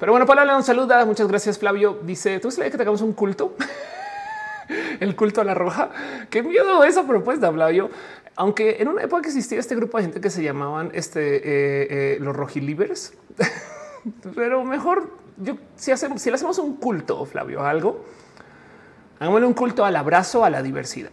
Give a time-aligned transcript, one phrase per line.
[0.00, 1.04] Pero bueno, Paula León saluda.
[1.04, 2.00] Muchas gracias, Flavio.
[2.02, 3.54] Dice: ¿Tú sabes que tengamos un culto?
[5.00, 5.90] el culto a la roja.
[6.30, 7.90] Qué miedo esa propuesta, Flavio.
[8.36, 12.18] Aunque en una época existía este grupo de gente que se llamaban este, eh, eh,
[12.20, 13.12] los rojilivers,
[14.34, 18.04] pero mejor yo si hacemos, si le hacemos un culto, Flavio, algo,
[19.18, 21.10] hagámosle un culto al abrazo a la diversidad.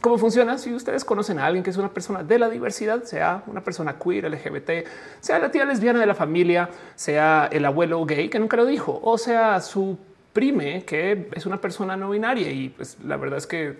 [0.00, 0.58] ¿Cómo funciona?
[0.58, 3.96] Si ustedes conocen a alguien que es una persona de la diversidad, sea una persona
[3.98, 4.86] queer, LGBT,
[5.20, 9.00] sea la tía lesbiana de la familia, sea el abuelo gay que nunca lo dijo,
[9.02, 9.98] o sea su
[10.32, 13.76] prime que es una persona no binaria y pues la verdad es que eh,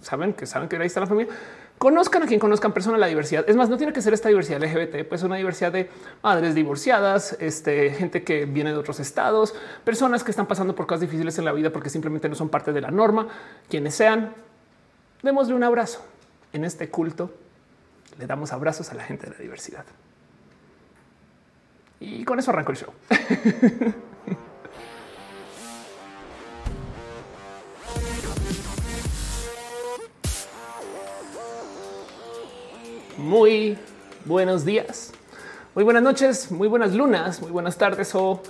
[0.00, 1.32] saben que saben que ahí está la familia.
[1.78, 3.48] Conozcan a quien conozcan personas de la diversidad.
[3.48, 5.88] Es más, no tiene que ser esta diversidad LGBT, pues una diversidad de
[6.22, 11.00] madres divorciadas, este, gente que viene de otros estados, personas que están pasando por cosas
[11.00, 13.28] difíciles en la vida porque simplemente no son parte de la norma,
[13.70, 14.34] quienes sean.
[15.22, 16.04] Démosle un abrazo.
[16.52, 17.32] En este culto
[18.18, 19.84] le damos abrazos a la gente de la diversidad.
[22.00, 22.92] Y con eso arranco el show.
[33.18, 33.78] muy
[34.24, 35.12] buenos días,
[35.74, 38.42] muy buenas noches, muy buenas lunas, muy buenas tardes o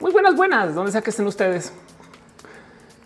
[0.00, 1.72] muy buenas buenas, donde sea que estén ustedes.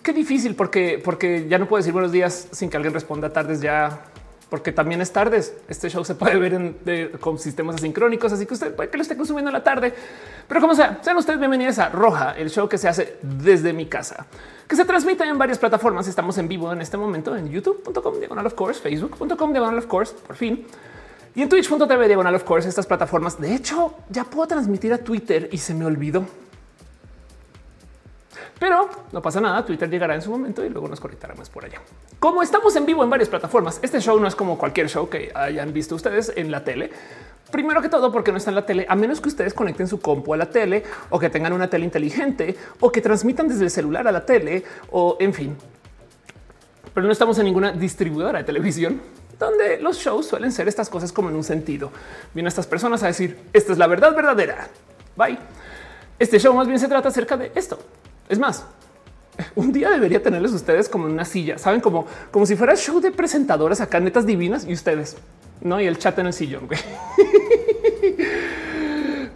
[0.04, 3.62] Qué difícil porque, porque ya no puedo decir buenos días sin que alguien responda tardes
[3.62, 4.02] ya,
[4.50, 5.56] porque también es tardes.
[5.66, 6.76] Este show se puede ver en,
[7.20, 9.94] con sistemas asincrónicos, así que usted puede que lo esté consumiendo en la tarde.
[10.46, 13.86] Pero como sea, sean ustedes bienvenidos a Roja, el show que se hace desde mi
[13.86, 14.26] casa,
[14.68, 16.06] que se transmite en varias plataformas.
[16.06, 20.14] Estamos en vivo en este momento en youtube.com diagonal of course, facebook.com diagonal of course,
[20.26, 20.66] por fin.
[21.34, 23.40] Y en twitch.tv diagonal of course, estas plataformas.
[23.40, 26.26] De hecho, ya puedo transmitir a Twitter y se me olvidó.
[28.58, 31.80] Pero no pasa nada, Twitter llegará en su momento y luego nos conectaremos por allá.
[32.18, 35.32] Como estamos en vivo en varias plataformas, este show no es como cualquier show que
[35.34, 36.90] hayan visto ustedes en la tele.
[37.50, 40.00] Primero que todo, porque no está en la tele, a menos que ustedes conecten su
[40.00, 43.70] compu a la tele o que tengan una tele inteligente o que transmitan desde el
[43.70, 45.56] celular a la tele o en fin.
[46.92, 49.00] Pero no estamos en ninguna distribuidora de televisión
[49.38, 51.90] donde los shows suelen ser estas cosas como en un sentido.
[52.32, 54.68] Vienen estas personas a decir esta es la verdad verdadera.
[55.16, 55.38] Bye.
[56.18, 57.78] Este show más bien se trata acerca de esto.
[58.28, 58.64] Es más,
[59.54, 63.00] un día debería tenerles ustedes como en una silla, saben, como, como si fuera show
[63.00, 65.16] de presentadoras acá, netas divinas y ustedes,
[65.60, 65.80] no?
[65.80, 66.68] Y el chat en el sillón.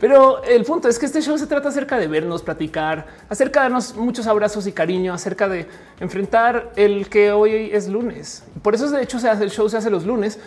[0.00, 3.64] Pero el punto es que este show se trata acerca de vernos, platicar, acerca de
[3.64, 5.66] darnos muchos abrazos y cariño, acerca de
[5.98, 8.44] enfrentar el que hoy es lunes.
[8.62, 10.38] Por eso, de hecho, se hace el show, se hace los lunes,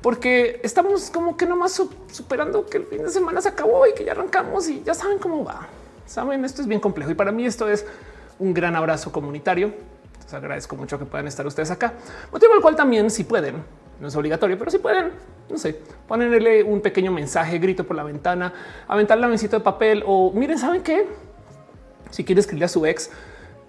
[0.00, 4.02] porque estamos como que nomás superando que el fin de semana se acabó y que
[4.02, 5.68] ya arrancamos y ya saben cómo va.
[6.10, 7.86] Saben, esto es bien complejo y para mí esto es
[8.40, 9.72] un gran abrazo comunitario.
[10.24, 11.92] Les agradezco mucho que puedan estar ustedes acá.
[12.32, 13.62] Motivo al cual también, si pueden,
[14.00, 15.12] no es obligatorio, pero si pueden,
[15.48, 18.52] no sé, ponerle un pequeño mensaje, grito por la ventana,
[18.88, 21.06] aventarle la mesita de papel o miren, ¿saben qué?
[22.10, 23.08] Si quiere escribirle a su ex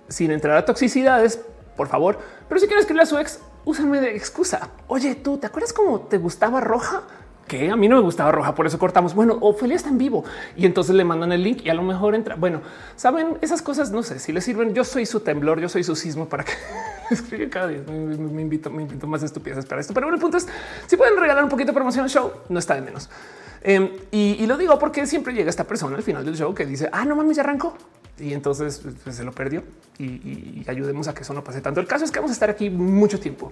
[0.07, 1.39] sin entrar a toxicidades,
[1.77, 2.17] por favor,
[2.49, 4.71] pero si quiere escribirle a su ex, úsenme de excusa.
[4.87, 7.03] Oye, tú, ¿te acuerdas cómo te gustaba roja?
[7.51, 9.13] Que a mí no me gustaba roja, por eso cortamos.
[9.13, 10.23] Bueno, Ophelia está en vivo
[10.55, 12.35] y entonces le mandan el link y a lo mejor entra.
[12.35, 12.61] Bueno,
[12.95, 14.73] saben esas cosas, no sé si les sirven.
[14.73, 16.53] Yo soy su temblor, yo soy su sismo para que
[17.11, 17.81] escribe cada día.
[17.85, 19.93] Me, invito, me invito más estupideces para esto.
[19.93, 20.47] Pero bueno, el punto es
[20.87, 23.09] si pueden regalar un poquito de promoción al show, no está de menos.
[23.63, 26.87] Em, y, lo digo porque siempre llega esta persona al final del show que dice,
[26.93, 27.75] ah, no mames, ya arrancó.
[28.17, 29.61] Y entonces pues, se lo perdió
[29.97, 31.81] y, y ayudemos a que eso no pase tanto.
[31.81, 33.51] El caso es que vamos a estar aquí mucho tiempo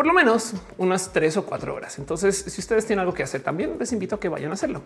[0.00, 1.98] por lo menos unas tres o cuatro horas.
[1.98, 4.80] Entonces, si ustedes tienen algo que hacer también, les invito a que vayan a hacerlo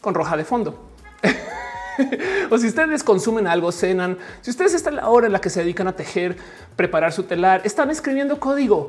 [0.00, 0.90] con roja de fondo.
[2.50, 5.60] o si ustedes consumen algo, cenan, si ustedes están la hora en la que se
[5.60, 6.36] dedican a tejer,
[6.74, 8.88] preparar su telar, están escribiendo código,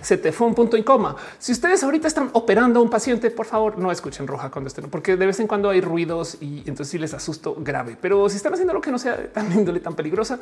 [0.00, 1.16] se te fue un punto en coma.
[1.38, 4.88] Si ustedes ahorita están operando a un paciente, por favor, no escuchen roja cuando estén,
[4.88, 7.94] porque de vez en cuando hay ruidos y entonces sí les asusto grave.
[8.00, 10.40] Pero si están haciendo lo que no sea tan índole, tan peligrosa,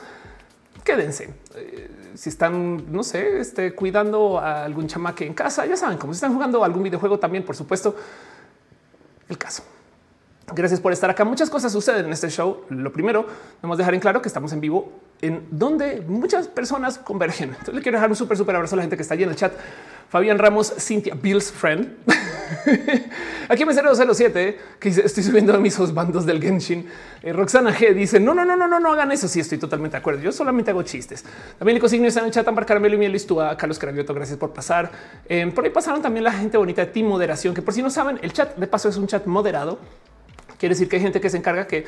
[0.88, 1.28] quédense.
[1.54, 6.14] Eh, si están, no sé, este, cuidando a algún chamaque en casa, ya saben, como
[6.14, 7.94] si están jugando algún videojuego también, por supuesto,
[9.28, 9.62] el caso.
[10.54, 11.26] Gracias por estar acá.
[11.26, 12.64] Muchas cosas suceden en este show.
[12.70, 13.26] Lo primero,
[13.60, 14.90] vamos a dejar en claro que estamos en vivo
[15.20, 17.50] en donde muchas personas convergen.
[17.50, 19.30] Entonces le quiero dejar un súper, súper abrazo a la gente que está allí en
[19.30, 19.52] el chat.
[20.08, 21.96] Fabián Ramos, Cintia Bill's friend.
[23.48, 26.88] Aquí me 007 que estoy subiendo a mis dos bandos del Genshin.
[27.22, 29.28] Eh, Roxana G dice no, no, no, no, no, no hagan eso.
[29.28, 30.22] Sí, estoy totalmente de acuerdo.
[30.22, 31.24] Yo solamente hago chistes.
[31.58, 32.48] También Nico Signo está en el chat.
[32.48, 34.14] Ambar Caramelo y Miel a Carlos Cravioto.
[34.14, 34.90] Gracias por pasar.
[35.28, 37.90] Eh, por ahí pasaron también la gente bonita de Team Moderación, que por si no
[37.90, 39.78] saben, el chat de paso es un chat moderado.
[40.58, 41.84] Quiere decir que hay gente que se encarga que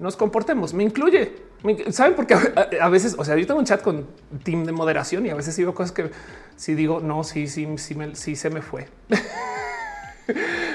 [0.00, 0.74] nos comportemos.
[0.74, 1.53] Me incluye.
[1.90, 2.34] Saben porque
[2.80, 4.06] a, veces, o sea, yo tengo un chat con
[4.42, 6.10] team de moderación y a veces digo cosas que
[6.56, 8.88] si digo no, sí, sí, sí, sí se me fue.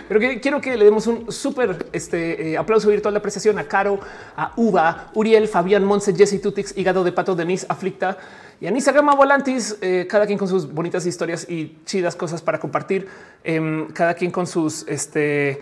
[0.08, 3.64] Pero que quiero que le demos un súper este, eh, aplauso virtual de apreciación a
[3.66, 4.00] Caro,
[4.36, 8.18] a Uva, Uriel, Fabián, Monse, Jesse Tutix, Hígado de Pato, Denise, Aflicta
[8.62, 12.60] y Anisa Gama Volantis, eh, cada quien con sus bonitas historias y chidas cosas para
[12.60, 13.08] compartir,
[13.44, 15.60] em, cada quien con sus este,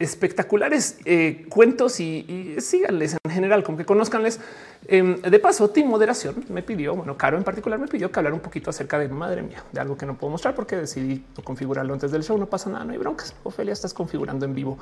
[0.00, 4.40] espectaculares eh, cuentos y, síganles en general, como que conozcanles.
[4.88, 8.32] Em, de paso, Team Moderación me pidió, bueno, Caro en particular me pidió que hablar
[8.32, 11.92] un poquito acerca de madre mía, de algo que no puedo mostrar porque decidí configurarlo
[11.92, 12.38] antes del show.
[12.38, 13.34] No pasa nada, no hay broncas.
[13.44, 14.78] Ofelia, estás configurando en vivo.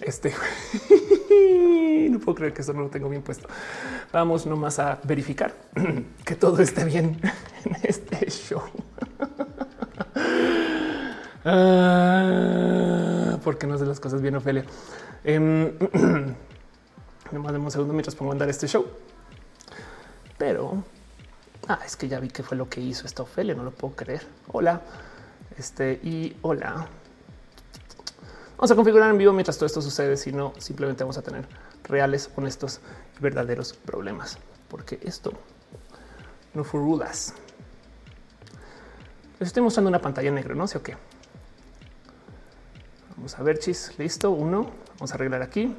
[0.00, 0.34] Este
[2.10, 3.48] no puedo creer que eso no lo tengo bien puesto.
[4.12, 5.54] Vamos nomás a verificar
[6.24, 7.20] que todo esté bien
[7.64, 8.62] en este show.
[11.44, 14.64] Ah, porque no sé las cosas bien, Ofelia.
[15.24, 15.38] Eh,
[17.32, 18.86] nomás un segundo mientras pongo a andar este show.
[20.36, 20.84] Pero
[21.68, 23.54] ah, es que ya vi que fue lo que hizo esta Ofelia.
[23.54, 24.26] No lo puedo creer.
[24.48, 24.82] Hola,
[25.56, 26.86] este y hola.
[28.56, 30.18] Vamos a configurar en vivo mientras todo esto sucede.
[30.18, 31.46] Si no, simplemente vamos a tener
[31.84, 32.80] reales, honestos
[33.18, 34.38] y verdaderos problemas,
[34.68, 35.32] porque esto
[36.52, 37.34] no fue rudas.
[39.38, 40.96] Les estoy mostrando una pantalla negra, no sé o qué.
[43.20, 43.92] Vamos a ver, chis.
[43.98, 44.30] Listo.
[44.30, 44.70] Uno.
[44.94, 45.76] Vamos a arreglar aquí.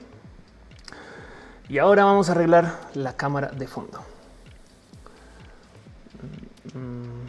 [1.68, 4.00] Y ahora vamos a arreglar la cámara de fondo.
[6.76, 7.24] Mm,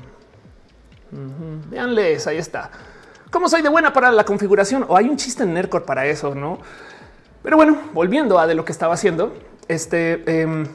[1.71, 2.71] Veanles, ahí está.
[3.31, 4.85] ¿Cómo soy de buena para la configuración?
[4.87, 6.59] O hay un chiste en Nercor para eso, ¿no?
[7.43, 9.33] Pero bueno, volviendo a de lo que estaba haciendo,
[9.67, 10.43] este...
[10.43, 10.67] Em,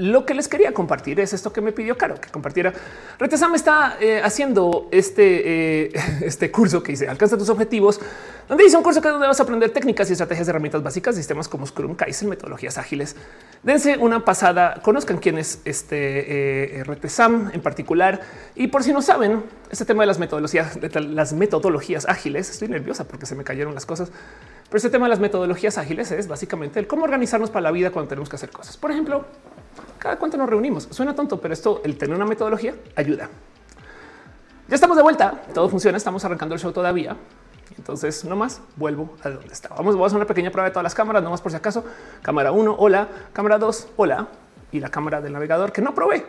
[0.00, 2.72] lo que les quería compartir es esto que me pidió Caro que compartiera.
[3.18, 5.92] Retesam está eh, haciendo este, eh,
[6.22, 8.00] este curso que dice alcanza tus objetivos,
[8.48, 11.14] donde dice un curso que donde vas a aprender técnicas y estrategias de herramientas básicas,
[11.14, 13.16] sistemas como Scrum, Kaizen, metodologías ágiles.
[13.62, 18.20] Dense una pasada, conozcan quién es este eh, Retesam en particular.
[18.54, 22.68] Y por si no saben, este tema de las metodologías, de las metodologías ágiles, estoy
[22.68, 24.10] nerviosa porque se me cayeron las cosas.
[24.70, 27.90] Pero este tema de las metodologías ágiles es básicamente el cómo organizarnos para la vida
[27.90, 28.76] cuando tenemos que hacer cosas.
[28.76, 29.24] Por ejemplo,
[29.98, 30.86] cada cuánto nos reunimos.
[30.92, 33.28] Suena tonto, pero esto, el tener una metodología ayuda.
[34.68, 35.42] Ya estamos de vuelta.
[35.52, 35.98] Todo funciona.
[35.98, 37.16] Estamos arrancando el show todavía.
[37.76, 39.74] Entonces, no más vuelvo a donde estaba.
[39.74, 41.84] Vamos, a hacer una pequeña prueba de todas las cámaras, no más por si acaso.
[42.22, 43.08] Cámara 1, hola.
[43.32, 44.28] Cámara 2, hola.
[44.70, 46.24] Y la cámara del navegador que no probé.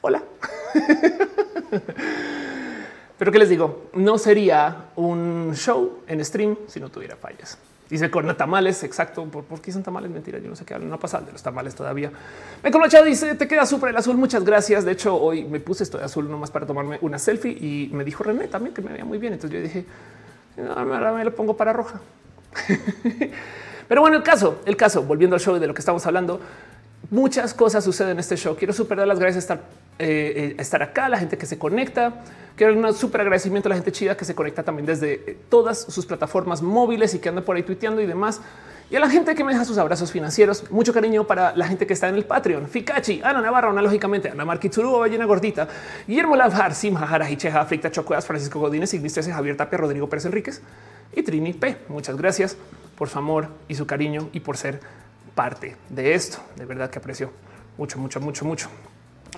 [0.00, 0.22] Hola.
[3.18, 7.58] Pero qué les digo, no sería un show en stream si no tuviera fallas.
[7.90, 9.24] Dice con tamales, exacto.
[9.24, 10.10] ¿Por, qué son tamales?
[10.10, 10.88] Mentira, yo no sé qué hablan.
[10.88, 12.10] No pasa de los tamales todavía.
[12.62, 14.16] Me chat dice te queda súper el azul.
[14.16, 14.84] Muchas gracias.
[14.84, 18.04] De hecho, hoy me puse esto de azul nomás para tomarme una selfie y me
[18.04, 19.34] dijo René también que me veía muy bien.
[19.34, 19.84] Entonces yo dije,
[20.74, 22.00] ahora me lo pongo para roja.
[23.88, 26.40] Pero bueno, el caso, el caso, volviendo al show de lo que estamos hablando,
[27.10, 28.56] muchas cosas suceden en este show.
[28.56, 29.58] Quiero superar las gracias estar,
[29.98, 32.14] eh, eh, estar acá, la gente que se conecta.
[32.56, 35.80] Quiero un súper agradecimiento a la gente chida que se conecta también desde eh, todas
[35.80, 38.40] sus plataformas móviles y que anda por ahí tuiteando y demás.
[38.90, 41.84] Y a la gente que me deja sus abrazos financieros, mucho cariño para la gente
[41.84, 42.68] que está en el Patreon.
[42.68, 45.66] Fikachi, Ana Navarro, analógicamente, Ana Marquitsuru, Ballena Gordita,
[46.06, 50.62] Guillermo Lavjar, Simha, Jara, Hicheja, Chocuas, Francisco Godínez, Ignistrese, Javier Tapia, Rodrigo Pérez Enríquez
[51.12, 51.78] y Trini P.
[51.88, 52.56] Muchas gracias
[52.96, 54.78] por su amor y su cariño y por ser
[55.34, 56.38] parte de esto.
[56.54, 57.32] De verdad que aprecio
[57.78, 58.68] mucho, mucho, mucho, mucho.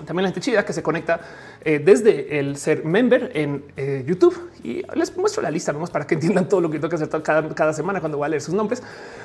[0.05, 1.19] También la gente chida que se conecta
[1.67, 6.07] eh, desde el ser member en eh, YouTube y les muestro la lista nomás para
[6.07, 8.53] que entiendan todo lo que tengo que hacer cada, semana cuando voy a leer sus
[8.53, 8.81] nombres.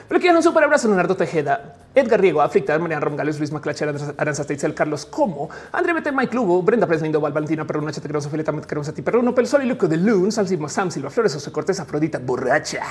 [0.09, 3.95] Pero quiero un super abrazo a Leonardo Tejeda, Edgar Riego, Aflicta, María Romgales, Luis Maclacher,
[4.19, 8.29] Aranza Teitzel, Carlos Como, André Bete, Mike Lugo, Brenda Preslindo, Val Valentina, Perro, Nacha Tegroso,
[8.29, 11.53] Fileta, Metcarosa, Ti, Perro, Pel Sol y Luco de Loon, Sal Sam Silva Flores, José
[11.53, 12.83] Cortés, Afrodita, Borracha,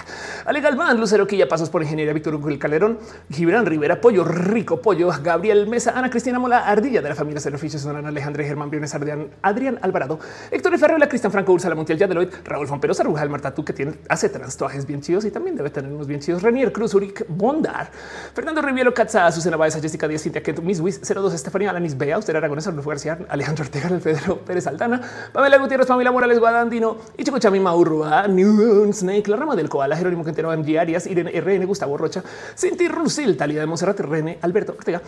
[0.46, 3.00] Ale Galván, Lucero Quilla, Pasos por Ingeniería, Víctor Hugo Calderón,
[3.30, 7.86] Gibran Rivera, Pollo Rico, Pollo, Gabriel Mesa, Ana Cristina Mola, Ardilla de la familia Servicios,
[7.86, 10.20] Oficios, Alejandra Germán Briones, Adrián, Adrián Alvarado,
[10.50, 14.86] Héctor Ferreira, Cristian Franco, Ursula Montiel, Yadeloid, Raúl Fomperosa, Rujal Martatú, que tiene, hace transtuajes
[14.86, 16.42] bien chidos y también debe tener unos bien chidos.
[16.42, 17.92] Renier Cruz, Uric Bondar,
[18.34, 22.18] Fernando Rivielo, Katza, Susana Baeza, Jessica Díaz, Cintia Keto, Miss Wiz, 02, Estefanía, Alanis Bea,
[22.18, 27.40] Usted Aragones, Arnulfo García, Alejandro Ortega, Pedro Pérez Altana, Pamela Gutiérrez, Pamela Morales, Guadandino, Ichico
[27.40, 31.98] Chami, Maurrua, New Snake, La Rama del Koala, Jerónimo Quintero, MG Arias, Irene RN, Gustavo
[31.98, 32.24] Rocha,
[32.56, 35.02] Cinti Rusil, Talía de Monserrat, René, Alberto Ortega,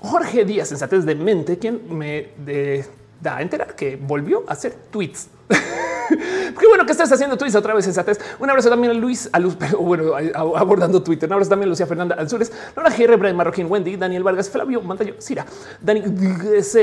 [0.00, 2.84] Jorge Díaz, sensatez de mente, quien me de
[3.20, 5.28] da a enterar que volvió a hacer tweets.
[6.08, 8.18] Qué bueno que estás haciendo tweets otra vez sensatez.
[8.38, 11.28] Un abrazo también a Luis, a Luz, pero bueno, abordando Twitter.
[11.28, 14.80] Un abrazo también a Lucía Fernanda Alzures, Laura GR, Brian Marroquín, Wendy, Daniel Vargas, Flavio
[14.82, 15.44] Mantallo, Cira,
[15.80, 16.02] Dani,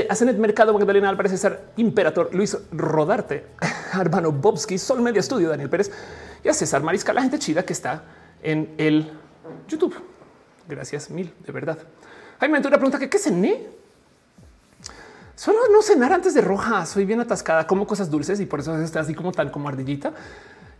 [0.09, 3.47] Asenet Mercado, Magdalena Álvarez, César Imperator, Luis Rodarte,
[3.93, 5.91] Arbano Bobsky, Sol Media Estudio, Daniel Pérez
[6.43, 8.03] y a César Marisca, la gente chida que está
[8.43, 9.11] en el
[9.67, 9.95] YouTube.
[10.67, 11.77] Gracias mil, de verdad.
[12.39, 13.74] Jaime Ventura pregunta que qué cené.
[15.35, 16.85] Solo no cenar antes de roja.
[16.85, 20.13] Soy bien atascada, como cosas dulces y por eso está así como tan como ardillita.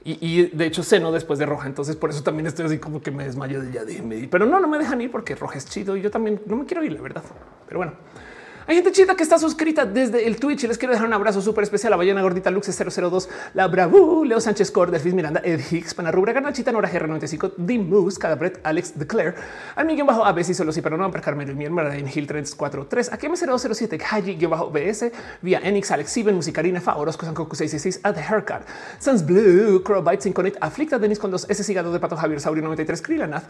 [0.04, 1.68] y, de hecho ceno después de roja.
[1.68, 4.60] Entonces por eso también estoy así como que me desmayo de ya de pero no,
[4.60, 6.94] no me dejan ir porque roja es chido y yo también no me quiero ir,
[6.94, 7.24] la verdad.
[7.68, 7.94] Pero bueno.
[8.68, 11.40] Hay gente chida que está suscrita desde el Twitch y les quiero dejar un abrazo
[11.40, 11.94] súper especial.
[11.94, 16.34] A Ballena Gordita Lux 002, La Bravu, Leo Sánchez Cord, Delfis Miranda, Ed Hicks, Panarrubra,
[16.34, 19.36] Ganachita, Nora GR95, The Moose, Cadabret, Alex Declare,
[19.76, 22.26] al Miguel bajo ABC, solo si pero no, para Carmen y mi hermana en Hill
[22.26, 25.12] 343, aquí M007, Haji, bajo BS,
[25.44, 28.68] vía Enix, Alex Sieben, Musicarina, Fa, Orozco, Sankoku 666, A The Haircut,
[28.98, 32.64] Sans Blue, Crow Bites, Inconit, Aflicta, Denis con dos S, Sigado de Pato, Javier Saurio
[32.64, 33.44] 93, Krilanath,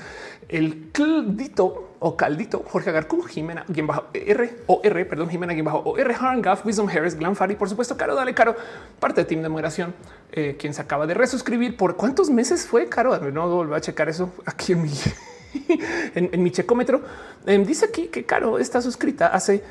[0.49, 5.65] el Caldito o Caldito, Jorge Agarcu, Jimena, quien bajo R o R, perdón, Jimena, quien
[5.65, 6.13] bajo o R.
[6.13, 8.55] Harngaf, Wisdom Harris, Glam Fari, por supuesto, Caro, dale Caro,
[8.99, 9.93] parte de Team de Moderación,
[10.31, 13.17] eh, quien se acaba de resuscribir por cuántos meses fue Caro.
[13.31, 14.91] No volver a checar eso aquí en mi,
[16.15, 17.01] en, mi checómetro.
[17.45, 19.63] Em, dice aquí que Caro está suscrita hace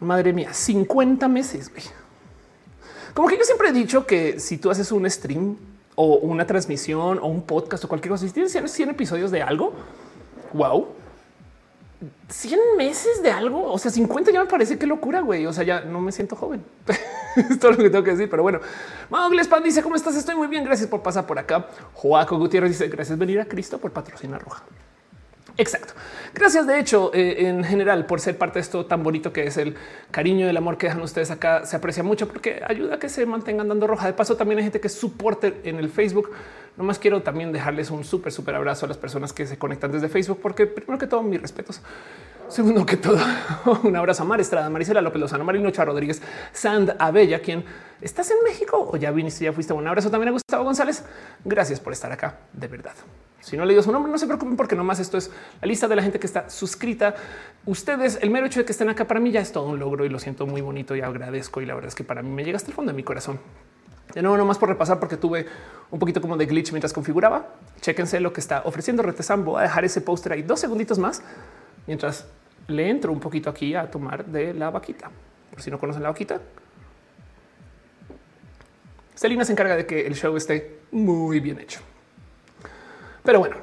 [0.00, 1.70] madre mía, 50 meses.
[3.14, 5.56] Como que yo siempre he dicho que si tú haces un stream
[5.94, 9.72] o una transmisión o un podcast o cualquier cosa, si tienes 100 episodios de algo,
[10.52, 10.88] wow,
[12.28, 15.46] 100 meses de algo, o sea, 50 ya me parece que locura, güey.
[15.46, 16.64] O sea, ya no me siento joven.
[17.36, 18.60] es todo lo que tengo que decir, pero bueno.
[19.10, 20.16] Maugles Pan dice, ¿cómo estás?
[20.16, 21.66] Estoy muy bien, gracias por pasar por acá.
[21.94, 24.64] Joaco Gutiérrez dice, gracias venir a Cristo por patrocinar Roja.
[25.58, 25.92] Exacto.
[26.34, 29.56] Gracias, de hecho, eh, en general, por ser parte de esto tan bonito que es
[29.58, 29.76] el
[30.10, 31.66] cariño y el amor que dejan ustedes acá.
[31.66, 34.06] Se aprecia mucho porque ayuda a que se mantengan dando roja.
[34.06, 36.30] De paso, también hay gente que soporte en el Facebook.
[36.76, 40.08] Nomás quiero también dejarles un súper, súper abrazo a las personas que se conectan desde
[40.08, 41.82] Facebook, porque primero que todo, mis respetos.
[42.48, 43.18] Segundo que todo,
[43.82, 47.64] un abrazo a Mar Estrada, Marisela López Lozano, Marino Chá Rodríguez, Sand Abella, quien
[48.00, 49.72] estás en México o ya viniste, ya fuiste.
[49.72, 51.04] Un abrazo también a Gustavo González.
[51.44, 52.94] Gracias por estar acá, de verdad.
[53.40, 55.88] Si no le digo su nombre, no se preocupen porque nomás esto es la lista
[55.88, 57.14] de la gente que está suscrita.
[57.66, 60.04] Ustedes, el mero hecho de que estén acá para mí ya es todo un logro
[60.04, 61.60] y lo siento muy bonito y agradezco.
[61.60, 63.40] Y la verdad es que para mí me llega hasta el fondo de mi corazón.
[64.14, 65.46] De nuevo, nomás por repasar, porque tuve
[65.90, 67.48] un poquito como de glitch mientras configuraba.
[67.80, 69.44] Chéquense lo que está ofreciendo Retesam.
[69.44, 71.22] Voy a dejar ese póster ahí dos segunditos más
[71.86, 72.26] mientras
[72.68, 75.10] le entro un poquito aquí a tomar de la vaquita.
[75.50, 76.40] Por si no conocen la vaquita,
[79.14, 81.80] Celina se encarga de que el show esté muy bien hecho.
[83.22, 83.56] Pero bueno,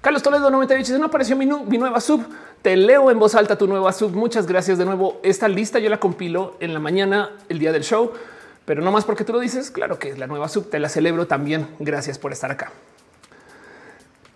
[0.00, 2.24] Carlos Toledo 98 dice no apareció mi, nueva sub.
[2.62, 4.14] Te leo en voz alta tu nueva sub.
[4.14, 5.20] Muchas gracias de nuevo.
[5.22, 8.12] Esta lista yo la compilo en la mañana, el día del show,
[8.66, 9.70] pero no más porque tú lo dices.
[9.70, 10.68] Claro que es la nueva sub.
[10.68, 11.68] Te la celebro también.
[11.78, 12.72] Gracias por estar acá.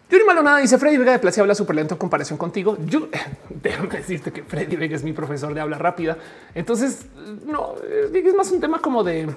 [0.09, 2.77] Yuri Malonada dice Freddy Vega de Plaza habla súper lento en comparación contigo.
[2.87, 3.09] Yo
[3.49, 6.17] déjame decirte que Freddy Vega es mi profesor de habla rápida.
[6.55, 7.07] Entonces,
[7.45, 7.75] no
[8.13, 9.29] es más un tema como de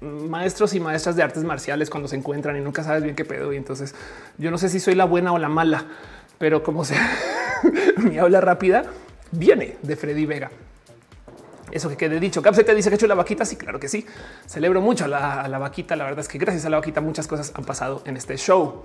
[0.00, 3.52] maestros y maestras de artes marciales cuando se encuentran y nunca sabes bien qué pedo.
[3.52, 3.94] Y entonces
[4.38, 5.84] yo no sé si soy la buena o la mala,
[6.38, 7.10] pero como sea,
[7.98, 8.84] mi habla rápida
[9.30, 10.50] viene de Freddy Vega.
[11.76, 12.40] Eso que quede dicho.
[12.40, 13.44] Capse te dice que he hecho la vaquita.
[13.44, 14.06] Sí, claro que sí.
[14.46, 15.94] Celebro mucho a la, vaquita.
[15.94, 18.84] La verdad es que gracias a la vaquita muchas cosas han pasado en este show.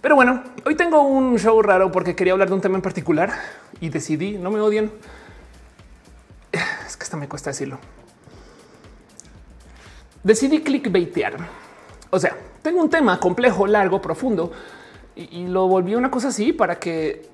[0.00, 3.32] Pero bueno, hoy tengo un show raro porque quería hablar de un tema en particular
[3.80, 4.92] y decidí, no me odien.
[6.86, 7.78] Es que hasta me cuesta decirlo
[10.22, 11.36] decidí clickbaitear.
[12.10, 14.52] O sea, tengo un tema complejo, largo, profundo
[15.16, 17.29] y, lo volví una cosa así para que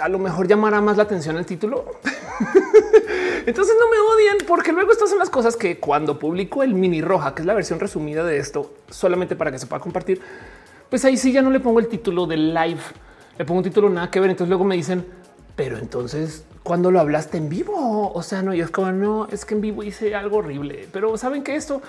[0.00, 1.84] a lo mejor llamara más la atención el título.
[3.46, 7.02] Entonces no me odien porque luego estas son las cosas que cuando publico el mini
[7.02, 10.20] roja, que es la versión resumida de esto, solamente para que se pueda compartir,
[10.88, 12.80] pues ahí sí ya no le pongo el título del live,
[13.36, 14.30] le pongo un título nada que ver.
[14.30, 15.04] Entonces luego me dicen,
[15.56, 18.10] pero entonces cuando lo hablaste en vivo.
[18.12, 21.16] O sea, no, yo es como no, es que en vivo hice algo horrible, pero
[21.16, 21.80] saben que esto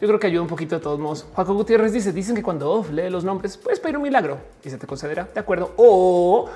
[0.00, 1.24] yo creo que ayuda un poquito de todos modos.
[1.32, 4.76] Juaco Gutiérrez dice: Dicen que cuando lee los nombres puedes pedir un milagro y se
[4.76, 5.28] te concederá.
[5.32, 5.72] De acuerdo.
[5.76, 6.50] O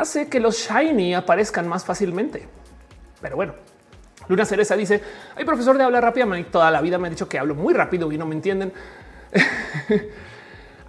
[0.00, 2.46] hace que los shiny aparezcan más fácilmente.
[3.20, 3.54] Pero bueno,
[4.28, 5.02] Luna Cereza dice:
[5.36, 6.26] Hay profesor de hablar rápida.
[6.50, 8.72] Toda la vida me ha dicho que hablo muy rápido y no me entienden.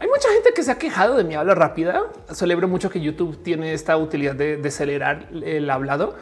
[0.01, 2.03] Hay mucha gente que se ha quejado de mi habla rápida.
[2.31, 6.15] Celebro mucho que YouTube tiene esta utilidad de, acelerar el hablado.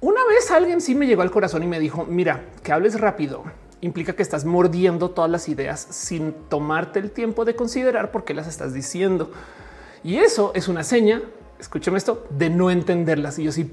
[0.00, 3.44] Una vez alguien sí me llegó al corazón y me dijo, mira, que hables rápido
[3.80, 8.34] implica que estás mordiendo todas las ideas sin tomarte el tiempo de considerar por qué
[8.34, 9.30] las estás diciendo.
[10.04, 11.22] Y eso es una seña,
[11.58, 13.38] escúchame esto, de no entenderlas.
[13.38, 13.72] Y yo sí,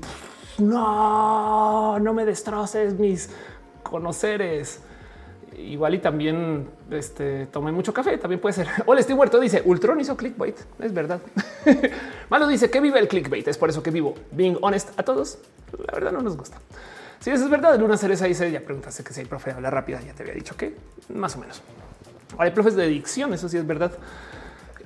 [0.57, 3.29] no, no me destroces mis
[3.81, 4.81] conoceres
[5.57, 8.67] igual y también este, tomé mucho café, también puede ser.
[8.85, 11.21] Hola, estoy muerto, dice Ultron hizo clickbait, es verdad.
[12.29, 14.15] Malo dice que vive el clickbait, es por eso que vivo.
[14.31, 15.39] Being honest a todos,
[15.87, 16.57] la verdad no nos gusta.
[17.19, 20.01] Si eso es verdad, Luna Cereza dice, ya preguntaste que si hay profe habla rápida,
[20.01, 20.75] ya te había dicho que
[21.13, 21.61] más o menos.
[22.33, 23.91] Ahora hay profes de dicción, eso sí es verdad.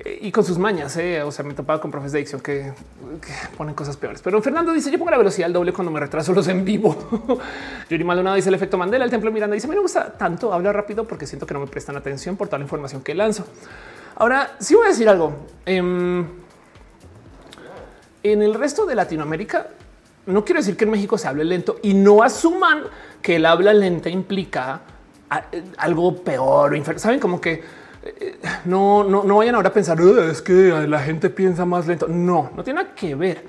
[0.06, 0.96] Y con sus mañas.
[0.98, 1.22] ¿eh?
[1.24, 2.72] O sea, me topaba con profes de dicción que,
[3.58, 4.22] ponen cosas peores.
[4.22, 7.40] Pero Fernando dice: Yo pongo la velocidad al doble cuando me retraso los en vivo.
[7.90, 9.06] Yuri Maldonado dice: El efecto Mandela.
[9.06, 11.98] El templo Miranda dice: Me gusta tanto hablar rápido porque siento que no me prestan
[11.98, 13.46] atención por toda la información que lanzo.
[14.16, 15.36] Ahora sí voy a decir algo.
[15.66, 16.26] Em,
[18.24, 19.68] en el resto de Latinoamérica,
[20.26, 22.84] no quiero decir que en México se hable lento y no asuman
[23.22, 24.82] que el habla lenta implica
[25.78, 27.00] algo peor o inferior.
[27.00, 27.64] Saben como que eh,
[28.66, 32.08] no, no, no vayan ahora a pensar es que la gente piensa más lento.
[32.08, 33.44] No, no tiene nada que ver.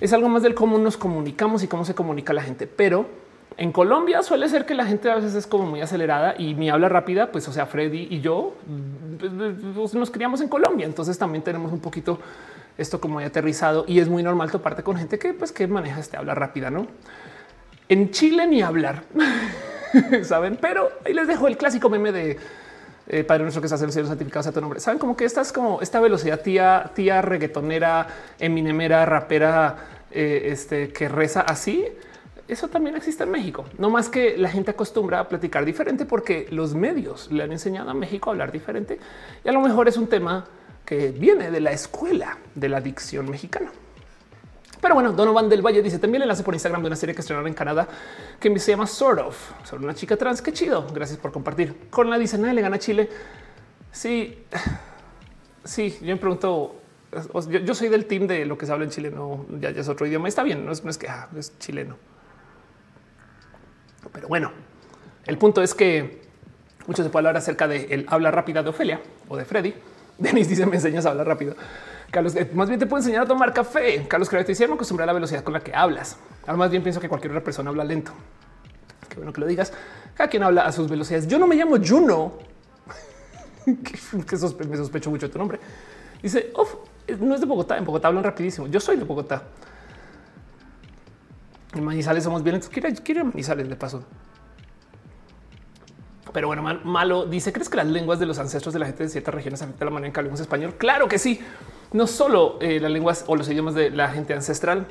[0.00, 2.66] Es algo más del cómo nos comunicamos y cómo se comunica la gente.
[2.66, 3.06] Pero
[3.56, 6.70] en Colombia suele ser que la gente a veces es como muy acelerada y mi
[6.70, 8.54] habla rápida, pues o sea, Freddy y yo
[9.18, 10.86] pues, nos criamos en Colombia.
[10.86, 12.18] Entonces también tenemos un poquito
[12.78, 16.16] esto como aterrizado y es muy normal toparte con gente que pues que maneja este
[16.16, 16.86] habla rápida, ¿no?
[17.88, 19.02] En Chile ni hablar,
[20.22, 22.38] saben, pero ahí les dejo el clásico meme de
[23.06, 24.80] eh, Padre nuestro que se hace el cielo santificado sea tu nombre.
[24.80, 28.06] Saben como que esta es como esta velocidad tía, tía reggaetonera,
[28.38, 29.76] eminemera, rapera,
[30.10, 31.84] eh, este que reza así.
[32.48, 36.48] Eso también existe en México, no más que la gente acostumbra a platicar diferente porque
[36.50, 38.98] los medios le han enseñado a México a hablar diferente
[39.44, 40.44] y a lo mejor es un tema
[40.84, 43.70] que viene de la escuela de la dicción mexicana.
[44.82, 47.46] Pero bueno, Donovan del Valle dice también enlace por Instagram de una serie que estrenaron
[47.46, 47.86] en Canadá
[48.40, 50.42] que se llama Sort of sobre una chica trans.
[50.42, 50.84] Qué chido.
[50.92, 51.88] Gracias por compartir.
[51.88, 53.08] Con la dice le gana Chile.
[53.92, 54.42] Sí,
[55.62, 55.96] sí.
[56.00, 56.74] Yo me pregunto,
[57.48, 59.12] yo, soy del team de lo que se habla en Chile.
[59.12, 60.26] No, ya, es otro idioma.
[60.26, 60.66] Está bien.
[60.66, 61.96] No es, no es que ah, es chileno.
[64.12, 64.50] Pero bueno,
[65.26, 66.22] el punto es que
[66.88, 69.74] mucho se puede hablar acerca de el habla rápida de Ofelia o de Freddy.
[70.22, 71.54] Denis dice me enseñas a hablar rápido.
[72.10, 74.06] Carlos, eh, más bien te puedo enseñar a tomar café.
[74.06, 76.18] Carlos que te dice, me acostumbré a la velocidad con la que hablas.
[76.42, 78.12] Ahora más bien pienso que cualquier otra persona habla lento.
[79.08, 79.72] Qué bueno que lo digas.
[80.14, 81.26] Cada quien habla a sus velocidades.
[81.26, 82.34] Yo no me llamo Juno.
[83.64, 85.58] que me sospecho mucho de tu nombre.
[86.22, 86.52] Dice,
[87.18, 87.78] no es de Bogotá.
[87.78, 88.66] En Bogotá hablan rapidísimo.
[88.66, 89.42] Yo soy de Bogotá.
[91.74, 92.56] En Manizales somos bien.
[92.56, 94.04] Entonces quiero, Manizales de paso.
[96.32, 99.08] Pero bueno, malo dice: ¿Crees que las lenguas de los ancestros de la gente de
[99.08, 100.74] ciertas regiones afectan la manera en que hablamos español?
[100.78, 101.40] Claro que sí
[101.92, 104.86] no solo eh, las lenguas o los idiomas de la gente ancestral,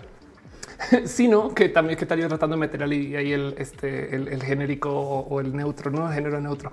[1.05, 5.55] sino que también que estaría tratando de meter ahí, el, este, el, genérico o, el
[5.55, 6.71] neutro, no género neutro.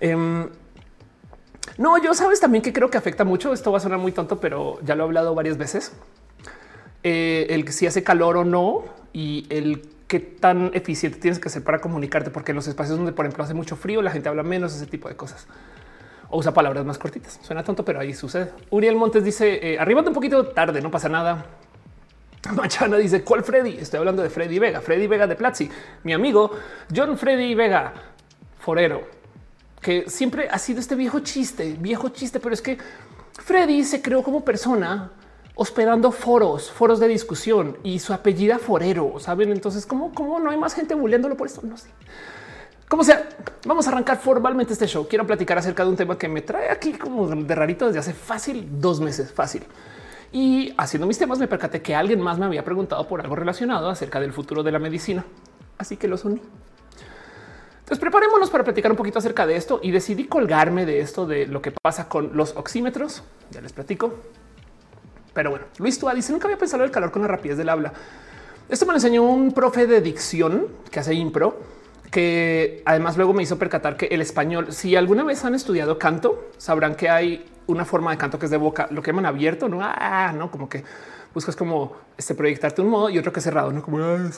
[0.00, 0.48] Em,
[1.78, 3.52] no, yo sabes también que creo que afecta mucho.
[3.52, 5.92] Esto va a sonar muy tonto, pero ya lo he hablado varias veces.
[7.02, 11.48] Eh, el que si hace calor o no y el qué tan eficiente tienes que
[11.48, 14.28] ser para comunicarte, porque en los espacios donde, por ejemplo, hace mucho frío, la gente
[14.28, 15.46] habla menos, ese tipo de cosas
[16.28, 17.38] o usa palabras más cortitas.
[17.42, 18.52] Suena tonto, pero ahí sucede.
[18.70, 21.46] Uriel Montes dice eh, un poquito tarde, no pasa nada.
[22.54, 23.76] Machana dice cuál Freddy?
[23.78, 25.70] Estoy hablando de Freddy Vega, Freddy Vega de Platzi,
[26.04, 26.50] mi amigo
[26.94, 27.92] John Freddy Vega,
[28.58, 29.02] forero,
[29.80, 32.78] que siempre ha sido este viejo chiste, viejo chiste, pero es que
[33.32, 35.10] Freddy se creó como persona
[35.56, 39.50] hospedando foros, foros de discusión y su apellido forero, saben?
[39.50, 41.62] Entonces, ¿cómo, cómo no hay más gente bulleándolo por esto?
[41.64, 41.88] No sé.
[42.88, 43.28] Como sea,
[43.64, 45.08] vamos a arrancar formalmente este show.
[45.08, 48.12] Quiero platicar acerca de un tema que me trae aquí como de rarito desde hace
[48.12, 49.64] fácil dos meses, fácil.
[50.30, 53.88] Y haciendo mis temas me percaté que alguien más me había preguntado por algo relacionado
[53.88, 55.24] acerca del futuro de la medicina.
[55.78, 56.40] Así que los uní.
[57.78, 61.46] Entonces preparémonos para platicar un poquito acerca de esto y decidí colgarme de esto de
[61.46, 63.22] lo que pasa con los oxímetros.
[63.50, 64.12] Ya les platico.
[65.36, 67.92] Pero bueno, Luis Tua dice nunca había pensado el calor con la rapidez del habla.
[68.70, 71.76] Esto me lo enseñó un profe de dicción que hace impro
[72.10, 76.46] que además luego me hizo percatar que el español, si alguna vez han estudiado canto,
[76.56, 79.68] sabrán que hay una forma de canto que es de boca, lo que llaman abierto,
[79.68, 80.82] no, ah, no como que
[81.34, 84.30] buscas como este proyectarte un modo y otro que es cerrado, no como ah,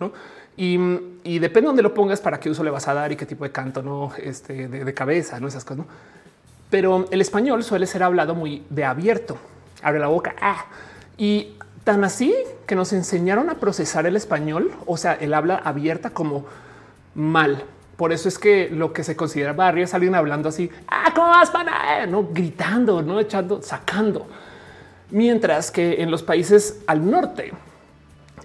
[0.00, 0.12] ¿no?
[0.58, 0.78] Y,
[1.24, 3.24] y, depende de dónde lo pongas, para qué uso le vas a dar y qué
[3.24, 5.86] tipo de canto, no este de, cabeza, no esas cosas.
[5.86, 5.86] ¿no?
[6.68, 9.38] Pero el español suele ser hablado muy de abierto,
[9.82, 10.66] abre la boca ah,
[11.16, 12.34] y tan así
[12.66, 16.44] que nos enseñaron a procesar el español, o sea, el habla abierta como
[17.14, 17.64] mal.
[17.96, 21.28] Por eso es que lo que se considera barrio es alguien hablando así, ah, ¿cómo
[21.28, 22.02] vas, pana?
[22.02, 24.26] Eh, no gritando, no echando, sacando.
[25.10, 27.52] Mientras que en los países al norte,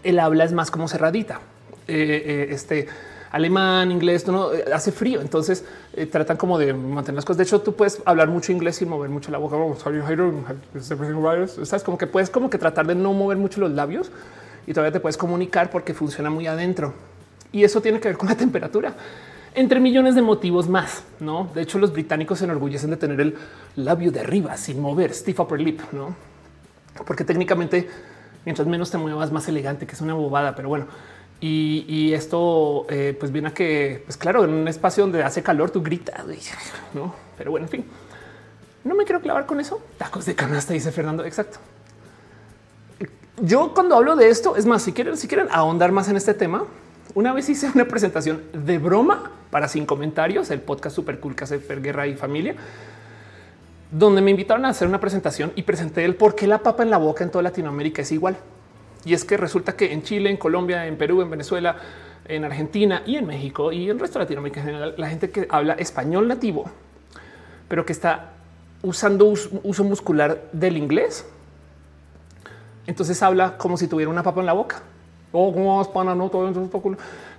[0.03, 1.41] el habla es más como cerradita.
[1.87, 2.87] Eh, eh, este
[3.33, 5.19] alemán, inglés, no hace frío.
[5.19, 5.65] Entonces
[6.11, 7.39] tratan como de mantener las cosas.
[7.39, 9.57] De hecho, tú puedes hablar mucho inglés y mover mucho la boca.
[10.79, 14.11] Sabes como que puedes como que tratar de no mover mucho los labios
[14.65, 16.93] y todavía te puedes comunicar porque funciona muy adentro
[17.51, 18.93] y eso tiene que ver con la temperatura
[19.55, 21.03] entre millones de motivos más.
[21.19, 23.35] No, de hecho, los británicos se enorgullecen de tener el
[23.75, 26.15] labio de arriba sin mover, stiff upper lip, no?
[27.05, 27.89] Porque técnicamente,
[28.45, 30.85] mientras menos te muevas, más elegante, que es una bobada, pero bueno.
[31.45, 35.71] Y, esto, eh, pues viene a que, pues claro, en un espacio donde hace calor,
[35.71, 36.23] tú gritas,
[36.93, 37.13] no?
[37.37, 37.85] Pero bueno, en fin.
[38.85, 39.81] No me quiero clavar con eso.
[39.97, 41.25] Tacos de canasta, dice Fernando.
[41.25, 41.59] Exacto.
[43.41, 46.33] Yo cuando hablo de esto, es más, si quieren, si quieren ahondar más en este
[46.33, 46.63] tema,
[47.13, 51.43] una vez hice una presentación de broma para sin comentarios, el podcast super cool que
[51.43, 52.55] hace Fer Guerra y familia,
[53.91, 56.89] donde me invitaron a hacer una presentación y presenté el por qué la papa en
[56.89, 58.37] la boca en toda Latinoamérica es igual.
[59.05, 61.77] Y es que resulta que en Chile, en Colombia, en Perú, en Venezuela,
[62.25, 65.45] en Argentina y en México y en el resto de Latinoamérica en la gente que
[65.49, 66.65] habla español nativo,
[67.67, 68.31] pero que está
[68.81, 71.25] usando uso muscular del inglés,
[72.87, 74.81] entonces habla como si tuviera una papa en la boca.
[75.31, 76.51] Oh, como pana, no todo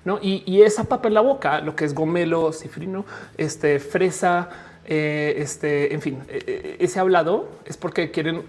[0.05, 0.18] no.
[0.20, 3.05] Y, esa papa en la boca, lo que es gomelo, cifrino,
[3.38, 4.48] este fresa,
[4.85, 8.42] eh, este, en fin, eh, eh, ese hablado es porque quieren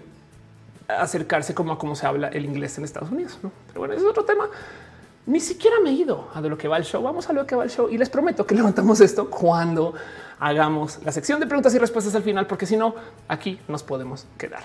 [0.88, 3.38] acercarse como a cómo se habla el inglés en Estados Unidos.
[3.42, 3.50] ¿no?
[3.68, 4.48] Pero bueno, ese es otro tema.
[5.26, 7.02] Ni siquiera me he ido a de lo que va el show.
[7.02, 9.94] Vamos a lo que va el show y les prometo que levantamos esto cuando
[10.38, 12.94] hagamos la sección de preguntas y respuestas al final, porque si no,
[13.26, 14.62] aquí nos podemos quedar.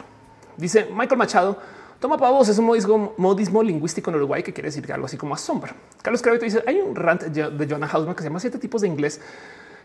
[0.57, 1.57] Dice Michael Machado.
[1.99, 5.35] Toma pavos es un modismo, modismo, lingüístico en Uruguay que quiere decir algo así como
[5.35, 5.75] asombra.
[6.01, 8.87] Carlos Cravito dice hay un rant de Jonah Hausman que se llama siete tipos de
[8.87, 9.21] inglés.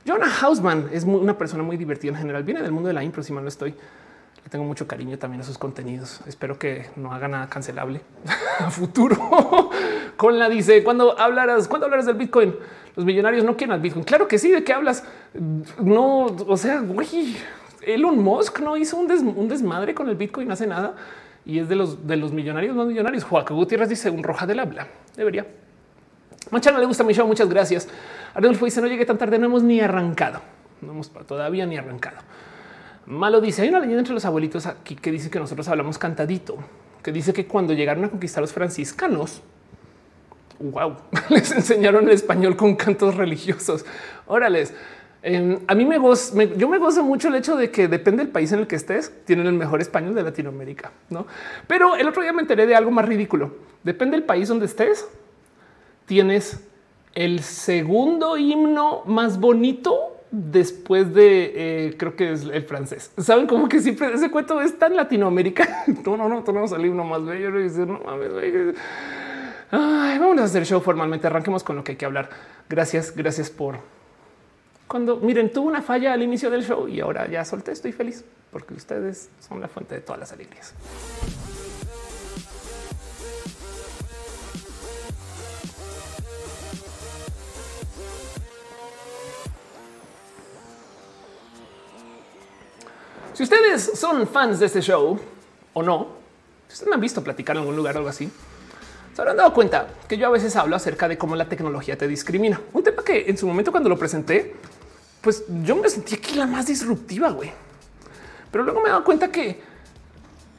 [0.07, 2.43] Jonah Hausman es una persona muy divertida en general.
[2.43, 3.75] Viene del mundo de la impro, si no estoy
[4.51, 6.21] tengo mucho cariño también a sus contenidos.
[6.27, 8.01] Espero que no haga nada cancelable
[8.61, 9.17] a futuro.
[10.17, 12.55] Con la dice cuando hablarás, cuando hablarás del Bitcoin,
[12.95, 14.05] los millonarios no quieren al Bitcoin.
[14.05, 14.51] Claro que sí.
[14.51, 15.05] ¿De qué hablas?
[15.83, 17.37] No, o sea, güey,
[17.83, 20.95] Elon Musk no hizo un, desmadre con el Bitcoin hace nada
[21.45, 23.25] y es de los millonarios no millonarios.
[23.25, 24.87] Joaquín Gutiérrez dice un roja del habla.
[25.17, 25.47] Debería.
[26.51, 27.27] Manchano le gusta mi show.
[27.27, 27.89] Muchas gracias.
[28.35, 30.41] Arnulfo dice no llegué tan tarde, no hemos ni arrancado.
[30.81, 32.19] No hemos todavía ni arrancado.
[33.07, 36.57] Malo dice, hay una leyenda entre los abuelitos aquí que dice que nosotros hablamos cantadito,
[37.03, 39.43] que dice que cuando llegaron a conquistar los franciscanos,
[40.59, 40.97] wow,
[41.31, 43.85] les enseñaron el español con cantos religiosos.
[44.27, 44.75] Órales.
[45.23, 48.33] Em, a mí me gozo, yo me gozo mucho el hecho de que depende del
[48.33, 51.27] país en el que estés, tienen el mejor español de Latinoamérica, no?
[51.67, 53.57] Pero el otro día me enteré de algo más ridículo.
[53.83, 55.09] Depende del país donde estés,
[56.07, 56.61] tienes
[57.15, 63.13] el segundo himno más bonito después de eh, creo que es el francés.
[63.19, 65.85] Saben como que siempre ese cuento es tan Latinoamérica.
[66.05, 67.59] no, no, no, tenemos el himno más bello.
[67.59, 68.31] Y decir, no mames,
[69.71, 71.27] Ay, vamos a hacer show formalmente.
[71.27, 72.31] Arranquemos con lo que hay que hablar.
[72.69, 73.79] Gracias, gracias por
[74.87, 77.73] cuando miren, tuve una falla al inicio del show y ahora ya solté.
[77.73, 80.75] Estoy feliz porque ustedes son la fuente de todas las alegrías.
[93.37, 95.21] Si ustedes son fans de este show
[95.75, 96.07] o no,
[96.69, 98.31] si ustedes me han visto platicar en algún lugar o algo así,
[99.13, 102.09] se habrán dado cuenta que yo a veces hablo acerca de cómo la tecnología te
[102.09, 102.59] discrimina.
[102.73, 104.57] Un tema que en su momento cuando lo presenté,
[105.21, 107.53] pues yo me sentí aquí la más disruptiva, güey.
[108.51, 109.61] Pero luego me he dado cuenta que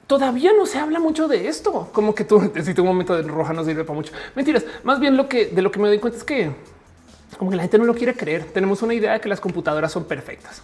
[0.05, 1.89] todavía no se habla mucho de esto.
[1.91, 4.13] Como que tú necesitas un momento de roja no sirve para mucho.
[4.35, 4.63] Mentiras.
[4.83, 6.51] Más bien lo que de lo que me doy cuenta es que
[7.39, 8.43] como que la gente no lo quiere creer.
[8.53, 10.61] Tenemos una idea de que las computadoras son perfectas.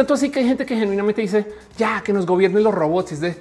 [0.00, 1.44] Tanto así que hay gente que genuinamente dice
[1.76, 3.12] ya que nos gobiernen los robots.
[3.12, 3.36] Es de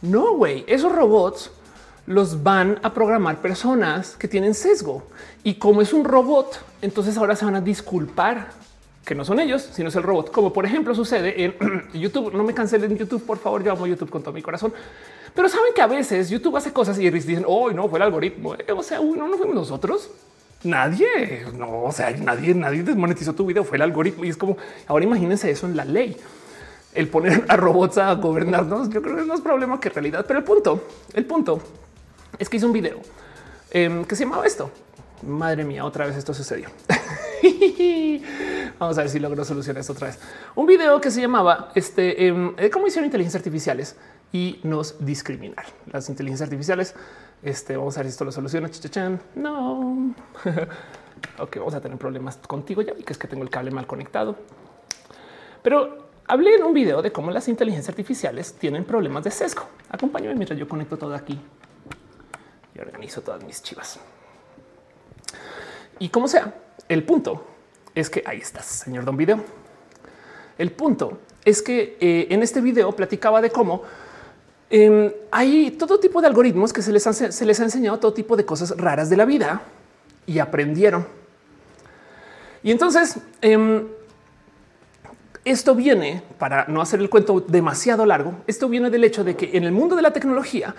[0.00, 1.50] no, güey, esos robots
[2.06, 5.02] los van a programar personas que tienen sesgo
[5.44, 8.52] y como es un robot, entonces ahora se van a disculpar
[9.04, 10.30] que no son ellos, sino es el robot.
[10.30, 11.54] Como por ejemplo sucede en
[11.92, 12.32] YouTube.
[12.32, 13.62] No me cancelen YouTube, por favor.
[13.62, 14.72] Yo amo YouTube con todo mi corazón.
[15.34, 18.56] Pero saben que a veces YouTube hace cosas y dicen, hoy no fue el algoritmo.
[18.74, 20.08] O sea, no, no fuimos nosotros.
[20.66, 24.24] Nadie, no, o sea, nadie, nadie desmonetizó tu video, fue el algoritmo.
[24.24, 24.56] Y es como,
[24.88, 26.16] ahora imagínense eso en la ley.
[26.92, 30.24] El poner a robots a gobernarnos, yo creo que es más problema que realidad.
[30.26, 30.82] Pero el punto,
[31.14, 31.60] el punto
[32.38, 33.00] es que hice un video
[33.70, 34.70] em, que se llamaba esto.
[35.22, 36.68] Madre mía, otra vez esto sucedió.
[38.78, 40.18] Vamos a ver si logro solucionar esto otra vez.
[40.56, 43.96] Un video que se llamaba este, eh, cómo hicieron inteligencias artificiales
[44.32, 45.64] y nos discriminar.
[45.92, 46.94] Las inteligencias artificiales
[47.42, 48.68] este, vamos a ver si esto lo soluciona.
[49.34, 50.14] No.
[51.38, 54.36] ok, vamos a tener problemas contigo ya que es que tengo el cable mal conectado.
[55.62, 59.62] Pero hablé en un video de cómo las inteligencias artificiales tienen problemas de sesgo.
[59.90, 61.40] Acompáñame mientras yo conecto todo aquí
[62.74, 63.98] y organizo todas mis chivas.
[65.98, 66.54] Y como sea,
[66.88, 67.46] el punto
[67.94, 69.42] es que ahí estás, señor Don Video.
[70.58, 73.82] El punto es que eh, en este video platicaba de cómo
[74.68, 78.36] Em, hay todo tipo de algoritmos que se les, se les ha enseñado todo tipo
[78.36, 79.62] de cosas raras de la vida
[80.26, 81.06] y aprendieron.
[82.62, 83.86] Y entonces em,
[85.44, 88.34] esto viene para no hacer el cuento demasiado largo.
[88.48, 90.74] Esto viene del hecho de que en el mundo de la tecnología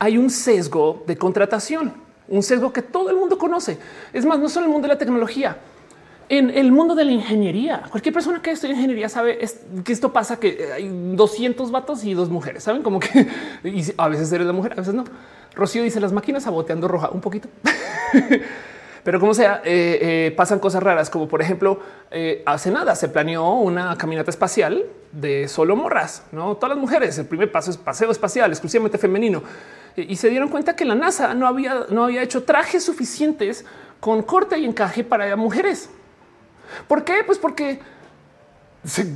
[0.00, 1.92] hay un sesgo de contratación,
[2.26, 3.78] un sesgo que todo el mundo conoce.
[4.12, 5.58] Es más, no solo el mundo de la tecnología.
[6.30, 7.82] En el mundo de la ingeniería.
[7.90, 9.38] Cualquier persona que estudia ingeniería sabe
[9.84, 12.62] que esto pasa, que hay 200 vatos y dos mujeres.
[12.62, 13.26] Saben como que
[13.96, 15.04] a veces eres la mujer, a veces no.
[15.56, 17.48] Rocío dice las máquinas saboteando roja un poquito.
[19.02, 21.80] Pero como sea, eh, eh, pasan cosas raras, como por ejemplo,
[22.12, 27.18] eh, hace nada se planeó una caminata espacial de solo morras, no todas las mujeres.
[27.18, 29.42] El primer paso es paseo espacial exclusivamente femenino
[29.96, 33.64] y se dieron cuenta que la NASA no había, no había hecho trajes suficientes
[33.98, 35.90] con corte y encaje para mujeres.
[36.88, 37.22] ¿Por qué?
[37.24, 37.80] Pues porque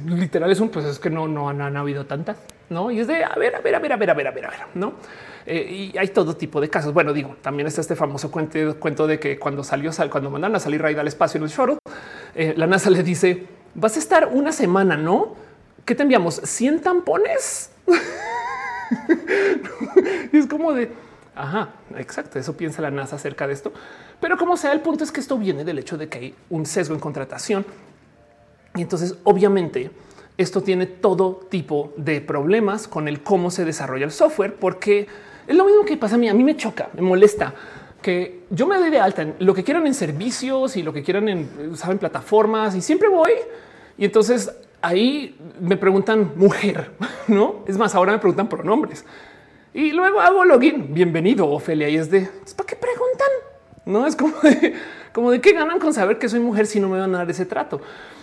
[0.07, 2.37] literal es un pues es que no, no han, habido tantas,
[2.69, 2.90] no?
[2.90, 4.47] Y es de a ver, a ver, a ver, a ver, a ver, a ver,
[4.47, 4.95] a ver, no?
[5.47, 6.93] Eh, y hay todo tipo de casos.
[6.93, 10.61] Bueno, digo, también está este famoso cuento, cuento de que cuando salió, cuando mandan a
[10.61, 11.79] salir Raid al espacio en el shuttle,
[12.35, 15.35] eh, la NASA le dice vas a estar una semana, no?
[15.85, 16.43] ¿Qué te enviamos?
[16.43, 17.71] ¿100 tampones?
[20.33, 20.90] es como de
[21.35, 22.38] ajá, exacto.
[22.38, 23.73] Eso piensa la NASA acerca de esto.
[24.20, 26.66] Pero como sea, el punto es que esto viene del hecho de que hay un
[26.66, 27.64] sesgo en contratación.
[28.75, 29.90] Y entonces, obviamente,
[30.37, 35.07] esto tiene todo tipo de problemas con el cómo se desarrolla el software, porque
[35.47, 36.29] es lo mismo que pasa a mí.
[36.29, 37.55] A mí me choca, me molesta
[38.03, 41.03] que yo me doy de alta en lo que quieran en servicios y lo que
[41.03, 43.33] quieran en saben plataformas y siempre voy.
[43.97, 46.90] Y entonces ahí me preguntan mujer,
[47.29, 47.94] no es más.
[47.94, 49.05] Ahora me preguntan pronombres
[49.75, 50.95] y luego hago login.
[50.95, 51.89] Bienvenido, Ofelia.
[51.89, 53.29] Y es de ¿para qué preguntan?
[53.85, 54.73] No es como de,
[55.13, 57.31] como de qué ganan con saber que soy mujer si no me van a dar
[57.31, 57.81] ese trato.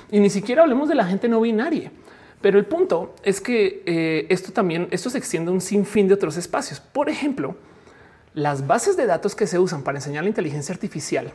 [0.09, 1.91] Y ni siquiera hablemos de la gente no binaria.
[2.39, 6.13] Pero el punto es que eh, esto también, esto se extiende a un sinfín de
[6.13, 6.79] otros espacios.
[6.79, 7.55] Por ejemplo,
[8.33, 11.33] las bases de datos que se usan para enseñar la inteligencia artificial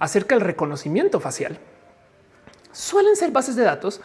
[0.00, 1.58] acerca del reconocimiento facial
[2.72, 4.00] suelen ser bases de datos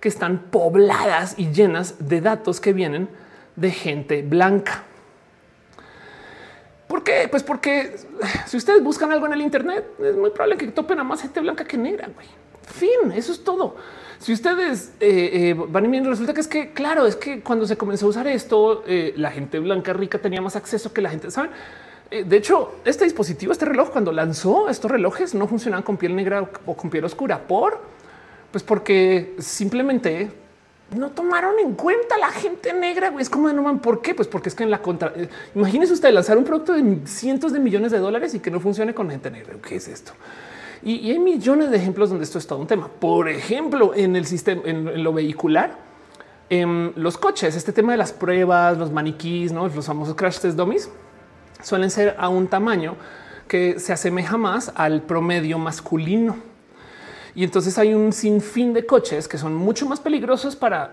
[0.00, 3.08] que están pobladas y llenas de datos que vienen
[3.56, 4.84] de gente blanca.
[6.86, 7.26] ¿Por qué?
[7.30, 7.96] Pues porque
[8.46, 11.40] si ustedes buscan algo en el Internet, es muy probable que topen a más gente
[11.40, 12.10] blanca que negra.
[12.66, 13.76] Fin, eso es todo.
[14.18, 17.76] Si ustedes eh, eh, van viendo, resulta que es que, claro, es que cuando se
[17.76, 21.30] comenzó a usar esto, eh, la gente blanca rica tenía más acceso que la gente,
[21.30, 21.50] ¿saben?
[22.12, 26.46] de hecho, este dispositivo, este reloj, cuando lanzó estos relojes, no funcionaban con piel negra
[26.66, 27.38] o con piel oscura.
[27.48, 27.80] ¿Por?
[28.50, 30.30] Pues porque simplemente
[30.94, 33.10] no tomaron en cuenta la gente negra.
[33.10, 33.22] Güey.
[33.22, 34.14] Es como no man, ¿por qué?
[34.14, 35.12] Pues porque es que en la contra.
[35.54, 38.94] Imagínese usted lanzar un producto de cientos de millones de dólares y que no funcione
[38.94, 39.54] con gente negra.
[39.66, 40.12] ¿Qué es esto?
[40.82, 42.88] Y, hay millones de ejemplos donde esto es todo un tema.
[42.88, 45.76] Por ejemplo, en el sistema, en, lo vehicular,
[46.50, 49.68] en los coches, este tema de las pruebas, los maniquís, ¿no?
[49.68, 50.90] los famosos crash test dummies,
[51.62, 52.96] suelen ser a un tamaño
[53.46, 56.51] que se asemeja más al promedio masculino.
[57.34, 60.92] Y entonces hay un sinfín de coches que son mucho más peligrosos para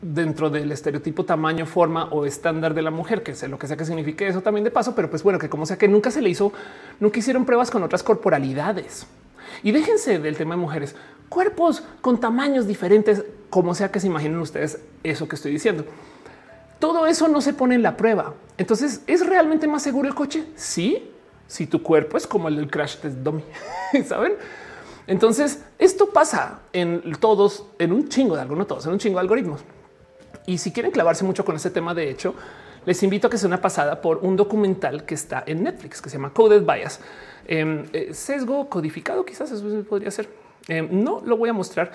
[0.00, 3.76] dentro del estereotipo tamaño, forma o estándar de la mujer, que sé lo que sea
[3.76, 6.20] que signifique eso también de paso, pero pues bueno, que como sea que nunca se
[6.20, 6.52] le hizo,
[6.98, 9.06] nunca hicieron pruebas con otras corporalidades.
[9.62, 10.96] Y déjense del tema de mujeres,
[11.28, 15.84] cuerpos con tamaños diferentes, como sea que se imaginen ustedes eso que estoy diciendo.
[16.80, 18.34] Todo eso no se pone en la prueba.
[18.58, 20.44] Entonces, ¿es realmente más seguro el coche?
[20.56, 21.10] Sí,
[21.46, 23.44] si tu cuerpo es como el del crash test dummy,
[24.06, 24.32] ¿saben?
[25.06, 29.22] Entonces, esto pasa en todos, en un chingo de algunos, todos, en un chingo de
[29.22, 29.62] algoritmos.
[30.46, 32.34] Y si quieren clavarse mucho con este tema, de hecho,
[32.84, 36.10] les invito a que sea una pasada por un documental que está en Netflix que
[36.10, 37.00] se llama Coded Bias.
[37.46, 40.28] Em, eh, sesgo codificado, quizás eso podría ser.
[40.68, 41.92] Em, no lo voy a mostrar.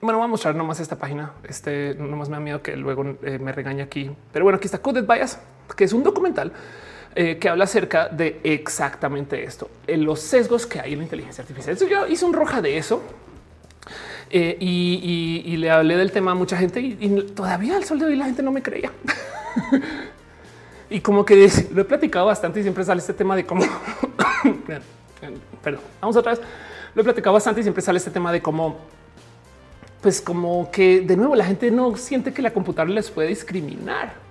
[0.00, 1.32] Bueno, voy a mostrar nomás esta página.
[1.48, 4.10] Este nomás me da miedo que luego eh, me regañe aquí.
[4.32, 5.40] Pero bueno, aquí está Coded Bias,
[5.76, 6.52] que es un documental
[7.16, 11.42] eh, que habla acerca de exactamente esto, en los sesgos que hay en la inteligencia
[11.42, 11.76] artificial.
[11.88, 13.02] yo hice un roja de eso
[14.30, 16.96] eh, y, le hablé del tema a mucha gente y,
[17.36, 18.90] todavía al sol de hoy la gente no me creía.
[20.90, 23.62] y como que lo he platicado bastante y siempre sale este tema de cómo,
[25.62, 26.40] perdón, vamos otra vez.
[26.96, 28.76] Lo he platicado bastante y siempre sale este tema de cómo,
[30.02, 34.23] pues como que de nuevo la gente no siente que la computadora les puede discriminar.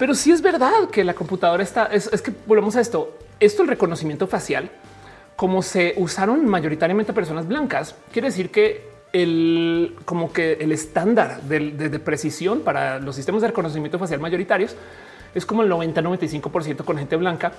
[0.00, 3.68] Pero sí es verdad que la computadora está, es, que volvemos a esto, esto el
[3.68, 4.70] reconocimiento facial,
[5.36, 11.98] como se usaron mayoritariamente personas blancas, quiere decir que el como que el estándar de,
[11.98, 14.74] precisión para los sistemas de reconocimiento facial mayoritarios
[15.34, 17.52] es como el 90-95% con gente blanca,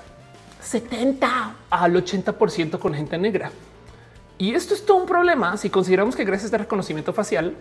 [0.61, 3.51] 70 al 80% con gente negra.
[4.39, 7.53] Y esto es todo un problema si consideramos que gracias a este reconocimiento facial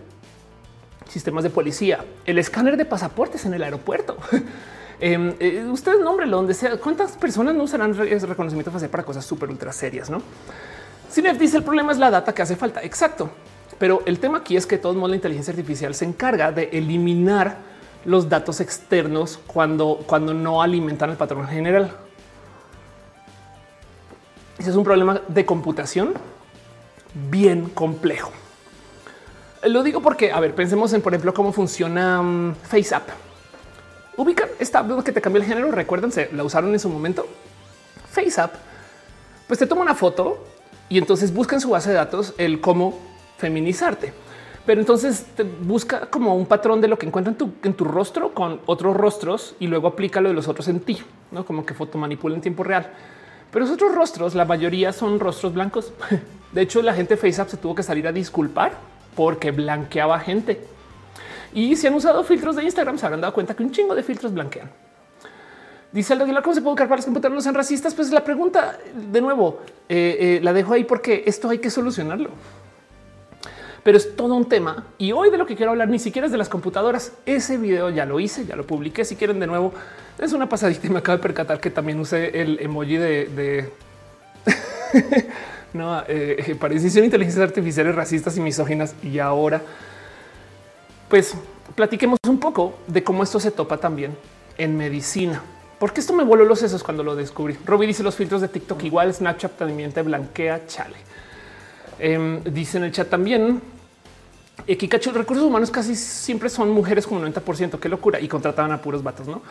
[1.11, 4.17] sistemas de policía, el escáner de pasaportes en el aeropuerto.
[5.03, 6.77] Em, eh, ustedes nómbrelo donde sea.
[6.77, 10.11] ¿Cuántas personas no usarán reconocimiento facial para cosas súper ultra serias?
[10.11, 10.21] No?
[11.11, 12.83] Cinef dice el problema es la data que hace falta.
[12.83, 13.31] Exacto.
[13.79, 17.57] Pero el tema aquí es que todo modo la inteligencia artificial se encarga de eliminar
[18.05, 21.97] los datos externos cuando, cuando no alimentan el patrón general.
[24.59, 26.13] Ese es un problema de computación
[27.31, 28.31] bien complejo.
[29.63, 33.09] Lo digo porque, a ver, pensemos en, por ejemplo, cómo funciona um, FaceApp.
[34.17, 35.71] Ubican esta app que te cambió el género.
[35.71, 37.27] Recuérdense, la usaron en su momento.
[38.09, 38.55] FaceApp,
[39.47, 40.43] pues te toma una foto
[40.89, 42.99] y entonces busca en su base de datos el cómo
[43.37, 44.13] feminizarte.
[44.65, 48.61] Pero entonces te busca como un patrón de lo que encuentra en tu, rostro con
[48.65, 50.99] otros rostros y luego aplica lo de los otros en ti,
[51.31, 52.91] no como que foto manipula en tiempo real.
[53.51, 55.93] Pero los otros rostros, la mayoría son rostros blancos.
[56.51, 58.73] De hecho, la gente FaceApp se tuvo que salir a disculpar
[59.15, 60.61] porque blanqueaba gente.
[61.53, 64.03] Y si han usado filtros de Instagram, se habrán dado cuenta que un chingo de
[64.03, 64.69] filtros blanquean.
[65.91, 67.93] Dice Aldo Aguilar, ¿cómo se puede buscar para los computadores no sean racistas?
[67.93, 72.29] Pues la pregunta, de nuevo, eh, eh, la dejo ahí porque esto hay que solucionarlo.
[73.83, 74.85] Pero es todo un tema.
[74.97, 77.11] Y hoy de lo que quiero hablar ni siquiera es de las computadoras.
[77.25, 79.03] Ese video ya lo hice, ya lo publiqué.
[79.03, 79.73] Si quieren de nuevo,
[80.17, 83.69] es una pasadita y me acabo de percatar que también usé el emoji de
[85.73, 88.95] no, eh, eh parecen inteligencias artificiales racistas y misóginas.
[89.03, 89.61] Y ahora,
[91.09, 91.35] pues
[91.75, 94.15] platiquemos un poco de cómo esto se topa también
[94.57, 95.41] en medicina.
[95.79, 97.57] Porque esto me voló los sesos cuando lo descubrí.
[97.65, 100.97] Robbie dice los filtros de TikTok igual, Snapchat también te blanquea, chale.
[101.97, 103.61] Em, dice en el chat también,
[104.65, 109.01] Kikachu, recursos humanos casi siempre son mujeres como 90%, qué locura, y contrataban a puros
[109.01, 109.41] vatos, ¿no?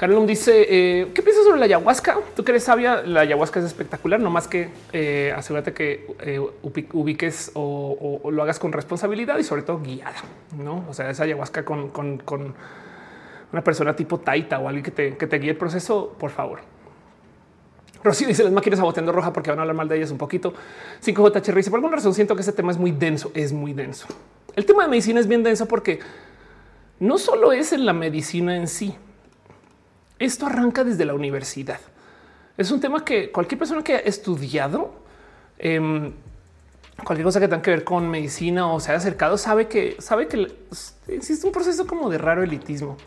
[0.00, 2.16] Carlum dice, eh, ¿qué piensas sobre la ayahuasca?
[2.34, 6.40] Tú que eres sabia, la ayahuasca es espectacular, no más que eh, asegúrate que eh,
[6.94, 10.16] ubiques o, lo hagas con responsabilidad y sobre todo guiada,
[10.56, 10.86] ¿no?
[10.88, 11.92] O sea, esa ayahuasca con,
[13.52, 16.60] una persona tipo Taita o alguien que te, guíe el proceso, por favor.
[18.02, 20.54] Rocío dice las máquinas saboteando roja porque van a hablar mal de ellas un poquito.
[21.04, 24.06] 5J dice por alguna razón siento que ese tema es muy denso, es muy denso.
[24.56, 25.98] El tema de medicina es bien denso porque
[27.00, 28.96] no solo es en la medicina en sí.
[30.20, 31.80] Esto arranca desde la universidad.
[32.58, 34.92] Es un tema que cualquier persona que ha estudiado
[35.58, 36.12] em,
[37.02, 40.28] cualquier cosa que tenga que ver con medicina o se haya acercado sabe que sabe
[40.28, 40.52] que
[41.08, 42.98] existe un proceso como de raro elitismo.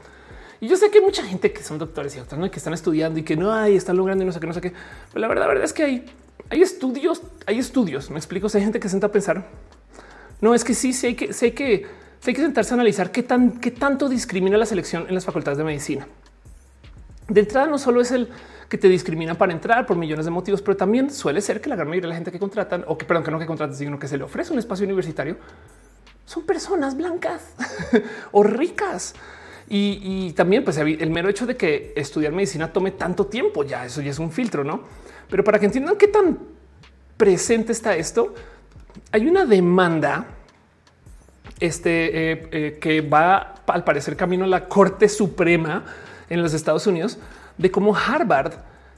[0.60, 3.20] Y yo sé que hay mucha gente que son doctores y doctores que están estudiando
[3.20, 4.74] y que no hay, están logrando y no sé qué, no sé qué.
[5.10, 6.06] Pero la verdad, la verdad es que hay,
[6.50, 8.10] hay estudios, hay estudios.
[8.10, 8.50] Me explico.
[8.50, 9.46] Si hay gente que se sienta a pensar,
[10.42, 11.86] no es que sí, sí hay que, hay que,
[12.26, 15.60] hay que sentarse a analizar qué tan, qué tanto discrimina la selección en las facultades
[15.60, 16.08] de medicina.
[17.28, 18.30] De entrada, no solo es el
[18.70, 21.76] que te discrimina para entrar por millones de motivos, pero también suele ser que la
[21.76, 24.00] gran mayoría de la gente que contratan o que, perdón, que no que contratan, sino
[24.00, 25.38] que se le ofrece un espacio universitario
[26.26, 27.42] son personas blancas
[28.32, 29.14] o ricas.
[29.70, 34.02] Y, también pues el mero hecho de que estudiar medicina tome tanto tiempo, ya eso
[34.02, 34.84] ya es un filtro, ¿no?
[35.30, 36.38] Pero para que entiendan qué tan
[37.18, 38.36] presente está esto,
[39.12, 40.26] hay una demanda
[41.60, 45.84] este, eh, eh, que va al parecer camino a la Corte Suprema
[46.30, 47.18] en los Estados Unidos
[47.58, 48.54] de cómo Harvard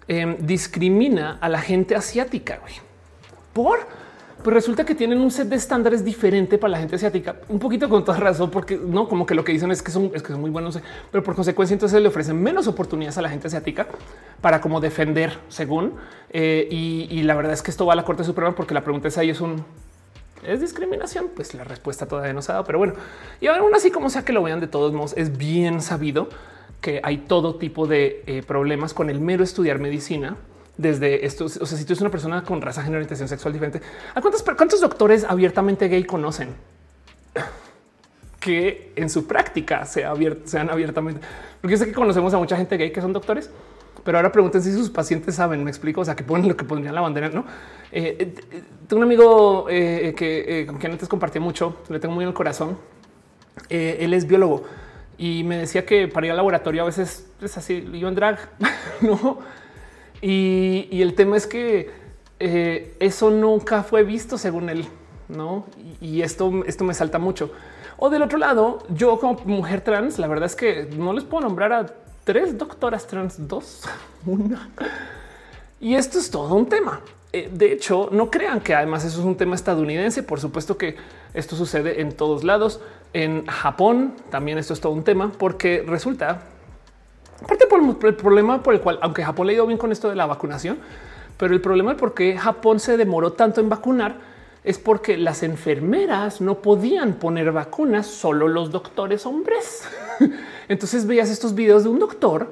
[0.07, 2.59] em, discrimina a la gente asiática.
[3.53, 3.79] Por
[4.45, 7.89] pues resulta que tienen un set de estándares diferente para la gente asiática, un poquito
[7.89, 10.33] con toda razón, porque no como que lo que dicen es que son, es que
[10.33, 10.79] son muy buenos,
[11.11, 13.87] pero por consecuencia entonces le ofrecen menos oportunidades a la gente asiática
[14.41, 15.93] para como defender según.
[16.29, 19.07] Eh, y, la verdad es que esto va a la Corte Suprema porque la pregunta
[19.07, 19.65] es ahí es un
[20.45, 21.29] es discriminación.
[21.35, 22.93] Pues la respuesta todavía no se ha dado, pero bueno,
[23.41, 26.29] y aún así como sea que lo vean de todos modos, es bien sabido
[26.81, 30.37] que hay todo tipo de eh, problemas con el mero estudiar medicina
[30.77, 31.45] desde esto.
[31.45, 33.81] O sea, si tú eres una persona con raza, género, orientación sexual diferente,
[34.13, 36.49] ¿a cuántos, cuántos doctores abiertamente gay conocen?
[38.39, 41.21] que en su práctica sea sean abiertamente,
[41.59, 43.49] porque yo sé que conocemos a mucha gente gay que son doctores,
[44.03, 45.63] pero ahora pregunten si sus pacientes saben.
[45.63, 46.01] Me explico.
[46.01, 47.29] O sea, que ponen lo que pondrían la bandera.
[47.29, 47.45] No
[47.91, 52.27] eh, eh, tengo un amigo que con quien antes compartía mucho, le tengo muy en
[52.27, 52.77] el corazón.
[53.69, 54.63] él es biólogo
[55.17, 58.49] y me decía que para ir al laboratorio a veces es así, yo en drag,
[59.01, 59.39] no
[60.21, 61.91] y, el tema es que
[62.39, 64.85] eh, eso nunca fue visto según él,
[65.27, 65.65] no?
[66.01, 67.51] Y, esto, esto me salta mucho.
[67.97, 71.43] O del otro lado, yo como mujer trans, la verdad es que no les puedo
[71.43, 71.85] nombrar a
[72.23, 73.83] tres doctoras trans, dos,
[74.25, 74.69] una.
[75.79, 77.01] Y esto es todo un tema.
[77.31, 80.23] Eh, de hecho, no crean que además eso es un tema estadounidense.
[80.23, 80.95] Por supuesto que
[81.33, 82.79] esto sucede en todos lados.
[83.15, 86.41] En Japón también esto es todo un tema porque resulta
[87.41, 90.09] Aparte por el problema por el cual, aunque Japón le ha ido bien con esto
[90.09, 90.79] de la vacunación,
[91.37, 94.17] pero el problema de por qué Japón se demoró tanto en vacunar
[94.65, 99.87] es porque las enfermeras no podían poner vacunas, solo los doctores hombres.
[100.67, 102.49] Entonces veías estos videos de un doctor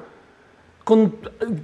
[0.83, 1.15] con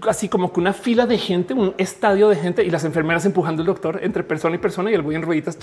[0.07, 3.61] así como que una fila de gente, un estadio de gente y las enfermeras empujando
[3.61, 5.57] al doctor entre persona y persona y el güey en rueditas,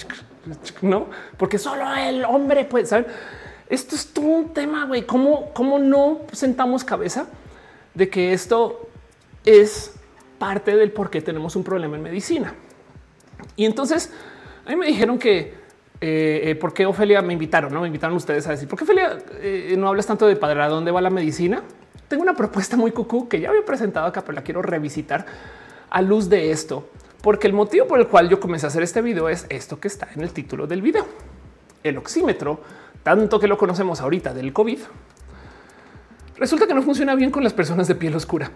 [0.83, 3.07] no, porque solo el hombre puede saber.
[3.69, 5.03] Esto es todo un tema, güey.
[5.07, 7.27] ¿Cómo, ¿Cómo no sentamos cabeza?
[7.97, 8.89] de que esto
[9.45, 9.95] es
[10.39, 12.55] parte del por qué tenemos un problema en medicina.
[13.57, 14.13] Y entonces
[14.65, 15.55] A mí me dijeron que
[16.01, 18.85] eh, eh, por qué Ofelia me invitaron, no me invitaron ustedes a decir por qué
[18.85, 21.63] Ofelia eh, no hablas tanto de padre, ¿a dónde va la medicina?
[22.09, 25.27] Tengo una propuesta muy cucú que ya había presentado acá, pero la quiero revisitar
[25.91, 26.89] a luz de esto,
[27.23, 29.89] porque el motivo por el cual yo comencé a hacer este video es esto que
[29.89, 31.07] está en el título del video.
[31.83, 32.61] El oxímetro,
[33.03, 34.79] tanto que lo conocemos ahorita del COVID,
[36.37, 38.51] resulta que no funciona bien con las personas de piel oscura.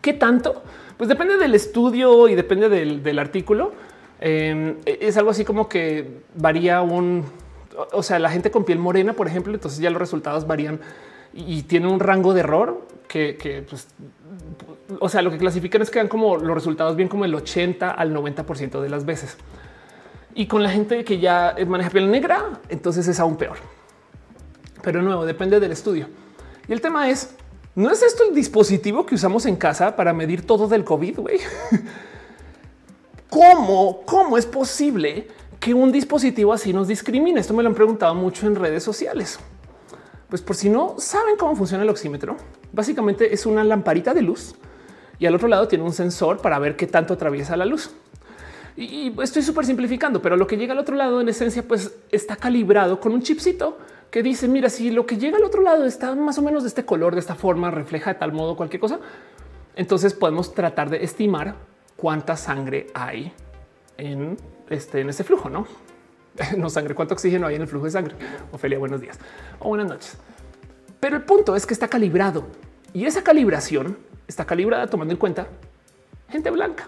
[0.00, 0.62] ¿Qué tanto?
[0.96, 3.72] Pues depende del estudio y depende del, artículo.
[4.20, 7.24] Em, es algo así como que varía un,
[7.92, 10.80] o sea, la gente con piel morena, por ejemplo, entonces ya los resultados varían
[11.34, 13.88] y tiene un rango de error que, pues,
[15.00, 17.90] o sea, lo que clasifican es que dan como los resultados bien como el 80
[17.90, 19.36] al 90% de las veces.
[20.34, 23.56] Y con la gente que ya maneja piel negra, entonces es aún peor.
[24.82, 26.08] Pero nuevo, depende del estudio.
[26.68, 27.34] Y el tema es,
[27.74, 31.20] ¿no es esto el dispositivo que usamos en casa para medir todo del COVID?
[31.20, 31.40] Güey?
[33.30, 34.02] ¿Cómo?
[34.04, 37.40] ¿Cómo es posible que un dispositivo así nos discrimine?
[37.40, 39.38] Esto me lo han preguntado mucho en redes sociales.
[40.28, 42.36] Pues por si no saben cómo funciona el oxímetro,
[42.72, 44.54] básicamente es una lamparita de luz
[45.18, 47.90] y al otro lado tiene un sensor para ver qué tanto atraviesa la luz.
[48.76, 52.36] Y estoy súper simplificando, pero lo que llega al otro lado en esencia pues está
[52.36, 53.78] calibrado con un chipcito
[54.10, 56.68] que dice, mira, si lo que llega al otro lado está más o menos de
[56.68, 59.00] este color, de esta forma, refleja de tal modo cualquier cosa,
[59.74, 61.56] entonces podemos tratar de estimar
[61.96, 63.32] cuánta sangre hay
[63.96, 64.36] en
[64.68, 65.66] este, en este flujo, ¿no?
[66.56, 68.14] No sangre, cuánto oxígeno hay en el flujo de sangre.
[68.52, 69.18] Ofelia, buenos días
[69.58, 70.16] o buenas noches.
[71.00, 72.46] Pero el punto es que está calibrado
[72.92, 73.96] y esa calibración
[74.28, 75.46] está calibrada tomando en cuenta
[76.28, 76.86] gente blanca.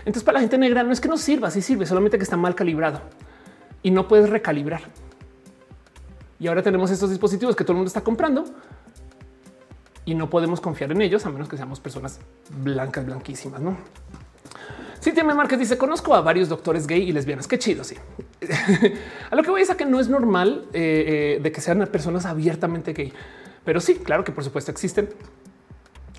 [0.00, 2.36] Entonces para la gente negra no es que no sirva, sí sirve, solamente que está
[2.36, 3.00] mal calibrado
[3.82, 4.82] y no puedes recalibrar.
[6.38, 8.44] Y ahora tenemos estos dispositivos que todo el mundo está comprando
[10.04, 13.76] y no podemos confiar en ellos a menos que seamos personas blancas, blanquísimas, ¿no?
[15.00, 17.46] Cintia Márquez dice: Conozco a varios doctores gay y lesbianas.
[17.46, 17.84] Qué chido.
[17.84, 17.96] Sí,
[19.30, 22.26] a lo que voy a que no es normal eh, eh, de que sean personas
[22.26, 23.12] abiertamente gay,
[23.64, 25.08] pero sí, claro que por supuesto existen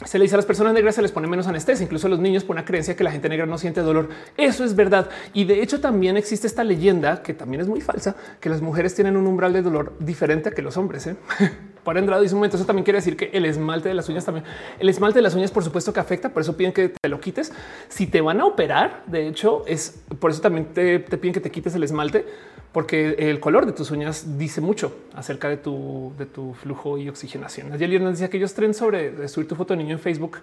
[0.04, 2.20] se le dice a las personas negras se les pone menos anestesia, incluso a los
[2.20, 4.10] niños por una creencia que la gente negra no siente dolor.
[4.36, 5.10] Eso es verdad.
[5.34, 8.94] Y de hecho también existe esta leyenda que también es muy falsa, que las mujeres
[8.94, 11.08] tienen un umbral de dolor diferente a que los hombres.
[11.08, 11.16] ¿eh?
[11.86, 14.26] Para Andrade dice un momento, eso también quiere decir que el esmalte de las uñas
[14.26, 14.44] también,
[14.80, 17.22] el esmalte de las uñas por supuesto que afecta, por eso piden que te lo
[17.22, 17.54] quites.
[17.88, 21.52] Si te van a operar, de hecho es por eso también te, piden que te
[21.52, 22.26] quites el esmalte
[22.72, 27.08] porque el color de tus uñas dice mucho acerca de tu, de tu flujo y
[27.08, 27.72] oxigenación.
[27.72, 30.40] Ayer nos decía que ellos tren sobre subir tu foto de niño en Facebook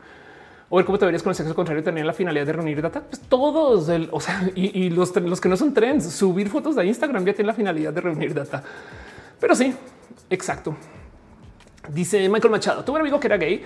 [0.71, 3.03] o ver cómo te verías con el sexo contrario tener la finalidad de reunir data.
[3.03, 6.87] Pues todos, el, o sea, y, los, los, que no son trends, subir fotos de
[6.87, 8.63] Instagram ya tienen la finalidad de reunir data.
[9.39, 9.75] Pero sí,
[10.31, 10.75] exacto.
[11.89, 13.65] Dice Michael Machado, tuve un amigo que era gay,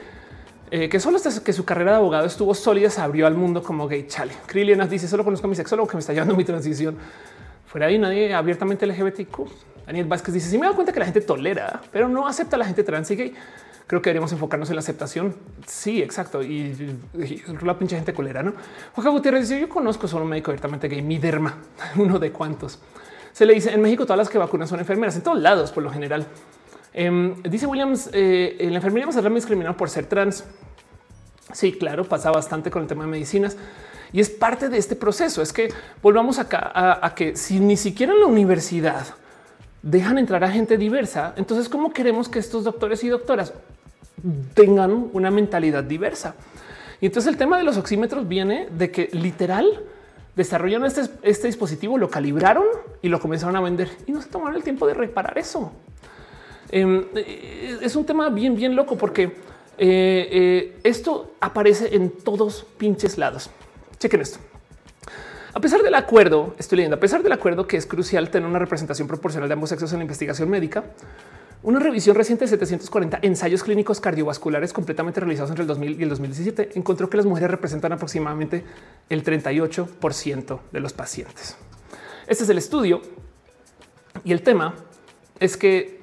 [0.71, 3.63] eh, que solo hasta que su carrera de abogado estuvo sólida, se abrió al mundo
[3.63, 4.07] como gay.
[4.07, 4.33] Chale.
[4.47, 6.97] Krilian dice, solo conozco a mi sexólogo que me está llevando mi transición
[7.77, 9.39] fuera ahí nadie abiertamente LGBTQ.
[9.87, 12.59] Daniel Vázquez dice: Si me da cuenta que la gente tolera, pero no acepta a
[12.59, 13.35] la gente trans y gay.
[13.87, 15.35] Creo que deberíamos enfocarnos en la aceptación.
[15.67, 16.43] Sí, exacto.
[16.43, 16.97] Y,
[17.63, 18.55] la pinche gente colera, no?
[18.95, 21.59] Jorge Gutiérrez dice: Yo conozco solo un médico abiertamente gay, mi derma,
[21.97, 22.81] uno de cuantos.
[23.33, 25.83] Se le dice en México todas las que vacunan son enfermeras en todos lados, por
[25.83, 26.27] lo general.
[26.97, 30.45] Em, dice Williams: eh, En la enfermería ser discriminado por ser trans.
[31.53, 33.57] Sí, claro, pasa bastante con el tema de medicinas.
[34.13, 35.43] Y es parte de este proceso.
[35.43, 35.69] Es que
[36.03, 39.07] volvamos acá a, que si ni siquiera en la universidad
[39.83, 43.53] dejan entrar a gente diversa, entonces cómo queremos que estos doctores y doctoras
[44.55, 46.35] tengan una mentalidad diversa?
[47.01, 49.83] Y entonces el tema de los oxímetros viene de que literal
[50.35, 52.65] desarrollaron este, este dispositivo, lo calibraron
[53.03, 55.73] y lo comenzaron a vender y no se tomaron el tiempo de reparar eso.
[56.71, 59.33] Em, eh, es un tema bien, bien loco porque eh,
[59.79, 63.51] eh, esto aparece en todos pinches lados.
[63.99, 64.39] Chequen esto.
[65.55, 68.59] A pesar del acuerdo, estoy leyendo, a pesar del acuerdo que es crucial tener una
[68.59, 70.85] representación proporcional de ambos sexos en la investigación médica,
[71.63, 76.09] una revisión reciente de 740 ensayos clínicos cardiovasculares completamente realizados entre el 2000 y el
[76.11, 78.65] 2017 encontró que las mujeres representan aproximadamente
[79.09, 81.57] el 38% de los pacientes.
[82.27, 83.01] Este es el estudio
[84.25, 84.75] y el tema
[85.41, 85.96] es que,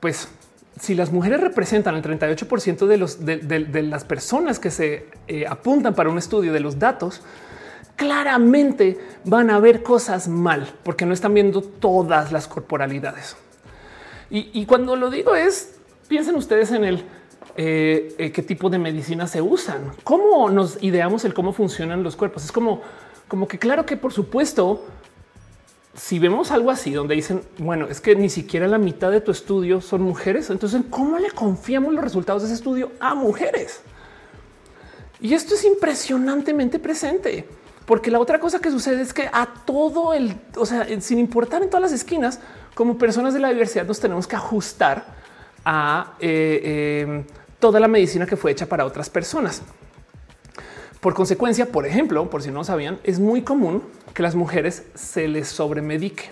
[0.00, 0.28] pues,
[0.80, 5.94] si las mujeres representan el 38% de, los, de, las personas que se eh, apuntan
[5.94, 7.22] para un estudio de los datos,
[7.96, 13.36] claramente van a ver cosas mal porque no están viendo todas las corporalidades.
[14.32, 15.74] Y, cuando lo digo es,
[16.06, 17.04] piensen ustedes en el
[17.56, 22.14] eh, eh, qué tipo de medicina se usan, cómo nos ideamos el cómo funcionan los
[22.14, 22.44] cuerpos.
[22.44, 22.80] Es como,
[23.26, 24.86] como que claro que por supuesto
[26.00, 29.30] si vemos algo así donde dicen, bueno, es que ni siquiera la mitad de tu
[29.30, 33.82] estudio son mujeres, entonces ¿cómo le confiamos los resultados de ese estudio a mujeres?
[35.20, 37.46] Y esto es impresionantemente presente,
[37.84, 41.62] Porque la otra cosa que sucede es que a todo el, o sea, sin importar
[41.62, 42.40] en todas las esquinas,
[42.74, 45.04] como personas de la diversidad nos tenemos que ajustar
[45.66, 47.24] a eh, em,
[47.58, 49.60] toda la medicina que fue hecha para otras personas.
[51.00, 53.82] Por consecuencia, por ejemplo, por si no sabían, es muy común
[54.12, 56.30] que las mujeres se les sobremedique.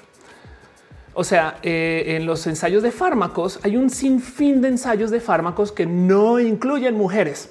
[1.14, 5.72] O sea, eh, en los ensayos de fármacos hay un sinfín de ensayos de fármacos
[5.72, 7.50] que no incluyen mujeres.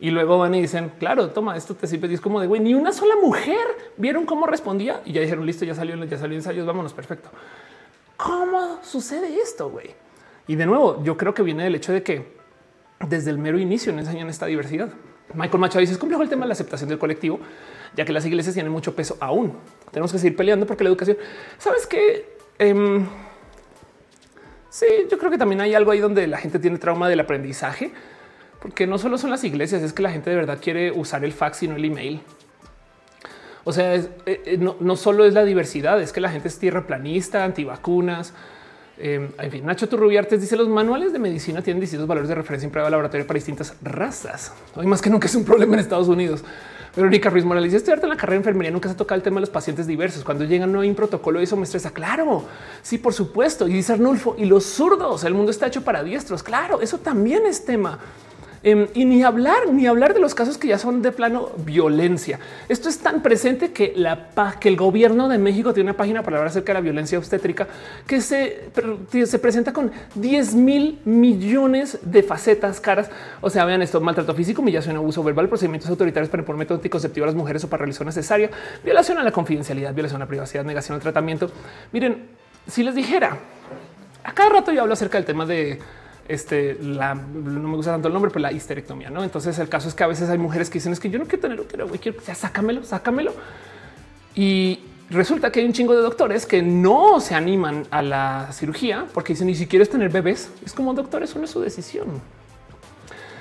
[0.00, 2.08] Y luego van y dicen, claro, toma, esto te sirve.
[2.08, 5.44] Y es como de, güey, ni una sola mujer vieron cómo respondía y ya dijeron,
[5.44, 7.28] listo, ya salió, ya salió ensayos, vámonos, perfecto.
[8.16, 9.90] ¿Cómo sucede esto, güey?
[10.46, 12.38] Y de nuevo, yo creo que viene del hecho de que
[13.06, 14.88] desde el mero inicio no enseñan esta diversidad.
[15.34, 17.40] Michael Machado dice, es complejo el tema de la aceptación del colectivo,
[17.96, 19.56] ya que las iglesias tienen mucho peso aún.
[19.90, 21.18] Tenemos que seguir peleando porque la educación,
[21.58, 22.36] ¿sabes qué?
[22.58, 23.06] Em,
[24.70, 27.92] sí, yo creo que también hay algo ahí donde la gente tiene trauma del aprendizaje
[28.60, 31.32] porque no solo son las iglesias, es que la gente de verdad quiere usar el
[31.32, 32.20] fax y no el email.
[33.64, 37.44] O sea, eh, eh, no, solo es la diversidad, es que la gente es tierraplanista,
[37.44, 38.32] antivacunas.
[39.00, 42.66] Eh, en fin, Nacho Turrubiartes dice los manuales de medicina tienen distintos valores de referencia
[42.66, 44.52] en prueba de laboratorio para distintas razas.
[44.74, 46.42] Hoy más que nunca es un problema en Estados Unidos.
[46.96, 49.36] Verónica Ruiz Morales dice estoy en la carrera de enfermería, nunca se toca el tema
[49.36, 50.24] de los pacientes diversos.
[50.24, 51.92] Cuando llegan no hay un protocolo, eso me estresa.
[51.92, 52.44] Claro,
[52.82, 53.68] sí, por supuesto.
[53.68, 56.42] Y dice Arnulfo y los zurdos, el mundo está hecho para diestros.
[56.42, 58.00] Claro, eso también es tema.
[58.62, 62.40] Em, y ni hablar, ni hablar de los casos que ya son de plano violencia.
[62.68, 64.28] Esto es tan presente que la
[64.60, 67.68] que el gobierno de México tiene una página para hablar acerca de la violencia obstétrica
[68.06, 68.70] que se,
[69.26, 73.10] se presenta con 10 mil millones de facetas caras.
[73.40, 77.24] O sea, vean esto: maltrato físico, humillación, abuso verbal, procedimientos autoritarios para imponer método anticonceptivo
[77.24, 78.50] a las mujeres o para realizar necesaria,
[78.84, 81.50] violación a la confidencialidad, violación a la privacidad, negación al tratamiento.
[81.92, 82.26] Miren,
[82.66, 83.38] si les dijera
[84.24, 85.78] a cada rato yo hablo acerca del tema de
[86.28, 89.24] este, la, no me gusta tanto el nombre, pero la histerectomía, ¿no?
[89.24, 91.24] Entonces el caso es que a veces hay mujeres que dicen es que yo no
[91.24, 93.32] quiero tener útero, güey, quiero, ya sácamelo, sácamelo.
[94.34, 99.06] Y resulta que hay un chingo de doctores que no se animan a la cirugía
[99.14, 102.20] porque dicen, y si quieres tener bebés, es como doctor, eso no es su decisión.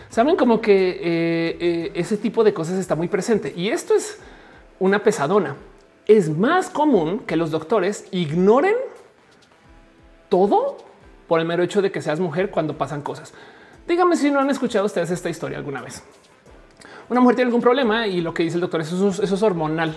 [0.10, 4.18] Saben como que eh, eh, ese tipo de cosas está muy presente y esto es
[4.80, 5.58] una pesadona.
[6.08, 8.76] Es más común que los doctores ignoren
[10.30, 10.87] todo
[11.28, 13.34] por el mero hecho de que seas mujer cuando pasan cosas.
[13.88, 16.04] Dígame si no han escuchado ustedes esta historia alguna vez.
[17.10, 19.96] Una mujer tiene algún problema y lo que dice el doctor es eso, es hormonal.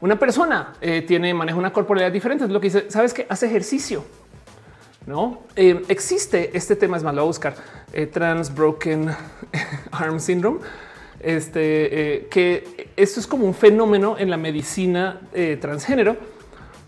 [0.00, 2.46] Una persona eh, tiene maneja una corporalidad diferente.
[2.46, 2.90] Lo que dice.
[2.90, 4.04] Sabes que hace ejercicio.
[5.06, 6.96] No eh, existe este tema.
[6.96, 7.54] Es más, lo voy a buscar
[7.92, 9.10] eh, trans broken
[9.90, 10.60] arm syndrome.
[11.18, 15.20] Este que esto es como un fenómeno en la medicina
[15.60, 16.16] transgénero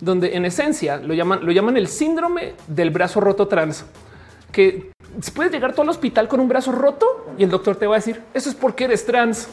[0.00, 3.84] donde en esencia lo llaman, lo llaman el síndrome del brazo roto trans,
[4.52, 4.92] que
[5.34, 7.98] puedes llegar todo al hospital con un brazo roto y el doctor te va a
[7.98, 9.48] decir eso es porque eres trans.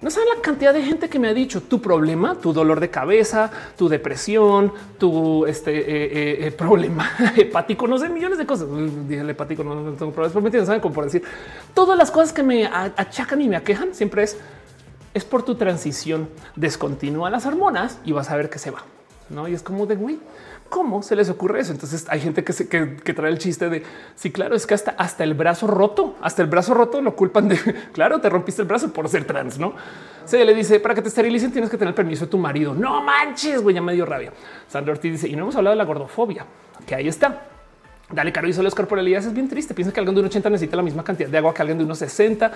[0.00, 2.88] No saben la cantidad de gente que me ha dicho tu problema, tu dolor de
[2.88, 8.66] cabeza, tu depresión, tu este, eh, eh, eh, problema hepático, no sé, millones de cosas.
[9.06, 11.22] Dije el hepático, no, tengo problemas, pero me saben cómo por decir
[11.74, 14.38] todas las cosas que me achacan y me aquejan siempre es
[15.12, 16.28] es por tu transición.
[16.56, 18.84] Descontinúa las hormonas y vas a ver que se va.
[19.30, 20.18] No, y es como de güey,
[20.68, 21.72] ¿cómo se les ocurre eso?
[21.72, 23.84] Entonces hay gente que, se, que, trae el chiste de
[24.16, 27.48] sí, claro, es que hasta, hasta el brazo roto, hasta el brazo roto lo culpan
[27.48, 27.56] de
[27.92, 29.74] claro, te rompiste el brazo por ser trans, no?
[30.24, 32.74] Se le dice para que te esterilicen tienes que tener el permiso de tu marido.
[32.74, 34.32] No manches, güey, ya me dio rabia.
[34.68, 36.44] Sandra Ortiz dice y no hemos hablado de la gordofobia,
[36.84, 37.46] que ahí está.
[38.12, 39.72] Dale, caro, y solo las corporalidades es bien triste.
[39.72, 41.84] Piensa que alguien de un 80 necesita la misma cantidad de agua que alguien de
[41.84, 42.50] unos 60.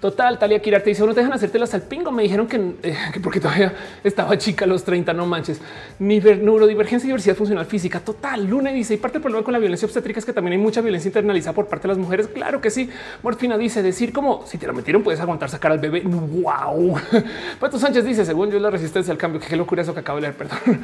[0.00, 2.10] Total, Talia Kirarte dice, no te dejan hacértelas al pingo.
[2.10, 2.48] Me dijeron
[2.82, 5.60] eh, que, porque todavía estaba chica los 30, no manches.
[5.98, 8.00] Neurodivergencia y diversidad funcional física.
[8.00, 10.58] Total, Luna dice, y parte del problema con la violencia obstétrica es que también hay
[10.58, 12.28] mucha violencia internalizada por parte de las mujeres.
[12.28, 12.88] Claro que sí.
[13.22, 16.00] Morfina dice, decir como, si te la metieron puedes aguantar sacar al bebé.
[16.00, 16.98] Wow.
[17.60, 19.38] Pato Sánchez dice, según yo la resistencia al cambio.
[19.46, 20.58] Qué locura eso que acabo de leer, perdón.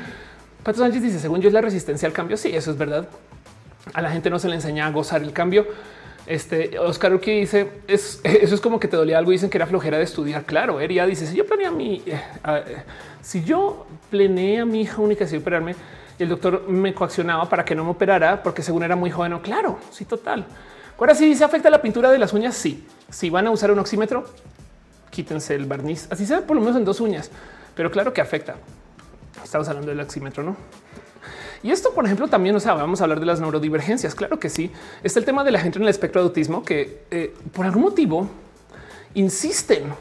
[0.63, 2.37] Pato Sánchez dice, según yo es la resistencia al cambio.
[2.37, 3.09] Sí, eso es verdad.
[3.95, 5.67] A la gente no se le enseña a gozar el cambio
[6.27, 9.31] este Oscar dice es, eso es como que te dolía algo.
[9.31, 10.45] Dicen que era flojera de estudiar.
[10.45, 12.77] Claro, Eria dice si yo planeé a mi, eh, eh,
[13.23, 15.75] si yo planeé a mi hija única si operarme
[16.19, 19.39] el doctor me coaccionaba para que no me operara porque según era muy joven.
[19.41, 20.47] claro, sí, total.
[20.99, 22.57] Ahora sí se afecta la pintura de las uñas.
[22.57, 24.25] Sí, si van a usar un oxímetro,
[25.11, 26.09] quítense el barniz.
[26.11, 27.31] Así sea por lo menos en dos uñas,
[27.75, 28.57] pero claro que afecta.
[29.45, 30.57] Estamos hablando del oxímetro, no?
[31.63, 34.15] Y esto, por ejemplo, también, o sea, vamos a hablar de las neurodivergencias.
[34.15, 34.71] Claro que sí.
[35.03, 37.83] Está el tema de la gente en el espectro de autismo que eh, por algún
[37.83, 38.29] motivo
[39.15, 39.93] insisten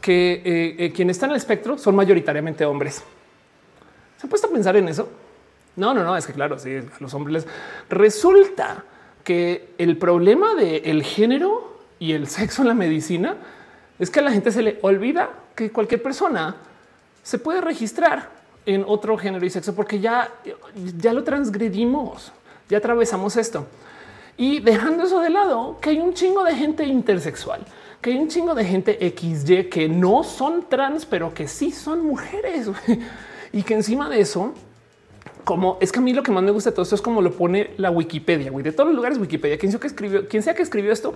[0.00, 3.02] que eh, eh, quienes están en el espectro son mayoritariamente hombres.
[4.18, 5.08] ¿Se ha puesto a pensar en eso?
[5.76, 7.46] No, no, no, es que claro, sí, a los hombres
[7.88, 8.84] resulta
[9.22, 13.36] que el problema del género y el sexo en la medicina
[13.98, 16.56] es que a la gente se le olvida que cualquier persona
[17.22, 18.37] se puede registrar
[18.68, 20.30] en otro género y sexo porque ya,
[20.98, 22.32] ya lo transgredimos,
[22.68, 23.66] ya atravesamos esto.
[24.36, 27.64] Y dejando eso de lado, que hay un chingo de gente intersexual,
[28.02, 32.06] que hay un chingo de gente XY que no son trans, pero que sí son
[32.06, 32.70] mujeres.
[33.52, 34.52] y que encima de eso,
[35.44, 37.22] como es que a mí lo que más me gusta de todo esto es como
[37.22, 39.58] lo pone la Wikipedia, güey, de todos los lugares Wikipedia.
[39.58, 41.14] Quien sea que escribió, quien sea que escribió esto,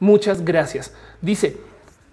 [0.00, 0.92] muchas gracias.
[1.22, 1.56] Dice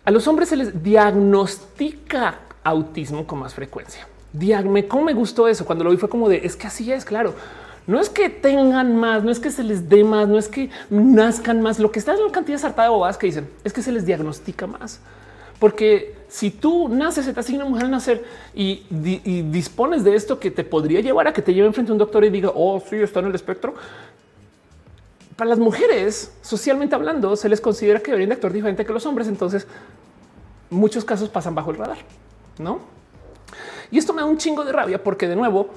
[0.06, 4.08] a los hombres se les diagnostica autismo con más frecuencia.
[4.38, 7.06] Diagme, cómo me gustó eso cuando lo vi fue como de es que así es
[7.06, 7.34] claro.
[7.88, 10.70] No es que tengan más, no es que se les dé más, no es que
[10.90, 11.80] nazcan más.
[11.80, 14.06] Lo que está en la cantidad de de bobadas que dicen es que se les
[14.06, 15.00] diagnostica más.
[15.60, 18.84] Porque si tú naces, se te asigna mujer a nacer y,
[19.52, 22.26] dispones de esto que te podría llevar a que te lleven frente a un doctor
[22.26, 23.76] y diga, oh, sí, está en el espectro.
[25.38, 29.06] Para las mujeres, socialmente hablando, se les considera que deberían de actuar diferente que los
[29.06, 29.28] hombres.
[29.28, 29.68] Entonces,
[30.70, 31.98] muchos casos pasan bajo el radar,
[32.58, 32.95] no?
[33.92, 35.70] Y esto me da un chingo de rabia porque, de nuevo,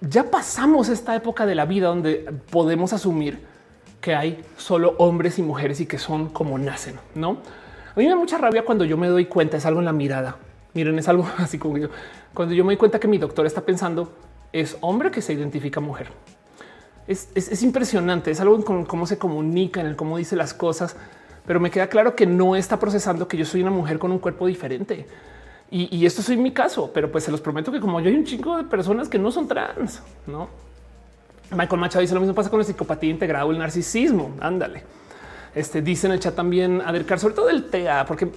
[0.00, 3.40] ya pasamos esta época de la vida donde podemos asumir
[4.00, 7.38] que hay solo hombres y mujeres y que son como nacen, no?
[7.94, 9.92] A mí me da mucha rabia cuando yo me doy cuenta, es algo en la
[9.92, 10.36] mirada.
[10.74, 11.88] Miren, es algo así como yo.
[12.34, 14.12] Cuando yo me doy cuenta que mi doctor está pensando
[14.52, 16.08] es hombre que se identifica mujer.
[17.06, 20.96] Es, impresionante, es algo con cómo se comunica, en el cómo dice las cosas,
[21.46, 24.18] pero me queda claro que no está procesando que yo soy una mujer con un
[24.18, 25.06] cuerpo diferente.
[25.70, 28.24] Y, esto soy mi caso, pero pues se los prometo que como yo hay un
[28.24, 30.48] chico de personas que no son trans, no?
[31.50, 34.36] Michael Machado dice lo mismo pasa con la psicopatía integrada o el narcisismo.
[34.40, 34.82] Ándale.
[35.54, 38.28] Este dice en el chat también Adelcar, sobre todo el TEA, porque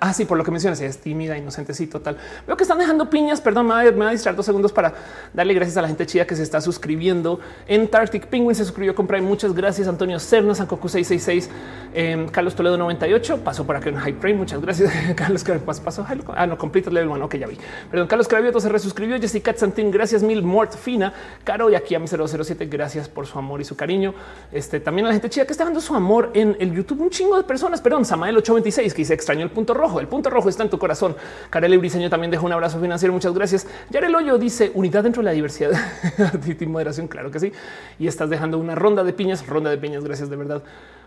[0.00, 1.72] así ah, por lo que mencionas, es tímida, inocente.
[1.72, 2.16] Sí, total.
[2.46, 3.40] Veo que están dejando piñas.
[3.40, 4.92] Perdón, me voy, a, distraer dos segundos para
[5.32, 7.38] darle gracias a la gente chida que se está suscribiendo.
[7.68, 9.26] En Tartic Penguin se suscribió con Prime.
[9.26, 9.86] Muchas gracias.
[9.86, 11.50] Antonio Cerna, Sankoku 666,
[11.94, 13.38] eh, Carlos Toledo 98.
[13.44, 14.38] Pasó por acá en High Prime.
[14.38, 14.92] Muchas gracias.
[15.16, 15.44] Carlos
[15.80, 16.04] pasó.
[16.34, 17.56] Ah, no, completo level bueno, que ya vi.
[17.88, 19.16] Perdón, Carlos Cravioto se resuscribió.
[19.20, 20.42] Jessica Santín, gracias mil.
[20.42, 21.12] Mort Fina,
[21.44, 22.66] Caro y aquí a mi 007.
[22.66, 24.12] Gracias por su amor y su cariño.
[24.50, 27.10] Este también a la gente chida que está dando su amor en el YouTube un
[27.10, 27.80] chingo de personas.
[27.80, 30.00] Perdón, Samael 826 que dice extraño el punto rojo.
[30.00, 31.14] El punto rojo está en tu corazón.
[31.50, 33.12] Karel Briseño también dejó un abrazo financiero.
[33.12, 33.66] Muchas gracias.
[33.90, 35.72] Yarel Hoyo dice unidad dentro de la diversidad
[36.60, 37.06] y moderación.
[37.06, 37.52] Claro que sí.
[37.98, 40.04] Y estás dejando una ronda de piñas, ronda de piñas.
[40.04, 40.62] Gracias de verdad.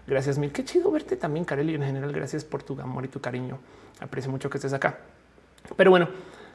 [0.05, 0.51] Gracias mil.
[0.51, 1.69] Qué chido verte también, Karel.
[1.69, 3.57] Y en general, gracias por tu amor y tu cariño.
[3.99, 4.99] Aprecio mucho que estés acá.
[5.75, 6.07] Pero bueno,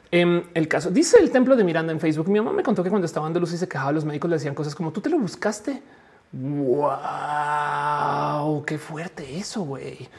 [0.09, 2.29] en em, el caso dice el templo de Miranda en Facebook.
[2.29, 4.37] Mi mamá me contó que cuando estaba dando luz y se quejaba, los médicos le
[4.37, 5.81] decían cosas como tú te lo buscaste.
[6.33, 6.89] Wow,
[8.65, 10.09] qué fuerte eso, güey.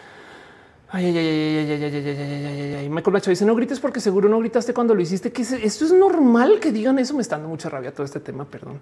[0.88, 3.98] Ay, ay, ay, ay, ay, ay, ay, ay, ay, Michael Bacho dice no grites porque
[3.98, 5.32] seguro no gritaste cuando lo hiciste.
[5.32, 7.14] Que esto es normal que digan eso.
[7.14, 8.44] Me está dando mucha rabia todo este tema.
[8.44, 8.80] Perdón,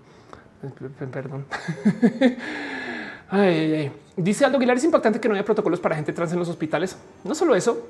[1.11, 1.47] perdón.
[3.30, 3.93] ay, ay, ay.
[4.14, 6.99] Dice Aldo Aguilar es impactante que no haya protocolos para gente trans en los hospitales.
[7.24, 7.87] No solo eso,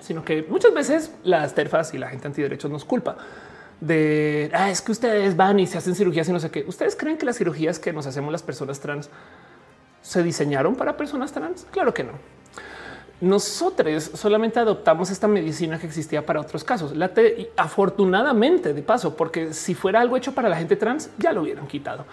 [0.00, 3.18] sino que muchas veces las terfas y la gente antiderechos nos culpa
[3.80, 6.64] de ah, es que ustedes van y se hacen cirugías y no sé qué.
[6.66, 9.10] ¿Ustedes creen que las cirugías que nos hacemos las personas trans
[10.02, 11.66] se diseñaron para personas trans?
[11.70, 12.12] Claro que no.
[13.20, 16.94] Nosotros solamente adoptamos esta medicina que existía para otros casos.
[16.96, 17.10] La
[17.56, 21.66] afortunadamente, de paso, porque si fuera algo hecho para la gente trans, ya lo hubieran
[21.66, 22.04] quitado.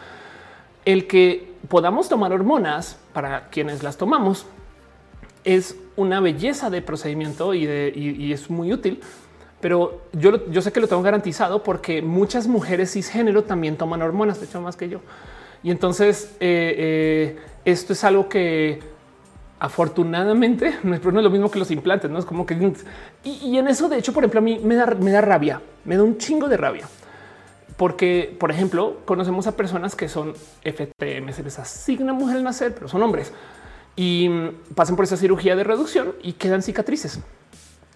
[0.85, 4.45] El que podamos tomar hormonas para quienes las tomamos
[5.43, 9.01] es una belleza de procedimiento y es muy útil
[9.61, 14.39] pero yo, yo sé que lo tengo garantizado porque muchas mujeres cisgénero también toman hormonas,
[14.39, 14.99] de hecho más que yo.
[15.63, 18.79] Y entonces eh, eh, esto es algo que
[19.59, 22.73] afortunadamente no es, lo mismo que los implantes, no es como que
[23.23, 25.95] y, en eso, de hecho, por ejemplo, a mí me da, me da rabia, me
[25.95, 26.87] da un chingo de rabia,
[27.77, 30.33] porque, por ejemplo, conocemos a personas que son
[30.63, 33.31] FTM, se les asigna mujer al nacer, pero son hombres
[33.95, 34.29] y
[34.73, 37.19] pasan por esa cirugía de reducción y quedan cicatrices.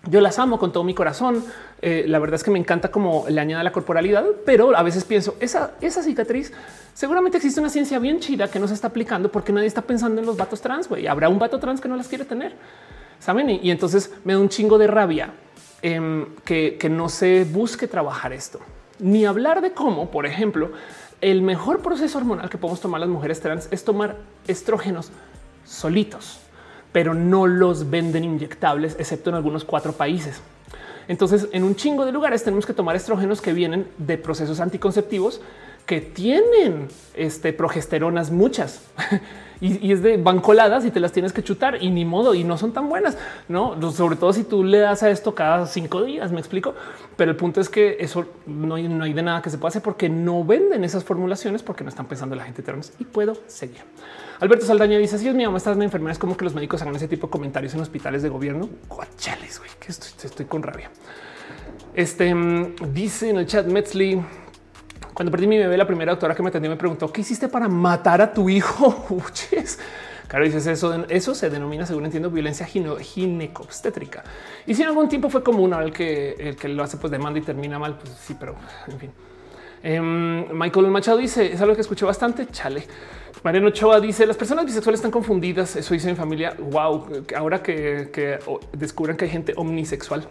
[0.07, 1.43] Yo las amo con todo mi corazón.
[1.81, 5.03] Eh, la verdad es que me encanta como le añada la corporalidad, pero a veces
[5.03, 6.53] pienso esa, esa cicatriz
[6.93, 10.21] seguramente existe una ciencia bien chida que no se está aplicando porque nadie está pensando
[10.21, 10.89] en los vatos trans.
[10.97, 12.55] y Habrá un vato trans que no las quiere tener.
[13.19, 13.49] Saben?
[13.49, 15.33] Y, entonces me da un chingo de rabia
[15.81, 18.59] em, que, que no se busque trabajar esto,
[18.99, 20.71] ni hablar de cómo, por ejemplo,
[21.21, 25.11] el mejor proceso hormonal que podemos tomar las mujeres trans es tomar estrógenos
[25.63, 26.44] solitos
[26.95, 30.39] pero no los venden inyectables, excepto en algunos cuatro países.
[31.09, 35.41] Entonces, en un chingo de lugares tenemos que tomar estrógenos que vienen de procesos anticonceptivos
[35.85, 38.79] que tienen este, progesteronas muchas.
[39.59, 42.57] y, es de bancoladas y te las tienes que chutar y ni modo y no
[42.57, 43.17] son tan buenas,
[43.49, 43.91] no?
[43.91, 46.75] Sobre todo si tú le das a esto cada cinco días, me explico.
[47.17, 49.67] Pero el punto es que eso no hay, no hay de nada que se pueda
[49.67, 53.03] hacer porque no venden esas formulaciones porque no están pensando en la gente trans y
[53.03, 53.81] puedo seguir.
[54.39, 56.81] Alberto Saldaña dice: Si es mi mamá, estás una enfermera, es como que los médicos
[56.81, 58.69] hagan ese tipo de comentarios en hospitales de gobierno.
[58.89, 60.89] Guachales, güey, que estoy, con rabia.
[61.93, 64.21] Este mm, dice en el chat Metzli.
[65.13, 67.69] Cuando perdí mi bebé, la primera doctora que me atendió me preguntó qué hiciste para
[67.69, 69.05] matar a tu hijo.
[70.27, 71.05] Claro, dices eso.
[71.07, 74.23] Eso se denomina, según entiendo, violencia ginecobstétrica.
[74.65, 77.37] Y si en algún tiempo fue común, el que el que lo hace, pues demanda
[77.39, 77.99] y termina mal.
[77.99, 78.55] Pues sí, pero
[78.87, 79.11] en fin.
[79.83, 82.47] Em, Michael Machado dice es algo que escuché bastante.
[82.47, 82.87] Chale.
[83.45, 85.75] Mariano Ochoa dice las personas bisexuales están confundidas.
[85.75, 86.55] Eso dice mi familia.
[86.57, 88.39] Wow, ahora que,
[88.73, 90.27] descubran que hay gente omnisexual.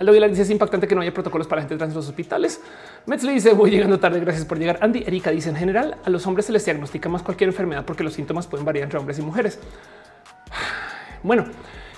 [0.00, 2.60] Aldo Aguilar dice es impactante que no haya protocolos para gente trans en los hospitales.
[3.06, 4.18] Metzli dice voy llegando tarde.
[4.18, 4.80] Gracias por llegar.
[4.80, 8.02] Andy Erika dice en general a los hombres se les diagnostica más cualquier enfermedad porque
[8.02, 9.60] los síntomas pueden variar entre hombres y mujeres.
[11.22, 11.44] Bueno,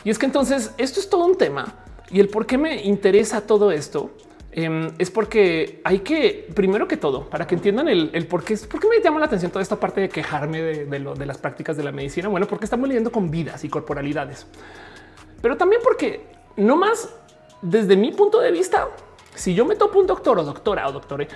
[0.04, 1.74] y es que entonces esto es todo un tema
[2.10, 4.10] y el por qué me interesa todo esto
[4.52, 8.80] em, es porque hay que, primero que todo, para que entiendan el, por qué, por
[8.80, 11.82] qué me llama la atención toda esta parte de quejarme de, de las prácticas de
[11.82, 12.28] la medicina.
[12.28, 14.46] Bueno, porque estamos lidiando con vidas y corporalidades,
[15.40, 16.26] pero también porque
[16.56, 17.08] no más
[17.62, 18.88] desde mi punto de vista,
[19.34, 21.28] si yo me topo un doctor o doctora o doctore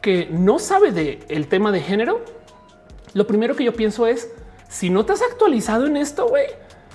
[0.00, 2.20] que no sabe de el tema de género,
[3.14, 4.32] lo primero que yo pienso es
[4.68, 6.46] si no te has actualizado en esto, güey,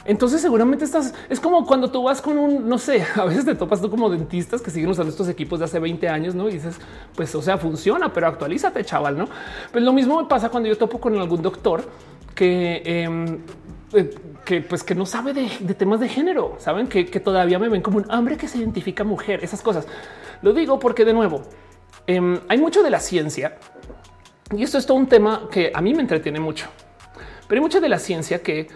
[0.08, 3.54] entonces seguramente estás, es como cuando tú vas con un, no sé, a veces te
[3.54, 6.50] topas tú como dentistas que siguen usando estos equipos de hace 20 años, ¿no?
[6.50, 6.80] Y dices,
[7.16, 9.28] pues, o sea, funciona, pero actualízate, chaval, ¿no?
[9.72, 11.84] Pues lo mismo me pasa cuando yo topo con algún doctor
[12.34, 13.40] que em,
[13.94, 17.82] eh, que pues que no sabe de, temas de género, saben que, todavía me ven
[17.82, 19.88] como un hombre que se identifica mujer, esas cosas.
[20.42, 21.42] Lo digo porque de nuevo
[22.06, 23.58] em, hay mucho de la ciencia
[24.56, 26.68] y esto es todo un tema que a mí me entretiene mucho,
[27.48, 28.68] pero hay mucha de la ciencia que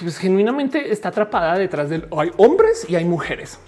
[0.00, 3.58] pues, genuinamente está atrapada detrás del hay hombres y hay mujeres.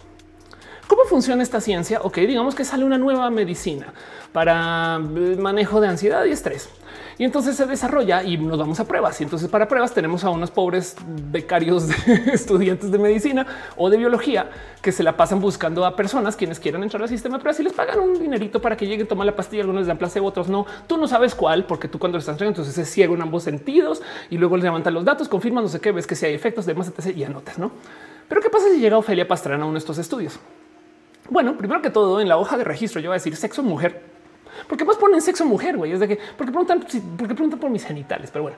[0.86, 2.00] ¿Cómo funciona esta ciencia?
[2.02, 3.92] Ok, digamos que sale una nueva medicina
[4.32, 6.68] para el manejo de ansiedad y estrés.
[7.16, 9.20] Y entonces se desarrolla y nos vamos a pruebas.
[9.20, 11.94] Y entonces para pruebas tenemos a unos pobres becarios de
[12.32, 14.50] estudiantes de medicina o de biología
[14.82, 17.62] que se la pasan buscando a personas quienes quieran entrar al sistema de pruebas y
[17.62, 19.62] les pagan un dinerito para que lleguen, tomar la pastilla.
[19.62, 20.66] Algunos les dan placebo, otros no.
[20.86, 24.36] Tú no sabes cuál, porque tú cuando estás entonces es ciego en ambos sentidos y
[24.36, 26.88] luego les levantan los datos, confirman, no sé qué, ves que si hay efectos, demás,
[26.88, 27.16] etc.
[27.16, 27.70] y anotas, no?
[28.28, 30.38] Pero qué pasa si llega Ofelia Pastrana a uno de estos estudios?
[31.30, 34.14] Bueno, primero que todo, en la hoja de registro yo voy a decir sexo mujer
[34.68, 35.76] ¿Por qué más ponen sexo mujer?
[35.76, 38.56] Güey, es de que porque preguntan, por mis genitales, pero bueno,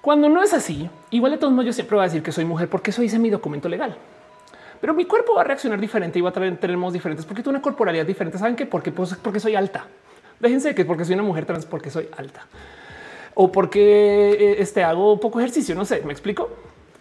[0.00, 2.44] cuando no es así, igual de todos modos yo siempre voy a decir que soy
[2.44, 3.96] mujer porque eso dice mi documento legal.
[4.80, 7.50] Pero mi cuerpo va a reaccionar diferente y va a tener modos diferentes porque tengo
[7.50, 8.38] una corporalidad diferente.
[8.38, 8.64] ¿Saben qué?
[8.64, 9.86] Porque, pues, porque soy alta.
[10.38, 12.46] Déjense que porque soy una mujer trans, porque soy alta.
[13.34, 16.48] O porque eh, este, hago poco ejercicio, no sé, ¿me explico?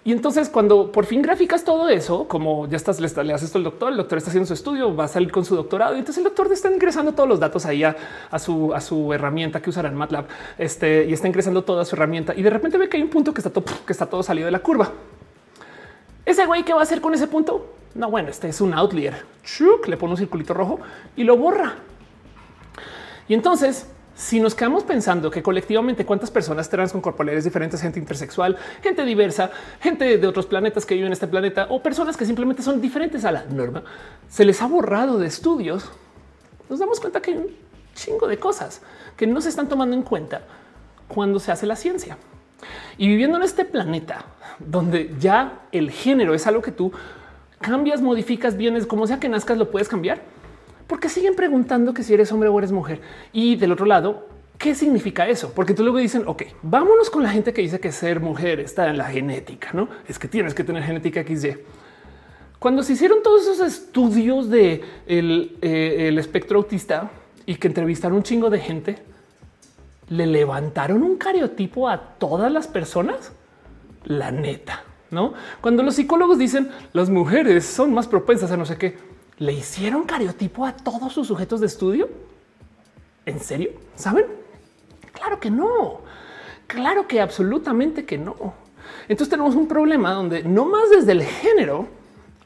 [0.05, 3.65] Y entonces cuando por fin gráficas todo eso, como ya estás, le, haces esto al
[3.65, 6.19] doctor, el doctor está haciendo su estudio, va a salir con su doctorado y entonces
[6.19, 7.95] el doctor está ingresando todos los datos ahí a,
[8.39, 10.25] su, a su herramienta que usará en MATLAB
[10.57, 13.33] este, y está ingresando toda su herramienta y de repente ve que hay un punto
[13.33, 14.89] que está todo, que está todo salido de la curva.
[16.25, 17.73] Ese güey, ¿qué va a hacer con ese punto?
[17.93, 19.25] No, bueno, este es un outlier.
[19.43, 20.79] Chuk, le pone un circulito rojo
[21.17, 21.75] y lo borra.
[23.27, 23.87] Y entonces
[24.19, 29.05] si nos quedamos pensando que colectivamente cuántas personas trans con corporalidades diferentes, gente intersexual, gente
[29.05, 29.49] diversa,
[29.79, 33.23] gente de otros planetas que viven en este planeta o personas que simplemente son diferentes
[33.23, 33.81] a la norma,
[34.27, 35.89] se les ha borrado de estudios,
[36.69, 37.47] nos damos cuenta que hay un
[37.95, 38.81] chingo de cosas
[39.15, 40.41] que no se están tomando en cuenta
[41.07, 42.17] cuando se hace la ciencia.
[42.97, 44.25] Y viviendo en este planeta
[44.59, 46.91] donde ya el género es algo que tú
[47.61, 50.19] cambias, modificas, vienes, como sea que nazcas, lo puedes cambiar
[50.89, 52.99] porque siguen preguntando que si eres hombre o eres mujer.
[53.31, 54.25] Y del otro lado,
[54.57, 55.53] ¿qué significa eso?
[55.53, 58.89] Porque tú luego dicen, ok, vámonos con la gente que dice que ser mujer está
[58.89, 61.57] en la genética, no es que tienes que tener genética XY.
[62.57, 67.11] Cuando se hicieron todos esos estudios de eh, el, espectro autista
[67.45, 68.97] y que entrevistaron un chingo de gente,
[70.09, 73.31] le levantaron un cariotipo a todas las personas.
[74.05, 75.35] La neta, no?
[75.61, 78.97] Cuando los psicólogos dicen las mujeres son más propensas a no sé qué,
[79.39, 82.09] le hicieron cariotipo a todos sus sujetos de estudio.
[83.25, 83.71] ¿En serio?
[83.95, 84.25] ¿Saben?
[85.13, 86.01] Claro que no.
[86.67, 88.35] Claro que absolutamente que no.
[89.07, 91.87] Entonces tenemos un problema donde no más desde el género,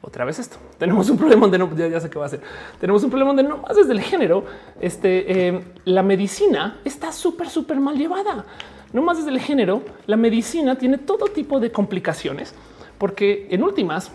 [0.00, 2.40] otra vez esto, tenemos un problema donde no, ya, sé qué va a hacer.
[2.80, 4.44] Tenemos un problema donde no más desde el género,
[4.80, 8.44] este, eh, la medicina está súper, súper mal llevada.
[8.92, 12.54] No más desde el género, la medicina tiene todo tipo de complicaciones,
[12.98, 14.12] porque en últimas,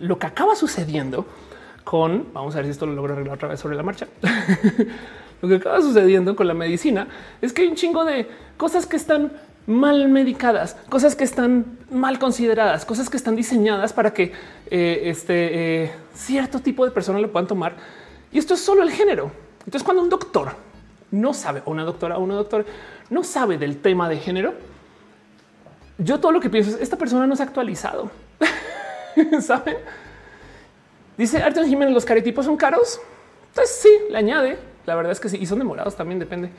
[0.00, 1.24] lo que acaba sucediendo
[1.86, 4.08] con, vamos a ver si esto lo logro arreglar otra vez sobre la marcha.
[5.40, 7.06] lo que acaba sucediendo con la medicina
[7.40, 9.30] es que hay un chingo de cosas que están
[9.68, 14.32] mal medicadas, cosas que están mal consideradas, cosas que están diseñadas para que
[14.68, 17.76] eh, este eh, cierto tipo de personas lo puedan tomar.
[18.32, 19.30] Y esto es solo el género.
[19.60, 20.56] Entonces, cuando un doctor
[21.12, 22.64] no sabe, o una doctora o una doctora
[23.10, 24.54] no sabe del tema de género,
[25.98, 28.10] yo todo lo que pienso es esta persona no se ha actualizado.
[29.40, 29.76] ¿Saben?
[31.16, 33.00] Dice Arthur Jiménez, los caretipos son caros.
[33.54, 34.58] Pues sí, le añade.
[34.84, 36.50] La verdad es que sí, y son demorados también, depende.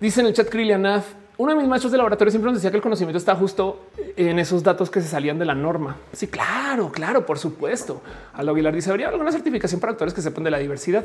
[0.00, 2.76] Dice en el chat Krilianaf, uno de mis maestros de laboratorio siempre nos decía que
[2.76, 3.86] el conocimiento está justo
[4.16, 5.96] en esos datos que se salían de la norma.
[6.12, 8.02] Sí, claro, claro, por supuesto.
[8.32, 11.04] A lo Aguilar dice, ¿habría alguna certificación para actores que sepan de la diversidad?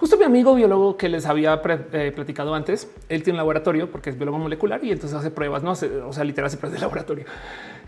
[0.00, 1.60] Justo mi amigo biólogo que les había
[1.92, 5.62] eh, platicado antes, él tiene un laboratorio porque es biólogo molecular y entonces hace pruebas,
[5.62, 7.26] no o sea, literal hace pruebas de laboratorio.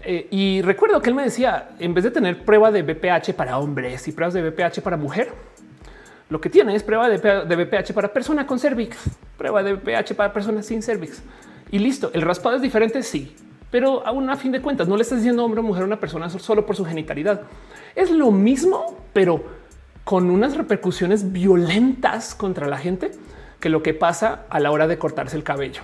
[0.04, 3.56] Eh, y recuerdo que él me decía, en vez de tener prueba de BPH para
[3.56, 5.32] hombres y pruebas de BPH para mujer,
[6.28, 8.98] lo que tiene es prueba de, BPH para persona con cervix,
[9.38, 11.22] prueba de BPH para personas sin cervix
[11.70, 12.10] y listo.
[12.12, 13.34] El raspado es diferente, sí,
[13.70, 15.98] pero aún a fin de cuentas no le estás diciendo hombre o mujer a una
[15.98, 17.40] persona solo por su genitalidad.
[17.94, 19.61] Es lo mismo, pero
[20.05, 23.12] con unas repercusiones violentas contra la gente
[23.61, 25.82] que lo que pasa a la hora de cortarse el cabello.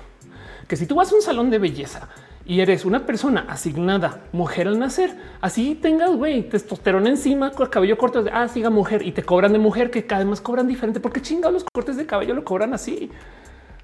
[0.66, 2.08] Que si tú vas a un salón de belleza
[2.44, 7.70] y eres una persona asignada mujer al nacer, así tengas güey testosterona encima con el
[7.70, 10.66] cabello corto, ah, siga mujer y te cobran de mujer que cada vez más cobran
[10.66, 13.10] diferente porque chingados los cortes de cabello lo cobran así.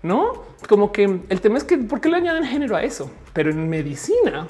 [0.03, 3.51] No como que el tema es que por qué le añaden género a eso, pero
[3.51, 4.47] en medicina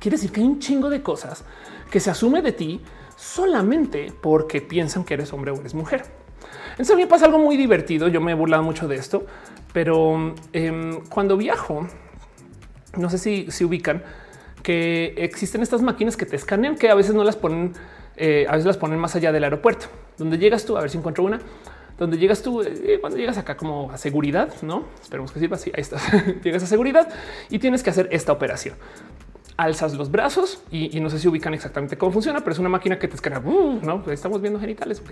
[0.00, 1.44] quiere decir que hay un chingo de cosas
[1.90, 2.80] que se asume de ti
[3.26, 6.04] solamente porque piensan que eres hombre o eres mujer.
[6.70, 8.08] Entonces a pasa algo muy divertido.
[8.08, 9.26] Yo me he burlado mucho de esto,
[9.72, 11.86] pero em, cuando viajo
[12.96, 14.02] no sé si se ubican
[14.62, 17.72] que existen estas máquinas que te escanean, que a veces no las ponen,
[18.16, 19.86] eh, a veces las ponen más allá del aeropuerto,
[20.18, 21.38] donde llegas tú, a ver si encuentro una,
[21.98, 25.70] donde llegas tú, eh, cuando llegas acá como a seguridad, no esperemos que sirva así.
[25.74, 26.02] Ahí estás,
[26.42, 27.08] llegas a seguridad
[27.48, 28.74] y tienes que hacer esta operación.
[29.56, 32.98] Alzas los brazos y, no sé si ubican exactamente cómo funciona, pero es una máquina
[32.98, 33.40] que te escanea.
[33.40, 35.02] Uh, no pues estamos viendo genitales.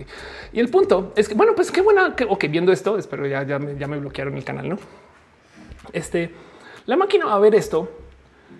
[0.53, 3.42] Y el punto es que, bueno, pues qué buena que, ok, viendo esto, espero ya,
[3.45, 4.78] ya, me, bloquearon el canal, no?
[5.92, 6.32] Este
[6.86, 7.90] la máquina va a ver esto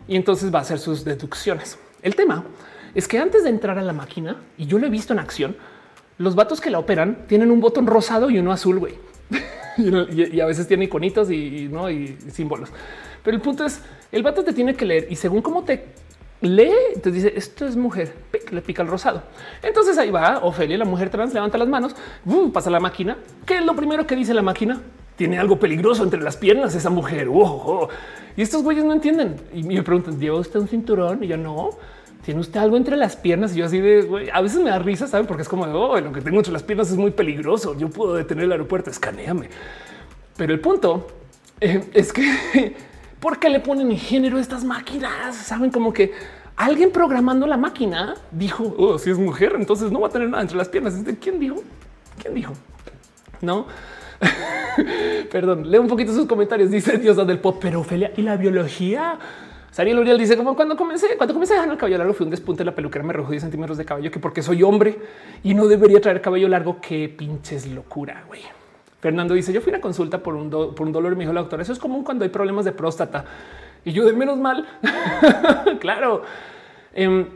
[0.09, 1.79] y entonces va a hacer sus deducciones.
[2.01, 2.45] El tema
[2.95, 5.57] es que antes de entrar a la máquina, y yo lo he visto en acción,
[6.17, 8.95] los vatos que la operan tienen un botón rosado y uno azul, güey.
[9.77, 11.91] y, a veces tiene iconitos y, ¿no?
[11.91, 12.71] y símbolos.
[13.23, 13.81] Pero el punto es,
[14.15, 15.85] el vato te tiene que leer y según cómo te
[16.41, 16.71] lee,
[17.03, 18.15] te dice esto es mujer,
[18.51, 19.23] le pica el rosado.
[19.63, 21.95] Entonces ahí va Ofelia, la mujer trans, levanta las manos,
[22.53, 23.19] pasa la máquina.
[23.45, 24.81] ¿Qué es lo primero que dice la máquina?
[25.17, 27.29] tiene algo peligroso entre las piernas esa mujer.
[28.37, 29.37] Y estos güeyes no entienden.
[29.53, 31.23] Y me preguntan, ¿lleva usted un cinturón?
[31.23, 31.71] Y yo no.
[32.25, 33.55] ¿Tiene usted algo entre las piernas?
[33.55, 35.27] Y yo así de, a veces me da risa, ¿saben?
[35.27, 37.79] Porque es como, oh, lo que tengo entre las piernas es muy peligroso.
[37.79, 39.49] Yo puedo detener el aeropuerto, escaneame.
[40.37, 41.07] Pero el punto
[41.61, 42.25] eh, es que,
[43.25, 45.35] ¿por qué le ponen género a estas máquinas?
[45.35, 46.13] Saben como que
[46.57, 50.43] alguien programando la máquina dijo, oh, si es mujer, entonces no va a tener nada
[50.43, 50.95] entre las piernas.
[51.23, 51.57] ¿Quién dijo?
[52.21, 52.53] ¿Quién dijo?
[53.41, 53.67] No.
[55.33, 56.71] Perdón, leo un poquito sus comentarios.
[56.71, 59.19] Dice Diosa del pop, pero Ophelia y la biología.
[59.71, 62.31] Sariel Uriel dice como cuando comencé, cuando comencé a dejar el cabello largo fue un
[62.31, 64.99] despunte de la peluquera, me arrojó 10 centímetros de cabello que porque soy hombre
[65.43, 66.79] y no debería traer cabello largo.
[66.79, 68.43] Qué pinches locura, güey.
[69.05, 71.43] Fernando dice yo fui a consulta por un, por un dolor y me dijo la
[71.43, 73.23] doctora, eso es común cuando hay problemas de próstata
[73.85, 74.67] y yo de menos mal.
[75.79, 76.23] claro.
[76.95, 77.27] Eh,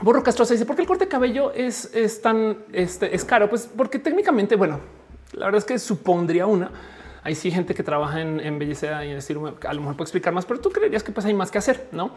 [0.00, 3.50] Borro Castrosa dice por qué el corte de cabello es, es tan este, es caro,
[3.50, 4.78] pues porque técnicamente, bueno,
[5.32, 6.70] la verdad es que supondría una.
[7.24, 10.46] Hay sí gente que trabaja en, belleza y decir, a lo mejor puedo explicar más,
[10.46, 12.12] pero tú creerías que pues hay más que hacer, no?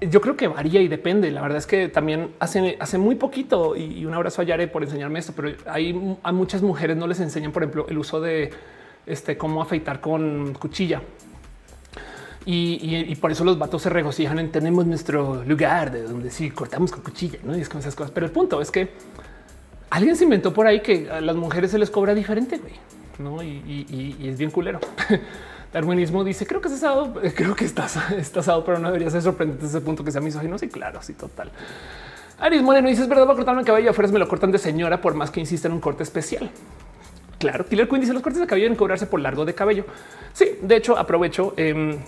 [0.00, 1.30] Yo creo que varía y depende.
[1.30, 4.82] La verdad es que también hace, hace muy poquito y un abrazo a Yare por
[4.82, 8.50] enseñarme esto, pero hay a muchas mujeres no les enseñan, por ejemplo, el uso de
[9.06, 11.02] este cómo afeitar con cuchilla.
[12.46, 16.92] Y, por eso los vatos se regocijan en tenemos nuestro lugar de donde sí cortamos
[16.92, 18.10] con cuchilla, no y es con esas cosas.
[18.10, 18.90] Pero el punto es que
[19.88, 22.74] alguien se inventó por ahí que a las mujeres se les cobra diferente, güey,
[23.18, 23.42] ¿no?
[23.42, 24.80] Y, es bien culero.
[25.74, 29.66] Darwinismo dice, creo que es asado, creo que estás, asado, pero no debería ser sorprendente
[29.66, 30.56] ese punto que sea misógino.
[30.56, 31.50] Sí, claro, sí, total.
[32.38, 34.58] Aris Moreno dice, es verdad, va a cortarme el cabello afuera, me lo cortan de
[34.58, 36.48] señora por más que insista en un corte especial.
[37.38, 39.84] Claro, Killer Queen dice, los cortes de cabello deben cobrarse por largo de cabello.
[40.32, 41.54] Sí, de hecho, aprovecho.
[41.56, 41.98] Eh,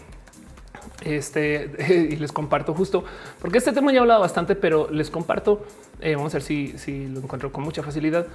[1.04, 1.70] este
[2.10, 3.04] y les comparto justo
[3.40, 5.66] porque este tema ya he hablado bastante, pero les comparto.
[6.00, 8.26] Eh, vamos a ver si, lo encuentro con mucha facilidad,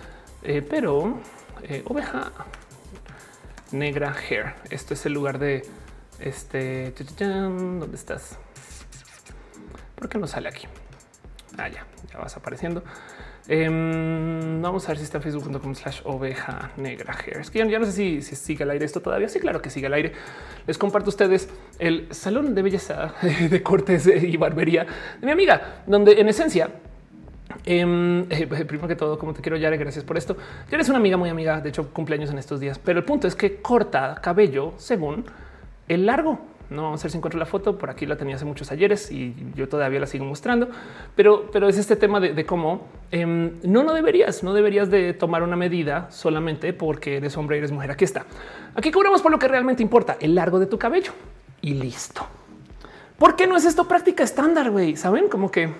[0.43, 1.19] eh, pero
[1.63, 2.32] eh, oveja
[3.72, 4.53] negra hair.
[4.69, 5.63] Esto es el lugar de
[6.19, 6.93] este.
[7.19, 8.38] ¿Dónde estás?
[9.95, 10.67] ¿Por qué no sale aquí?
[11.57, 12.84] Ah, ya, ya vas apareciendo.
[13.47, 17.38] Em, vamos a ver si está en facebook.com slash oveja negra hair.
[17.38, 19.28] Es que ya, no sé si, sigue al aire esto todavía.
[19.30, 20.13] Sí, claro que sigue al aire.
[20.67, 21.49] Les comparto a ustedes
[21.80, 23.13] el salón de belleza
[23.49, 24.86] de cortes y barbería
[25.19, 26.69] de mi amiga, donde en esencia
[27.66, 30.36] em, eh, primero que todo, como te quiero, Yare, gracias por esto.
[30.70, 33.28] Ya eres una amiga muy amiga, de hecho, cumpleaños en estos días, pero el punto
[33.28, 35.26] es que corta cabello según
[35.88, 36.51] el largo.
[36.72, 37.78] No vamos a ver si encuentro la foto.
[37.78, 40.70] Por aquí la tenía hace muchos ayeres y yo todavía la sigo mostrando.
[41.18, 45.57] Pero, pero es este tema de, cómo no, no deberías, no deberías de tomar una
[45.57, 47.91] medida solamente porque eres hombre y eres mujer.
[47.91, 48.26] Aquí está.
[48.74, 51.12] Aquí cobramos por lo que realmente importa, el largo de tu cabello
[51.62, 52.26] y listo.
[53.18, 54.72] ¿Por qué no es esto práctica estándar?
[54.72, 55.74] Güey, saben como que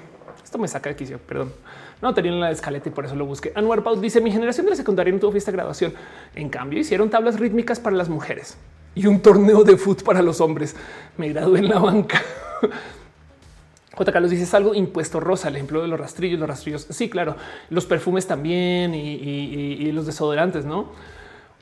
[0.52, 1.18] esto me saca de quicio.
[1.18, 1.54] Perdón.
[2.02, 3.54] No tenía la escaleta y por eso lo busqué.
[3.56, 5.94] Anwar Pau dice: Mi generación de la secundaria no tuvo fiesta de graduación.
[6.36, 8.58] En cambio, hicieron tablas rítmicas para las mujeres
[8.94, 10.76] y un torneo de fútbol para los hombres.
[11.16, 12.22] Me gradué en la banca.
[13.94, 14.12] J.
[14.12, 16.86] Carlos dice algo impuesto rosa, el ejemplo de los rastrillos, los rastrillos.
[16.90, 17.38] Sí, claro,
[17.70, 20.92] los perfumes también y, los desodorantes, no?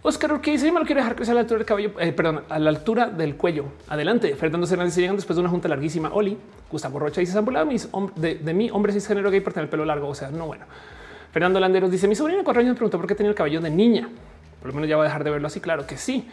[0.01, 2.43] Oscar dice: Yo me lo quiero dejar crecer a la altura del cabello, eh, perdón,
[2.47, 3.65] a la altura del cuello.
[3.89, 4.33] Adelante.
[4.35, 6.09] Fernando Hernández llegan después de una junta larguísima.
[6.13, 6.37] Oli,
[6.71, 9.83] Gustavo Rocha dice: han mis de, de mí, hombre cisgénero gay por tener el pelo
[9.83, 10.07] largo.
[10.07, 10.65] O sea, no, bueno.
[11.33, 13.59] Fernando Landeros dice: Mi sobrina de cuatro años me preguntó por qué tenía el cabello
[13.59, 14.09] de niña.
[14.61, 15.59] Por lo menos ya va a dejar de verlo así.
[15.59, 16.27] Claro que sí.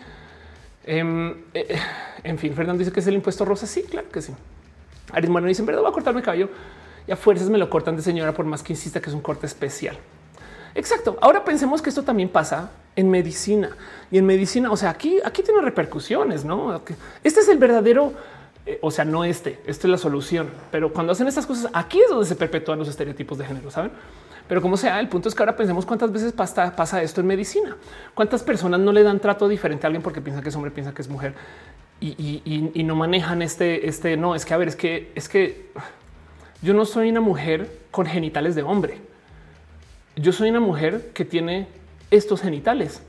[0.84, 1.78] Em, eh, eh,
[2.22, 3.66] en fin, Fernando dice que es el impuesto rosa.
[3.66, 4.32] Sí, claro que sí.
[5.12, 6.48] Aris Moreno dice: En verdad, voy a cortarme el cabello
[7.06, 9.22] y a fuerzas me lo cortan de señora, por más que insista que es un
[9.22, 9.98] corte especial.
[10.76, 11.16] Exacto.
[11.20, 13.70] Ahora pensemos que esto también pasa en medicina
[14.10, 14.70] y en medicina.
[14.70, 16.80] O sea, aquí, aquí tiene repercusiones, no?
[17.24, 18.12] Este es el verdadero.
[18.64, 20.48] Eh, o sea, no este, esta es la solución.
[20.70, 23.92] Pero cuando hacen estas cosas, aquí es donde se perpetúan los estereotipos de género, saben?
[24.48, 27.26] Pero como sea, el punto es que ahora pensemos cuántas veces pasa, pasa esto en
[27.26, 27.76] medicina.
[28.14, 30.94] Cuántas personas no le dan trato diferente a alguien porque piensa que es hombre, piensa
[30.94, 31.34] que es mujer
[32.00, 34.16] y, no manejan este, este.
[34.16, 35.70] No es que a ver, es que es que
[36.62, 39.00] yo no soy una mujer con genitales de hombre.
[40.18, 41.66] Yo soy una mujer que tiene
[42.10, 43.02] estos genitales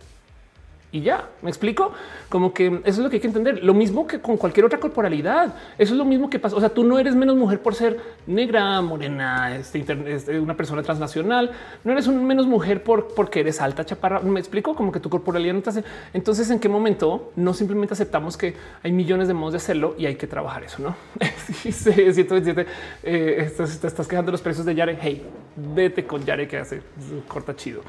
[0.89, 1.91] y ya me explico
[2.29, 3.61] como que eso es lo que hay que entender.
[3.61, 5.53] Lo mismo que con cualquier otra corporalidad.
[5.77, 6.55] Eso es lo mismo que pasa.
[6.55, 10.81] O sea, tú no eres menos mujer por ser negra, morena, este, este, una persona
[10.83, 11.51] transnacional.
[11.83, 14.21] No eres un menos mujer por porque eres alta, chaparra.
[14.21, 15.83] Me explico como que tu corporalidad no te hace.
[16.13, 20.05] Entonces, en qué momento no simplemente aceptamos que hay millones de modos de hacerlo y
[20.05, 20.95] hay que trabajar eso, no?
[21.51, 22.65] sí, 127.
[23.03, 24.97] Eh, estás, estás quejando los precios de Yare.
[25.01, 25.25] Hey,
[25.55, 26.81] vete con Yare que hace
[27.27, 27.81] corta chido.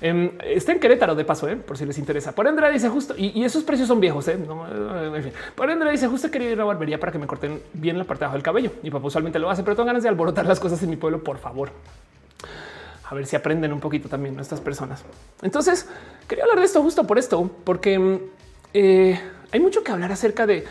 [0.00, 2.32] Em, está en Querétaro de paso, eh, por si les interesa.
[2.32, 4.28] Por Andrea dice justo y, esos precios son viejos.
[4.28, 4.38] Eh,
[5.54, 8.20] Por Andrea dice justo quería ir a barbería para que me corten bien la parte
[8.20, 8.72] de abajo del cabello.
[8.82, 11.22] Mi papá usualmente lo hace, pero tengo ganas de alborotar las cosas en mi pueblo.
[11.22, 11.70] Por favor,
[13.04, 15.04] a ver si aprenden un poquito también nuestras personas.
[15.42, 15.88] Entonces
[16.28, 18.20] quería hablar de esto justo por esto, porque
[18.74, 19.20] eh,
[19.50, 20.64] hay mucho que hablar acerca de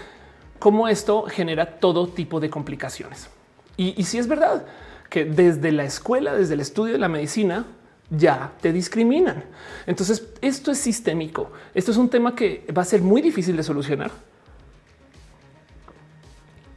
[0.59, 3.29] cómo esto genera todo tipo de complicaciones.
[3.77, 4.65] Y, y si es verdad
[5.09, 7.65] que desde la escuela, desde el estudio de la medicina,
[8.09, 9.43] ya te discriminan.
[9.85, 11.51] Entonces, esto es sistémico.
[11.73, 14.11] Esto es un tema que va a ser muy difícil de solucionar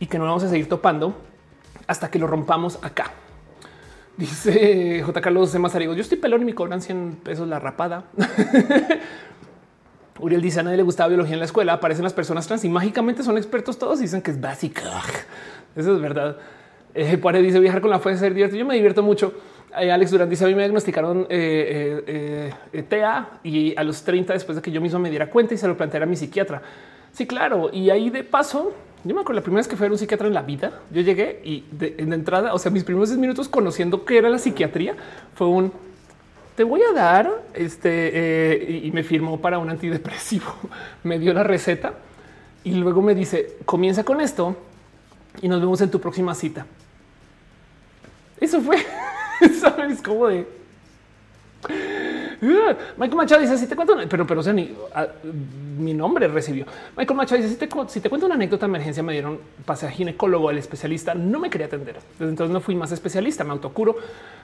[0.00, 1.16] y que no vamos a seguir topando
[1.86, 3.12] hasta que lo rompamos acá.
[4.16, 5.20] Dice J.
[5.20, 8.04] Carlos de Mazarigo, yo estoy pelón y me cobran 100 pesos la rapada.
[10.20, 11.74] Uriel dice a nadie le gustaba biología en la escuela.
[11.74, 14.00] Aparecen las personas trans y mágicamente son expertos todos.
[14.00, 14.82] Dicen que es básica.
[15.76, 16.36] Eso es verdad.
[16.94, 18.60] Eh, dice viajar con la fuerza ser divertido.
[18.60, 19.32] Yo me divierto mucho.
[19.72, 24.56] Alex Durán dice a mí me diagnosticaron eh, eh, eh y a los 30 después
[24.56, 26.62] de que yo mismo me diera cuenta y se lo planteara a mi psiquiatra.
[27.12, 27.70] Sí, claro.
[27.72, 28.72] Y ahí de paso,
[29.04, 31.02] yo me acuerdo la primera vez que fui a un psiquiatra en la vida, yo
[31.02, 34.38] llegué y de, en entrada, o sea, mis primeros 10 minutos conociendo qué era la
[34.38, 34.94] psiquiatría
[35.34, 35.72] fue un
[36.56, 40.52] te voy a dar este eh, y me firmó para un antidepresivo.
[41.04, 41.92] me dio la receta
[42.64, 44.56] y luego me dice comienza con esto
[45.40, 46.66] y nos vemos en tu próxima cita.
[48.40, 48.76] Eso fue.
[49.60, 50.46] Sabes cómo de
[52.96, 54.70] Michael Machado dice: Si te cuento, pero, pero, o sea, ni,
[55.78, 56.66] mi nombre recibió.
[56.96, 59.86] Michael Machado dice: si te, si te cuento una anécdota de emergencia, me dieron pase
[59.86, 61.96] a ginecólogo, el especialista no me quería atender.
[62.18, 63.96] Desde entonces no fui más especialista, me autocuro.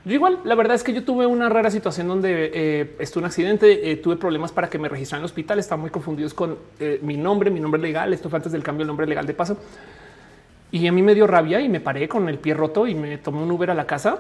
[0.04, 3.26] Yo igual, la verdad es que yo tuve una rara situación donde eh, estuve un
[3.26, 6.58] accidente, eh, tuve problemas para que me registraran en el hospital, estaban muy confundidos con
[6.80, 8.12] eh, mi nombre, mi nombre legal.
[8.12, 9.56] Esto fue antes del cambio del nombre legal de paso.
[10.72, 13.18] Y a mí me dio rabia y me paré con el pie roto y me
[13.18, 14.18] tomé un Uber a la casa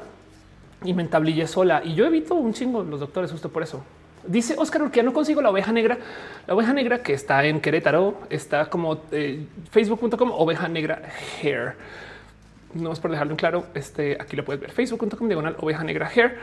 [0.84, 1.82] y me entablillé sola.
[1.84, 3.82] Y yo evito un chingo los doctores justo por eso.
[4.26, 5.98] Dice Oscar Urquía, no consigo la oveja negra.
[6.46, 11.02] La oveja negra que está en Querétaro está como eh, facebook.com oveja negra
[11.42, 11.74] hair.
[12.74, 13.66] No es por dejarlo en claro.
[13.74, 16.38] Este aquí lo puedes ver facebook.com diagonal oveja negra hair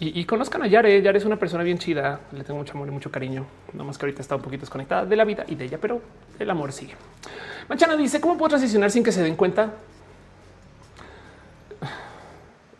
[0.00, 1.00] y, conozcan a Yare.
[1.02, 2.20] Yare es una persona bien chida.
[2.32, 3.46] Le tengo mucho amor y mucho cariño.
[3.72, 6.02] No más que ahorita está un poquito desconectada de la vida y de ella, pero
[6.38, 6.94] el amor sigue.
[7.68, 9.72] Manchana dice cómo puedo transicionar sin que se den cuenta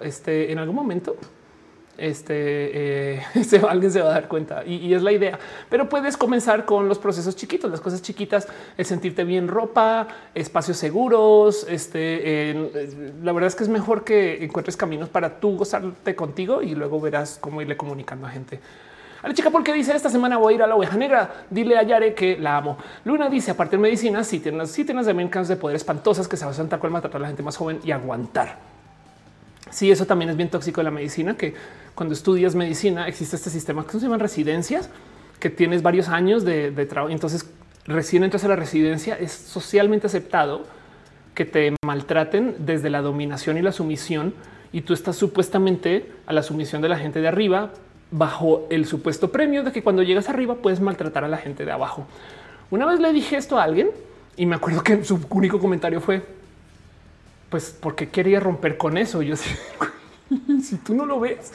[0.00, 1.16] Este en algún momento
[1.96, 3.22] este, eh,
[3.68, 5.38] alguien se va a dar cuenta y, es la idea.
[5.68, 10.76] Pero puedes comenzar con los procesos chiquitos, las cosas chiquitas, el sentirte bien ropa, espacios
[10.76, 11.66] seguros.
[11.68, 12.54] Este,
[13.22, 17.00] la verdad es que es mejor que encuentres caminos para tú gozarte contigo y luego
[17.00, 18.60] verás cómo irle comunicando a gente.
[19.22, 21.46] A la chica, porque dice esta semana voy a ir a la oveja negra.
[21.48, 22.76] Dile a Yare que la amo.
[23.04, 26.36] Luna dice, aparte de medicina, si tienes, si tienes también casos de poder espantosas que
[26.36, 28.73] se basan tal cual maltratar a la gente más joven y aguantar.
[29.74, 31.52] Sí, eso también es bien tóxico de la medicina, que
[31.96, 34.88] cuando estudias medicina existe este sistema que se llaman residencias,
[35.40, 37.12] que tienes varios años de, trabajo.
[37.12, 37.50] Entonces,
[37.84, 40.62] recién entras a la residencia, es socialmente aceptado
[41.34, 44.32] que te maltraten desde la dominación y la sumisión
[44.70, 47.72] y tú estás supuestamente a la sumisión de la gente de arriba
[48.12, 51.72] bajo el supuesto premio de que cuando llegas arriba puedes maltratar a la gente de
[51.72, 52.06] abajo.
[52.70, 53.90] Una vez le dije esto a alguien
[54.36, 56.22] y me acuerdo que su único comentario fue,
[57.48, 59.22] pues, porque quería romper con eso?
[59.22, 59.36] Yo
[60.62, 61.52] si tú no lo ves,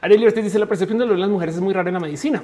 [0.00, 2.42] Ariel usted dice la percepción de las mujeres es muy rara en la medicina.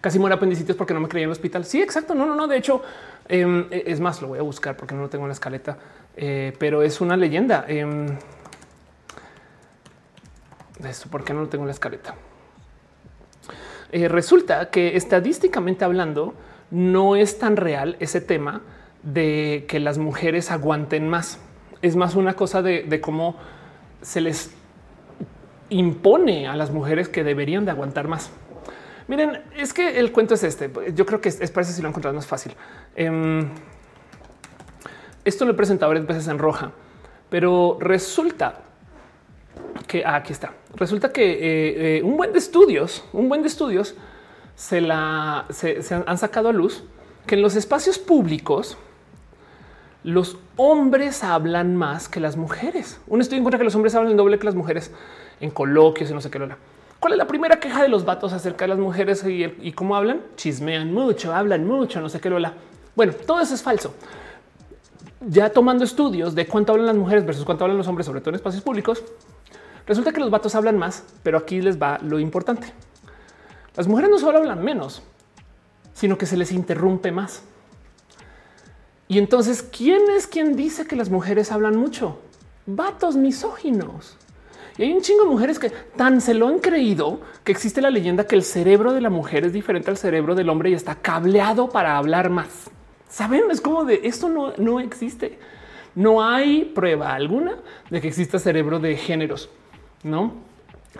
[0.00, 1.64] Casi muere apendicitis porque no me creía en el hospital.
[1.64, 2.14] Sí, exacto.
[2.14, 2.46] No, no, no.
[2.46, 2.82] De hecho,
[3.28, 5.78] em, e, es más, lo voy a buscar porque no lo tengo en la escaleta,
[6.16, 7.64] eh, pero es una leyenda.
[7.66, 8.16] Eh,
[10.84, 12.14] esto, ¿por qué no lo tengo en la escaleta?
[13.92, 16.34] Eh, resulta que estadísticamente hablando,
[16.70, 18.62] no es tan real ese tema
[19.02, 21.38] de que las mujeres aguanten más.
[21.82, 23.36] Es más una cosa de, cómo
[24.02, 24.52] se les
[25.68, 28.30] impone a las mujeres que deberían de aguantar más.
[29.08, 30.70] Miren, es que el cuento es este.
[30.94, 32.54] Yo creo que es, parece si lo encontramos más fácil.
[32.94, 33.48] Em,
[35.24, 36.72] esto lo he presentado varias veces en roja,
[37.28, 38.60] pero resulta
[39.86, 40.52] que ah, aquí está.
[40.74, 43.96] Resulta que eh, eh, un buen de estudios, un buen de estudios
[44.54, 46.84] se la se han sacado a luz
[47.26, 48.76] que en los espacios públicos
[50.02, 53.00] los hombres hablan más que las mujeres.
[53.06, 54.90] Un estudio encuentra que los hombres hablan el doble que las mujeres
[55.40, 56.38] en coloquios y no sé qué.
[56.38, 56.56] Lola.
[56.98, 60.20] ¿Cuál es la primera queja de los vatos acerca de las mujeres y, cómo hablan?
[60.36, 62.30] Chismean mucho, hablan mucho, no sé qué.
[62.30, 62.54] Lola.
[62.94, 63.94] Bueno, todo eso es falso.
[65.20, 68.30] Ya tomando estudios de cuánto hablan las mujeres versus cuánto hablan los hombres, sobre todo
[68.30, 69.02] en espacios públicos,
[69.86, 72.72] resulta que los vatos hablan más, pero aquí les va lo importante.
[73.76, 75.02] Las mujeres no solo hablan menos,
[75.92, 77.42] sino que se les interrumpe más.
[79.10, 82.20] Y entonces, ¿quién es quien dice que las mujeres hablan mucho?
[82.64, 84.16] Vatos misóginos.
[84.78, 87.90] Y hay un chingo de mujeres que tan se lo han creído que existe la
[87.90, 90.94] leyenda que el cerebro de la mujer es diferente al cerebro del hombre y está
[90.94, 92.70] cableado para hablar más.
[93.08, 95.40] Saben, es como de esto no, no existe.
[95.96, 97.56] No hay prueba alguna
[97.90, 99.50] de que exista cerebro de géneros,
[100.04, 100.34] no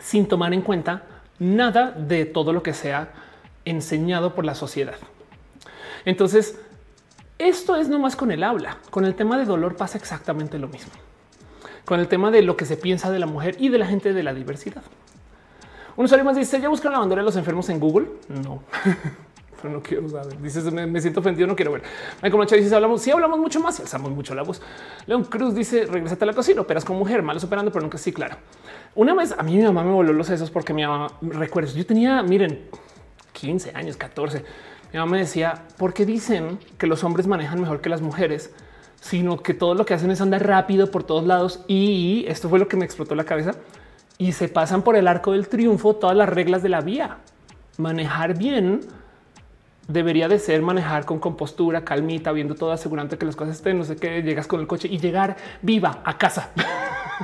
[0.01, 1.05] sin tomar en cuenta
[1.39, 3.13] nada de todo lo que sea
[3.65, 4.97] enseñado por la sociedad.
[6.05, 6.59] Entonces,
[7.41, 8.79] esto es nomás con el habla.
[8.91, 10.93] Con el tema de dolor pasa exactamente lo mismo.
[11.85, 14.13] Con el tema de lo que se piensa de la mujer y de la gente
[14.13, 14.83] de la diversidad.
[15.97, 18.09] Un usuario más dice: ¿Ya buscan la bandera de los enfermos en Google?
[18.29, 18.63] No.
[19.63, 20.41] Pero no quiero saber.
[20.41, 21.83] Dices, me, siento ofendido, no quiero ver.
[22.23, 24.63] Michael Macha dice, hablamos, sí hablamos mucho más y alzamos mucho la voz.
[25.07, 28.11] León Cruz dice, regresate a la cocina, operas con mujer, malo superando, pero nunca sí,
[28.11, 28.37] claro.
[28.95, 31.85] Una vez a mí mi mamá me voló los sesos porque mi mamá, recuerdo, yo
[31.85, 32.69] tenía, miren,
[33.33, 34.45] 15 años, 14
[34.93, 38.51] mi mamá me decía, ¿por qué dicen que los hombres manejan mejor que las mujeres?
[39.01, 41.65] Sino que todo lo que hacen es andar rápido por todos lados.
[41.69, 43.53] Y esto fue lo que me explotó la cabeza.
[44.19, 47.19] Y se pasan por el arco del triunfo todas las reglas de la vía.
[47.79, 48.81] Manejar bien
[49.89, 53.85] debería de ser manejar con compostura, calmita, viendo todo, asegurando que las cosas estén, no
[53.85, 56.51] sé qué, llegas con el coche y llegar viva a casa.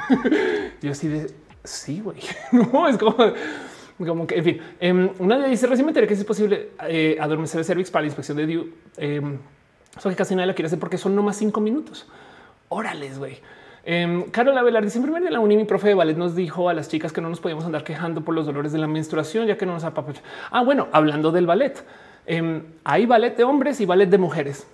[0.82, 1.30] Yo así de
[1.64, 2.18] sí, güey.
[2.52, 3.16] No es como
[3.98, 7.16] como que, en fin, eh, una de dice recién me enteré que es posible eh,
[7.20, 8.70] adormecer el cervix para la inspección de DIU.
[8.98, 9.22] Eh,
[10.02, 12.06] que casi nadie la quiere hacer porque son no más cinco minutos.
[12.68, 13.38] Órales, güey.
[13.88, 16.74] Eh, Carol Avelar dice en día la uni, mi profe de ballet nos dijo a
[16.74, 19.56] las chicas que no nos podíamos andar quejando por los dolores de la menstruación, ya
[19.56, 20.22] que no nos apapacha.
[20.50, 21.84] Ah, bueno, hablando del ballet,
[22.26, 24.66] em, hay ballet de hombres y ballet de mujeres.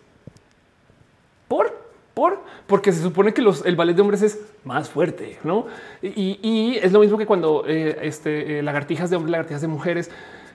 [1.46, 1.81] Por
[2.14, 5.66] por porque se supone que el ballet de hombres es más fuerte, no?
[6.02, 10.10] Y, es lo mismo que cuando eh, este, eh, lagartijas de hombres, lagartijas de mujeres,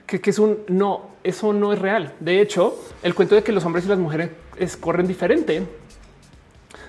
[0.06, 2.14] que, es un no, eso no es real.
[2.20, 4.30] De hecho, el cuento de que los hombres y las mujeres
[4.80, 5.62] corren diferente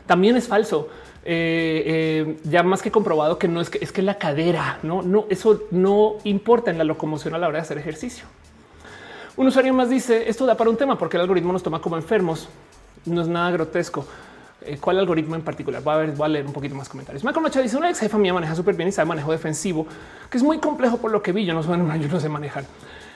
[0.06, 0.90] también es falso.
[1.26, 5.26] Eh, ya más que comprobado que no es que es que la cadera no, no,
[5.30, 8.26] eso no importa en la locomoción a la hora de hacer ejercicio.
[9.36, 11.98] Un usuario más dice esto da para un tema porque el algoritmo nos toma como
[11.98, 12.50] enfermos.
[13.06, 14.06] No es nada grotesco.
[14.62, 15.86] Eh, cuál algoritmo en particular.
[15.88, 17.24] Va a ver, voy a leer un poquito más comentarios.
[17.24, 19.88] Michael Machado dice una ex jefa mía maneja súper bien y sabe manejo defensivo,
[20.30, 21.46] que es muy complejo por lo que vi.
[21.46, 21.70] Yo no, sé,
[22.00, 22.66] yo no sé manejar.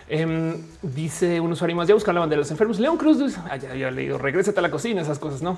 [0.07, 2.79] Em, dice un usuario más ya buscar la bandera de los enfermos.
[2.79, 5.57] León Cruz dice ah, ya, he leído, regrésate a la cocina, esas cosas, no?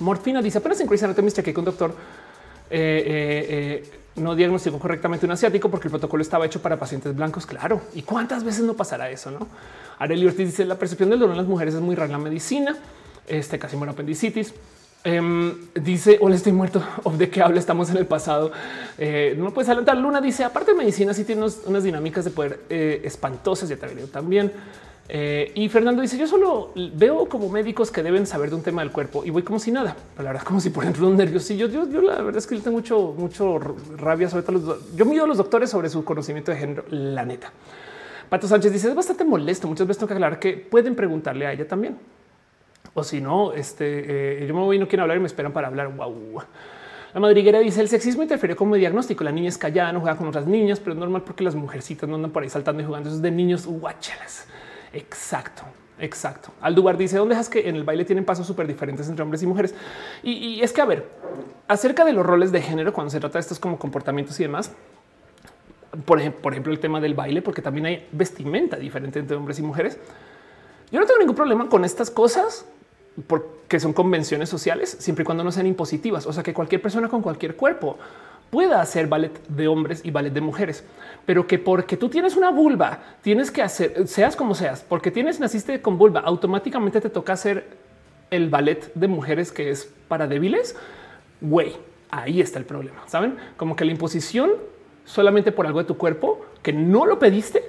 [0.00, 1.94] Morfina dice apenas en Chris Anatomy chequeé con doctor.
[2.70, 7.46] Eh, eh, no diagnosticó correctamente un asiático porque el protocolo estaba hecho para pacientes blancos.
[7.46, 7.82] Claro.
[7.94, 9.30] ¿Y cuántas veces no pasará eso?
[9.30, 9.46] No?
[9.98, 12.18] Arely Ortiz dice la percepción del dolor en las mujeres es muy rara en la
[12.18, 12.76] medicina.
[13.26, 14.54] Este casi muere apendicitis.
[15.06, 16.82] Em, dice hola, estoy muerto.
[17.18, 17.60] ¿De qué habla?
[17.60, 18.50] Estamos en el pasado.
[18.96, 19.98] Eh, no puedes adelantar.
[19.98, 23.68] Luna dice aparte de medicina, sí tiene unas dinámicas de poder eh, espantosas.
[23.68, 24.50] Ya te también.
[25.10, 28.80] Eh, y Fernando dice: Yo solo veo como médicos que deben saber de un tema
[28.80, 29.94] del cuerpo y voy como si nada.
[30.14, 31.68] Pero la verdad, como si por ejemplo un nerviosillo.
[31.68, 34.58] Yo, yo la verdad es que tengo mucho, mucho rabia sobre todo.
[34.58, 36.84] Los, yo mido a los doctores sobre su conocimiento de género.
[36.88, 37.52] La neta.
[38.30, 39.68] Pato Sánchez dice: Es bastante molesto.
[39.68, 41.98] Muchas veces tengo que aclarar que pueden preguntarle a ella también.
[42.94, 45.52] O si no, este eh, yo me voy y no quiero hablar y me esperan
[45.52, 45.92] para hablar.
[45.94, 46.42] Wow.
[47.12, 49.24] La madriguera dice el sexismo interfiere como diagnóstico.
[49.24, 52.08] La niña es callada, no juega con otras niñas, pero es normal porque las mujercitas
[52.08, 53.08] no andan por ahí saltando y jugando.
[53.08, 54.46] Eso es de niños guachalas.
[54.92, 55.62] Exacto.
[55.98, 56.50] Exacto.
[56.60, 59.46] Aldubar dice dónde dejas que en el baile tienen pasos súper diferentes entre hombres y
[59.46, 59.74] mujeres.
[60.22, 61.08] Y, es que, a ver,
[61.68, 64.72] acerca de los roles de género, cuando se trata de estos como comportamientos y demás,
[66.04, 69.58] por ejemplo, por ejemplo, el tema del baile, porque también hay vestimenta diferente entre hombres
[69.60, 69.98] y mujeres.
[70.90, 72.66] Yo no tengo ningún problema con estas cosas
[73.26, 76.26] porque son convenciones sociales, siempre y cuando no sean impositivas.
[76.26, 77.98] O sea, que cualquier persona con cualquier cuerpo
[78.50, 80.84] pueda hacer ballet de hombres y ballet de mujeres,
[81.26, 85.40] pero que porque tú tienes una vulva, tienes que hacer, seas como seas, porque tienes,
[85.40, 87.66] naciste con vulva, automáticamente te toca hacer
[88.30, 90.76] el ballet de mujeres que es para débiles.
[91.40, 91.74] Güey,
[92.10, 93.02] ahí está el problema.
[93.06, 94.52] Saben como que la imposición
[95.04, 97.62] solamente por algo de tu cuerpo que no lo pediste,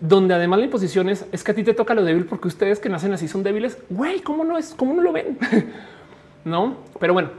[0.00, 2.80] donde además la imposición es, es que a ti te toca lo débil porque ustedes
[2.80, 3.78] que nacen así son débiles.
[3.90, 5.38] Güey, cómo no es, cómo no lo ven?
[6.44, 7.30] no, pero bueno,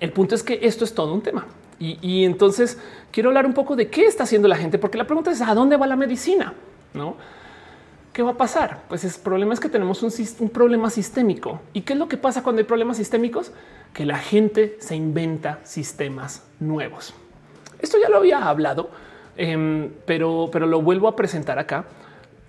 [0.00, 1.46] el punto es que esto es todo un tema.
[1.82, 2.78] Y, entonces
[3.10, 5.54] quiero hablar un poco de qué está haciendo la gente, porque la pregunta es a
[5.54, 6.52] dónde va la medicina,
[6.92, 7.16] no?
[8.12, 8.82] ¿Qué va a pasar?
[8.86, 11.62] Pues el problema es que tenemos un, un, problema sistémico.
[11.72, 13.52] ¿Y qué es lo que pasa cuando hay problemas sistémicos?
[13.94, 17.14] Que la gente se inventa sistemas nuevos.
[17.78, 18.90] Esto ya lo había hablado,
[19.36, 21.84] em, pero, pero lo vuelvo a presentar acá.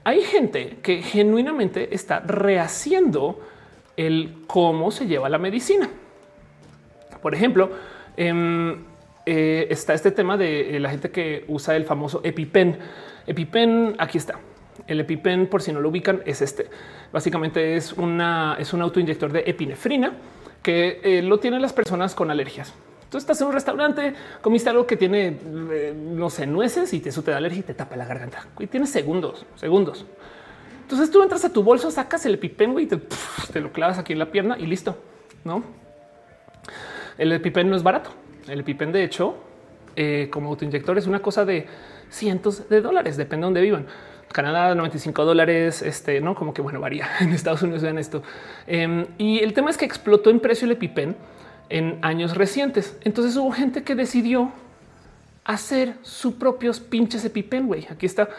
[0.03, 3.39] Hay gente que genuinamente está rehaciendo
[3.97, 5.89] el cómo se lleva la medicina.
[7.21, 7.69] Por ejemplo,
[8.17, 8.83] em,
[9.25, 12.77] eh, está este tema de eh, la gente que usa el famoso EpiPen.
[13.27, 14.39] EpiPen, aquí está.
[14.87, 16.67] El EpiPen, por si no lo ubican, es este.
[17.11, 20.13] Básicamente es una es un autoinyector de epinefrina
[20.63, 22.73] que eh, lo tienen las personas con alergias.
[23.11, 25.37] Tú estás en un restaurante, comiste algo que tiene,
[25.93, 28.47] no sé, nueces y te da alergia y te tapa la garganta.
[28.57, 30.05] Y tienes segundos, segundos.
[30.81, 32.97] Entonces tú entras a tu bolso, sacas el EpiPen y te,
[33.51, 34.97] te lo clavas aquí en la pierna y listo.
[35.43, 35.63] No,
[37.17, 38.11] el EpiPen no es barato
[38.47, 39.35] el EpiPen, de hecho,
[39.95, 41.67] eh, como autoinyector es una cosa de
[42.09, 43.85] cientos de dólares, depende de dónde vivan.
[44.31, 48.23] Canadá 95 dólares, este no como que bueno varía en Estados Unidos vean esto.
[48.67, 51.15] Em, y el tema es que explotó en precio el EpiPen
[51.71, 52.97] en años recientes.
[53.01, 54.51] Entonces hubo gente que decidió
[55.43, 57.67] hacer sus propios pinches EpiPen.
[57.67, 58.29] Güey, aquí está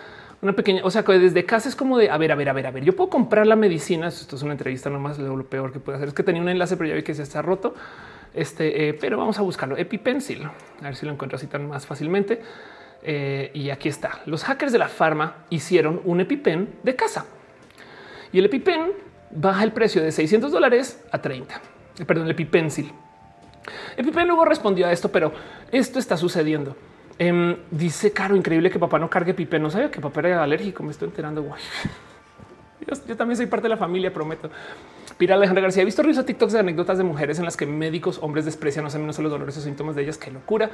[0.41, 2.67] una pequeña, o sea, desde casa es como de a ver, a ver, a ver,
[2.67, 2.85] a ver.
[2.85, 4.09] Yo puedo comprar la medicina.
[4.09, 5.19] Esto es una entrevista nomás.
[5.19, 7.23] Lo peor que puede hacer es que tenía un enlace, pero ya vi que se
[7.23, 7.75] está roto.
[8.35, 9.77] Este, eh, pero vamos a buscarlo.
[9.77, 12.41] EpiPencil, a ver si lo encuentro así tan más fácilmente.
[13.03, 14.21] Eh, y aquí está.
[14.27, 17.27] Los hackers de la farma hicieron un EpiPen de casa
[18.33, 18.93] y el EpiPen
[19.31, 21.61] baja el precio de 600 dólares a 30.
[21.99, 22.93] Eh, perdón, el EpiPencil.
[23.97, 25.33] EpiPen luego respondió a esto, pero
[25.71, 26.77] esto está sucediendo.
[27.19, 29.63] Em, dice Caro, increíble que papá no cargue EpiPen.
[29.63, 30.83] No sabía que papá era alérgico.
[30.83, 31.45] Me estoy enterando.
[33.07, 34.51] Yo, también soy parte de la familia, prometo.
[35.19, 35.83] Pira Alejandra García.
[35.83, 38.91] He visto risas TikToks de anécdotas de mujeres en las que médicos hombres desprecian no
[38.91, 40.19] sé menos los dolores o síntomas de ellas.
[40.19, 40.71] Qué locura.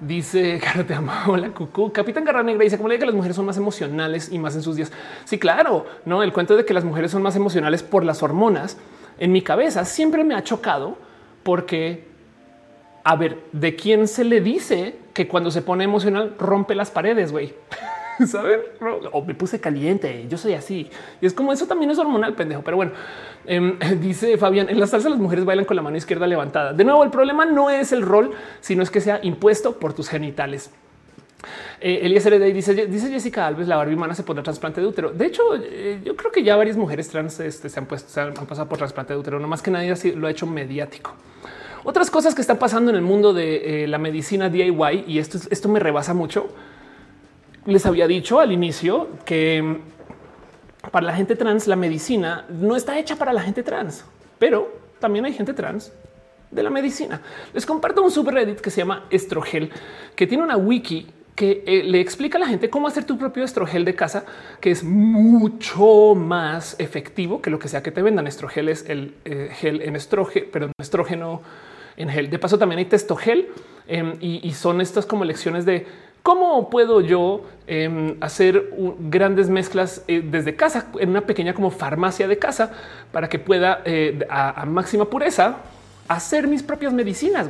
[0.00, 1.12] Dice Caro, te amo.
[1.26, 1.92] Hola, cucú.
[1.92, 4.62] Capitán Garra Negra dice como le que las mujeres son más emocionales y más en
[4.62, 4.92] sus días.
[5.24, 8.78] Sí, claro, no el cuento de que las mujeres son más emocionales por las hormonas
[9.18, 10.98] en mi cabeza siempre me ha chocado
[11.46, 12.02] porque
[13.04, 17.30] a ver, ¿de quién se le dice que cuando se pone emocional rompe las paredes,
[17.30, 17.54] güey?
[18.26, 18.62] saben?
[19.12, 20.26] O me puse caliente.
[20.28, 20.90] Yo soy así.
[21.20, 22.62] Y es como eso también es hormonal, pendejo.
[22.62, 22.90] Pero bueno,
[23.44, 26.72] em, dice Fabián, en la salsa las mujeres bailan con la mano izquierda levantada.
[26.72, 30.08] De nuevo, el problema no es el rol, sino es que sea impuesto por tus
[30.08, 30.72] genitales.
[31.80, 32.24] Eh, Elías
[32.54, 35.10] dice, dice Jessica Alves, la Barbie humana se pondrá trasplante de útero.
[35.10, 38.20] De hecho, eh, yo creo que ya varias mujeres trans este, se han puesto, se
[38.20, 41.14] han, pasado por trasplante de útero, no más que nadie lo ha hecho mediático.
[41.84, 45.38] Otras cosas que están pasando en el mundo de eh, la medicina DIY, y esto,
[45.50, 46.48] esto me rebasa mucho,
[47.66, 52.98] les había dicho al inicio que mm, para la gente trans la medicina no está
[52.98, 54.04] hecha para la gente trans,
[54.38, 55.92] pero también hay gente trans
[56.50, 57.20] de la medicina.
[57.52, 59.70] Les comparto un subreddit que se llama Estrogel,
[60.14, 61.06] que tiene una wiki
[61.36, 64.24] que eh, le explica a la gente cómo hacer tu propio estrogel de casa,
[64.60, 68.26] que es mucho más efectivo que lo que sea que te vendan.
[68.26, 71.42] Estrogel es el eh, gel en estrógeno, perdón, estrógeno
[71.96, 72.30] en gel.
[72.30, 73.48] De paso, también hay testogel
[73.88, 75.86] Em, y, son estas como lecciones de
[76.24, 82.26] cómo puedo yo em, hacer grandes mezclas eh, desde casa en una pequeña como farmacia
[82.26, 82.72] de casa
[83.12, 85.58] para que pueda eh, a, máxima pureza
[86.08, 87.48] hacer mis propias medicinas.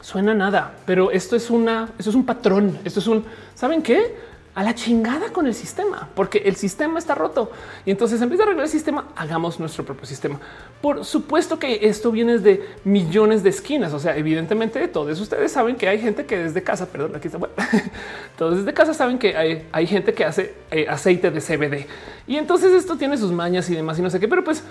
[0.00, 2.78] Suena nada, pero esto es una, esto es un patrón.
[2.84, 3.24] Esto es un,
[3.54, 4.30] ¿saben qué?
[4.54, 7.52] a la chingada con el sistema, porque el sistema está roto.
[7.86, 10.40] Y entonces, en vez de arreglar el sistema, hagamos nuestro propio sistema.
[10.82, 13.92] Por supuesto que esto viene de millones de esquinas.
[13.92, 17.38] O sea, evidentemente, todos ustedes saben que hay gente que desde casa, perdón, aquí está,
[17.38, 17.54] bueno,
[18.38, 21.86] todos desde casa saben que hay, hay gente que hace eh, aceite de CBD.
[22.26, 24.64] Y entonces esto tiene sus mañas y demás y no sé qué, pero pues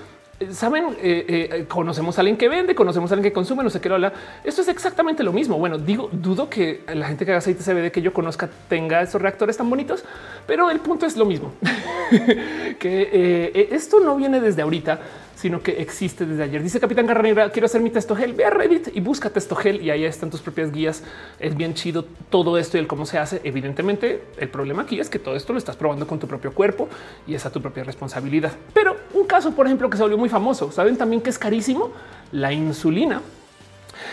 [0.52, 3.82] saben, eh, eh, conocemos a alguien que vende, conocemos a alguien que consume, no sé
[3.82, 4.14] qué habla.
[4.44, 5.58] Esto es exactamente lo mismo.
[5.58, 9.22] Bueno, digo, dudo que la gente que haga aceite CBD que yo conozca tenga esos
[9.22, 10.04] reactores tan bonitos,
[10.48, 11.54] pero el punto es lo mismo.
[12.80, 15.00] que eh, esto no viene desde ahorita
[15.40, 16.62] sino que existe desde ayer.
[16.62, 18.34] Dice Capitán Garra quiero hacer mi testo gel.
[18.34, 21.02] Ve a Reddit y busca testo gel y ahí están tus propias guías.
[21.40, 23.40] Es bien chido todo esto y el cómo se hace.
[23.46, 26.90] Evidentemente, el problema aquí es que todo esto lo estás probando con tu propio cuerpo
[27.26, 28.52] y es a tu propia responsabilidad.
[28.74, 30.74] Pero un caso, por ejemplo, que se volvió muy famoso.
[30.74, 31.94] Saben también que es carísimo
[32.34, 33.22] la insulina.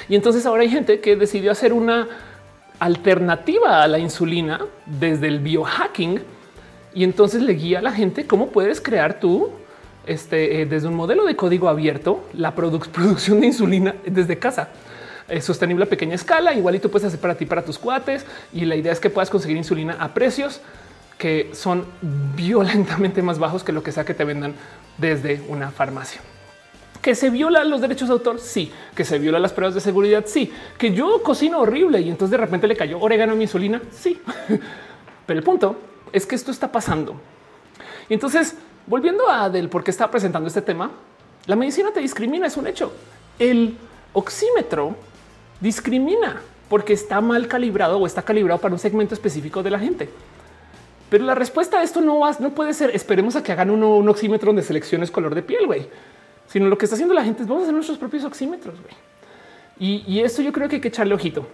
[0.09, 2.07] Y entonces ahora hay gente que decidió hacer una
[2.79, 6.21] alternativa a la insulina desde el biohacking
[6.95, 9.51] y entonces le guía a la gente cómo puedes crear tu
[10.07, 14.69] este, eh, desde un modelo de código abierto, la producción de insulina desde casa.
[15.29, 18.25] Es sostenible a pequeña escala, igual y tú puedes hacer para ti, para tus cuates.
[18.53, 20.61] Y la idea es que puedas conseguir insulina a precios
[21.19, 21.85] que son
[22.37, 24.55] violentamente más bajos que lo que sea que te vendan
[24.99, 26.21] desde una farmacia.
[27.03, 28.71] Que se violan los derechos de autor, sí.
[28.95, 30.53] Que se violan las pruebas de seguridad, sí.
[30.79, 34.21] Que yo cocino horrible y entonces de repente le cayó orégano a mi insulina, sí.
[35.27, 35.77] Pero el punto
[36.13, 37.21] es que esto está pasando.
[38.09, 38.57] Y entonces
[38.87, 40.91] Volviendo a del por qué está presentando este tema,
[41.47, 42.93] la medicina te discrimina, es un hecho.
[43.39, 43.77] El
[44.13, 44.95] oxímetro
[45.61, 50.09] discrimina porque está mal calibrado o está calibrado para un segmento específico de la gente.
[51.11, 54.09] Pero la respuesta a esto no, va, no puede ser esperemos a que hagan un
[54.09, 55.89] oxímetro donde selecciones color de piel, güey.
[56.49, 58.95] Sino lo que está haciendo la gente es vamos a hacer nuestros propios oxímetros, güey.
[59.79, 61.47] Y, y esto yo creo que hay que echarle ojito.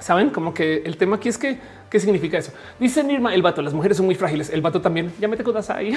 [0.00, 1.58] Saben como que el tema aquí es que
[1.90, 2.52] qué significa eso.
[2.78, 4.50] Dice Nirma, el vato, las mujeres son muy frágiles.
[4.50, 5.12] El vato también.
[5.18, 5.96] Ya mete cosas ahí.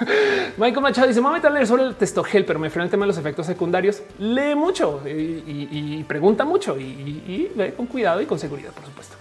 [0.56, 3.08] Michael Machado dice: Mami, a leer sobre el testogel, pero me frena el tema de
[3.08, 4.02] los efectos secundarios.
[4.18, 9.16] Lee mucho y, pregunta mucho y, ve con cuidado y con seguridad, por supuesto.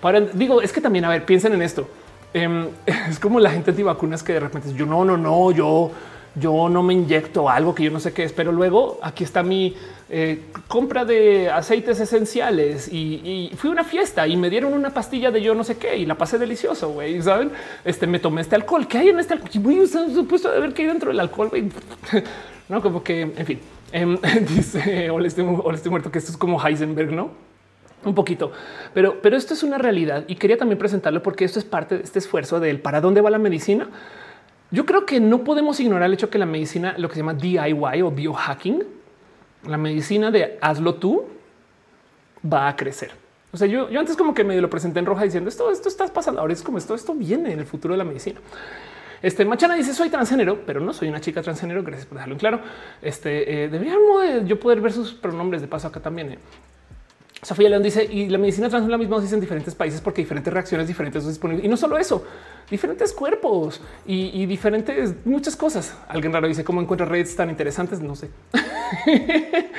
[0.00, 1.88] Para, digo, es que también, a ver, piensen en esto.
[2.32, 5.90] Em, es como la gente antivacunas que de repente yo no, no, no, yo
[6.34, 9.42] yo no me inyecto algo que yo no sé qué es, pero luego aquí está
[9.42, 9.74] mi
[10.08, 15.30] eh, compra de aceites esenciales y, fui a una fiesta y me dieron una pastilla
[15.30, 17.50] de yo no sé qué y la pasé delicioso, güey, ¿saben?
[17.84, 18.86] Este, me tomé este alcohol.
[18.86, 19.50] ¿Qué hay en este alcohol?
[19.60, 21.70] Voy supuesto de ver qué hay dentro del alcohol, güey.
[22.68, 23.60] no, como que, en fin,
[23.92, 27.30] em, dice, hola estoy, estoy muerto, que esto es como Heisenberg, ¿no?
[28.02, 28.50] Un poquito,
[28.94, 32.04] pero, pero esto es una realidad y quería también presentarlo porque esto es parte de
[32.04, 33.90] este esfuerzo del para dónde va la medicina
[34.70, 37.34] yo creo que no podemos ignorar el hecho que la medicina, lo que se llama
[37.34, 38.84] DIY o biohacking,
[39.66, 41.24] la medicina de hazlo tú,
[42.50, 43.10] va a crecer.
[43.52, 45.88] O sea, yo, yo antes como que medio lo presenté en roja diciendo esto, esto
[45.88, 46.40] está pasando.
[46.40, 48.40] Ahora es como esto, esto viene en el futuro de la medicina.
[49.22, 51.82] Este Machana dice soy transgénero, pero no soy una chica transgénero.
[51.82, 52.60] Gracias por dejarlo en claro.
[53.02, 53.96] Este eh, debería
[54.44, 56.32] yo poder ver sus pronombres de paso acá también.
[56.32, 56.38] Eh.
[57.42, 60.20] Sofía León dice y la medicina trans es la misma dosis en diferentes países porque
[60.20, 61.64] diferentes reacciones diferentes son disponibles.
[61.64, 62.22] Y no solo eso,
[62.70, 65.96] diferentes cuerpos y, diferentes muchas cosas.
[66.08, 68.00] Alguien raro dice cómo encuentra redes tan interesantes.
[68.00, 68.28] No sé.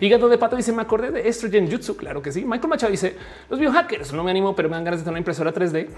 [0.00, 1.96] y gato de pato dice me acordé de estrogen jutsu.
[1.96, 2.44] Claro que sí.
[2.44, 3.16] Michael Machado dice
[3.48, 5.88] los biohackers no me animo, pero me dan ganas de tener una impresora 3D.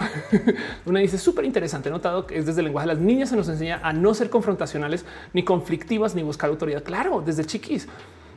[0.87, 1.91] una dice súper interesante.
[1.91, 4.31] Notado que es desde el lenguaje de las niñas se nos enseña a no ser
[4.31, 6.85] confrontacionales ni conflictivas ni buscar autoridad.
[6.85, 7.89] Claro, desde chiquis.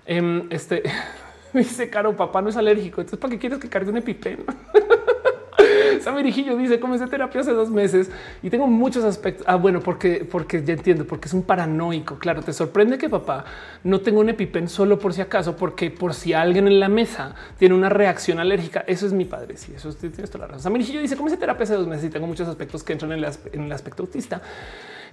[0.07, 0.81] Em, este
[1.53, 3.01] Me dice Caro, papá no es alérgico.
[3.01, 4.45] Entonces, ¿para qué quieres que cargue un EpiPen?
[6.01, 8.09] Samirijillo dice comencé terapia hace dos meses
[8.41, 9.45] y tengo muchos aspectos.
[9.47, 12.17] Ah, bueno, porque, porque ya entiendo, porque es un paranoico.
[12.17, 13.45] Claro, te sorprende que papá
[13.83, 17.35] no tenga un EpiPen solo por si acaso, porque por si alguien en la mesa
[17.57, 18.83] tiene una reacción alérgica.
[18.87, 19.57] Eso es mi padre.
[19.57, 20.63] Sí, eso tienes toda la razón.
[20.63, 23.71] Samirijillo dice comencé terapia hace dos meses y tengo muchos aspectos que entran en el,
[23.71, 24.41] aspecto autista.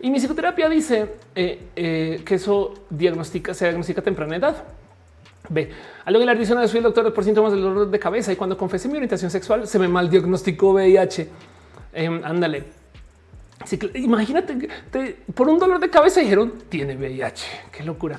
[0.00, 4.64] Y mi psicoterapia dice eh, eh, que eso diagnostica, se diagnostica a temprana edad.
[5.48, 5.70] B.
[6.04, 8.56] Algo en la adición soy el doctor por síntomas del dolor de cabeza y cuando
[8.56, 11.28] confesé mi orientación sexual se me mal diagnosticó VIH.
[11.92, 12.64] Em, ándale.
[13.94, 14.70] imagínate
[15.34, 17.46] por un dolor de cabeza dijeron tiene VIH.
[17.72, 18.18] Qué locura.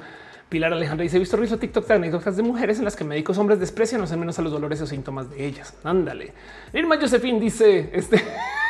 [0.50, 3.38] Pilar Alejandra dice: He visto rizo TikTok de anécdotas de mujeres en las que médicos
[3.38, 5.76] hombres desprecian o menos a los dolores o síntomas de ellas.
[5.84, 6.34] Ándale.
[6.74, 8.24] Irma Josephine dice: Este.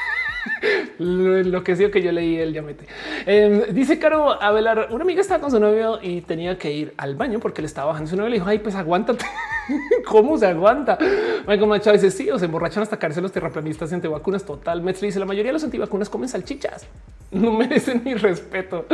[0.99, 2.85] lo que que yo leí el llamete.
[3.25, 7.15] Eh, dice Caro Abelar, una amiga estaba con su novio y tenía que ir al
[7.15, 8.29] baño porque le estaba bajando su novio.
[8.29, 9.25] Le dijo, ay, pues aguántate.
[10.05, 10.97] ¿Cómo se aguanta?
[11.47, 14.43] Michael Machado dice sí, o se emborrachan hasta caerse los terraplanistas y antivacunas.
[14.43, 14.81] Total.
[14.81, 16.87] Metz dice la mayoría de los antivacunas comen salchichas.
[17.31, 18.87] No merecen mi respeto.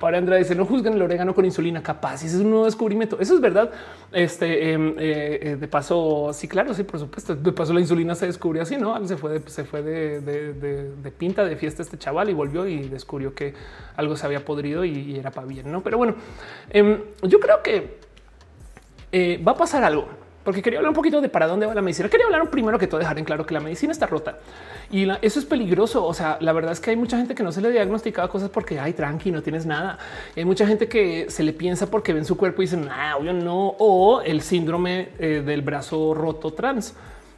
[0.00, 2.24] Para Andrea dice no juzguen el orégano con insulina capaz.
[2.24, 3.20] Ese es un nuevo descubrimiento.
[3.20, 3.70] Eso es verdad.
[4.12, 7.36] Este em, eh, eh, de paso, sí, claro, sí, por supuesto.
[7.36, 11.44] De paso, la insulina se descubrió así, no se fue de, se fue de, pinta
[11.44, 13.52] de fiesta este chaval y volvió y descubrió que
[13.96, 15.70] algo se había podrido y, era para bien.
[15.70, 16.14] No, pero bueno,
[16.70, 17.98] em, yo creo que
[19.12, 21.82] eh, va a pasar algo porque quería hablar un poquito de para dónde va la
[21.82, 22.08] medicina.
[22.08, 24.38] Quería hablar primero que todo dejar en claro que la medicina está rota
[24.90, 26.04] y eso es peligroso.
[26.04, 28.50] O sea, la verdad es que hay mucha gente que no se le diagnostica cosas
[28.50, 29.98] porque hay tranqui, no tienes nada.
[30.36, 33.32] hay mucha gente que se le piensa porque ven su cuerpo y dicen, ah, obvio
[33.32, 36.94] no, o el síndrome eh, del brazo roto trans.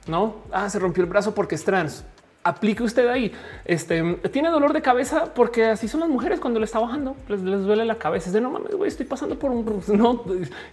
[0.07, 2.05] No, ah, se rompió el brazo porque es trans
[2.45, 3.33] aplique usted ahí.
[3.65, 7.43] Este tiene dolor de cabeza porque así son las mujeres cuando le está bajando, les,
[7.43, 8.29] duele la cabeza.
[8.29, 10.23] Es de no mames, güey, estoy pasando por un no.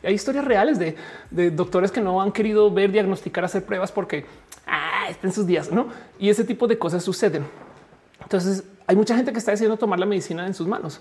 [0.04, 0.96] Hay historias reales de,
[1.52, 4.26] doctores que no han querido ver, diagnosticar, hacer pruebas porque
[4.68, 5.88] ah, está en sus días, no?
[6.20, 7.46] Y ese tipo de cosas suceden.
[8.22, 11.00] Entonces hay mucha gente que está decidiendo tomar la medicina en sus manos.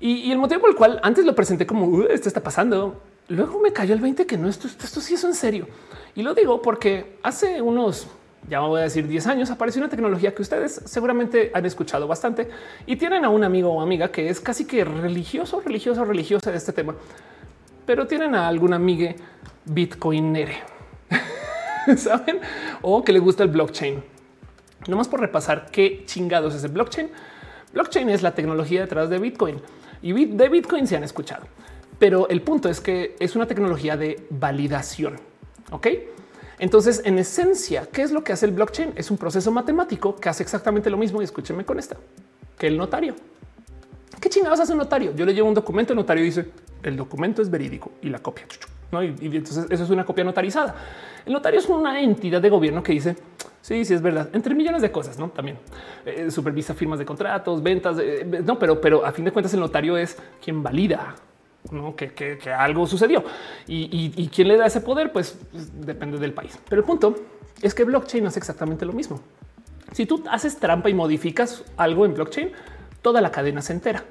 [0.00, 3.72] Y, el motivo por el cual antes lo presenté como esto está pasando, luego me
[3.72, 5.66] cayó el 20 que no, esto, esto sí es en serio.
[6.14, 8.06] Y lo digo porque hace unos
[8.48, 12.48] ya voy a decir 10 años, apareció una tecnología que ustedes seguramente han escuchado bastante
[12.86, 16.58] y tienen a un amigo o amiga que es casi que religioso, religioso, religiosa de
[16.58, 16.94] este tema,
[17.86, 19.14] pero tienen a algún amigo
[19.64, 20.58] bitcoinere,
[21.96, 22.40] saben,
[22.82, 24.02] o que le gusta el blockchain.
[24.86, 27.10] Nomás por repasar qué chingados es el blockchain.
[27.72, 29.60] Blockchain es la tecnología detrás de Bitcoin
[30.02, 31.46] y de Bitcoin se han escuchado,
[31.98, 35.18] pero el punto es que es una tecnología de validación.
[35.70, 35.88] Ok,
[36.58, 38.92] entonces, en esencia, ¿qué es lo que hace el blockchain?
[38.96, 41.20] Es un proceso matemático que hace exactamente lo mismo.
[41.20, 41.96] Y escúcheme con esta,
[42.58, 43.14] que el notario.
[44.20, 45.14] ¿Qué chingados hace un notario?
[45.14, 46.46] Yo le llevo un documento, el notario dice,
[46.82, 48.46] el documento es verídico y la copia.
[48.92, 49.02] ¿no?
[49.02, 50.74] Y, entonces eso es una copia notarizada.
[51.26, 53.16] El notario es una entidad de gobierno que dice,
[53.60, 55.30] sí, sí es verdad, entre millones de cosas, ¿no?
[55.30, 55.58] También
[56.06, 59.60] eh, supervisa firmas de contratos, ventas, eh, no, pero, pero a fin de cuentas el
[59.60, 61.16] notario es quien valida
[61.70, 61.96] ¿no?
[61.96, 63.24] Que, algo sucedió.
[63.66, 65.38] Y, quién le da ese poder, pues,
[65.74, 66.58] depende del país.
[66.68, 67.14] Pero el punto
[67.62, 69.20] es que blockchain es exactamente lo mismo.
[69.92, 72.50] Si tú haces trampa y modificas algo en blockchain,
[73.02, 74.04] toda la cadena se entera.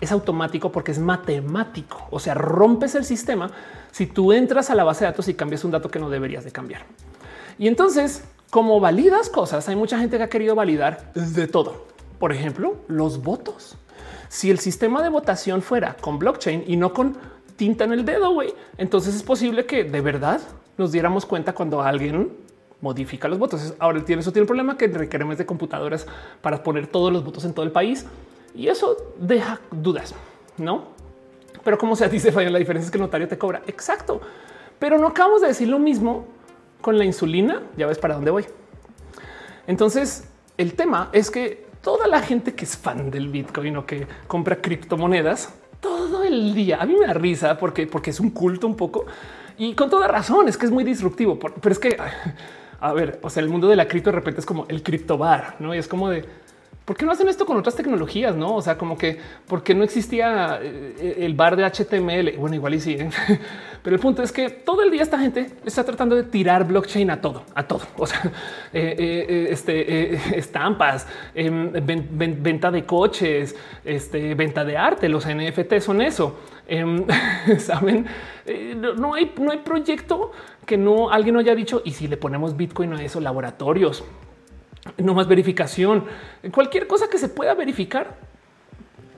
[0.00, 2.06] Es automático porque es matemático.
[2.10, 3.50] O sea, rompes el sistema
[3.90, 6.44] si tú entras a la base de datos y cambias un dato que no deberías
[6.44, 6.82] de cambiar.
[7.58, 11.86] Y entonces, como validas cosas, hay mucha gente que ha querido validar de todo.
[12.18, 13.78] Por ejemplo, los votos.
[14.28, 17.16] Si el sistema de votación fuera con blockchain y no con
[17.56, 20.40] tinta en el dedo, güey, entonces es posible que de verdad
[20.76, 22.32] nos diéramos cuenta cuando alguien
[22.80, 23.74] modifica los votos.
[23.78, 26.06] Ahora tiene eso tiene el problema que requeremos de computadoras
[26.42, 28.06] para poner todos los votos en todo el país
[28.54, 30.14] y eso deja dudas,
[30.56, 30.84] no?
[31.64, 33.62] Pero como se dice, la diferencia es que el notario te cobra.
[33.66, 34.20] Exacto.
[34.78, 36.26] Pero no acabamos de decir lo mismo
[36.80, 37.62] con la insulina.
[37.76, 38.46] Ya ves para dónde voy.
[39.66, 40.28] Entonces,
[40.58, 44.56] el tema es que toda la gente que es fan del Bitcoin o que compra
[44.56, 46.82] criptomonedas todo el día.
[46.82, 49.06] A mí me da risa porque, porque es un culto un poco
[49.56, 51.96] y con toda razón es que es muy disruptivo, pero es que
[52.80, 55.54] a ver, o sea, el mundo de la cripto de repente es como el criptobar,
[55.60, 55.76] no?
[55.76, 56.24] Y es como de
[56.86, 58.36] ¿Por qué no hacen esto con otras tecnologías?
[58.36, 59.18] No, o sea, como que
[59.48, 62.38] porque no existía eh, el bar de HTML.
[62.38, 63.10] Bueno, igual y sí, ¿eh?
[63.82, 67.10] pero el punto es que todo el día esta gente está tratando de tirar blockchain
[67.10, 67.82] a todo, a todo.
[67.96, 68.30] O sea,
[68.72, 75.08] eh, este, estampas, em, venta de coches, este, venta de arte.
[75.08, 76.38] Los NFT son eso.
[76.68, 77.04] Em,
[77.58, 78.06] Saben,
[78.96, 80.30] no hay, no hay proyecto
[80.64, 81.82] que no alguien no haya dicho.
[81.84, 84.04] Y si le ponemos Bitcoin a eso, laboratorios,
[84.98, 86.04] no más verificación,
[86.52, 88.16] cualquier cosa que se pueda verificar.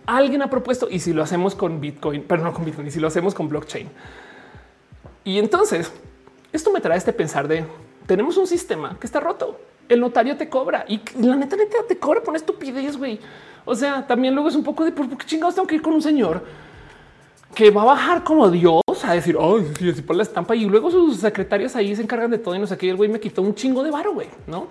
[0.07, 3.01] Alguien ha propuesto y si lo hacemos con Bitcoin, pero no con Bitcoin, y si
[3.01, 3.89] lo hacemos con blockchain.
[5.25, 5.93] Y entonces
[6.53, 7.65] esto me trae este pensar de
[8.07, 9.61] tenemos un sistema que está roto.
[9.89, 12.97] El notario te cobra y la neta, neta te cobra por estupidez.
[12.97, 13.21] Güey.
[13.65, 15.93] O sea, también luego es un poco de por qué chingados tengo que ir con
[15.93, 16.43] un señor
[17.55, 20.91] que va a bajar como Dios a decir, oh, sí, por la estampa y luego
[20.91, 22.91] sus secretarios ahí se encargan de todo y no sé qué.
[22.91, 24.69] El güey me quitó un chingo de varo, güey, no?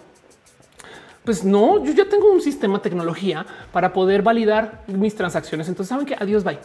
[1.27, 5.67] Pues no, yo ya tengo un sistema tecnología para poder validar mis transacciones.
[5.67, 6.57] Entonces saben que adiós, bye.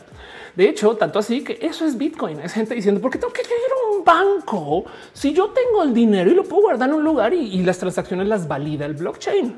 [0.54, 2.38] De hecho, tanto así que eso es Bitcoin.
[2.38, 5.92] Es gente diciendo por qué tengo que ir a un banco si yo tengo el
[5.92, 8.94] dinero y lo puedo guardar en un lugar y, y las transacciones las valida el
[8.94, 9.52] blockchain.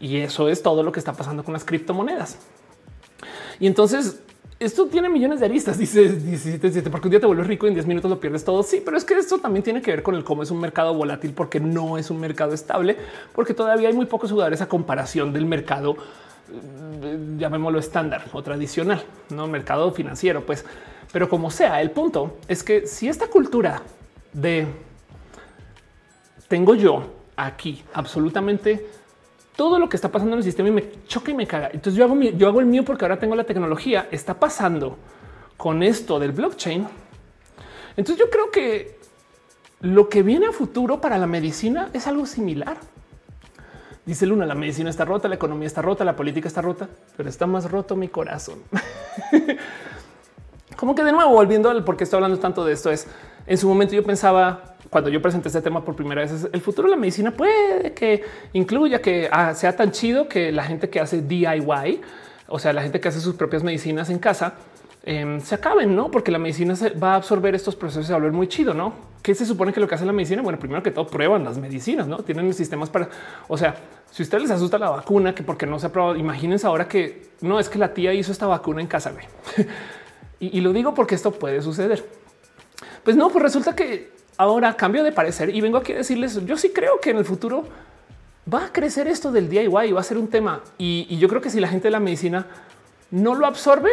[0.00, 2.36] Y eso es todo lo que está pasando con las criptomonedas.
[3.60, 4.18] Y entonces
[4.58, 7.74] esto tiene millones de aristas, dice 17, porque un día te vuelves rico y en
[7.74, 8.62] 10 minutos lo pierdes todo.
[8.62, 10.94] Sí, pero es que esto también tiene que ver con el cómo es un mercado
[10.94, 12.96] volátil, porque no es un mercado estable,
[13.34, 15.96] porque todavía hay muy pocos jugadores a comparación del mercado,
[17.02, 20.64] eh, llamémoslo estándar o tradicional, no mercado financiero, pues.
[21.12, 23.82] Pero como sea, el punto es que si esta cultura
[24.32, 24.66] de
[26.48, 27.02] tengo yo
[27.36, 28.86] aquí absolutamente
[29.56, 31.70] todo lo que está pasando en el sistema y me choca y me caga.
[31.72, 34.06] Entonces yo hago, yo hago el mío porque ahora tengo la tecnología.
[34.10, 34.96] Está pasando
[35.56, 36.86] con esto del blockchain.
[37.96, 38.98] Entonces yo creo que
[39.80, 42.76] lo que viene a futuro para la medicina es algo similar.
[44.04, 47.28] Dice Luna, la medicina está rota, la economía está rota, la política está rota, pero
[47.28, 48.60] está más roto mi corazón.
[50.76, 53.08] Como que de nuevo, volviendo al por qué estoy hablando tanto de esto, es
[53.46, 56.88] en su momento yo pensaba cuando yo presenté este tema por primera vez, el futuro
[56.88, 58.22] de la medicina puede que
[58.52, 62.00] incluya que ah, sea tan chido que la gente que hace DIY,
[62.48, 64.54] o sea, la gente que hace sus propias medicinas en casa,
[65.04, 66.10] em, se acaben, no?
[66.10, 68.94] Porque la medicina se va a absorber estos procesos y a volver muy chido, no?
[69.22, 70.42] ¿Qué se supone que lo que hace la medicina?
[70.42, 73.08] Bueno, primero que todo prueban las medicinas, no tienen sistemas para,
[73.48, 73.74] o sea,
[74.10, 77.30] si usted les asusta la vacuna, que porque no se ha probado, imagínense ahora que
[77.40, 79.12] no es que la tía hizo esta vacuna en casa.
[80.40, 82.04] y, y lo digo porque esto puede suceder.
[83.02, 86.56] Pues no, pues resulta que ahora cambio de parecer y vengo aquí a decirles, yo
[86.56, 87.64] sí creo que en el futuro
[88.52, 90.60] va a crecer esto del DIY y va a ser un tema.
[90.78, 92.46] Y, yo creo que si la gente de la medicina
[93.10, 93.90] no lo absorbe,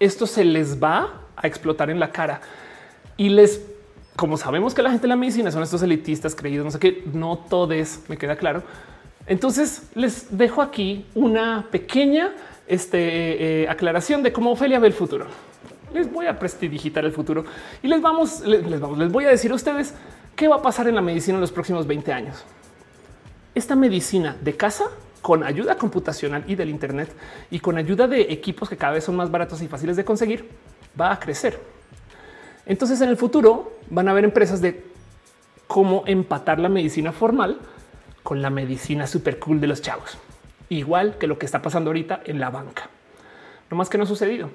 [0.00, 2.40] esto se les va a explotar en la cara
[3.16, 3.62] y les,
[4.14, 7.04] como sabemos que la gente de la medicina son estos elitistas creídos, no sé qué,
[7.12, 8.62] no todos, me queda claro.
[9.26, 12.32] Entonces les dejo aquí una pequeña
[12.68, 15.26] este, eh, aclaración de cómo Ofelia ve el futuro
[15.92, 17.44] les voy a prestidigitar el futuro
[17.82, 19.94] y les vamos, les, vamos, les voy a decir a ustedes
[20.34, 22.44] qué va a pasar en la medicina en los próximos 20 años.
[23.54, 24.84] Esta medicina de casa
[25.22, 27.12] con ayuda computacional y del Internet
[27.50, 30.48] y con ayuda de equipos que cada vez son más baratos y fáciles de conseguir,
[31.00, 31.58] va a crecer.
[32.66, 34.84] Entonces en el futuro van a haber empresas de
[35.66, 37.58] cómo empatar la medicina formal
[38.22, 40.18] con la medicina super cool de los chavos,
[40.68, 42.90] igual que lo que está pasando ahorita en la banca.
[43.70, 44.50] No más que no ha sucedido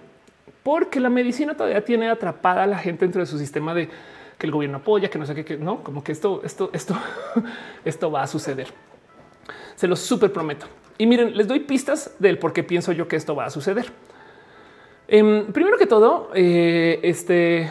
[0.64, 3.90] porque la medicina todavía tiene atrapada a la gente dentro de su sistema de
[4.38, 6.96] que el gobierno apoya, que no sé qué, no, como que esto, esto, esto,
[7.86, 8.68] esto va a suceder.
[9.76, 10.66] Se lo súper prometo.
[10.98, 13.92] Y miren, les doy pistas del por qué pienso yo que esto va a suceder.
[15.08, 17.64] Em, primero que todo, eh, este,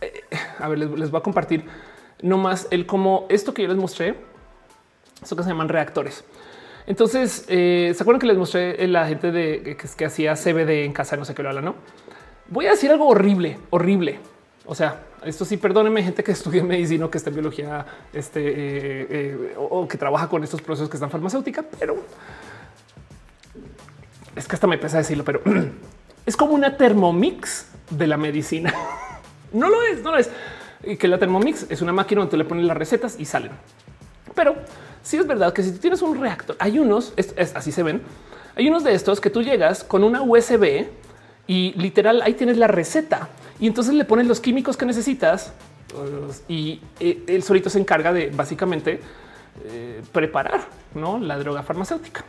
[0.00, 0.24] eh,
[0.58, 1.64] a ver, les, les, voy a compartir
[2.22, 4.14] nomás el cómo esto que yo les mostré,
[5.22, 6.24] eso que se llaman reactores.
[6.90, 11.16] Entonces, eh, ¿se acuerdan que les mostré la gente de que, hacía CBD en casa?
[11.16, 11.76] No sé qué lo habla, no?
[12.48, 14.18] Voy a decir algo horrible, horrible.
[14.66, 19.06] O sea, esto sí, perdónenme, gente que estudia medicina que está en biología este, eh,
[19.08, 21.94] eh, o, que trabaja con estos procesos que están farmacéutica, pero
[24.34, 25.42] es que hasta me pesa decirlo, pero
[26.26, 28.74] es como una termomix de la medicina.
[29.52, 30.28] no lo es, no lo es.
[30.82, 33.52] Y que la termomix es una máquina donde le pones las recetas y salen.
[34.34, 34.56] Pero
[35.02, 37.12] si es verdad que si tú tienes un reactor, hay unos,
[37.54, 38.02] así se ven,
[38.56, 40.86] hay unos de estos que tú llegas con una USB
[41.46, 43.28] y literal ahí tienes la receta
[43.58, 45.52] y entonces le pones los químicos que necesitas
[46.48, 49.00] y eh, él solito se encarga de básicamente
[49.64, 50.62] eh, preparar
[50.94, 51.18] ¿no?
[51.18, 52.24] la droga farmacéutica.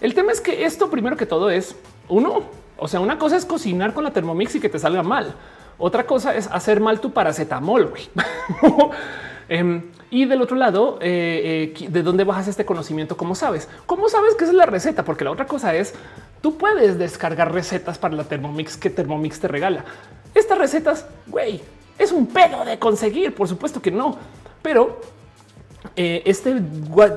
[0.00, 1.76] El tema es que esto primero que todo es
[2.08, 2.44] uno,
[2.76, 5.34] o sea, una cosa es cocinar con la Thermomix y que te salga mal.
[5.78, 7.92] Otra cosa es hacer mal tu paracetamol.
[9.50, 9.82] Em,
[10.12, 13.16] y del otro lado, eh, eh, ¿de dónde bajas este conocimiento?
[13.16, 13.68] ¿Cómo sabes?
[13.84, 15.04] ¿Cómo sabes que es la receta?
[15.04, 15.92] Porque la otra cosa es,
[16.40, 19.84] tú puedes descargar recetas para la Thermomix que Thermomix te regala.
[20.36, 21.60] Estas recetas, güey,
[21.98, 24.16] es un pedo de conseguir, por supuesto que no.
[24.62, 25.00] Pero
[25.96, 26.62] eh, este,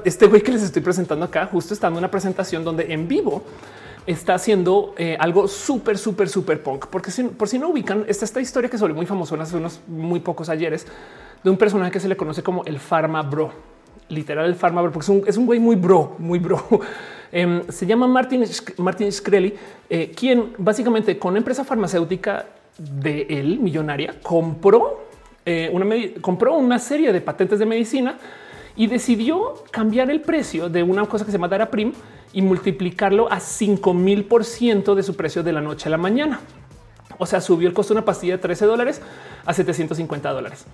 [0.03, 3.43] este güey que les estoy presentando acá, justo estando en una presentación donde en vivo
[4.07, 6.87] está haciendo algo súper, súper, súper punk.
[6.87, 10.19] Porque por si no ubican, está esta historia que sobre muy famosa hace unos muy
[10.19, 10.87] pocos ayeres
[11.43, 13.51] de un personaje que se le conoce como el Pharma Bro,
[14.09, 16.63] literal el Pharma Bro, porque es un, güey muy bro, muy bro.
[17.35, 18.45] Em, se llama Martin,
[18.77, 19.09] Martin
[19.89, 22.45] eh, quien básicamente con una empresa farmacéutica
[22.77, 25.07] de él, millonaria, compró,
[25.43, 25.87] eh, una,
[26.21, 28.19] compró una serie de patentes de medicina
[28.75, 31.93] y decidió cambiar el precio de una cosa que se llama Daraprim
[32.33, 35.97] y multiplicarlo a 5 mil por ciento de su precio de la noche a la
[35.97, 36.39] mañana.
[37.17, 39.01] O sea, subió el costo de una pastilla de 13 dólares
[39.43, 40.67] a 750 dólares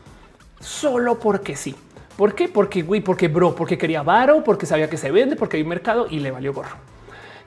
[0.59, 1.75] solo porque sí.
[2.17, 2.49] ¿Por qué?
[2.49, 6.07] Porque güey, porque bro, porque quería varo, porque sabía que se vende, porque hay mercado
[6.09, 6.75] y le valió gorro.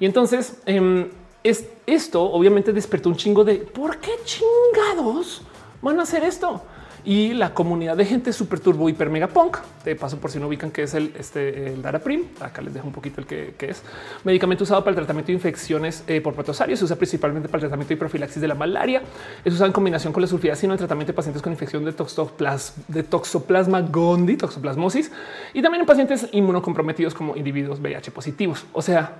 [0.00, 1.08] Y entonces em,
[1.42, 5.42] es, esto obviamente despertó un chingo de por qué chingados
[5.82, 6.62] van a hacer esto
[7.04, 9.58] y la comunidad de gente super turbo hiper mega punk.
[9.84, 12.86] De paso, por si no ubican que es el, este, el Daraprim, acá les dejo
[12.86, 13.82] un poquito el que, es
[14.24, 16.78] medicamento usado para el tratamiento de infecciones eh, por protosarios.
[16.78, 19.02] Se usa principalmente para el tratamiento y profilaxis de la malaria.
[19.44, 21.92] Es usado en combinación con la sulfidacina en el tratamiento de pacientes con infección de,
[21.92, 25.10] toxoplasma, de toxoplasma gondii, toxoplasmosis
[25.54, 28.64] y también en pacientes inmunocomprometidos como individuos VIH positivos.
[28.72, 29.16] O sea,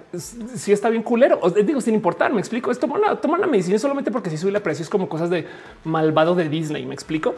[0.55, 2.33] si está bien culero, os digo sin importar.
[2.33, 2.71] Me explico.
[2.71, 5.47] Es tomar la, la medicina solamente porque si sube la precio es como cosas de
[5.85, 6.87] malvado de Disney.
[6.87, 7.35] Me explico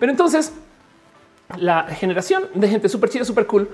[0.00, 0.52] Pero entonces
[1.56, 3.68] la generación de gente súper chida, súper cool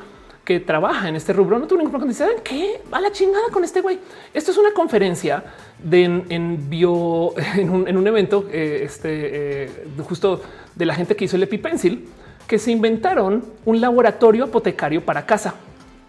[0.44, 2.12] que trabaja en este rubro no tuvo ningún problema.
[2.12, 2.80] ¿Saben qué?
[2.92, 3.98] Va la chingada con este güey.
[4.32, 5.42] Esto es una conferencia
[5.82, 9.70] de en, bio, en un, evento eh, este, eh,
[10.06, 10.42] justo
[10.74, 12.08] de la gente que hizo el EpiPencil,
[12.46, 15.54] que se inventaron un laboratorio apotecario para casa.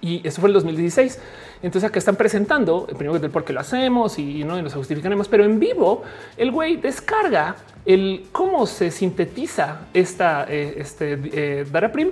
[0.02, 1.19] Y eso fue el 2016.
[1.61, 5.27] Entonces acá están presentando el primero del por qué lo hacemos y no nos justificaremos,
[5.27, 6.03] pero en vivo
[6.38, 7.55] el güey descarga
[7.85, 12.11] el cómo se sintetiza esta eh, este, eh, Daraprim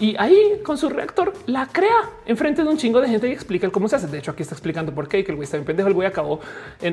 [0.00, 3.68] y ahí con su reactor la crea enfrente de un chingo de gente y explica
[3.70, 4.06] cómo se hace.
[4.06, 5.88] De hecho, aquí está explicando por qué que el güey está bien pendejo.
[5.88, 6.38] El güey acabó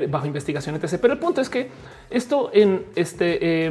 [0.10, 0.98] bajo investigación, etc.
[1.00, 1.70] Pero el punto es que
[2.10, 3.68] esto en este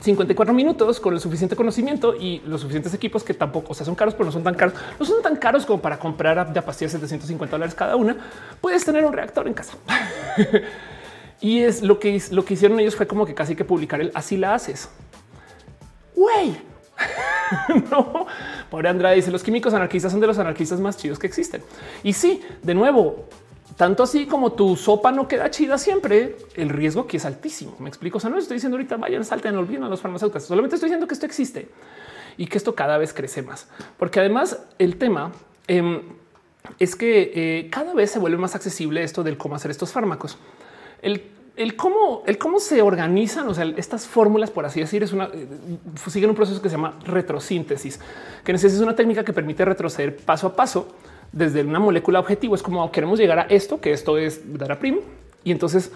[0.00, 3.86] 54 em, minutos con el suficiente conocimiento y los suficientes equipos que tampoco o sea,
[3.86, 4.74] son caros, pero no son tan caros.
[4.98, 8.16] No son tan caros como para comprar de pastillas 750 dólares cada una.
[8.60, 9.76] Puedes tener un reactor en casa.
[11.40, 14.10] y es lo que lo que hicieron ellos fue como que casi que publicar el
[14.14, 14.88] así la haces.
[16.14, 16.56] Güey,
[17.90, 18.26] no,
[18.70, 21.62] pobre Andrade dice los químicos anarquistas son de los anarquistas más chidos que existen.
[22.02, 23.28] Y sí, de nuevo,
[23.76, 27.76] tanto así como tu sopa no queda chida siempre, el riesgo que es altísimo.
[27.78, 28.16] Me explico.
[28.18, 30.44] O sea, no estoy diciendo ahorita vayan, salten, olviden a los farmacéuticos.
[30.44, 31.68] Solamente estoy diciendo que esto existe
[32.38, 35.32] y que esto cada vez crece más, porque además el tema
[35.68, 36.02] em,
[36.78, 40.38] es que eh, cada vez se vuelve más accesible esto del cómo hacer estos fármacos.
[41.00, 45.30] El cómo, el cómo se organizan, o sea, estas fórmulas, por así decir, es una
[45.32, 45.46] eh,
[46.08, 47.98] siguen un proceso que se llama retrosíntesis,
[48.44, 50.88] que es una técnica que permite retroceder paso a paso
[51.32, 52.54] desde una molécula objetivo.
[52.54, 54.40] Es como queremos llegar a esto, que esto es
[54.78, 55.00] prim
[55.44, 55.92] y entonces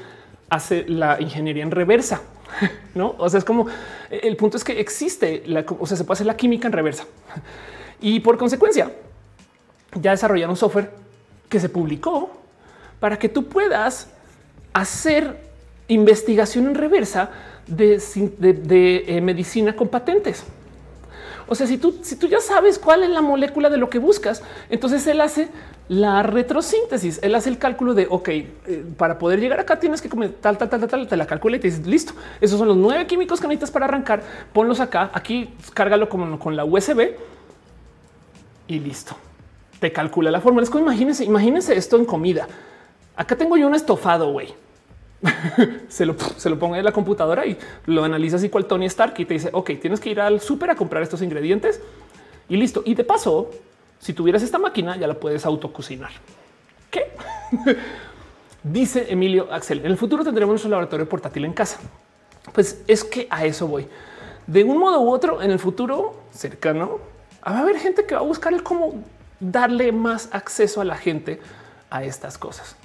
[0.48, 2.22] hace la ingeniería en reversa.
[2.94, 3.68] No, o sea, es como
[4.10, 7.04] el punto es que existe, la, o sea, se puede hacer la química en reversa
[8.00, 8.90] y por consecuencia
[9.94, 10.90] ya desarrollaron un software
[11.48, 12.30] que se publicó
[12.98, 14.08] para que tú puedas
[14.72, 15.36] hacer
[15.88, 17.30] investigación en reversa
[17.66, 18.00] de,
[19.06, 20.44] eh, medicina con patentes.
[21.50, 23.98] O sea, si tú, si tú ya sabes cuál es la molécula de lo que
[23.98, 25.48] buscas, entonces él hace
[25.88, 27.18] la retrosíntesis.
[27.24, 30.56] Él hace el cálculo de, ok, eh, para poder llegar acá tienes que comer tal,
[30.56, 33.40] tal, tal, tal, te la calcula y te dice, listo, esos son los nueve químicos
[33.40, 34.22] que necesitas para arrancar,
[34.52, 37.16] ponlos acá, aquí cárgalo como con la USB
[38.68, 39.16] y listo.
[39.80, 40.62] Te calcula la fórmula.
[40.62, 42.46] Es como imagínense, imagínense esto en comida.
[43.16, 44.54] Acá tengo yo un estofado, güey.
[45.88, 49.14] se, lo, se lo ponga en la computadora y lo analiza así cual Tony Stark
[49.18, 51.80] y te dice, ok, tienes que ir al súper a comprar estos ingredientes
[52.48, 52.82] y listo.
[52.84, 53.50] Y de paso,
[53.98, 56.10] si tuvieras esta máquina, ya la puedes autococinar.
[56.90, 57.12] ¿Qué?
[58.62, 61.78] Dice Emilio Axel, en el futuro tendremos un laboratorio portátil en casa.
[62.52, 63.86] Pues es que a eso voy.
[64.46, 66.98] De un modo u otro, en el futuro cercano,
[67.46, 69.02] va a haber gente que va a buscar el cómo
[69.38, 71.40] darle más acceso a la gente
[71.88, 72.76] a estas cosas.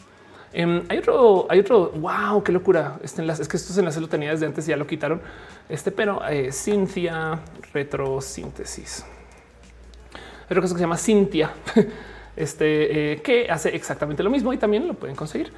[0.58, 1.92] Em, hay otro, hay otro.
[1.96, 2.98] Wow, qué locura.
[3.04, 5.22] Este enlace es que estos enlaces lo tenía desde antes, ya lo quitaron.
[5.68, 7.42] Este, pero eh, Cintia
[7.74, 9.06] retrosíntesis.
[10.48, 11.52] Hay cosa que se llama Cintia,
[12.38, 15.52] este eh, que hace exactamente lo mismo y también lo pueden conseguir.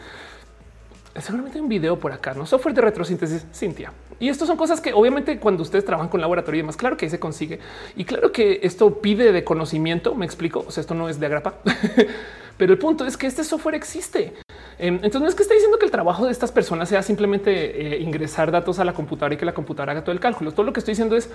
[1.16, 3.92] Seguramente hay un video por acá, no software de retrosíntesis Cintia.
[4.20, 7.08] Y esto son cosas que obviamente cuando ustedes trabajan con laboratorio y demás, claro que
[7.08, 7.60] se consigue.
[7.96, 10.16] Y claro que esto pide de conocimiento.
[10.16, 10.66] Me explico.
[10.68, 11.60] O sea, esto no es de agrapa,
[12.58, 14.34] pero el punto es que este software existe.
[14.80, 17.96] Em, entonces no es que esté diciendo que el trabajo de estas personas sea simplemente
[17.96, 20.52] eh, ingresar datos a la computadora y que la computadora haga todo el cálculo.
[20.52, 21.30] Todo lo que estoy diciendo es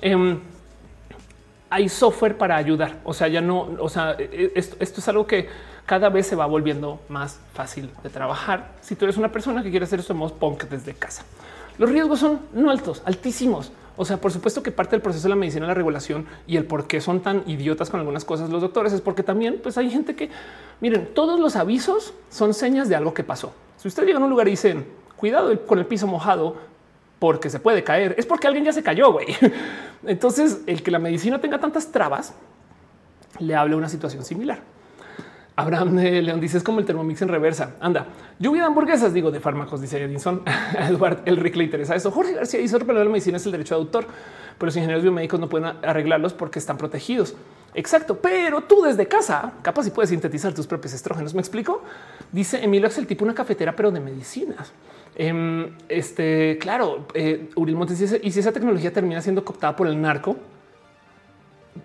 [0.00, 0.40] em,
[1.70, 2.96] hay software para ayudar.
[3.04, 5.48] O sea, ya no, o sea, e, e, esto, es algo que
[5.86, 8.72] cada vez se va volviendo más fácil de trabajar.
[8.80, 11.24] Si tú eres una persona que quiere hacer esto en punk desde casa,
[11.78, 13.72] los riesgos son no altos, altísimos.
[13.98, 16.64] O sea, por supuesto que parte del proceso de la medicina, la regulación y el
[16.64, 19.90] por qué son tan idiotas con algunas cosas los doctores es porque también pues hay
[19.90, 20.30] gente que
[20.80, 23.52] miren, todos los avisos son señas de algo que pasó.
[23.76, 26.56] Si usted llega a un lugar y dicen cuidado con el piso mojado
[27.18, 29.12] porque se puede caer, es porque alguien ya se cayó.
[29.12, 29.26] güey.
[30.06, 32.34] Entonces, el que la medicina tenga tantas trabas
[33.40, 34.60] le habla una situación similar.
[35.58, 37.74] Abraham León dice es como el termomix en reversa.
[37.80, 38.06] Anda,
[38.38, 40.42] lluvia de hamburguesas, digo de fármacos, dice Edinson.
[40.88, 42.12] Eduard Rick le interesa eso.
[42.12, 44.06] Jorge García dice pero la medicina es el derecho de autor,
[44.56, 47.34] pero los ingenieros biomédicos no pueden arreglarlos porque están protegidos.
[47.74, 51.34] Exacto, pero tú desde casa capaz si puedes sintetizar tus propios estrógenos.
[51.34, 51.82] Me explico.
[52.30, 54.70] Dice Emilio Axel, tipo una cafetera, pero de medicinas.
[55.16, 59.88] Em, este, claro, eh, Uriel Montes dice, y si esa tecnología termina siendo cooptada por
[59.88, 60.36] el narco,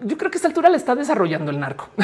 [0.02, 1.90] yo creo que a esta altura le está desarrollando el narco.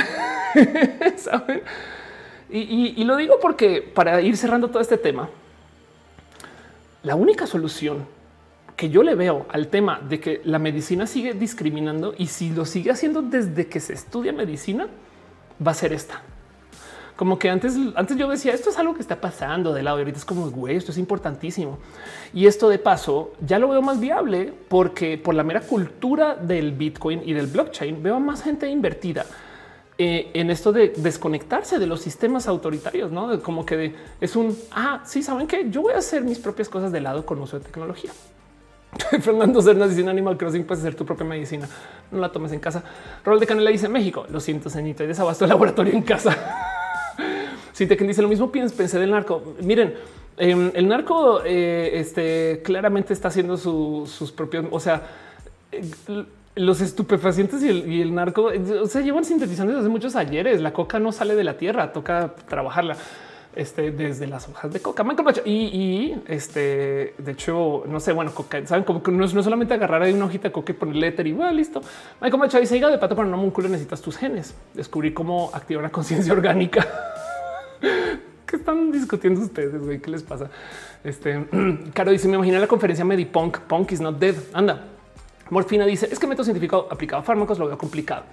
[2.52, 5.30] Y, lo digo porque para ir cerrando todo este tema,
[7.04, 8.08] la única solución
[8.76, 12.66] que yo le veo al tema de que la medicina sigue discriminando y si lo
[12.66, 14.88] sigue haciendo desde que se estudia medicina,
[15.66, 16.24] va a ser esta.
[17.20, 20.04] Como que antes, antes yo decía esto es algo que está pasando de lado y
[20.04, 21.78] ahorita es como güey, esto es importantísimo.
[22.34, 26.72] Y esto de paso ya lo veo más viable porque por la mera cultura del
[26.72, 29.26] Bitcoin y del blockchain veo a más gente invertida
[29.98, 35.04] eh, en esto de desconectarse de los sistemas autoritarios, no como que es un ah,
[35.06, 37.66] sí, saben que yo voy a hacer mis propias cosas de lado con uso de
[37.66, 38.12] tecnología.
[39.22, 41.68] Fernando Cernas dice Animal Crossing puedes hacer tu propia medicina.
[42.12, 42.82] No la tomes en casa.
[43.26, 44.26] Rol de Canela dice México.
[44.32, 45.04] Lo siento, ceñito.
[45.04, 46.76] Y desabasto el laboratorio en casa.
[47.80, 49.56] Si te dice lo mismo, pensé del narco.
[49.62, 49.94] Miren,
[50.36, 55.04] em, el narco eh, este, claramente está haciendo sus propios, o sea,
[55.72, 55.82] eh,
[56.56, 58.52] los estupefacientes y el, narco
[58.86, 60.60] se llevan sintetizando desde muchos ayeres.
[60.60, 62.98] La coca no sale de la tierra, toca trabajarla
[63.56, 65.06] este, desde las hojas de coca.
[65.46, 69.42] Y, y, este, de hecho, no sé, bueno, coca, saben como que no es, no
[69.42, 71.82] solamente agarrar ahí una hojita de coca y ponerle éter y bueno, listo.
[72.20, 74.54] Michael Macho dice hígado de pato para un homúnculo necesitas tus genes.
[74.74, 76.86] Descubrir cómo activar una conciencia orgánica.
[78.46, 79.82] ¿Qué están discutiendo ustedes?
[79.84, 80.00] Güey?
[80.00, 80.50] ¿Qué les pasa?
[81.04, 81.48] Este
[81.94, 83.60] Caro dice: Me imaginé la conferencia Medipunk.
[83.60, 84.36] Punk is not dead.
[84.54, 84.86] Anda.
[85.50, 88.24] Morfina dice: Es que método científico aplicado a fármacos lo veo complicado.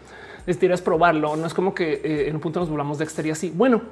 [0.47, 1.36] Necesitarías probarlo.
[1.36, 3.51] No es como que eh, en un punto nos volvamos de exterior así.
[3.55, 3.82] Bueno,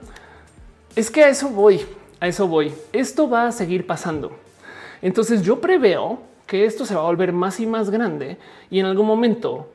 [0.97, 1.81] es que a eso voy.
[2.21, 2.73] A eso voy.
[2.93, 4.33] Esto va a seguir pasando.
[5.03, 8.39] Entonces yo preveo que esto se va a volver más y más grande
[8.71, 9.69] y en algún momento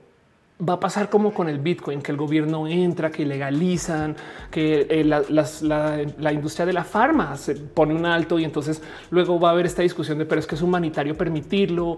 [0.68, 4.16] va a pasar como con el Bitcoin, que el gobierno entra, que legalizan,
[4.52, 9.50] que eh, la, industria de la farma se pone un alto y entonces luego va
[9.50, 11.98] a haber esta discusión de pero es que es humanitario permitirlo.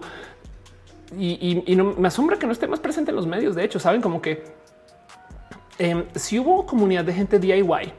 [1.18, 3.54] Y, no, me asombra que no esté más presente en los medios.
[3.54, 4.44] De hecho, saben como que
[5.78, 7.92] em, si hubo comunidad de gente DIY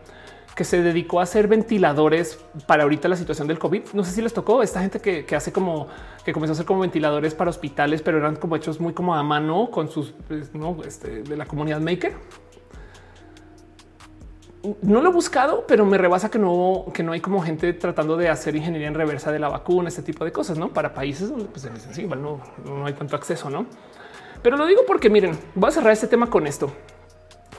[0.56, 3.82] que se dedicó a hacer ventiladores para ahorita la situación del COVID.
[3.94, 5.88] No sé si les tocó esta gente que, hace como
[6.24, 9.24] que comenzó a hacer como ventiladores para hospitales, pero eran como hechos muy como a
[9.24, 12.14] mano con sus pues, no este, de la comunidad maker.
[14.82, 18.16] No lo he buscado, pero me rebasa que no, que no hay como gente tratando
[18.16, 21.30] de hacer ingeniería en reversa de la vacuna, este tipo de cosas, no para países
[21.30, 21.68] donde pues,
[22.18, 23.66] no, no hay tanto acceso, no?
[24.42, 26.72] Pero lo digo porque miren, voy a cerrar este tema con esto.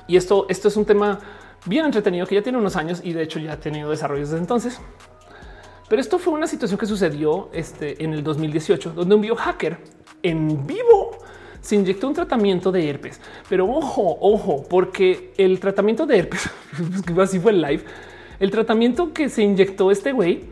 [0.07, 1.19] Y esto, esto es un tema
[1.67, 4.41] bien entretenido que ya tiene unos años y de hecho ya ha tenido desarrollos desde
[4.41, 4.81] entonces.
[5.89, 9.79] Pero esto fue una situación que sucedió este, en el 2018, donde un biohacker
[10.23, 11.19] en vivo
[11.61, 13.21] se inyectó un tratamiento de herpes.
[13.49, 16.51] Pero ojo, ojo, porque el tratamiento de herpes,
[17.21, 17.85] así fue el live,
[18.41, 20.45] el tratamiento que se inyectó este güey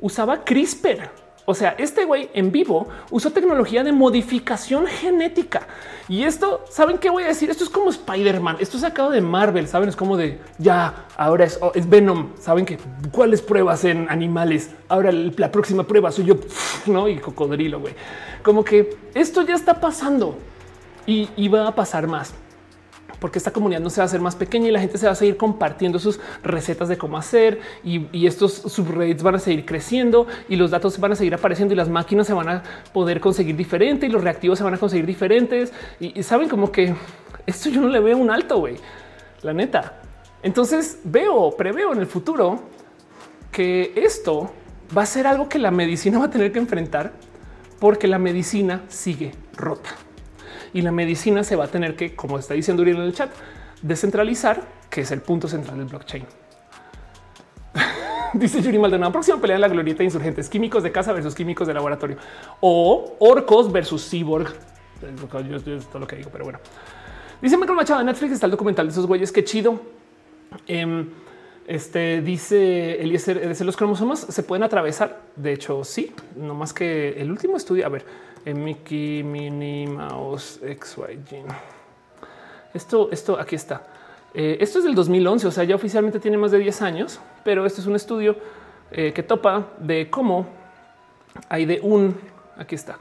[0.00, 1.10] usaba CRISPR.
[1.50, 5.66] O sea, este güey en vivo usó tecnología de modificación genética.
[6.08, 7.50] Y esto, ¿saben qué voy a decir?
[7.50, 8.58] Esto es como Spider-Man.
[8.60, 9.88] Esto es sacado de Marvel, ¿saben?
[9.88, 12.28] Es como de, ya, ahora es, oh, Venom.
[12.38, 12.78] ¿Saben que
[13.10, 14.70] cuáles pruebas en animales?
[14.88, 16.36] Ahora la próxima prueba soy yo,
[16.86, 17.08] ¿no?
[17.08, 17.94] Y cocodrilo, güey.
[18.44, 20.38] Como que esto ya está pasando
[21.06, 22.32] y va a pasar más
[23.20, 25.12] porque esta comunidad no se va a hacer más pequeña y la gente se va
[25.12, 30.26] a seguir compartiendo sus recetas de cómo hacer y, estos subreddits van a seguir creciendo
[30.48, 33.56] y los datos van a seguir apareciendo y las máquinas se van a poder conseguir
[33.56, 36.94] diferente y los reactivos se van a conseguir diferentes y, saben como que
[37.46, 38.76] esto yo no le veo un alto, güey,
[39.42, 40.00] la neta.
[40.42, 42.60] Entonces veo, preveo en el futuro
[43.50, 44.52] que esto
[44.96, 47.12] va a ser algo que la medicina va a tener que enfrentar
[47.80, 49.90] porque la medicina sigue rota
[50.72, 53.30] y la medicina se va a tener que, como está diciendo Uriel en el chat,
[53.82, 56.24] descentralizar, que es el punto central del blockchain.
[58.34, 61.74] Dice Yuri Maldonado, próxima pelea en la glorieta insurgentes, químicos de casa versus químicos de
[61.74, 62.16] laboratorio
[62.60, 64.48] o orcos versus cyborg.
[65.02, 66.58] Es todo lo que digo, pero bueno.
[67.40, 69.80] Dice Michael Machado, en Netflix está el documental de esos güeyes, qué chido.
[70.66, 71.08] Em,
[71.66, 75.20] este dice Eliezer, los cromosomas se pueden atravesar.
[75.36, 77.86] De hecho, sí, no más que el último estudio.
[77.86, 78.04] A ver,
[78.44, 81.44] Mickey, Minnie, Mouse, XY.
[82.74, 83.82] Esto, esto aquí está.
[84.32, 87.66] Eh, esto es del 2011, o sea, ya oficialmente tiene más de 10 años, pero
[87.66, 88.36] este es un estudio
[88.92, 90.46] eh, que topa de cómo
[91.48, 92.16] hay de un.
[92.56, 92.98] Aquí está.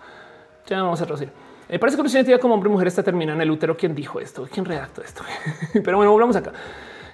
[0.68, 1.30] Ya vamos a traducir.
[1.68, 3.78] Me parece que la identidad como hombre y mujer está terminada en el útero.
[3.78, 4.48] ¿Quién dijo esto?
[4.52, 5.22] ¿Quién redactó esto?
[5.84, 6.52] pero bueno, volvamos acá.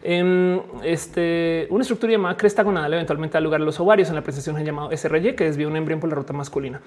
[0.02, 4.22] Em, este, una estructura llamada cresta gonadal eventualmente da lugar a los ovarios en la
[4.22, 6.80] precisión llamado SRY, que desvía un embrión por la ruta masculina.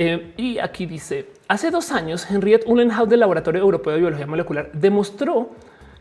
[0.00, 4.70] Eh, y aquí dice, hace dos años, Henriette Uhlenhaut del Laboratorio Europeo de Biología Molecular
[4.72, 5.50] demostró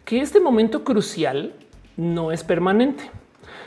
[0.06, 1.54] que este momento crucial
[1.96, 3.10] no es permanente.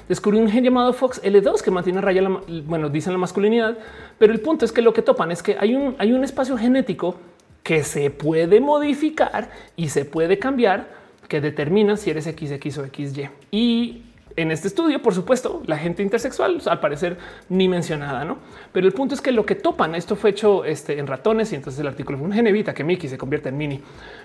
[0.09, 3.77] Descubrió un gen llamado Fox L2 que mantiene raya, la, bueno, dicen la masculinidad,
[4.21, 6.57] pero el punto es que lo que topan es que hay un, hay un espacio
[6.57, 7.17] genético
[7.65, 10.91] que se puede modificar y se puede cambiar
[11.27, 13.31] que determina si eres XX o XY.
[13.51, 14.05] Y
[14.37, 18.39] en este estudio, por supuesto, la gente intersexual al parecer ni mencionada, no?
[18.73, 21.57] Pero el punto es que lo que topan, esto fue hecho este, en ratones y
[21.57, 23.81] entonces el artículo fue un gen evita que Mickey se convierte en mini.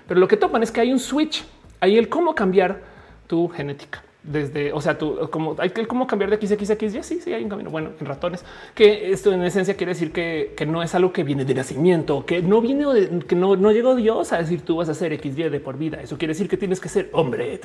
[0.06, 1.44] Pero lo que topan es que hay un switch,
[1.80, 2.80] hay el cómo cambiar
[3.26, 4.02] tu genética.
[4.22, 6.92] desde, o sea, tú como hay que cómo cambiar de X a X a X,
[6.92, 7.70] ya sí, sí hay un camino.
[7.70, 11.22] Bueno, en ratones, que esto en esencia quiere decir que, que no es algo que
[11.22, 12.84] viene de nacimiento, que no viene
[13.26, 15.78] que no, no llegó Dios a decir tú vas a ser X, Y de por
[15.78, 16.00] vida.
[16.00, 17.60] Eso quiere decir que tienes que ser hombre.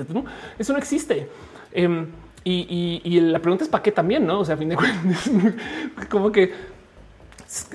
[0.60, 1.28] Eso no existe.
[1.72, 2.08] Em,
[2.44, 4.40] y, y, la pregunta es para qué también, no?
[4.40, 5.30] O sea, a fin de cuentas,
[6.10, 6.54] como que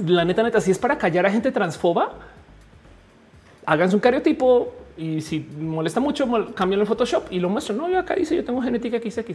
[0.05, 2.15] la neta, neta, si es para callar a gente transfoba,
[3.65, 7.75] háganse un cariotipo y si molesta mucho, cambien el Photoshop y lo muestro.
[7.75, 9.35] No, yo acá dice yo tengo genética aquí, aquí,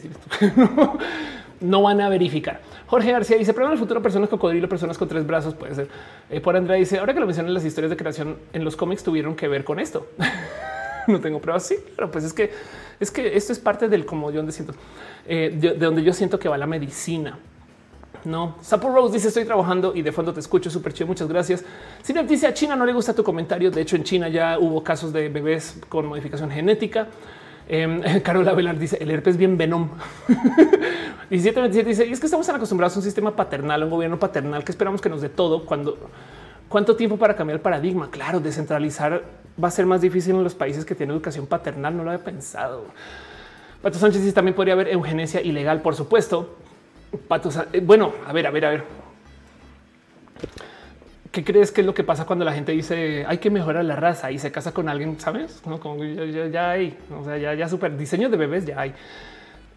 [1.60, 2.62] no, van a verificar.
[2.88, 5.88] Jorge García dice: Pero en el futuro, personas cocodrilo, personas con tres brazos puede ser.
[6.32, 9.04] Eh, por Andrea dice: Ahora que lo mencionan, las historias de creación en los cómics
[9.04, 10.08] tuvieron que ver con esto.
[11.08, 11.68] no tengo pruebas.
[11.68, 12.52] Sí, pero pues es que
[13.00, 14.74] es que esto es parte del como yo donde siento
[15.28, 17.38] eh, de donde yo siento que va la medicina.
[18.24, 21.08] No, Sapo Rose dice estoy trabajando y de fondo te escucho súper chido.
[21.08, 21.64] Muchas gracias.
[22.04, 23.72] Si dice a China no le gusta tu comentario.
[23.72, 27.08] De hecho, en China ya hubo casos de bebés con modificación genética.
[27.74, 29.88] Eh, Carola Velar dice el herpes bien venom.
[31.30, 34.74] 1727 dice y es que estamos acostumbrados a un sistema paternal, un gobierno paternal que
[34.74, 35.98] esperamos que nos dé todo cuando
[36.68, 38.10] cuánto tiempo para cambiar el paradigma.
[38.10, 39.24] Claro, descentralizar
[39.64, 41.96] va a ser más difícil en los países que tienen educación paternal.
[41.96, 42.88] No lo había pensado.
[43.82, 46.56] Pato Sánchez dice también podría haber eugenesia ilegal, por supuesto.
[47.74, 48.84] Eh, bueno, a ver, a ver, a ver.
[51.32, 53.96] ¿Qué crees que es lo que pasa cuando la gente dice hay que mejorar la
[53.96, 55.20] raza y se casa con alguien?
[55.20, 55.80] Sabes, ¿No?
[55.80, 58.94] como ya, hay, o sea, ya, ya super diseño de bebés, ya hay.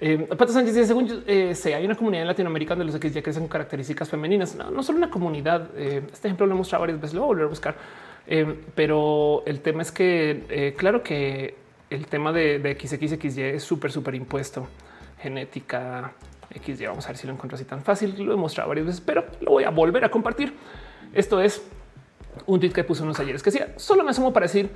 [0.00, 2.94] Eh, Pato Sánchez dice, según yo eh, sé, hay una comunidad en Latinoamérica donde los
[2.96, 4.54] X ya crecen características femeninas.
[4.56, 5.70] No, no solo una comunidad.
[5.76, 7.76] Eh, este ejemplo lo he mostrado varias veces, lo voy a volver a buscar.
[8.74, 11.63] pero el tema es que, claro que
[11.94, 14.68] el tema de, de XXXY es súper, súper impuesto.
[15.18, 16.12] Genética,
[16.62, 16.86] XY.
[16.86, 18.14] Vamos a ver si lo encuentro así tan fácil.
[18.22, 20.54] Lo he mostrado varias veces, pero lo voy a volver a compartir.
[21.12, 21.62] Esto es
[22.46, 24.70] un tweet que puso unos ayeres que decía solo me asumo para decir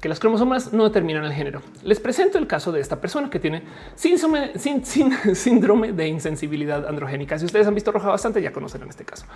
[0.00, 1.62] que las cromosomas no determinan el género.
[1.84, 3.62] Les presento el caso de esta persona que tiene
[3.94, 4.50] síndrome,
[5.34, 7.38] síndrome de insensibilidad androgénica.
[7.38, 9.26] Si ustedes han visto roja bastante, ya conocerán este caso.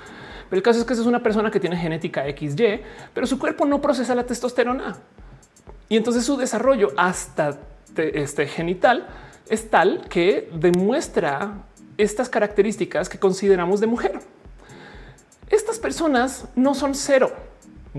[0.50, 2.80] Pero el caso es que es una persona que tiene genética XY,
[3.14, 4.96] pero su cuerpo no procesa la testosterona.
[5.88, 7.58] Y entonces su desarrollo hasta
[7.96, 9.06] este genital
[9.48, 11.64] es tal que demuestra
[11.96, 14.18] estas características que consideramos de mujer.
[15.48, 17.32] Estas personas no son cero.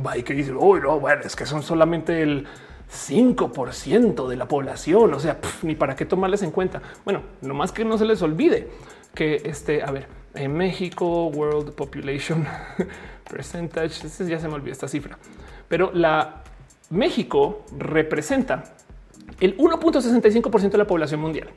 [0.06, 2.46] Va y que dice, oh, no, bueno, es que son solamente el
[2.92, 5.14] 5% de la población.
[5.14, 6.82] O sea, ni para qué tomarles en cuenta.
[7.06, 8.68] Bueno, no más que no se les olvide
[9.16, 12.46] que este, a ver, en México, World Population
[13.30, 15.18] Percentage, ya se me olvidó esta cifra,
[15.68, 16.44] pero la
[16.90, 18.76] México representa
[19.40, 21.50] el 1.65% de la población mundial.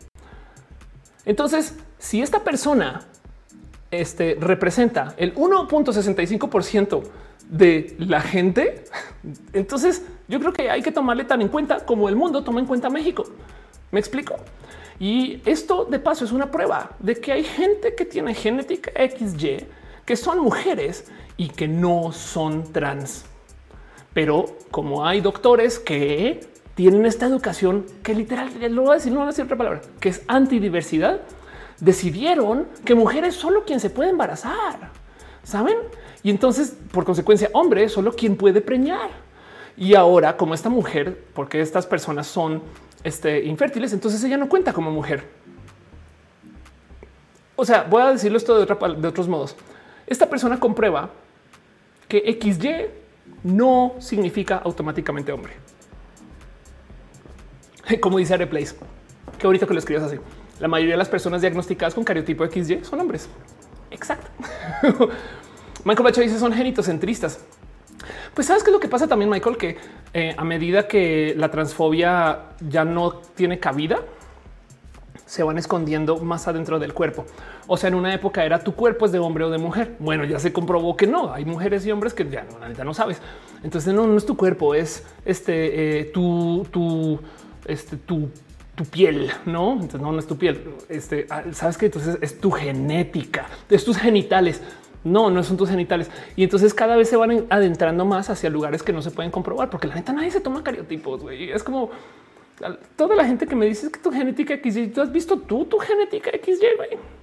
[1.24, 3.06] Entonces, si esta persona
[3.90, 7.02] este, representa el 1.65%
[7.48, 8.84] de la gente,
[9.52, 12.66] entonces yo creo que hay que tomarle tan en cuenta como el mundo toma en
[12.66, 13.24] cuenta México.
[13.90, 14.36] ¿Me explico?
[14.98, 19.66] Y esto de paso es una prueba de que hay gente que tiene genética XY,
[20.04, 23.24] que son mujeres y que no son trans.
[24.12, 26.40] Pero como hay doctores que
[26.74, 29.82] tienen esta educación que literal, lo voy a decir, no voy a decir otra palabra,
[30.00, 31.20] que es antidiversidad,
[31.78, 34.90] decidieron que mujer es solo quien se puede embarazar,
[35.42, 35.76] ¿saben?
[36.22, 39.10] Y entonces, por consecuencia, hombre solo quien puede preñar.
[39.76, 42.62] Y ahora, como esta mujer, porque estas personas son
[43.02, 45.24] este, infértiles, entonces ella no cuenta como mujer.
[47.56, 49.56] O sea, voy a decirlo esto de, otra, de otros modos.
[50.06, 51.10] Esta persona comprueba
[52.08, 52.99] que XY
[53.42, 55.54] no significa automáticamente hombre.
[58.00, 58.76] como dice Areplace.
[59.38, 60.16] Qué bonito que lo escribas así.
[60.58, 63.28] La mayoría de las personas diagnosticadas con cariotipo XY son hombres.
[63.90, 64.30] Exacto.
[65.84, 67.40] Michael Bacho dice son genitocentristas.
[68.34, 69.78] Pues sabes qué es lo que pasa también, Michael, que
[70.12, 74.00] eh, a medida que la transfobia ya no tiene cabida,
[75.26, 77.24] se van escondiendo más adentro del cuerpo.
[77.72, 79.94] O sea, en una época era tu cuerpo es de hombre o de mujer.
[80.00, 81.32] Bueno, ya se comprobó que no.
[81.32, 83.22] Hay mujeres y hombres que ya no, no sabes.
[83.62, 87.20] Entonces no, no es tu cuerpo, es este eh, tu,
[87.66, 88.28] este, tu,
[88.74, 89.74] tu piel, no?
[89.74, 90.64] Entonces no, es tu piel.
[90.88, 94.60] Este ah, sabes que entonces es tu genética, es tus genitales.
[95.04, 96.10] No, no son tus genitales.
[96.34, 99.70] Y entonces cada vez se van adentrando más hacia lugares que no se pueden comprobar,
[99.70, 101.22] porque la neta nadie se toma cariotipos.
[101.22, 101.52] güey.
[101.52, 101.92] Es como
[102.96, 105.78] toda la gente que me dice que tu genética XY, tú has visto tú tu
[105.78, 106.66] genética XY.
[106.76, 107.19] güey.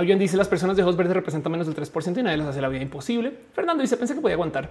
[0.00, 2.62] Fabián dice las personas de ojos verdes representan menos del 3% y nadie les hace
[2.62, 3.34] la vida imposible.
[3.52, 4.70] Fernando dice pensé que podía aguantar,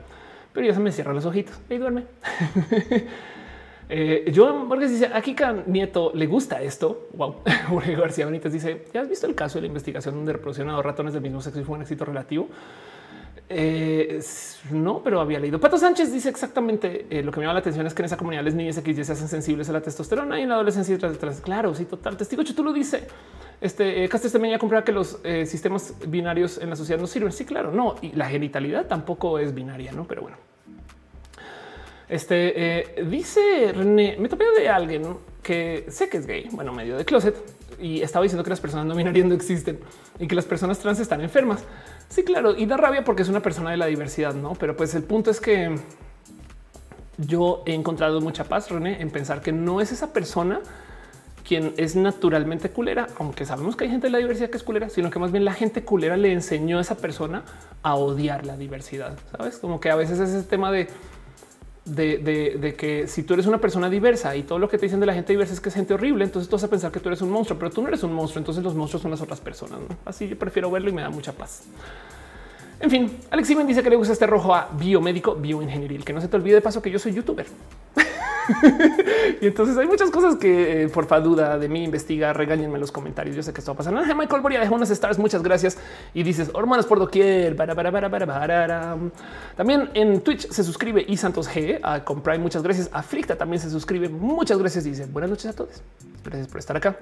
[0.52, 2.06] pero ya se me cierran los ojitos y duerme.
[3.92, 5.36] Eh, Joan dice aquí
[5.66, 7.08] Nieto le gusta esto.
[7.14, 7.38] Wow.
[7.70, 11.16] Jorge García Benítez dice: ¿Ya has visto el caso de la investigación donde reproduccionado ratones
[11.16, 12.50] del mismo sexo y fue un éxito relativo?
[13.50, 14.22] Eh,
[14.70, 15.60] no, pero había leído.
[15.60, 18.18] Pato Sánchez dice exactamente eh, lo que me llama la atención es que en esa
[18.18, 21.42] comunidad las niñas XY se hacen sensibles a la testosterona y en la adolescencia tras,
[21.42, 22.16] Claro, sí, total.
[22.16, 23.08] Testigo tú lo dice.
[23.62, 27.32] Este eh, Castes también ya que los eh, sistemas binarios en la sociedad no sirven.
[27.32, 27.96] Sí, claro, no.
[28.02, 30.06] Y la genitalidad tampoco es binaria, no?
[30.06, 30.38] Pero bueno,
[32.08, 37.06] este dice René, me topé de alguien que sé que es gay, bueno, medio de
[37.06, 37.36] closet
[37.80, 39.80] y estaba diciendo que las personas no binarias no existen
[40.20, 41.64] y que las personas trans están enfermas.
[42.10, 44.54] Sí, claro, y da rabia porque es una persona de la diversidad, no?
[44.54, 45.76] Pero pues el punto es que
[47.18, 50.62] yo he encontrado mucha paz, René, en pensar que no es esa persona
[51.50, 54.88] quien es naturalmente culera, aunque sabemos que hay gente de la diversidad que es culera,
[54.88, 57.44] sino que más bien la gente culera le enseñó a esa persona
[57.82, 59.18] a odiar la diversidad.
[59.36, 60.90] Sabes como que a veces es ese tema de
[61.86, 65.08] de, que si tú eres una persona diversa y todo lo que te dicen de
[65.08, 67.10] la gente diversa es que es gente horrible, entonces tú vas a pensar que tú
[67.10, 68.42] eres un monstruo, pero tú no eres un monstruo.
[68.42, 69.80] Entonces los monstruos son las otras personas.
[70.06, 71.64] Así yo prefiero verlo y me da mucha paz.
[72.80, 76.22] En fin, Alex me dice que le gusta este rojo a biomédico, bioingenieril, que no
[76.22, 77.48] se te olvide de paso que yo soy youtuber.
[79.42, 82.82] y entonces hay muchas cosas que eh, por fa duda de mí investiga, regáñenme en
[82.82, 83.36] los comentarios.
[83.36, 83.94] Yo sé que esto va pasar.
[84.16, 85.20] Michael Boria dejó unas stars.
[85.20, 85.78] Muchas gracias.
[86.14, 87.56] Y dices hormonas por doquier.
[87.56, 88.98] Para, para, para, para, para.
[89.56, 92.40] También en Twitch se suscribe y Santos G a comprar.
[92.40, 92.90] Muchas gracias.
[92.92, 94.10] Aflicta también se suscribe.
[94.10, 94.84] Muchas gracias.
[94.84, 95.82] Dice buenas noches a todos.
[96.24, 96.98] Gracias por estar acá.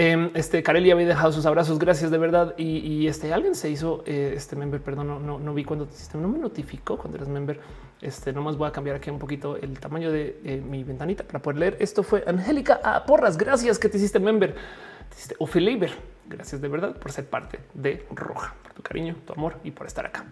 [0.00, 1.80] Em, este Carelli había dejado sus abrazos.
[1.80, 2.54] Gracias de verdad.
[2.56, 4.80] Y, este alguien se hizo eh, este member.
[4.80, 7.58] Perdón, no, no, vi cuando no me notificó cuando eres member.
[8.00, 11.40] Este nomás voy a cambiar aquí un poquito el tamaño de eh, mi ventanita para
[11.42, 11.76] poder leer.
[11.80, 13.36] Esto fue Angélica a Porras.
[13.36, 14.54] Gracias que te hiciste member.
[14.54, 15.90] Te hiciste Ophelia.
[16.28, 19.88] Gracias de verdad por ser parte de Roja, por tu cariño, tu amor y por
[19.88, 20.26] estar acá.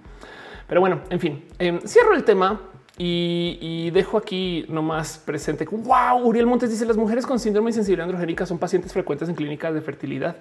[0.68, 2.60] Pero bueno, en fin, em, cierro el tema
[2.98, 5.64] y, dejo aquí nomás presente.
[5.64, 9.34] Wow, Uriel Montes dice las mujeres con síndrome de sensibilidad androgénica son pacientes frecuentes en
[9.34, 10.36] clínicas de fertilidad.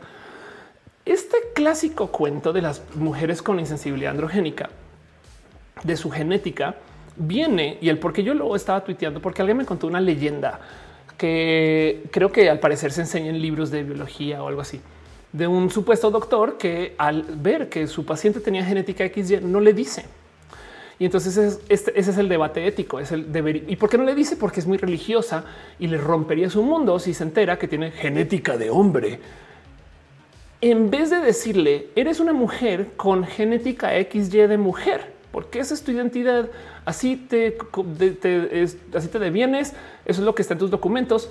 [1.06, 4.70] Este clásico cuento de las mujeres con insensibilidad androgénica,
[5.84, 6.76] de su genética,
[7.16, 10.60] viene y el por qué yo lo estaba tuiteando, porque alguien me contó una leyenda
[11.18, 14.82] que creo que al parecer se enseña en libros de biología o algo así
[15.36, 19.74] de un supuesto doctor que al ver que su paciente tenía genética XY no le
[19.74, 20.06] dice.
[20.98, 23.64] Y entonces este, ese es el debate ético, es el deber.
[23.68, 24.38] ¿Y por qué no le dice?
[24.38, 25.44] Porque es muy religiosa
[25.78, 29.20] y le rompería su mundo si se entera que tiene genética de hombre.
[30.62, 35.84] En vez de decirle, eres una mujer con genética XY de mujer, porque esa es
[35.84, 36.50] tu identidad,
[36.86, 37.58] así te,
[38.94, 39.74] así te devienes,
[40.06, 41.30] eso es lo que está en tus documentos.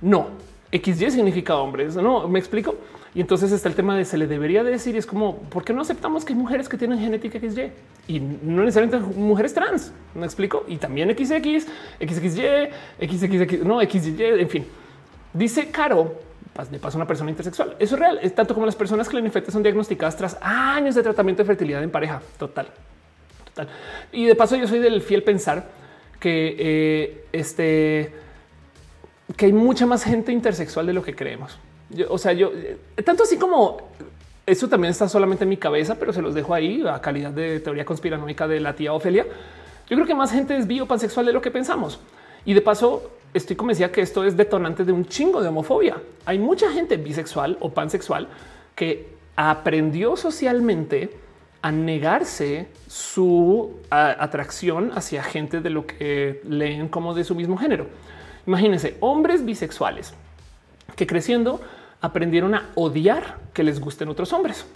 [0.00, 0.28] No,
[0.72, 2.76] XY significa hombre, no, me explico.
[3.14, 5.74] Y entonces está el tema de se le debería decir, y es como, ¿por qué
[5.74, 7.70] no aceptamos que hay mujeres que tienen genética XY?
[8.08, 10.64] Y no necesariamente mujeres trans, ¿me explico?
[10.66, 11.66] Y también XX,
[12.00, 12.68] XXY,
[13.06, 14.66] XXX, no, XY, en fin.
[15.34, 16.20] Dice Caro,
[16.70, 17.76] le pasa a una persona intersexual.
[17.78, 20.94] Eso es real, es tanto como las personas que la infectan son diagnosticadas tras años
[20.94, 22.22] de tratamiento de fertilidad en pareja.
[22.38, 22.68] Total,
[23.44, 23.68] total.
[24.10, 25.68] Y de paso yo soy del fiel pensar
[26.18, 28.14] que eh, este
[29.36, 31.58] que hay mucha más gente intersexual de lo que creemos
[32.08, 32.50] o sea, yo
[33.04, 33.78] tanto así como
[34.46, 37.60] eso también está solamente en mi cabeza, pero se los dejo ahí a calidad de
[37.60, 39.24] teoría conspiranoica de la tía Ofelia.
[39.88, 42.00] Yo creo que más gente es bio pansexual de lo que pensamos.
[42.44, 45.96] Y de paso, estoy convencida que esto es detonante de un chingo de homofobia.
[46.24, 48.28] Hay mucha gente bisexual o pansexual
[48.74, 51.10] que aprendió socialmente
[51.62, 57.86] a negarse su atracción hacia gente de lo que leen como de su mismo género.
[58.46, 60.14] Imagínense hombres bisexuales
[60.96, 61.60] que creciendo
[62.02, 64.66] aprendieron a odiar que les gusten otros hombres.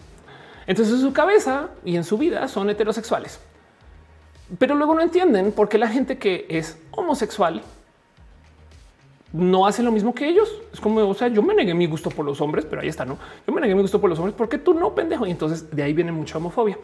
[0.66, 3.40] Entonces en su cabeza y en su vida son heterosexuales.
[4.58, 7.62] Pero luego no entienden por qué la gente que es homosexual
[9.32, 10.48] no hace lo mismo que ellos.
[10.72, 13.04] Es como, o sea, yo me negué mi gusto por los hombres, pero ahí está,
[13.04, 13.18] ¿no?
[13.46, 15.26] Yo me negué mi gusto por los hombres porque tú no, pendejo.
[15.26, 16.78] Y entonces de ahí viene mucha homofobia.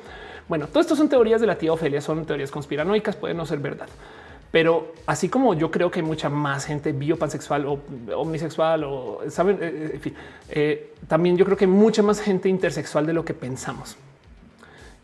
[0.49, 3.61] Bueno, todo esto son teorías de la tía Ofelia, son teorías conspiranoicas, pueden no ser
[3.61, 3.89] verdad.
[4.53, 7.81] Pero así como yo creo que hay mucha más gente biopansexual o
[8.15, 10.13] omnisexual o saben, eh, eh, en
[10.51, 13.97] eh, también yo creo que hay mucha más gente intersexual de lo que pensamos.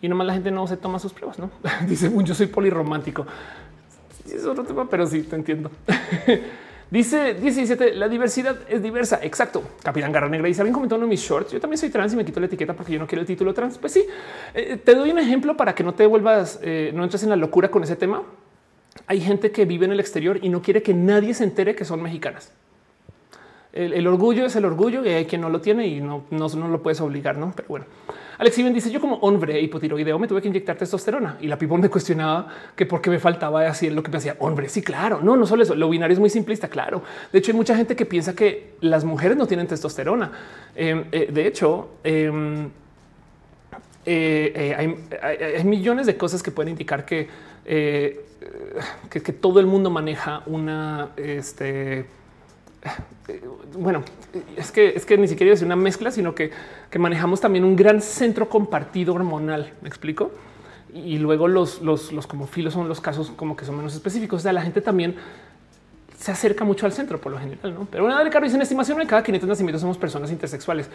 [0.02, 1.50] Y nomás la gente no se toma sus pruebas, no
[1.88, 3.26] dice yo soy polirromántico.
[4.30, 5.70] Es otro tema, pero sí te entiendo.
[6.90, 9.20] Dice 17, la diversidad es diversa.
[9.22, 9.62] Exacto.
[9.82, 11.52] Capitán Garra Negra dice, alguien comentó de mis shorts.
[11.52, 13.52] Yo también soy trans y me quito la etiqueta porque yo no quiero el título
[13.52, 13.76] trans.
[13.76, 14.06] Pues sí,
[14.54, 16.58] te doy un ejemplo para que no te vuelvas,
[16.94, 18.22] no entres en la locura con ese tema
[19.06, 21.84] hay gente que vive en el exterior y no quiere que nadie se entere que
[21.84, 22.52] son mexicanas.
[23.72, 26.82] El, orgullo es el orgullo y hay quien no lo tiene y no, no, lo
[26.82, 27.52] puedes obligar, no?
[27.54, 27.84] Pero bueno,
[28.38, 31.76] Alex Iben dice: Yo, como hombre hipotiroideo, me tuve que inyectar testosterona y la people
[31.76, 34.68] me cuestionaba que por qué me faltaba así lo que me hacía hombre.
[34.68, 35.74] Sí, claro, no, no solo eso.
[35.74, 36.68] Lo binario es muy simplista.
[36.68, 37.02] Claro.
[37.30, 40.32] De hecho, hay mucha gente que piensa que las mujeres no tienen testosterona.
[40.74, 42.70] Em, eh, de hecho, em,
[44.06, 47.28] eh, hay, millones de cosas que pueden indicar que,
[49.10, 52.06] que, todo el mundo maneja una, este,
[53.77, 54.02] bueno,
[54.56, 56.51] es que es que ni siquiera es una mezcla, sino que,
[56.90, 59.73] que manejamos también un gran centro compartido hormonal.
[59.82, 60.31] Me explico.
[60.94, 64.40] Y luego los, los, los como filos son los casos como que son menos específicos.
[64.40, 65.16] O sea, la gente también
[66.19, 67.86] se acerca mucho al centro por lo general, ¿no?
[67.90, 70.89] Pero una de Carlos en estimación de cada 500 nacimientos somos personas intersexuales.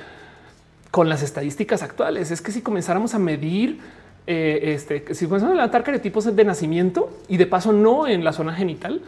[0.91, 3.79] Con las estadísticas actuales es que si comenzáramos a medir
[4.27, 8.33] eh, este, si comenzamos a levantar carotipos de nacimiento y de paso no en la
[8.33, 9.01] zona genital,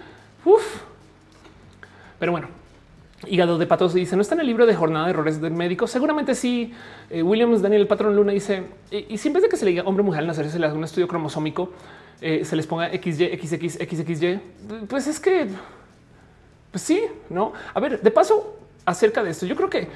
[0.44, 0.82] uff.
[2.20, 2.48] Pero bueno,
[3.28, 5.88] Hígado de patos dice no está en el libro de jornada de errores del médico.
[5.88, 6.74] Seguramente sí.
[7.10, 10.04] Eh, Williams Daniel, el patrón Luna dice y, siempre de que se le diga hombre
[10.04, 11.72] mujer al nacer se le hace un estudio cromosómico,
[12.22, 14.40] eh, se les ponga XY, XX, XXY.
[14.88, 15.48] Pues es que
[16.76, 17.54] pues sí, no.
[17.74, 19.88] A ver, de paso, acerca de esto, yo creo que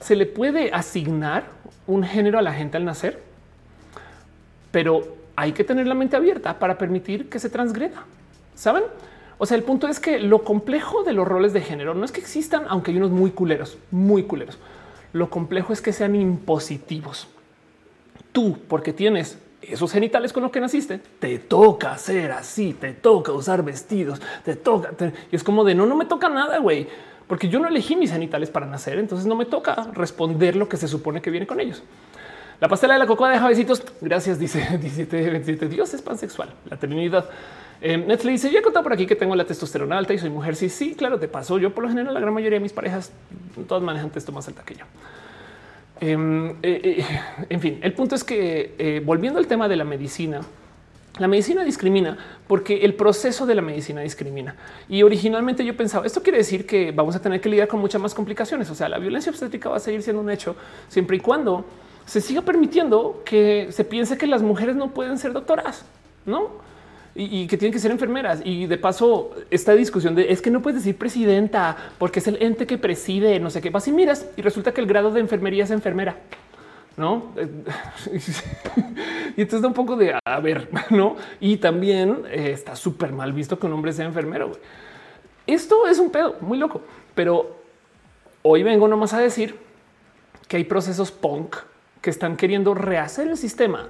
[0.00, 1.44] se le puede asignar
[1.86, 3.22] un género a la gente al nacer,
[4.76, 8.04] pero hay que tener la mente abierta para permitir que se transgreda.
[8.54, 8.82] Saben?
[9.38, 12.12] O sea, el punto es que lo complejo de los roles de género no es
[12.12, 14.58] que existan, aunque hay unos muy culeros, muy culeros.
[15.14, 17.26] Lo complejo es que sean impositivos.
[18.32, 23.32] Tú, porque tienes esos genitales con los que naciste, te toca ser así, te toca
[23.32, 24.90] usar vestidos, te toca.
[25.32, 26.86] Y es como de no, no me toca nada, güey,
[27.26, 30.76] porque yo no elegí mis genitales para nacer, entonces no me toca responder lo que
[30.76, 31.82] se supone que viene con ellos.
[32.60, 33.82] La pastela de la cocoa de javecitos.
[34.00, 35.68] Gracias, dice 17, 27.
[35.68, 36.50] Dios es pansexual.
[36.70, 37.28] La Trinidad.
[37.80, 40.30] Eh, Netflix dice: Ya he contado por aquí que tengo la testosterona alta y soy
[40.30, 40.56] mujer.
[40.56, 41.58] Sí, sí, claro, te pasó.
[41.58, 43.12] Yo, por lo general, la gran mayoría de mis parejas,
[43.68, 44.84] todas manejan testo más alta que yo.
[46.00, 47.04] Em, eh, eh,
[47.48, 50.42] en fin, el punto es que eh, volviendo al tema de la medicina,
[51.18, 54.54] la medicina discrimina porque el proceso de la medicina discrimina.
[54.88, 58.00] Y originalmente yo pensaba, esto quiere decir que vamos a tener que lidiar con muchas
[58.00, 58.68] más complicaciones.
[58.70, 60.54] O sea, la violencia obstétrica va a seguir siendo un hecho
[60.88, 61.64] siempre y cuando
[62.06, 65.84] se siga permitiendo que se piense que las mujeres no pueden ser doctoras,
[66.24, 66.66] ¿no?
[67.16, 68.40] y, que tienen que ser enfermeras.
[68.44, 72.42] Y de paso, esta discusión de es que no puedes decir presidenta porque es el
[72.42, 75.20] ente que preside, no sé qué pasa y miras y resulta que el grado de
[75.20, 76.16] enfermería es enfermera.
[76.96, 77.34] No,
[79.36, 81.16] y entonces da un poco de a ver, no?
[81.40, 84.52] Y también eh, está súper mal visto que un hombre sea enfermero.
[85.46, 86.80] Esto es un pedo muy loco,
[87.14, 87.56] pero
[88.42, 89.56] hoy vengo nomás a decir
[90.48, 91.56] que hay procesos punk
[92.06, 93.88] que están queriendo rehacer el sistema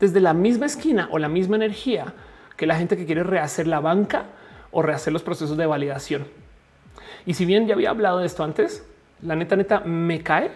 [0.00, 2.14] desde la misma esquina o la misma energía
[2.56, 4.24] que la gente que quiere rehacer la banca
[4.70, 6.26] o rehacer los procesos de validación.
[7.26, 8.88] Y si bien ya había hablado de esto antes,
[9.20, 10.52] la neta, neta, me cae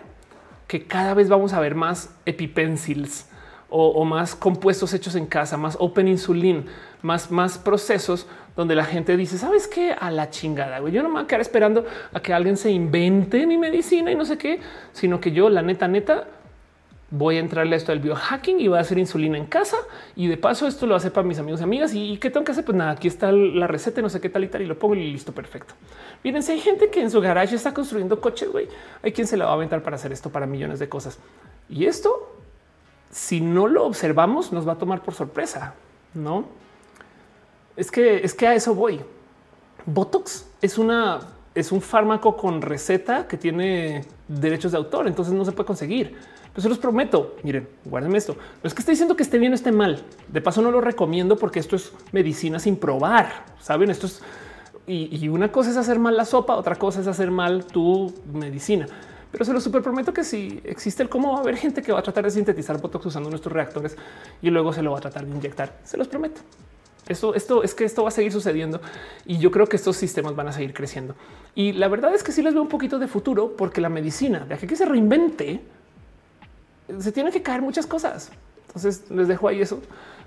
[0.67, 3.29] que cada vez vamos a ver más epipencils
[3.69, 6.65] o, más compuestos hechos en casa, más open insulin,
[7.03, 8.27] más, más procesos
[8.57, 9.93] donde la gente dice, ¿sabes qué?
[9.93, 10.95] A la chingada, güey.
[10.95, 11.85] Yo no me voy a quedar esperando
[12.15, 14.61] a que alguien se invente mi medicina y no sé qué,
[14.93, 16.27] sino que yo, la neta, neta,
[17.13, 19.77] voy a entrarle a esto del biohacking y voy a hacer insulina en casa.
[20.17, 21.95] Y de paso, esto lo hace para mis amigos y amigas.
[21.95, 22.65] ¿Y qué tengo que hacer?
[22.65, 24.95] Pues nada, aquí está la receta, no sé qué tal y tal, y lo pongo
[24.95, 25.75] y listo, perfecto.
[26.25, 28.67] Miren, si hay gente que en su garage está construyendo coches, güey,
[29.03, 31.19] hay quien se la va a aventar para hacer esto para millones de cosas.
[31.69, 32.35] Y esto,
[33.11, 35.75] si no lo observamos, nos va a tomar por sorpresa,
[36.15, 36.47] no?
[37.77, 39.01] Es que es que a eso voy.
[39.85, 41.21] Botox es una
[41.55, 46.17] es un fármaco con receta que tiene derechos de autor, entonces no se puede conseguir
[46.53, 47.37] pues se los prometo.
[47.43, 48.35] Miren, guárdenme esto.
[48.35, 50.03] No es que esté diciendo que esté bien o esté mal.
[50.29, 53.47] De paso, no lo recomiendo porque esto es medicina sin probar.
[53.61, 54.23] Saben, esto es
[54.87, 58.87] y, una cosa es hacer mal la sopa, otra cosa es hacer mal tu medicina.
[59.31, 61.93] Pero se lo super prometo que si existe el cómo va a haber gente que
[61.93, 63.97] va a tratar de sintetizar botox usando nuestros reactores
[64.43, 65.79] y luego se lo va a tratar de inyectar.
[65.85, 66.41] Se los prometo.
[67.09, 68.81] Esto, esto es que esto va a seguir sucediendo
[69.25, 71.15] y yo creo que estos sistemas van a seguir creciendo.
[71.55, 74.41] Y la verdad es que sí les veo un poquito de futuro porque la medicina
[74.41, 75.63] de aquí que se reinvente
[76.99, 78.31] se tienen que caer muchas cosas.
[78.67, 79.81] Entonces les dejo ahí eso.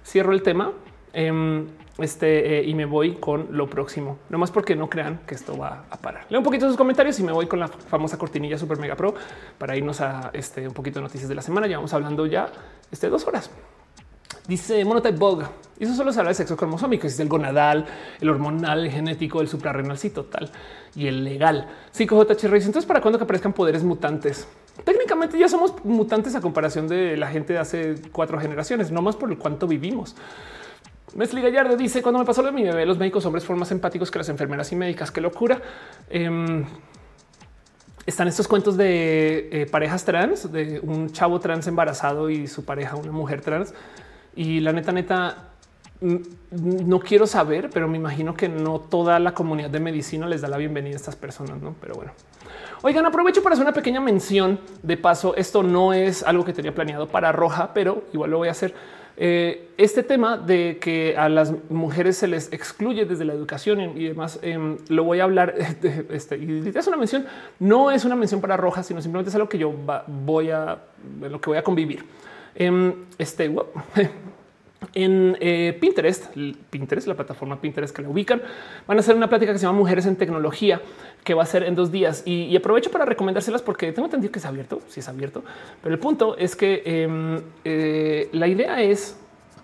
[0.05, 0.71] Cierro el tema
[1.13, 1.67] em,
[1.97, 4.19] este, eh, y me voy con lo próximo.
[4.29, 6.25] No más porque no crean que esto va a parar.
[6.29, 9.13] Leo un poquito sus comentarios y me voy con la famosa cortinilla Super Mega Pro
[9.57, 11.67] para irnos a este un poquito de noticias de la semana.
[11.67, 12.51] Ya vamos hablando ya
[12.91, 13.49] este dos horas.
[14.47, 15.43] Dice Monotype Bug.
[15.79, 17.07] Y eso solo se habla de sexo cromosómico.
[17.07, 17.85] Es el gonadal,
[18.21, 20.51] el hormonal, el genético, el suprarrenal, sí, total
[20.95, 21.67] y el legal.
[21.91, 24.47] Psico JH Entonces, para cuando que aparezcan poderes mutantes?
[24.83, 29.15] Técnicamente ya somos mutantes a comparación de la gente de hace cuatro generaciones, no más
[29.15, 30.15] por el cuánto vivimos.
[31.15, 33.71] Mesli Gallardo dice cuando me pasó lo de mi bebé, los médicos hombres fueron más
[33.71, 35.11] empáticos que las enfermeras y médicas.
[35.11, 35.61] Qué locura.
[36.09, 36.65] Em,
[38.05, 42.97] están estos cuentos de eh, parejas trans, de un chavo trans embarazado y su pareja,
[42.97, 43.73] una mujer trans.
[44.35, 45.51] Y la neta, neta,
[46.01, 50.49] no quiero saber, pero me imagino que no toda la comunidad de medicina les da
[50.49, 51.75] la bienvenida a estas personas, ¿no?
[51.79, 52.11] Pero bueno.
[52.87, 55.35] Oigan, aprovecho para hacer una pequeña mención de paso.
[55.35, 58.75] Esto no es algo que tenía planeado para Roja, pero igual lo voy a hacer.
[59.17, 64.09] Eh, este tema de que a las mujeres se les excluye desde la educación y
[64.09, 65.55] demás, em, lo voy a hablar.
[66.11, 67.25] Este, y es una mención,
[67.57, 69.73] no es una mención para Roja, sino simplemente es algo que yo
[70.05, 70.77] voy a,
[71.21, 72.05] lo que voy a convivir.
[72.53, 73.51] Em, este,
[74.93, 76.35] en eh, Pinterest,
[76.69, 78.41] Pinterest, la plataforma Pinterest que la ubican,
[78.87, 80.81] van a hacer una plática que se llama Mujeres en Tecnología,
[81.23, 82.23] que va a ser en dos días.
[82.25, 85.43] Y, aprovecho para recomendárselas porque tengo entendido que es abierto, si es abierto.
[85.81, 89.17] Pero el punto es que em, eh, la idea es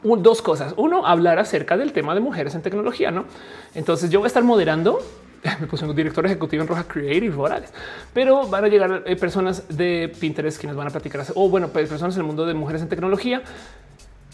[0.03, 0.73] dos cosas.
[0.77, 3.25] Uno, hablar acerca del tema de mujeres en tecnología, ¿no?
[3.75, 4.99] Entonces yo voy a estar moderando
[5.59, 7.73] me puse un director ejecutivo en Roja Creative Morales,
[8.13, 11.89] pero van a llegar eh, personas de Pinterest quienes van a platicar o bueno, pues,
[11.89, 13.41] personas en el mundo de mujeres en tecnología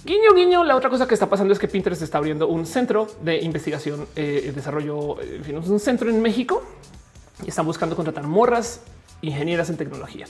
[0.05, 0.63] Guiño, guiño.
[0.63, 4.07] La otra cosa que está pasando es que Pinterest está abriendo un centro de investigación
[4.15, 6.63] eh, desarrollo, fin, un centro en México
[7.43, 8.81] y están buscando contratar morras
[9.21, 10.27] ingenieras en tecnología.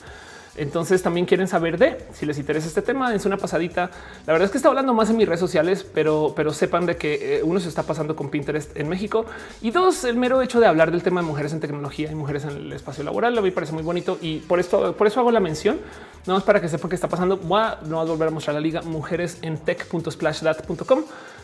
[0.57, 3.13] Entonces también quieren saber de si les interesa este tema.
[3.13, 3.91] Es una pasadita.
[4.25, 6.97] La verdad es que está hablando más en mis redes sociales, pero, pero sepan de
[6.97, 9.25] que eh, uno se está pasando con Pinterest en México
[9.61, 12.43] y dos, el mero hecho de hablar del tema de mujeres en tecnología y mujeres
[12.45, 13.37] en el espacio laboral.
[13.37, 15.79] A mí me parece muy bonito y por esto, por eso hago la mención.
[16.25, 17.37] No es para que sepan qué está pasando.
[17.37, 21.03] Voy a, no a volver a mostrar la liga mujeres en tech.splashdat.com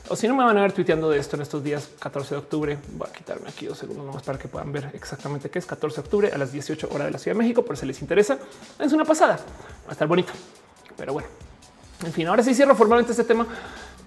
[0.09, 2.39] o si no me van a ver tuiteando de esto en estos días 14 de
[2.39, 2.77] octubre.
[2.93, 5.95] Voy a quitarme aquí dos segundos más para que puedan ver exactamente qué es 14
[5.95, 8.37] de octubre a las 18 horas de la Ciudad de México, por si les interesa.
[8.79, 9.37] Es una pasada,
[9.85, 10.33] va a estar bonito,
[10.97, 11.27] pero bueno.
[12.05, 13.47] En fin, ahora sí cierro formalmente este tema.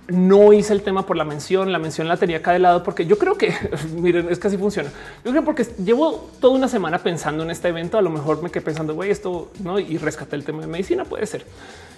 [0.09, 3.06] No hice el tema por la mención, la mención la tenía acá de lado porque
[3.06, 3.52] yo creo que
[3.94, 4.90] miren, es que así funciona.
[5.24, 7.97] Yo creo porque llevo toda una semana pensando en este evento.
[7.98, 11.05] A lo mejor me quedé pensando, güey, esto no y rescaté el tema de medicina.
[11.05, 11.44] Puede ser.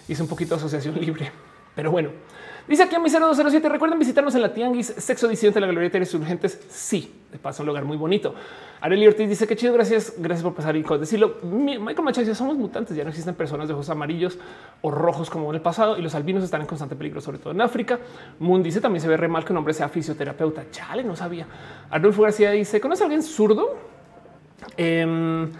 [0.07, 1.33] Hice un poquito de asociación libre,
[1.75, 2.11] pero bueno.
[2.69, 3.67] Dice aquí a mi 0207.
[3.67, 6.61] Recuerden visitarnos en la Tianguis Sexo Edición de la Glorieta de Insurgentes.
[6.69, 8.35] Sí, de paso, un lugar muy bonito.
[8.83, 9.73] Areli Ortiz dice que chido.
[9.73, 10.13] Gracias.
[10.19, 11.37] Gracias por pasar y decirlo.
[11.43, 12.95] Michael Machado dice somos mutantes.
[12.95, 14.39] Ya no existen personas de ojos amarillos
[14.83, 17.53] o rojos como en el pasado y los albinos están en constante peligro, sobre todo
[17.55, 17.99] en África.
[18.39, 20.71] Moon dice también se ve re mal que un hombre sea fisioterapeuta.
[20.71, 21.47] Chale, no sabía.
[21.89, 23.79] Arnulfo García dice conoce a alguien zurdo.
[24.77, 25.51] Em,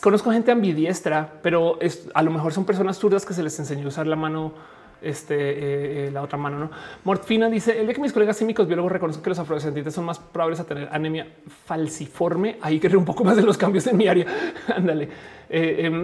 [0.00, 1.76] conozco gente ambidiestra, pero
[2.14, 5.34] a lo mejor son personas zurdas que se les enseñó a usar la mano este,
[5.34, 6.58] eh, eh, la otra mano.
[6.58, 6.70] No
[7.04, 10.18] Mortfina dice el día que mis colegas químicos biólogos reconocen que los afrodescendientes son más
[10.18, 11.26] probables a tener anemia
[11.66, 12.58] falciforme.
[12.60, 14.26] Ahí que un poco más de los cambios en mi área.
[14.74, 15.08] Ándale.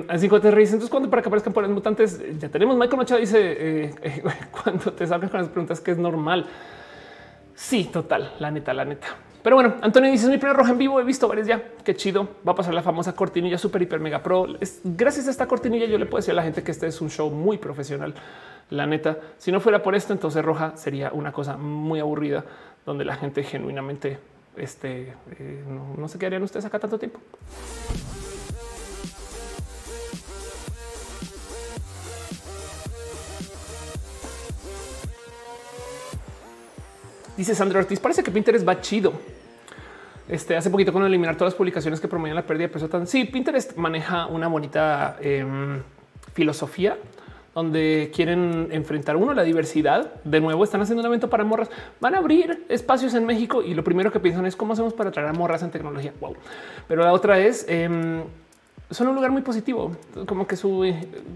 [0.08, 2.76] Así que te Entonces, cuando para que aparezcan por mutantes, ya tenemos.
[2.76, 6.46] Michael Machado dice eh, cuando te salgan con las preguntas que es normal.
[7.54, 8.34] Sí, total.
[8.38, 9.08] La neta, la neta.
[9.44, 10.98] Pero bueno, Antonio dice: es mi primer roja en vivo.
[10.98, 11.62] He visto varios ya.
[11.84, 12.26] Qué chido.
[12.48, 14.46] Va a pasar la famosa cortinilla super hiper mega pro.
[14.58, 16.98] Es, gracias a esta cortinilla, yo le puedo decir a la gente que este es
[17.02, 18.14] un show muy profesional.
[18.70, 22.42] La neta, si no fuera por esto, entonces roja sería una cosa muy aburrida
[22.86, 24.18] donde la gente genuinamente
[24.56, 27.20] este, eh, no, no sé qué harían ustedes acá tanto tiempo.
[37.36, 39.12] Dice Sandra Ortiz, parece que Pinterest va chido.
[40.28, 43.06] Este hace poquito con eliminar todas las publicaciones que promovían la pérdida de peso tan.
[43.06, 45.82] Sí, Pinterest maneja una bonita em,
[46.32, 46.96] filosofía
[47.54, 50.12] donde quieren enfrentar uno la diversidad.
[50.24, 51.70] De nuevo, están haciendo un evento para morras.
[52.00, 55.10] Van a abrir espacios en México y lo primero que piensan es cómo hacemos para
[55.10, 56.12] traer a morras en tecnología.
[56.20, 56.36] Wow.
[56.88, 58.22] Pero la otra es em,
[58.90, 59.92] son un lugar muy positivo,
[60.26, 60.84] como que su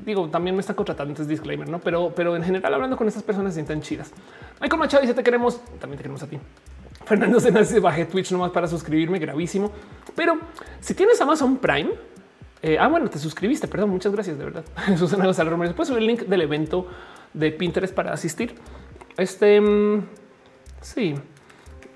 [0.05, 1.11] digo, también me están contratando.
[1.11, 1.79] Entonces, disclaimer, no?
[1.79, 4.13] Pero, pero en general, hablando con estas personas, se sienten chidas.
[4.61, 6.39] Michael Machado dice: Te queremos, también te queremos a ti.
[7.07, 9.73] Fernando Senas bajé Twitch nomás para suscribirme, gravísimo.
[10.15, 10.39] Pero
[10.81, 11.91] si tienes Amazon Prime,
[12.63, 14.65] eh, ah, bueno, te suscribiste, perdón, muchas gracias, de verdad.
[14.99, 15.75] Susana González Romero.
[15.75, 16.87] Puedes subir el link del evento
[17.33, 18.55] de Pinterest para asistir.
[19.17, 20.07] Este, mm,
[20.81, 21.15] sí,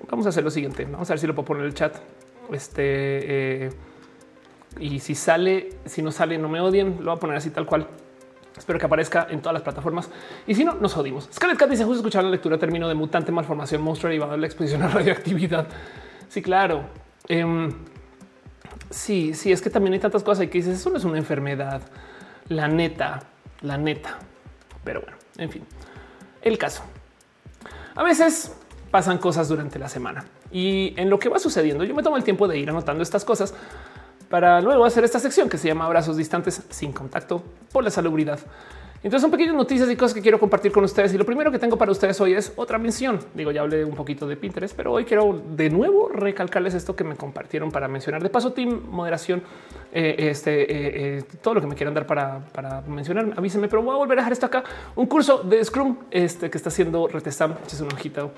[0.09, 0.85] vamos a hacer lo siguiente.
[0.85, 1.97] Vamos a ver si lo puedo poner en el chat.
[2.51, 3.69] Este, eh,
[4.79, 7.65] y si sale, si no sale, no me odien, lo voy a poner así tal
[7.65, 7.87] cual.
[8.57, 10.09] Espero que aparezca en todas las plataformas.
[10.45, 11.27] Y si no, nos jodimos.
[11.33, 14.45] Scarlett Cat dice justo escuchar la lectura término de mutante, malformación, monstruo derivado de la
[14.45, 15.67] exposición a radioactividad.
[16.29, 16.83] Sí, claro.
[17.27, 17.73] Em,
[18.93, 21.81] Sí, sí, es que también hay tantas cosas que dices, eso no es una enfermedad.
[22.47, 23.23] La neta,
[23.61, 24.19] la neta.
[24.83, 25.63] Pero bueno, en fin,
[26.41, 26.83] el caso.
[27.95, 28.55] A veces
[28.91, 32.23] pasan cosas durante la semana y en lo que va sucediendo, yo me tomo el
[32.23, 33.55] tiempo de ir anotando estas cosas
[34.29, 38.39] para luego hacer esta sección que se llama abrazos distantes sin contacto por la salubridad.
[39.03, 41.13] Entonces son pequeñas noticias y cosas que quiero compartir con ustedes.
[41.13, 43.19] Y lo primero que tengo para ustedes hoy es otra mención.
[43.33, 47.03] Digo, ya hablé un poquito de Pinterest, pero hoy quiero de nuevo recalcarles esto que
[47.03, 48.23] me compartieron para mencionar.
[48.23, 49.43] De paso, team, moderación,
[49.91, 53.83] eh, este, eh, eh, todo lo que me quieran dar para, para, mencionar, avísenme, pero
[53.83, 54.63] voy a volver a dejar esto acá.
[54.95, 58.31] Un curso de Scrum este, que está haciendo Retestam, es un ojito.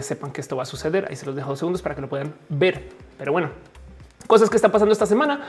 [0.00, 1.06] sepan que esto va a suceder.
[1.10, 2.88] Ahí se los dejo dos segundos para que lo puedan ver.
[3.18, 3.50] Pero bueno,
[4.28, 5.40] cosas que están pasando esta semana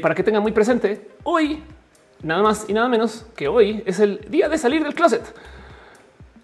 [0.00, 1.10] para que tengan muy presente.
[1.24, 1.62] Hoy
[2.22, 5.22] nada más y nada menos que hoy es el día de salir del closet,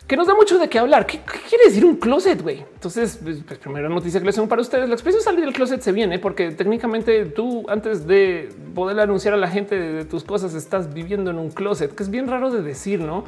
[0.06, 1.06] que nos da mucho de qué hablar.
[1.06, 2.64] ¿Qué, quiere decir un closet, güey?
[2.74, 5.92] Entonces, pues, primera noticia que les tengo para ustedes, la expresión salir del closet se
[5.92, 10.92] viene porque técnicamente tú antes de poder anunciar a la gente de tus cosas estás
[10.92, 13.24] viviendo en un closet, que es bien raro de decir, ¿no?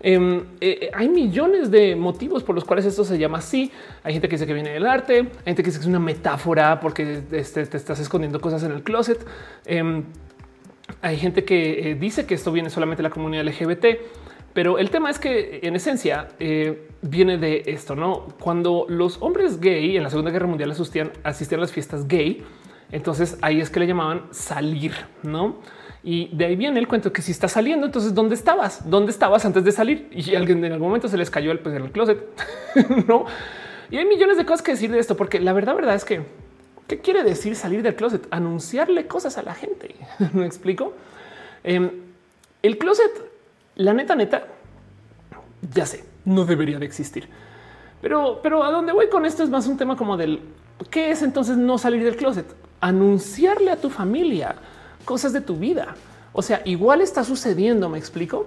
[0.00, 3.72] Em, eh, eh, hay millones de motivos por los cuales esto se llama así.
[4.02, 5.98] Hay gente que dice que viene del arte, hay gente que dice que es una
[5.98, 9.26] metáfora porque este, te estás escondiendo cosas en el closet.
[9.64, 10.04] Em,
[11.02, 13.86] hay gente que eh, dice que esto viene solamente de la comunidad LGBT,
[14.52, 18.26] pero el tema es que en esencia eh, viene de esto, ¿no?
[18.40, 22.44] Cuando los hombres gay en la Segunda Guerra Mundial asistían, asistían a las fiestas gay,
[22.90, 25.56] entonces ahí es que le llamaban salir, ¿no?
[26.02, 28.88] Y de ahí viene el cuento que si estás saliendo, entonces ¿dónde estabas?
[28.88, 30.08] ¿Dónde estabas antes de salir?
[30.12, 32.18] Y alguien en algún momento se les cayó el, pues, en el closet,
[33.06, 33.26] ¿no?
[33.90, 36.22] Y hay millones de cosas que decir de esto, porque la verdad, verdad es que
[36.88, 38.26] ¿Qué quiere decir salir del closet?
[38.30, 39.94] Anunciarle cosas a la gente.
[40.32, 40.94] ¿Me explico?
[41.62, 41.90] Em,
[42.62, 43.30] el closet,
[43.76, 44.46] la neta, neta,
[45.70, 47.28] ya sé, no debería de existir.
[48.00, 50.40] Pero, pero a dónde voy con esto es más un tema como del
[50.90, 52.46] qué es entonces no salir del closet,
[52.80, 54.54] anunciarle a tu familia
[55.08, 55.94] cosas de tu vida.
[56.34, 57.88] O sea, igual está sucediendo.
[57.88, 58.46] Me explico.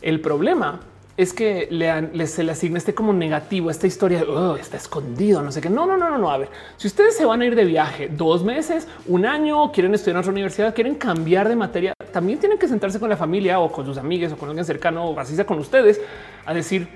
[0.00, 0.78] El problema
[1.16, 5.50] es que le, se le asigna este como negativo, esta historia oh, está escondido, no
[5.50, 5.68] sé qué.
[5.68, 6.30] No, no, no, no.
[6.30, 9.92] A ver, si ustedes se van a ir de viaje dos meses, un año, quieren
[9.92, 13.58] estudiar en otra universidad, quieren cambiar de materia, también tienen que sentarse con la familia
[13.58, 16.00] o con sus amigos o con alguien cercano o así sea con ustedes
[16.46, 16.86] a decir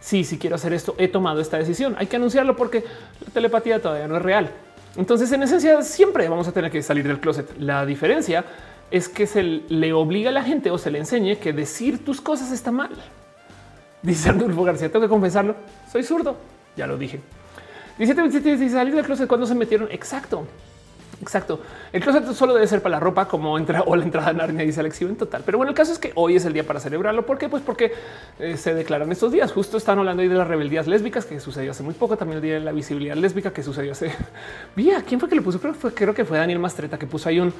[0.00, 1.96] sí, si quiero hacer esto, he tomado esta decisión.
[1.98, 2.84] Hay que anunciarlo porque
[3.24, 4.50] la telepatía todavía no es real.
[4.96, 7.56] Entonces, en esencia, siempre vamos a tener que salir del closet.
[7.58, 8.44] La diferencia
[8.90, 12.20] es que se le obliga a la gente o se le enseñe que decir tus
[12.20, 12.90] cosas está mal.
[14.02, 15.54] Dice Arnulfo García, tengo que confesarlo.
[15.90, 16.36] Soy zurdo.
[16.76, 17.20] Ya lo dije.
[17.98, 19.88] 1727 dice salir del closet cuando se metieron.
[19.92, 20.46] Exacto.
[21.20, 21.60] Exacto.
[21.92, 24.64] El closet solo debe ser para la ropa, como entra o la entrada en Narnia,
[24.64, 25.42] dice Alex en total.
[25.44, 27.26] Pero bueno, el caso es que hoy es el día para celebrarlo.
[27.26, 27.48] ¿Por qué?
[27.48, 27.92] Pues porque
[28.38, 29.52] eh, se declaran estos días.
[29.52, 32.16] Justo están hablando ahí de las rebeldías lésbicas que sucedió hace muy poco.
[32.16, 34.12] También el día de la visibilidad lésbica que sucedió hace.
[34.76, 35.60] Vía, ¿quién fue que le puso?
[35.60, 37.52] Creo, fue, creo que fue Daniel Mastreta que puso ahí un.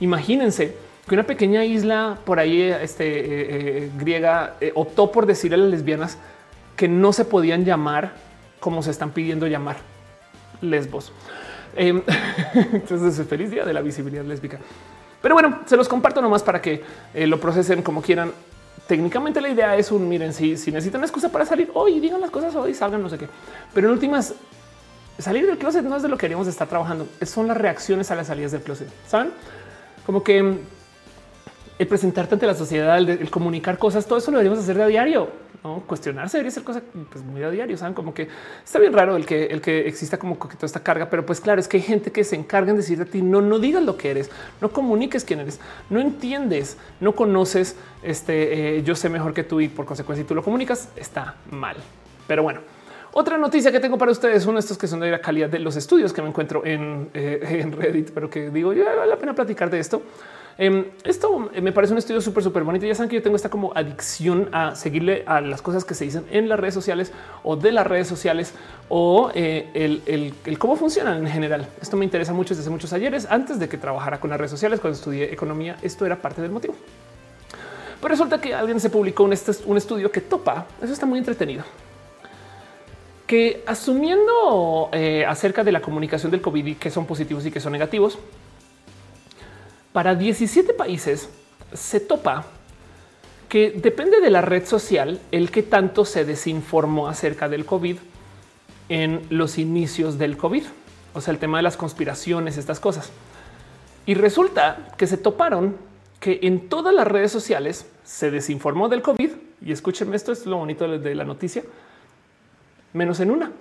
[0.00, 0.74] Imagínense
[1.06, 5.70] que una pequeña isla por ahí este, eh, eh, griega optó por decir a las
[5.70, 6.18] lesbianas
[6.74, 8.12] que no se podían llamar
[8.58, 9.76] como se están pidiendo llamar
[10.60, 11.12] lesbos.
[11.76, 12.02] Em,
[12.72, 14.58] entonces, feliz día de la visibilidad lésbica.
[15.20, 16.82] Pero bueno, se los comparto nomás para que
[17.14, 18.32] lo procesen como quieran.
[18.86, 22.30] Técnicamente la idea es un miren, si, si necesitan excusa para salir hoy, digan las
[22.30, 23.28] cosas hoy, salgan, no sé qué.
[23.72, 24.34] Pero en últimas,
[25.18, 28.14] salir del closet no es de lo que queríamos estar trabajando, son las reacciones a
[28.14, 28.88] las salidas del closet.
[29.06, 29.30] Saben
[30.04, 30.58] como que
[31.78, 34.86] el presentarte ante la sociedad, el, comunicar cosas, todo eso lo deberíamos hacer de a
[34.86, 35.28] diario.
[35.64, 35.82] ¿No?
[35.86, 37.76] Cuestionarse debería ser cosa pues, muy a diario.
[37.78, 38.28] Saben como que
[38.62, 41.40] está bien raro el que el que exista como que toda esta carga, pero pues
[41.40, 43.82] claro, es que hay gente que se encarga en decirte a ti no, no digas
[43.82, 44.30] lo que eres,
[44.60, 45.58] no comuniques quién eres,
[45.88, 47.76] no entiendes, no conoces.
[48.02, 51.36] Este eh, yo sé mejor que tú y por consecuencia, si tú lo comunicas, está
[51.50, 51.76] mal.
[52.26, 52.60] Pero bueno,
[53.12, 55.60] otra noticia que tengo para ustedes, uno de estos que son de la calidad de
[55.60, 59.16] los estudios que me encuentro en, eh, en Reddit, pero que digo, ya vale la
[59.16, 60.02] pena platicar de esto.
[60.56, 62.86] Em, esto me parece un estudio súper, súper bonito.
[62.86, 66.04] Ya saben que yo tengo esta como adicción a seguirle a las cosas que se
[66.04, 67.12] dicen en las redes sociales
[67.42, 68.54] o de las redes sociales
[68.88, 71.68] o eh, el, cómo funcionan en general.
[71.80, 73.26] Esto me interesa mucho desde hace muchos ayeres.
[73.28, 76.52] Antes de que trabajara con las redes sociales, cuando estudié economía, esto era parte del
[76.52, 76.74] motivo.
[78.00, 79.34] Pero resulta que alguien se publicó un,
[79.66, 80.66] un estudio que topa.
[80.80, 81.64] Eso está muy entretenido
[83.26, 87.60] que asumiendo eh, acerca de la comunicación del COVID y que son positivos y que
[87.60, 88.18] son negativos,
[89.94, 91.28] para 17 países
[91.72, 92.46] se topa
[93.48, 97.98] que depende de la red social el que tanto se desinformó acerca del COVID
[98.88, 100.64] en los inicios del COVID.
[101.14, 103.12] O sea, el tema de las conspiraciones, estas cosas.
[104.04, 105.76] Y resulta que se toparon
[106.18, 109.30] que en todas las redes sociales se desinformó del COVID.
[109.64, 111.62] Y escúchenme, esto es lo bonito de la noticia,
[112.94, 113.52] menos en una.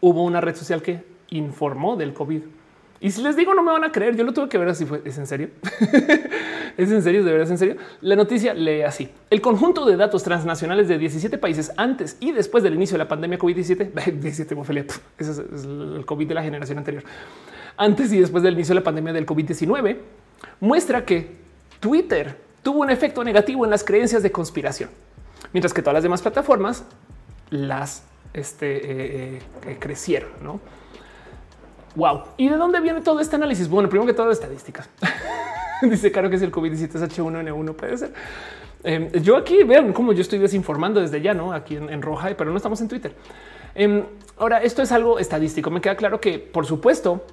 [0.00, 2.42] Hubo una red social que informó del COVID.
[3.02, 4.14] Y si les digo, no me van a creer.
[4.14, 4.86] Yo lo tuve que ver así.
[4.86, 5.50] Fue es en serio.
[6.76, 7.76] es en serio, de verdad, es en serio.
[8.00, 12.62] La noticia lee así: el conjunto de datos transnacionales de 17 países antes y después
[12.62, 14.56] del inicio de la pandemia COVID-17, 17,
[15.18, 17.02] ese es el COVID de la generación anterior.
[17.76, 19.96] Antes y después del inicio de la pandemia del COVID-19
[20.60, 21.28] muestra que
[21.80, 24.90] Twitter tuvo un efecto negativo en las creencias de conspiración,
[25.52, 26.84] mientras que todas las demás plataformas
[27.50, 28.76] las este,
[29.34, 30.30] eh, eh, crecieron.
[30.40, 30.60] ¿no?
[31.94, 32.22] Wow.
[32.36, 33.68] ¿Y de dónde viene todo este análisis?
[33.68, 34.88] Bueno, primero que todo, estadísticas.
[35.82, 38.12] Dice Caro que si el COVID-17 es H1N1 puede ser.
[38.84, 42.30] Em, yo aquí vean cómo yo estoy desinformando desde ya, no aquí en, en roja,
[42.36, 43.14] pero no estamos en Twitter.
[43.74, 44.04] Em,
[44.38, 45.70] ahora, esto es algo estadístico.
[45.70, 47.24] Me queda claro que, por supuesto,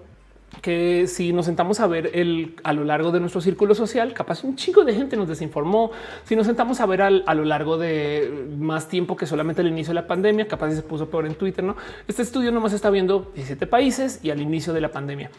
[0.62, 4.44] que si nos sentamos a ver el, a lo largo de nuestro círculo social, capaz
[4.44, 5.92] un chico de gente nos desinformó.
[6.26, 9.92] Si nos sentamos a ver a lo largo de más tiempo que solamente el inicio
[9.92, 11.64] de la pandemia, capaz se puso peor en Twitter.
[11.64, 11.76] No,
[12.08, 15.30] este estudio nomás está viendo 17 países y al inicio de la pandemia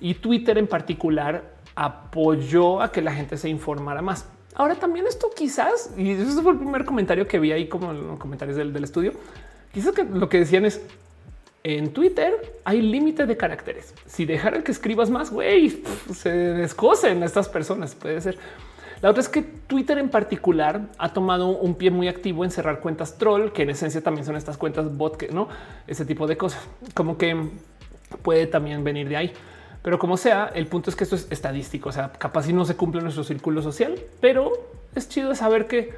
[0.00, 4.26] y Twitter en particular apoyó a que la gente se informara más.
[4.54, 8.06] Ahora también esto quizás, y ese fue el primer comentario que vi ahí como en
[8.06, 9.12] los comentarios del, del estudio,
[9.72, 10.82] quizás que lo que decían es
[11.62, 12.34] en Twitter
[12.64, 13.94] hay límite de caracteres.
[14.06, 15.82] Si dejaran que escribas más, güey,
[16.14, 17.94] se descosen estas personas.
[17.94, 18.38] Puede ser.
[19.02, 22.80] La otra es que Twitter en particular ha tomado un pie muy activo en cerrar
[22.80, 25.48] cuentas troll, que en esencia también son estas cuentas bot, que no
[25.86, 26.62] ese tipo de cosas,
[26.94, 27.34] como que
[28.22, 29.32] puede también venir de ahí.
[29.82, 32.66] Pero como sea, el punto es que esto es estadístico, o sea, capaz si no
[32.66, 34.52] se cumple nuestro círculo social, pero
[34.94, 35.94] es chido saber que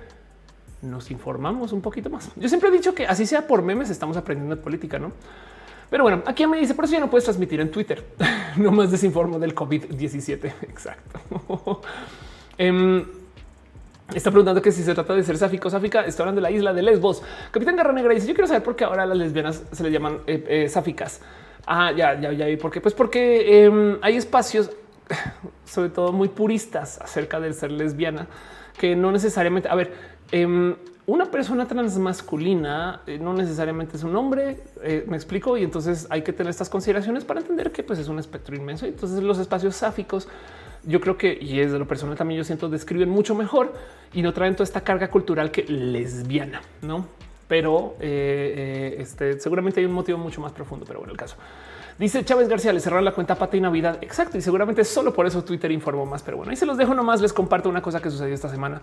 [0.83, 2.31] nos informamos un poquito más.
[2.37, 5.11] Yo siempre he dicho que así sea por memes, estamos aprendiendo de política, no?
[5.93, 8.03] Pero bueno, aquí me dice por eso ya no puedes transmitir en Twitter.
[8.57, 10.53] no más desinformo del COVID-17.
[10.63, 11.83] Exacto.
[12.59, 13.05] Em,
[14.15, 16.01] está preguntando que si se trata de ser sáfico, sáfica.
[16.03, 17.23] Está hablando de la isla de Lesbos.
[17.51, 20.21] Capitán Garra Negra dice: Yo quiero saber por qué ahora las lesbianas se les llaman
[20.27, 21.21] eh, eh, sáficas.
[21.67, 22.81] Ah, ya, ya, ya vi por qué.
[22.81, 24.71] Pues porque em, hay espacios,
[25.67, 28.29] sobre todo muy puristas, acerca del ser lesbiana,
[28.79, 29.69] que no necesariamente.
[29.69, 29.93] A ver,
[30.31, 30.75] em,
[31.07, 36.23] una persona transmasculina eh, no necesariamente es un hombre, eh, me explico, y entonces hay
[36.23, 38.87] que tener estas consideraciones para entender que pues, es un espectro inmenso.
[38.87, 40.29] Y entonces los espacios sáficos,
[40.85, 43.73] yo creo que, y es de lo personal también yo siento, describen mucho mejor
[44.13, 47.07] y no traen toda esta carga cultural que lesbiana, ¿no?
[47.49, 51.37] Pero eh, este, seguramente hay un motivo mucho más profundo, pero bueno, el caso.
[51.99, 53.99] Dice Chávez García, le cerraron la cuenta Pata y Navidad.
[54.01, 54.39] Exacto.
[54.39, 56.23] Y seguramente solo por eso Twitter informó más.
[56.23, 57.21] Pero bueno, ahí se los dejo nomás.
[57.21, 58.81] Les comparto una cosa que sucedió esta semana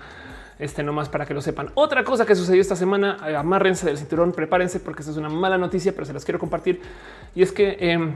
[0.60, 1.72] este nomás para que lo sepan.
[1.74, 5.30] Otra cosa que sucedió esta semana, eh, amárrense del cinturón, prepárense porque esta es una
[5.30, 6.82] mala noticia, pero se las quiero compartir.
[7.34, 8.16] Y es que em,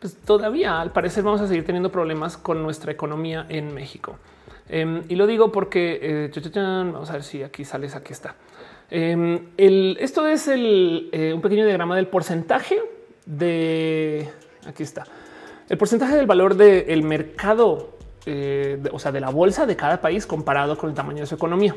[0.00, 4.18] pues todavía al parecer vamos a seguir teniendo problemas con nuestra economía en México.
[4.68, 8.34] Em, y lo digo porque eh, vamos a ver si aquí sales, aquí está.
[8.90, 12.80] Em, esto es eh, un pequeño diagrama del porcentaje
[13.26, 14.28] de
[14.66, 15.04] aquí está
[15.68, 20.26] el porcentaje del valor del mercado eh, o sea, de la bolsa de cada país
[20.26, 21.74] comparado con el tamaño de su economía.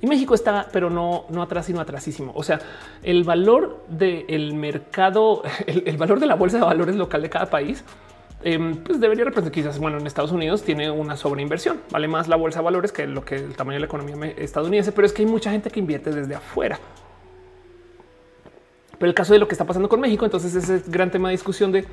[0.00, 2.32] Y México está, pero no, no atrás, sino atrasísimo.
[2.34, 2.60] O sea,
[3.02, 7.84] el valor del mercado, el, valor de la bolsa de valores local de cada país,
[8.42, 12.36] em, pues debería representar quizás, bueno, en Estados Unidos tiene una sobreinversión, vale más la
[12.36, 15.22] bolsa de valores que lo que el tamaño de la economía estadounidense, pero es que
[15.22, 16.78] hay mucha gente que invierte desde afuera.
[18.98, 21.28] Pero el caso de lo que está pasando con México, entonces ese es gran tema
[21.28, 21.86] de discusión de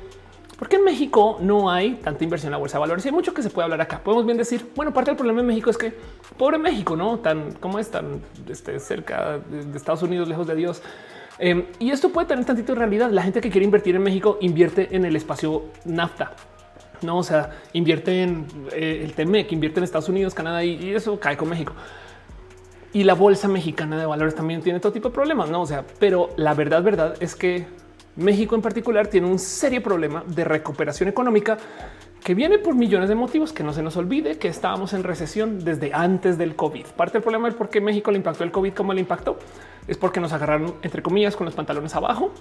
[0.58, 3.34] porque en México no hay tanta inversión en la bolsa de valores y hay mucho
[3.34, 4.00] que se puede hablar acá.
[4.02, 5.92] Podemos bien decir, bueno, parte del problema en México es que
[6.38, 10.82] pobre México, no tan como es tan este, cerca de Estados Unidos, lejos de Dios.
[11.38, 13.10] Em, y esto puede tener tantito de realidad.
[13.10, 16.32] La gente que quiere invertir en México invierte en el espacio NAFTA.
[17.02, 21.20] No, o sea, invierte en eh, el TMEC, invierte en Estados Unidos, Canadá y, eso
[21.20, 21.74] cae con México.
[22.96, 25.60] Y la bolsa mexicana de valores también tiene todo tipo de problemas, no?
[25.60, 27.66] O sea, pero la verdad, verdad es que
[28.16, 31.58] México en particular tiene un serio problema de recuperación económica
[32.24, 35.62] que viene por millones de motivos, que no se nos olvide que estábamos en recesión
[35.62, 36.86] desde antes del COVID.
[36.96, 39.38] Parte del problema es por qué México le impactó el COVID como le impactó,
[39.86, 42.32] es porque nos agarraron entre comillas con los pantalones abajo.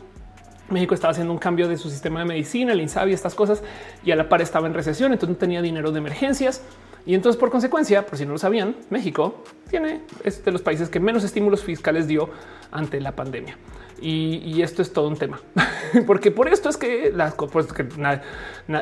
[0.69, 3.63] México estaba haciendo un cambio de su sistema de medicina, el INSABI, estas cosas,
[4.03, 6.61] y a la par estaba en recesión, entonces no tenía dinero de emergencias.
[7.05, 10.89] Y entonces, por consecuencia, por si no lo sabían, México tiene es de los países
[10.89, 12.29] que menos estímulos fiscales dio
[12.71, 13.57] ante la pandemia.
[14.01, 15.39] Y, esto es todo un tema,
[16.07, 17.87] porque por esto es que las cosas que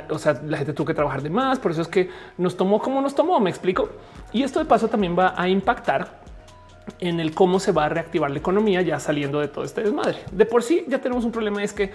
[0.10, 1.60] o sea, la gente tuvo que trabajar de más.
[1.60, 3.40] Por eso es que nos tomó como nos tomó.
[3.40, 3.90] Me explico.
[4.32, 6.23] Y esto de paso también va a impactar
[7.00, 10.20] en el cómo se va a reactivar la economía ya saliendo de todo este desmadre.
[10.32, 11.64] De por sí ya tenemos un problema.
[11.64, 11.92] Es que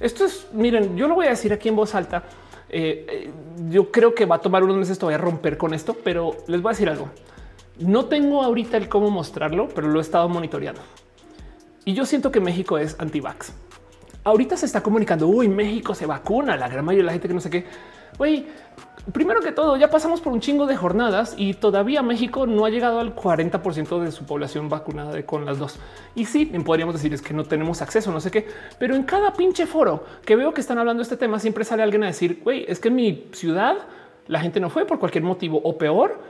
[0.00, 2.24] esto es, miren, yo lo voy a decir aquí en voz alta.
[2.68, 3.30] Eh, eh,
[3.68, 6.70] yo creo que va a tomar unos meses todavía romper con esto, pero les voy
[6.70, 7.10] a decir algo.
[7.78, 10.80] No tengo ahorita el cómo mostrarlo, pero lo he estado monitoreando.
[11.84, 13.52] Y yo siento que México es anti-vax.
[14.24, 17.34] Ahorita se está comunicando, uy, México se vacuna, la gran mayoría de la gente que
[17.34, 17.66] no sé qué.
[18.18, 18.46] Güey,
[19.10, 22.70] primero que todo, ya pasamos por un chingo de jornadas y todavía México no ha
[22.70, 25.78] llegado al 40% de su población vacunada con las dos.
[26.14, 28.46] Y sí, podríamos decir es que no tenemos acceso, no sé qué,
[28.78, 31.82] pero en cada pinche foro que veo que están hablando de este tema, siempre sale
[31.82, 33.76] alguien a decir, güey, es que en mi ciudad
[34.28, 36.20] la gente no fue por cualquier motivo o peor,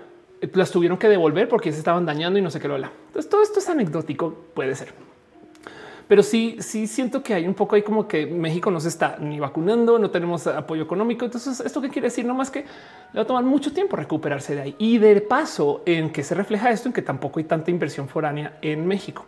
[0.55, 2.77] las tuvieron que devolver porque se estaban dañando y no sé qué lo.
[2.77, 5.12] Entonces todo esto es anecdótico, puede ser.
[6.13, 9.17] Pero sí, sí siento que hay un poco ahí como que México no se está
[9.19, 11.25] ni vacunando, no tenemos apoyo económico.
[11.25, 12.27] Entonces, ¿esto qué quiere decir?
[12.27, 14.75] No más que le va a tomar mucho tiempo recuperarse de ahí.
[14.77, 18.59] Y de paso, en que se refleja esto, en que tampoco hay tanta inversión foránea
[18.61, 19.25] en México.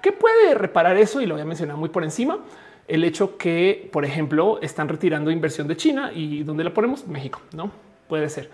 [0.00, 1.20] ¿Qué puede reparar eso?
[1.20, 2.38] Y lo voy a mencionar muy por encima.
[2.86, 7.04] El hecho que, por ejemplo, están retirando inversión de China y dónde la ponemos?
[7.08, 7.72] México, ¿no?
[8.08, 8.48] Puede ser.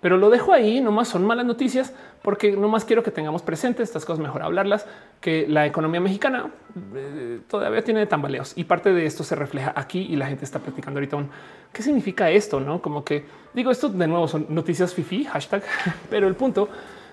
[0.00, 1.92] Pero lo dejo ahí, nomás son malas noticias,
[2.22, 4.86] porque nomás quiero que tengamos presente estas cosas, mejor hablarlas,
[5.20, 6.50] que la economía mexicana
[6.94, 10.60] eh, todavía tiene tambaleos y parte de esto se refleja aquí y la gente está
[10.60, 11.18] platicando ahorita
[11.72, 15.62] qué significa esto, no como que digo esto de nuevo son noticias fifi hashtag,
[16.10, 16.68] pero el punto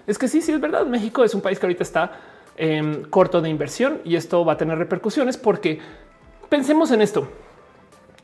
[0.08, 0.86] es que sí, sí es verdad.
[0.86, 2.12] México es un país que ahorita está
[2.58, 5.80] em, corto de inversión y esto va a tener repercusiones porque
[6.50, 7.28] pensemos en esto.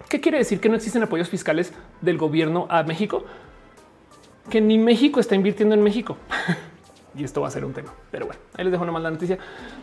[0.10, 3.24] ¿Qué quiere decir que no existen apoyos fiscales del gobierno a México?
[4.50, 6.18] Que ni México está invirtiendo en México.
[7.16, 7.94] y esto va a ser un tema.
[8.10, 9.38] Pero bueno, ahí les dejo una mala noticia.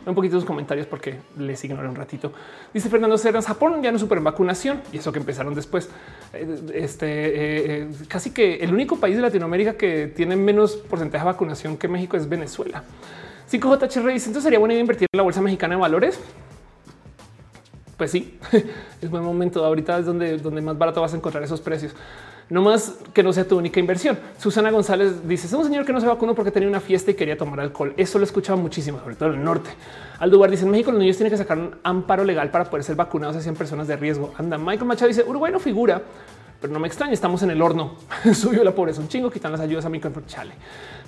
[0.07, 2.33] Un poquito sus comentarios porque les ignoré un ratito.
[2.73, 5.91] Dice Fernando Serras, Japón ya no super en vacunación y eso que empezaron después.
[6.33, 11.25] Eh, este eh, eh, casi que el único país de Latinoamérica que tiene menos porcentaje
[11.25, 12.83] de vacunación que México es Venezuela.
[13.51, 16.21] 5JH dice entonces sería buena idea invertir en la bolsa mexicana de valores.
[17.99, 18.39] Pues sí,
[19.03, 19.65] es buen momento.
[19.65, 21.95] Ahorita es donde, donde más barato vas a encontrar esos precios
[22.51, 24.19] no más que no sea tu única inversión.
[24.39, 27.15] Susana González dice: Es un señor que no se vacunó porque tenía una fiesta y
[27.15, 27.93] quería tomar alcohol.
[27.97, 29.71] Eso lo escuchaba muchísimo, sobre todo en el norte.
[30.19, 32.97] Aldo dice: En México los niños tienen que sacar un amparo legal para poder ser
[32.97, 34.33] vacunados hacia personas de riesgo.
[34.39, 36.01] Anda, Michael Machado dice: Uruguay no figura,
[36.61, 37.13] pero no me extraña.
[37.13, 37.97] Estamos en el horno.
[38.35, 40.55] Subió la pobreza un chingo, quitan las ayudas a mi chale.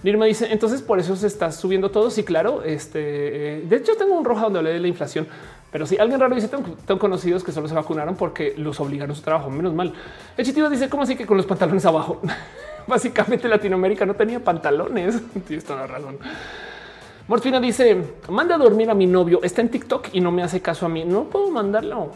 [0.03, 2.11] Nirma dice: Entonces por eso se está subiendo todo.
[2.11, 2.63] Sí, claro.
[2.65, 5.27] Este eh, de hecho, tengo un roja donde hablé de la inflación.
[5.71, 9.15] Pero si alguien raro dice, tengo, conocidos que solo se vacunaron porque los obligaron a
[9.15, 9.51] su trabajo.
[9.51, 9.93] Menos mal.
[10.37, 12.21] El chitivo dice, ¿cómo así que con los pantalones abajo?
[12.87, 15.21] Básicamente Latinoamérica no tenía pantalones.
[15.47, 16.19] Tienes toda la razón.
[17.29, 19.41] Morfina dice, manda a dormir a mi novio.
[19.45, 21.05] Está en TikTok y no me hace caso a mí.
[21.05, 22.11] No puedo mandarlo.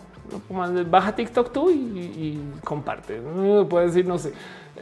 [0.91, 3.21] Baja TikTok tú y, comparte.
[3.21, 4.33] No puedo decir, no sé.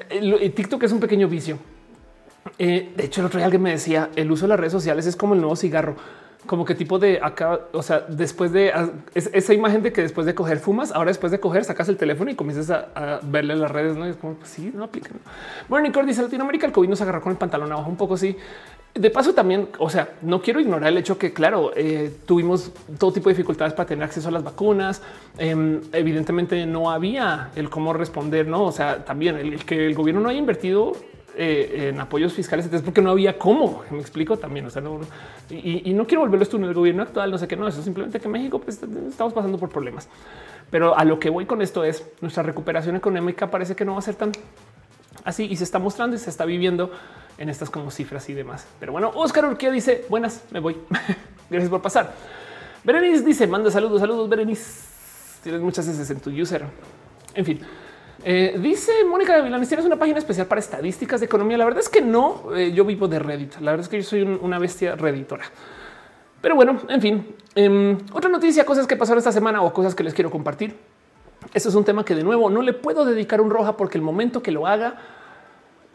[0.08, 1.58] TikTok es un pequeño vicio.
[2.58, 5.04] Eh, de hecho, el otro día alguien me decía, el uso de las redes sociales
[5.06, 5.96] es como el nuevo cigarro
[6.47, 8.73] como que tipo de acá, o sea, después de
[9.14, 12.31] esa imagen de que después de coger fumas, ahora después de coger sacas el teléfono
[12.31, 15.19] y comienzas a, verle en las redes, no es como pues sí, no aplican.
[15.69, 18.36] Bueno, Nicole dice Latinoamérica, el COVID nos agarró con el pantalón abajo un poco así.
[18.94, 23.12] De paso también, o sea, no quiero ignorar el hecho que claro, eh, tuvimos todo
[23.12, 25.01] tipo de dificultades para tener acceso a las vacunas.
[25.39, 28.64] Em, evidentemente no había el cómo responder, no?
[28.64, 30.93] O sea, también el que el gobierno no haya invertido
[31.36, 33.82] eh, en apoyos fiscales, es porque no había cómo.
[33.90, 34.66] Me explico también.
[34.66, 35.00] O sea, no,
[35.50, 38.20] y, no quiero volverlo esto en el gobierno actual, no sé qué, no, eso simplemente
[38.20, 40.09] que México pues, estamos pasando por problemas.
[40.70, 43.98] Pero a lo que voy con esto es nuestra recuperación económica parece que no va
[43.98, 44.32] a ser tan
[45.24, 46.90] así y se está mostrando y se está viviendo
[47.38, 48.66] en estas como cifras y demás.
[48.80, 50.76] Pero bueno, Oscar Urquía dice buenas, me voy.
[51.50, 52.14] Gracias por pasar.
[52.84, 54.28] Berenice dice manda saludos, saludos.
[54.28, 54.82] Berenice,
[55.42, 56.64] tienes muchas veces en tu user.
[57.34, 57.60] En fin,
[58.24, 61.58] eh, dice Mónica de Vilanes, tienes una página especial para estadísticas de economía.
[61.58, 63.54] La verdad es que no, eh, yo vivo de Reddit.
[63.60, 65.44] La verdad es que yo soy una bestia redditora.
[66.40, 70.02] Pero bueno, en fin, em, otra noticia, cosas que pasaron esta semana o cosas que
[70.02, 70.76] les quiero compartir.
[71.52, 74.02] Esto es un tema que de nuevo no le puedo dedicar un roja porque el
[74.02, 74.96] momento que lo haga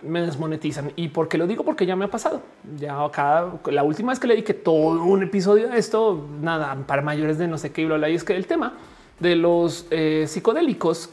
[0.02, 0.92] me desmonetizan.
[0.96, 2.42] Y porque lo digo porque ya me ha pasado.
[2.78, 7.02] Ya acá la última vez que le dediqué todo un episodio de esto, nada, para
[7.02, 8.74] mayores de no sé qué, y es que el tema
[9.20, 11.10] de los eh, psicodélicos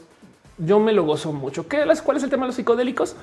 [0.57, 1.67] yo me lo gozo mucho.
[1.67, 3.15] ¿Qué, ¿Cuál es el tema de los psicodélicos?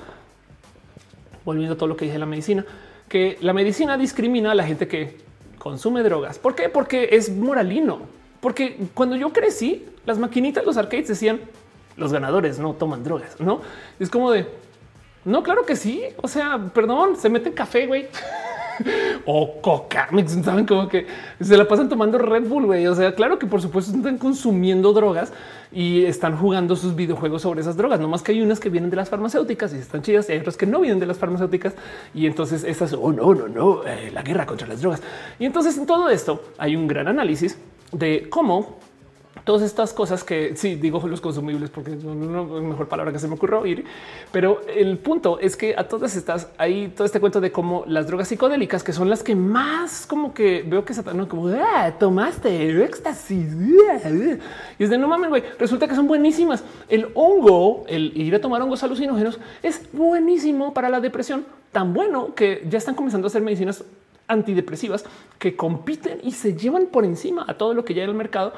[1.45, 2.65] Volviendo a todo lo que dije de la medicina,
[3.09, 5.17] que la medicina discrimina a la gente que
[5.57, 6.39] consume drogas.
[6.39, 6.69] ¿Por qué?
[6.69, 8.01] Porque es moralino.
[8.39, 11.41] Porque cuando yo crecí, las maquinitas, los arcades decían
[11.95, 13.61] los ganadores no toman drogas, no
[13.99, 14.47] es como de
[15.25, 16.03] no, claro que sí.
[16.21, 18.07] O sea, perdón, se mete café, güey.
[19.25, 20.09] o coca.
[20.43, 21.07] Saben como que
[21.39, 22.65] se la pasan tomando Red Bull.
[22.65, 22.87] güey.
[22.87, 25.31] O sea, claro que por supuesto están consumiendo drogas
[25.71, 27.99] y están jugando sus videojuegos sobre esas drogas.
[27.99, 30.39] No más que hay unas que vienen de las farmacéuticas y están chidas y hay
[30.39, 31.73] otras que no vienen de las farmacéuticas.
[32.13, 35.01] Y entonces esas, oh no, no, no, eh, la guerra contra las drogas.
[35.39, 37.57] Y entonces en todo esto hay un gran análisis
[37.91, 38.77] de cómo
[39.43, 43.27] todas estas cosas que sí digo los consumibles porque es la mejor palabra que se
[43.27, 43.83] me ocurrió oír,
[44.31, 48.07] pero el punto es que a todas estas hay todo este cuento de cómo las
[48.07, 52.83] drogas psicodélicas, que son las que más como que veo que Satanás como ah, tomaste
[52.83, 53.53] éxtasis
[54.79, 56.63] y es de no mames, güey, resulta que son buenísimas.
[56.87, 62.33] El hongo, el ir a tomar hongos alucinógenos es buenísimo para la depresión, tan bueno
[62.35, 63.83] que ya están comenzando a hacer medicinas
[64.27, 65.05] antidepresivas
[65.37, 68.53] que compiten y se llevan por encima a todo lo que ya en el mercado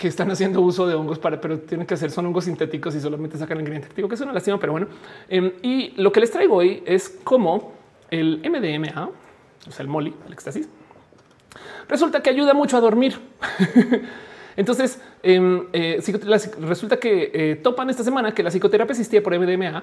[0.00, 3.00] que están haciendo uso de hongos para, pero tienen que hacer son hongos sintéticos y
[3.00, 4.86] solamente sacan el ingrediente activo, que es una lástima, pero bueno.
[5.28, 7.74] Em, y lo que les traigo hoy es cómo
[8.10, 9.10] el MDMA,
[9.68, 10.70] o sea, el Molly, el éxtasis,
[11.86, 13.20] resulta que ayuda mucho a dormir.
[14.56, 16.02] Entonces, em, eh,
[16.60, 19.82] resulta que eh, topan esta semana que la psicoterapia asistida por MDMA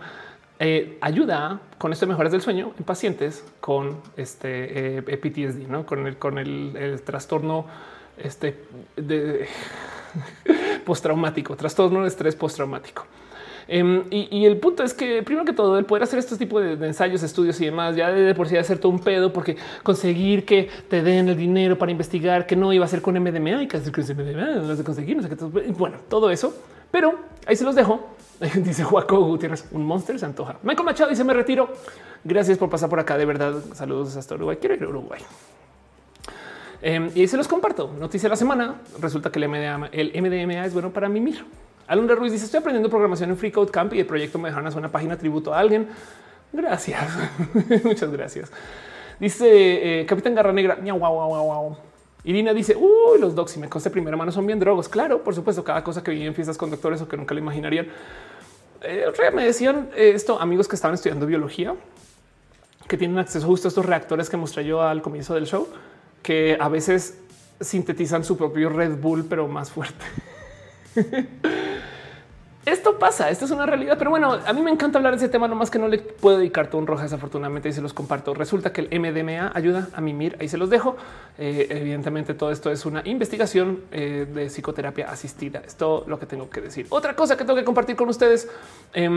[0.57, 5.85] eh, ayuda con esto de mejoras del sueño en pacientes con este PTSD, ¿no?
[5.85, 7.67] con el, con el, trastorno
[8.17, 8.63] este,
[8.95, 9.47] de
[10.85, 13.05] postraumático, trastorno de estrés postraumático.
[13.67, 16.87] Em, y, el punto es que, primero que todo, el poder hacer estos tipos de,
[16.87, 20.69] ensayos, estudios y demás, ya de por sí hacer todo un pedo, porque conseguir que
[20.89, 23.77] te den el dinero para investigar que no iba a ser con MDMA y que
[23.77, 25.17] hacer con MDMA, de conseguir.
[25.77, 26.53] Bueno, todo eso,
[26.91, 27.15] pero
[27.45, 28.07] ahí se los dejo.
[28.55, 30.57] Dice Juaco Gutiérrez, un monster se antoja.
[30.63, 31.69] Michael Machado dice: Me retiro.
[32.23, 33.17] Gracias por pasar por acá.
[33.17, 34.57] De verdad, saludos hasta Uruguay.
[34.59, 35.21] Quiero ir a Uruguay.
[36.81, 37.91] Em, y se los comparto.
[37.99, 38.81] Noticia de la semana.
[39.01, 41.43] Resulta que el MDMA, el MDMA es bueno para mimir.
[41.87, 44.67] Alondra Ruiz dice: Estoy aprendiendo programación en Free Code Camp y el proyecto me dejaron
[44.67, 45.87] hacer una página tributo a alguien.
[46.53, 47.01] Gracias.
[47.83, 48.51] Muchas gracias.
[49.19, 50.77] Dice eh, Capitán Garra Negra.
[50.81, 51.77] Wow, wow, wow, wow.
[52.23, 54.87] Irina dice: Uy, los docs, si me conste primera mano, son bien drogos.
[54.89, 57.39] Claro, por supuesto, cada cosa que vi en fiestas con doctores o que nunca lo
[57.39, 57.87] imaginarían.
[58.81, 61.73] Eh, me decían eh, esto, amigos que estaban estudiando biología,
[62.87, 65.67] que tienen acceso justo a estos reactores que mostré yo al comienzo del show,
[66.27, 67.17] que a veces
[67.61, 70.03] sintetizan su propio Red Bull, pero más fuerte.
[72.65, 75.29] Esto pasa, esto es una realidad, pero bueno, a mí me encanta hablar de ese
[75.29, 78.33] tema, nomás que no le puedo dedicar todo un roja desafortunadamente y se los comparto.
[78.33, 80.97] Resulta que el MDMA ayuda a mimir, ahí se los dejo.
[81.37, 85.61] Eh, evidentemente todo esto es una investigación eh, de psicoterapia asistida.
[85.65, 86.87] Es todo lo que tengo que decir.
[86.89, 88.49] Otra cosa que tengo que compartir con ustedes,
[88.93, 89.09] eh,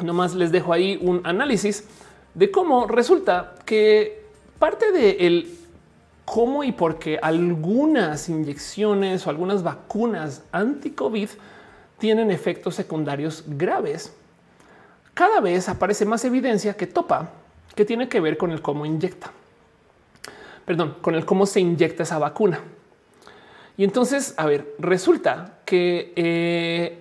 [0.00, 1.88] nomás les dejo ahí un análisis
[2.34, 4.22] de cómo resulta que
[4.60, 5.58] parte de el
[6.30, 11.30] cómo y por qué algunas inyecciones o algunas vacunas anti-COVID
[11.98, 14.12] tienen efectos secundarios graves.
[15.14, 17.30] Cada vez aparece más evidencia que topa
[17.74, 19.30] que tiene que ver con el cómo inyecta.
[20.66, 22.60] Perdón, con el cómo se inyecta esa vacuna.
[23.78, 26.98] Y entonces, a ver, resulta que eh,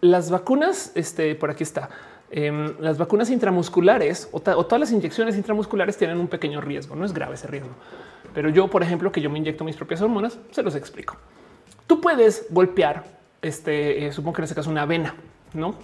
[0.00, 1.90] las vacunas, este por aquí está,
[2.30, 6.96] em, las vacunas intramusculares o, o, todas las inyecciones intramusculares tienen un pequeño riesgo.
[6.96, 7.74] No es grave ese riesgo,
[8.34, 11.16] pero yo, por ejemplo, que yo me inyecto mis propias hormonas, se los explico.
[11.86, 13.04] Tú puedes golpear,
[13.40, 15.14] este, eh, supongo que en este caso una vena,
[15.52, 15.74] no?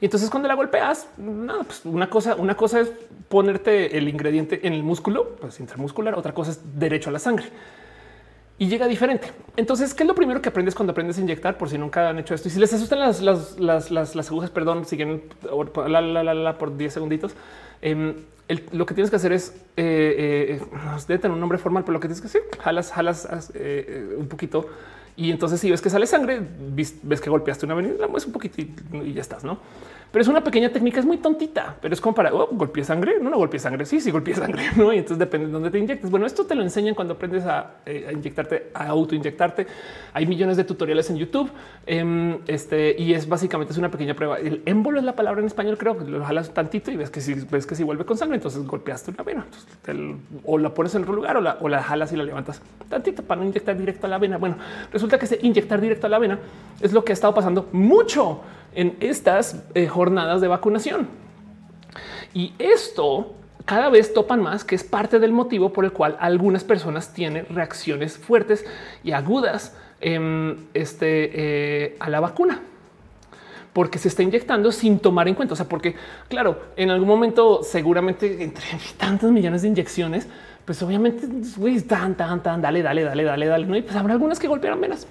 [0.00, 2.92] Y entonces cuando la golpeas, nada, pues una cosa, una cosa es
[3.28, 7.46] ponerte el ingrediente en el músculo, pues intramuscular, otra cosa es derecho a la sangre
[8.58, 9.30] y llega diferente.
[9.56, 11.56] Entonces, ¿qué es lo primero que aprendes cuando aprendes a inyectar?
[11.56, 14.84] Por si nunca han hecho esto y si les asustan las, las, las, agujas, perdón,
[14.84, 15.22] siguen
[15.88, 17.34] la, la, por 10 segunditos.
[17.82, 18.14] Em,
[18.72, 22.00] lo que tienes que hacer es eh, eh, debe tener un nombre formal, pero lo
[22.00, 24.66] que tienes que hacer, jalas, jalas eh, eh, un poquito
[25.16, 26.40] y entonces si ves que sale sangre,
[26.72, 29.58] ves, que golpeaste una avenida, la mueves un poquito y, ya estás, ¿no?
[30.10, 33.16] Pero es una pequeña técnica, es muy tontita, pero es como para oh, golpear sangre.
[33.20, 33.84] No, no golpeé sangre.
[33.84, 34.62] Sí, sí, golpeé sangre.
[34.76, 34.92] ¿no?
[34.92, 36.10] Y entonces depende de dónde te inyectes.
[36.10, 39.66] Bueno, esto te lo enseñan cuando aprendes a, eh, inyectarte, a autoinyectarte.
[40.14, 41.50] Hay millones de tutoriales en YouTube.
[41.86, 44.38] Em, este y es básicamente es una pequeña prueba.
[44.38, 47.20] El émbolo es la palabra en español, creo que lo jalas tantito y ves que
[47.20, 49.46] si ves que si vuelve con sangre, entonces golpeaste una vena
[50.44, 53.22] o la pones en otro lugar o la, o la jalas y la levantas tantito
[53.22, 54.38] para no inyectar directo a la vena.
[54.38, 54.56] Bueno,
[54.90, 56.38] resulta que ese inyectar directo a la vena
[56.80, 58.40] es lo que ha estado pasando mucho
[58.78, 61.08] en estas eh, jornadas de vacunación.
[62.32, 66.62] Y esto cada vez topan más que es parte del motivo por el cual algunas
[66.62, 68.64] personas tienen reacciones fuertes
[69.02, 72.62] y agudas este, eh, a la vacuna
[73.72, 75.54] porque se está inyectando sin tomar en cuenta.
[75.54, 75.96] O sea, porque
[76.28, 78.64] claro, en algún momento seguramente entre
[78.96, 80.28] tantos millones de inyecciones,
[80.64, 81.26] pues obviamente
[81.88, 83.66] tan, tan, tan, dale, dale, dale, dale, dale.
[83.66, 83.76] ¿no?
[83.76, 85.08] Y pues habrá algunas que golpearon menos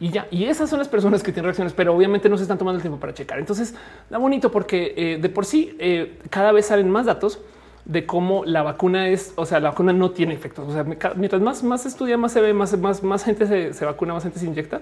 [0.00, 0.26] y ya.
[0.30, 2.82] Y esas son las personas que tienen reacciones, pero obviamente no se están tomando el
[2.82, 3.38] tiempo para checar.
[3.38, 3.74] Entonces
[4.08, 7.38] da bonito porque eh, de por sí eh, cada vez salen más datos
[7.84, 10.68] de cómo la vacuna es, o sea, la vacuna no tiene efectos.
[10.68, 10.84] O sea,
[11.16, 14.38] mientras más, más estudia, más se ve, más, más, más gente se, vacuna, más gente
[14.38, 14.80] se inyecta.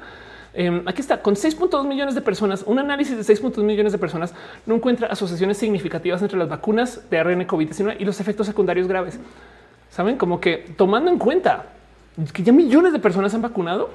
[0.54, 4.34] Em, aquí está, con 6.2 millones de personas, un análisis de 6.2 millones de personas
[4.66, 9.18] no encuentra asociaciones significativas entre las vacunas de ARN COVID-19 y los efectos secundarios graves.
[9.90, 11.66] Saben como que tomando en cuenta
[12.32, 13.90] que ya millones de personas han vacunado,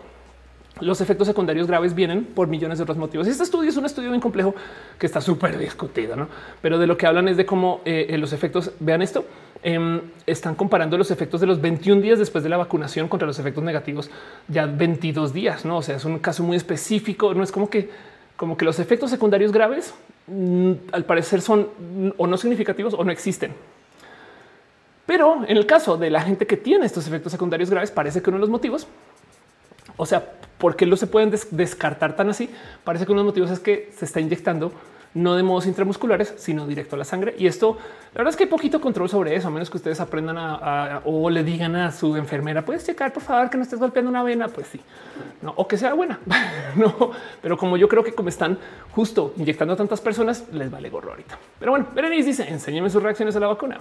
[0.80, 3.28] los efectos secundarios graves vienen por millones de otros motivos.
[3.28, 4.56] Este estudio es un estudio bien complejo
[4.98, 6.28] que está súper discutido, ¿no?
[6.62, 9.26] pero de lo que hablan es de cómo eh, los efectos, vean esto,
[9.62, 13.38] em, están comparando los efectos de los 21 días después de la vacunación contra los
[13.40, 14.10] efectos negativos
[14.48, 15.78] ya 22 días, ¿no?
[15.78, 17.90] O sea, es un caso muy específico, no es como que
[18.36, 19.94] como que los efectos secundarios graves
[20.26, 21.70] mm, al parecer son
[22.18, 23.54] o no significativos o no existen.
[25.06, 28.30] Pero en el caso de la gente que tiene estos efectos secundarios graves, parece que
[28.32, 28.88] uno de los motivos
[29.98, 30.24] o sea,
[30.64, 32.50] ¿por qué no se pueden descartar tan así?
[32.86, 34.72] Parece que uno de los motivos es que se está inyectando
[35.14, 37.36] no de modos intramusculares, sino directo a la sangre.
[37.38, 37.78] Y esto,
[38.14, 41.02] la verdad es que hay poquito control sobre eso, a menos que ustedes aprendan a,
[41.04, 44.24] o le digan a su enfermera, puedes checar por favor que no estés golpeando una
[44.24, 44.48] vena.
[44.48, 44.80] Pues sí,
[45.42, 46.18] no, o que sea buena,
[46.78, 47.12] no,
[47.42, 48.58] pero como yo creo que como están
[48.92, 51.38] justo inyectando a tantas personas, les vale gorro ahorita.
[51.60, 53.80] Pero bueno, Berenice dice, enséñeme sus reacciones a la vacuna.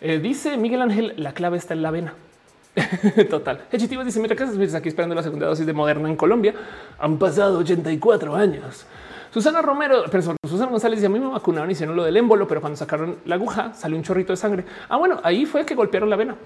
[0.00, 2.14] Eh, dice Miguel Ángel, la clave está en la vena.
[3.30, 3.64] Total.
[3.72, 6.54] Ejitivo dice: Mira, estás aquí esperando la segunda dosis de Moderna en Colombia.
[6.98, 8.86] Han pasado 84 años.
[9.32, 12.46] Susana Romero, pero Susana González dice: A mí me vacunaron y hicieron lo del émbolo,
[12.46, 14.64] pero cuando sacaron la aguja salió un chorrito de sangre.
[14.88, 16.36] Ah, bueno, ahí fue que golpearon la vena.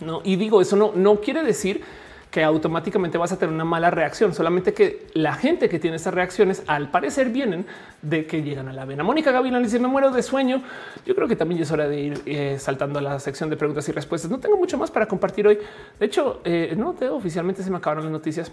[0.00, 1.82] No, y digo, eso no, no quiere decir
[2.32, 6.14] que automáticamente vas a tener una mala reacción, solamente que la gente que tiene estas
[6.14, 7.66] reacciones al parecer vienen
[8.00, 9.04] de que llegan a la vena.
[9.04, 10.62] Mónica Gavilán dice me muero de sueño.
[11.04, 13.86] Yo creo que también es hora de ir eh, saltando a la sección de preguntas
[13.90, 14.30] y respuestas.
[14.30, 15.58] No tengo mucho más para compartir hoy.
[16.00, 18.50] De hecho, eh, no te oficialmente se me acabaron las noticias.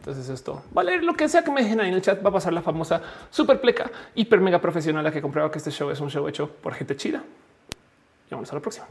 [0.00, 2.22] Entonces esto vale lo que sea que me dejen ahí en el chat.
[2.22, 5.70] Va a pasar la famosa super pleca, hiper mega profesional a que comprueba que este
[5.70, 7.24] show es un show hecho por gente chida.
[8.30, 8.86] Y vamos a la próxima.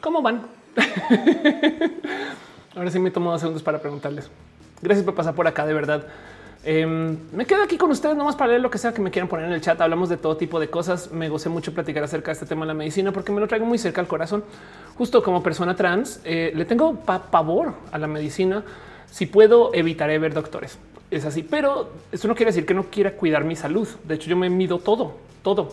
[0.00, 0.42] ¿Cómo van?
[2.76, 4.30] Ahora sí me tomo dos segundos para preguntarles.
[4.80, 6.06] Gracias por pasar por acá, de verdad.
[6.64, 9.28] Em, me quedo aquí con ustedes nomás para leer lo que sea que me quieran
[9.28, 9.80] poner en el chat.
[9.80, 11.10] Hablamos de todo tipo de cosas.
[11.10, 13.66] Me gocé mucho platicar acerca de este tema de la medicina porque me lo traigo
[13.66, 14.44] muy cerca al corazón.
[14.96, 18.62] Justo como persona trans, eh, le tengo pavor a la medicina.
[19.10, 20.78] Si puedo, evitaré ver doctores.
[21.10, 23.88] Es así, pero eso no quiere decir que no quiera cuidar mi salud.
[24.04, 25.70] De hecho, yo me mido todo, todo.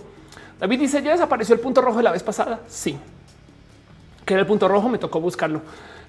[0.60, 2.62] David dice, ya desapareció el punto rojo de la vez pasada.
[2.68, 2.98] Sí,
[4.26, 5.62] que era el punto rojo, me tocó buscarlo.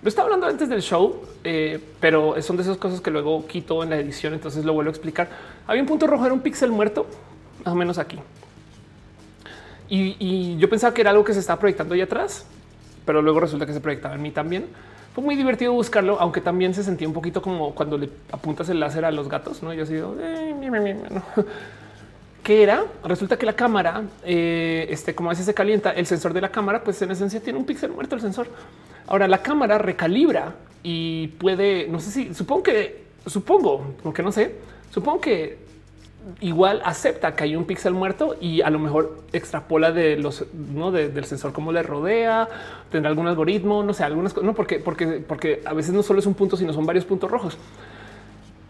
[0.02, 3.82] Lo estaba hablando antes del show, eh, pero son de esas cosas que luego quito
[3.82, 5.28] en la edición, entonces lo vuelvo a explicar.
[5.66, 7.06] Había un punto rojo, era un píxel muerto,
[7.64, 8.18] más o menos aquí.
[9.88, 12.44] Y, yo pensaba que era algo que se estaba proyectando ahí atrás,
[13.04, 14.66] pero luego resulta que se proyectaba en mí también.
[15.14, 18.80] Fue muy divertido buscarlo, aunque también se sentía un poquito como cuando le apuntas el
[18.80, 19.72] láser a los gatos, ¿no?
[19.72, 20.16] Yo he sido...
[20.20, 20.54] Eh,
[22.46, 22.84] ¿Qué era?
[23.02, 26.52] Resulta que la cámara, eh, este, como a veces se calienta, el sensor de la
[26.52, 28.46] cámara, pues en esencia tiene un píxel muerto el sensor.
[29.08, 34.54] Ahora la cámara recalibra y puede, no sé si, supongo que, supongo, porque no sé,
[34.92, 35.58] supongo que
[36.40, 40.92] igual acepta que hay un píxel muerto y a lo mejor extrapola de los no
[40.92, 42.48] del sensor cómo le rodea,
[42.92, 46.20] tendrá algún algoritmo, no sé, algunas cosas, no porque, porque, porque a veces no solo
[46.20, 47.58] es un punto, sino son varios puntos rojos.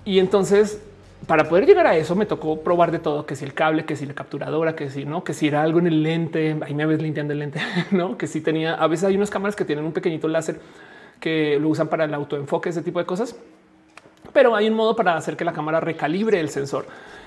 [0.07, 0.81] Y entonces
[1.27, 3.97] para poder llegar a eso me tocó probar de todo, que si el cable, que
[3.97, 6.87] si la capturadora, que si no, que si era algo en el lente, ahí me
[6.87, 9.85] ves limpiando el lente, no, que si tenía, a veces hay unas cámaras que tienen
[9.85, 10.61] un pequeñito láser
[11.19, 13.35] que lo usan para el autoenfoque, ese tipo de cosas,
[14.33, 16.87] pero hay un modo para hacer que la cámara recalibre el sensor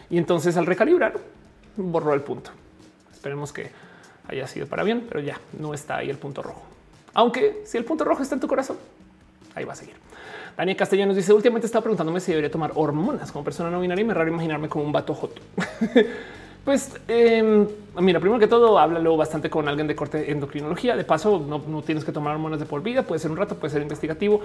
[0.09, 1.13] y entonces al recalibrar
[1.75, 2.51] borró el punto.
[3.11, 3.71] Esperemos que
[4.27, 6.63] haya sido para bien, pero ya no está ahí el punto rojo.
[7.13, 8.77] Aunque si el punto rojo está en tu corazón,
[9.55, 9.95] ahí va a seguir.
[10.59, 14.05] Daniel Castellanos dice últimamente estaba preguntándome si debería tomar hormonas como persona no binaria y
[14.05, 15.41] me raro imaginarme como un vato joto.
[16.65, 17.65] pues em,
[17.97, 20.97] mira, primero que todo, háblalo bastante con alguien de corte endocrinología.
[20.97, 23.71] De paso, no, tienes que tomar hormonas de por vida, puede ser un rato, puede
[23.71, 24.41] ser investigativo.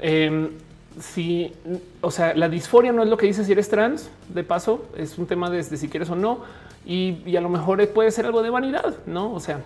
[0.00, 0.50] Em,
[0.98, 1.52] si,
[2.00, 4.10] o sea, la disforia no es lo que dice si eres trans.
[4.30, 6.40] De paso, es un tema de, si quieres o no,
[6.84, 9.32] y, a lo mejor puede ser algo de vanidad, no?
[9.32, 9.60] O sea,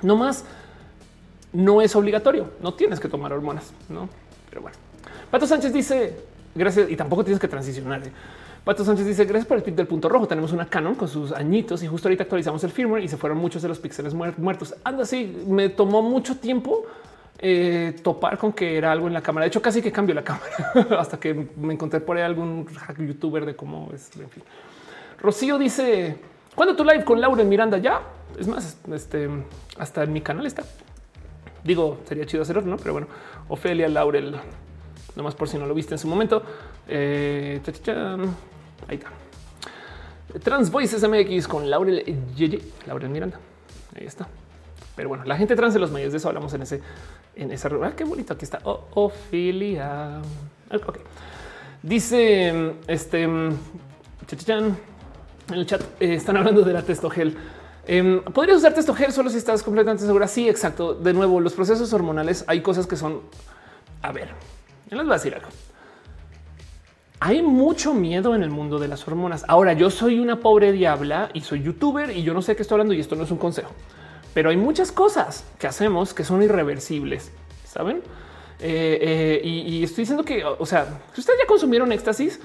[0.00, 0.46] no más
[1.52, 4.08] no es obligatorio, no tienes que tomar hormonas, no?
[4.58, 4.78] Pero bueno,
[5.30, 6.16] Pato Sánchez dice
[6.52, 8.04] gracias y tampoco tienes que transicionar.
[8.04, 8.10] ¿eh?
[8.64, 10.26] Pato Sánchez dice gracias por el tip del punto rojo.
[10.26, 13.38] Tenemos una Canon con sus añitos y justo ahorita actualizamos el firmware y se fueron
[13.38, 14.74] muchos de los píxeles muertos.
[14.82, 16.86] Anda así, me tomó mucho tiempo
[17.38, 19.44] eh, topar con que era algo en la cámara.
[19.44, 22.66] De hecho, casi que cambió la cámara hasta que me encontré por ahí algún
[22.98, 24.10] youtuber de cómo es.
[24.16, 24.42] En fin,
[25.20, 26.16] Rocío dice
[26.56, 28.00] cuando tu live con Laura Miranda ya
[28.36, 29.28] es más, este
[29.78, 30.64] hasta en mi canal está.
[31.64, 32.76] Digo, sería chido hacerlo, no?
[32.76, 33.08] Pero bueno,
[33.48, 34.36] Ofelia Laurel,
[35.16, 36.42] nomás por si no lo viste en su momento.
[36.86, 37.60] Eh,
[38.88, 39.10] ahí está.
[40.42, 42.04] Trans Voices MX con Laurel
[42.36, 43.38] Yeye, Laurel Miranda.
[43.98, 44.28] Ahí está.
[44.94, 46.80] Pero bueno, la gente trans de los medios de eso hablamos en ese,
[47.36, 47.70] en esa.
[47.82, 48.34] Ah, qué bonito.
[48.34, 50.20] Aquí está Ofelia.
[50.72, 50.98] Ok.
[51.82, 53.56] Dice este en
[55.52, 57.36] el chat eh, están hablando de la testogel.
[57.88, 60.28] Em, Podrías usar testogel solo si estás completamente segura.
[60.28, 60.92] Sí, exacto.
[60.92, 63.22] De nuevo, los procesos hormonales hay cosas que son.
[64.02, 64.28] A ver,
[64.90, 65.48] yo les voy a decir algo.
[67.18, 69.44] Hay mucho miedo en el mundo de las hormonas.
[69.48, 72.74] Ahora, yo soy una pobre diabla y soy youtuber y yo no sé qué estoy
[72.74, 73.72] hablando y esto no es un consejo,
[74.34, 77.32] pero hay muchas cosas que hacemos que son irreversibles.
[77.64, 78.02] Saben?
[78.60, 82.38] Eh, eh, y, y, estoy diciendo que, o sea, si ustedes ya consumieron éxtasis,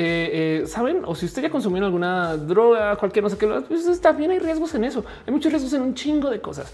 [0.00, 4.30] eh, saben, o si usted ya consumió alguna droga, cualquier no sé qué, pues también
[4.30, 5.04] hay riesgos en eso.
[5.26, 6.72] Hay muchos riesgos en un chingo de cosas.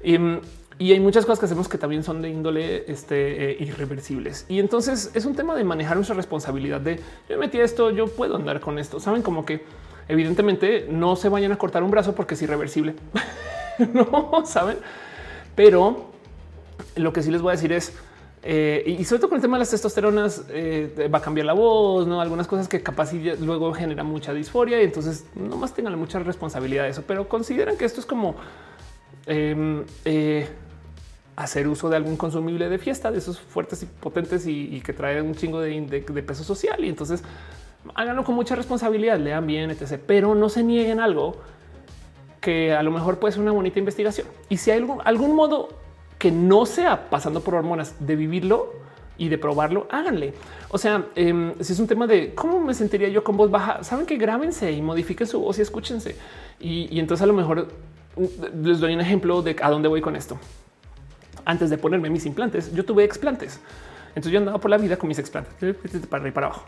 [0.00, 0.40] Em,
[0.78, 4.46] y hay muchas cosas que hacemos que también son de índole este, eh, irreversibles.
[4.48, 8.36] Y entonces es un tema de manejar nuestra responsabilidad de yo metí esto, yo puedo
[8.36, 8.98] andar con esto.
[8.98, 9.64] Saben como que
[10.08, 12.94] evidentemente no se vayan a cortar un brazo porque es irreversible.
[13.92, 14.78] no saben,
[15.54, 16.10] pero
[16.96, 17.92] lo que sí les voy a decir es
[18.44, 21.52] eh, y sobre todo con el tema de las testosteronas eh, va a cambiar la
[21.52, 25.72] voz, no algunas cosas que capaz y luego genera mucha disforia y entonces no más
[25.74, 28.34] tengan mucha responsabilidad de eso, pero consideran que esto es como
[29.26, 30.48] em, eh,
[31.36, 35.22] hacer uso de algún consumible de fiesta de esos fuertes y potentes y, que trae
[35.22, 36.84] un chingo de, peso social.
[36.84, 37.22] Y entonces
[37.94, 40.00] háganlo con mucha responsabilidad, lean bien, etc.
[40.04, 41.36] Pero no se nieguen algo
[42.40, 44.26] que a lo mejor puede ser una bonita investigación.
[44.48, 45.81] Y si hay algún modo
[46.22, 48.74] que no sea pasando por hormonas de vivirlo
[49.18, 50.34] y de probarlo, háganle.
[50.68, 53.82] O sea, em, si es un tema de cómo me sentiría yo con voz baja,
[53.82, 56.14] saben que grábense y modifiquen su voz y escúchense.
[56.60, 57.66] Y, entonces a lo mejor
[58.14, 60.38] mm, les doy un ejemplo de a dónde voy con esto.
[61.44, 63.58] Antes de ponerme mis implantes, yo tuve explantes.
[64.10, 65.52] Entonces yo andaba por la vida con mis explantes
[66.08, 66.66] para arriba y para abajo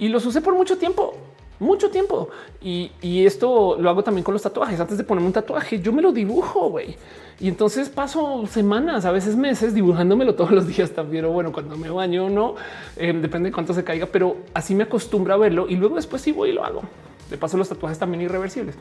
[0.00, 1.14] y los usé por mucho tiempo
[1.60, 2.30] mucho tiempo.
[2.60, 2.90] Y,
[3.24, 4.80] esto lo hago también con los tatuajes.
[4.80, 6.96] Antes de ponerme un tatuaje, yo me lo dibujo, güey.
[7.38, 11.24] Y entonces paso semanas, a veces meses dibujándomelo todos los días también.
[11.26, 12.56] O bueno, cuando me baño no,
[12.96, 16.20] eh, depende de cuánto se caiga, pero así me acostumbro a verlo y luego después
[16.20, 16.82] sí voy y lo hago.
[17.30, 18.74] De paso, los tatuajes también irreversibles.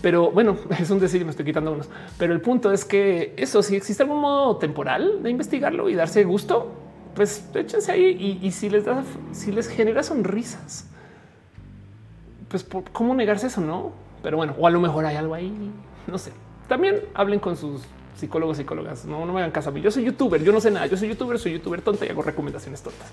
[0.00, 1.88] Pero bueno, es un decir, me estoy quitando unos.
[2.18, 6.24] Pero el punto es que eso, si existe algún modo temporal de investigarlo y darse
[6.24, 6.72] gusto,
[7.14, 10.86] pues échense ahí y, y si les da, si les genera sonrisas,
[12.52, 13.92] pues cómo negarse eso, no?
[14.22, 15.52] Pero bueno, o a lo mejor hay algo ahí,
[16.06, 16.32] no sé.
[16.68, 17.82] También hablen con sus
[18.16, 19.04] psicólogos, psicólogas.
[19.04, 19.80] No, no me hagan caso a mí.
[19.80, 20.86] Yo soy youtuber, yo no sé nada.
[20.86, 23.08] Yo soy youtuber, soy youtuber tonta y hago recomendaciones tontas.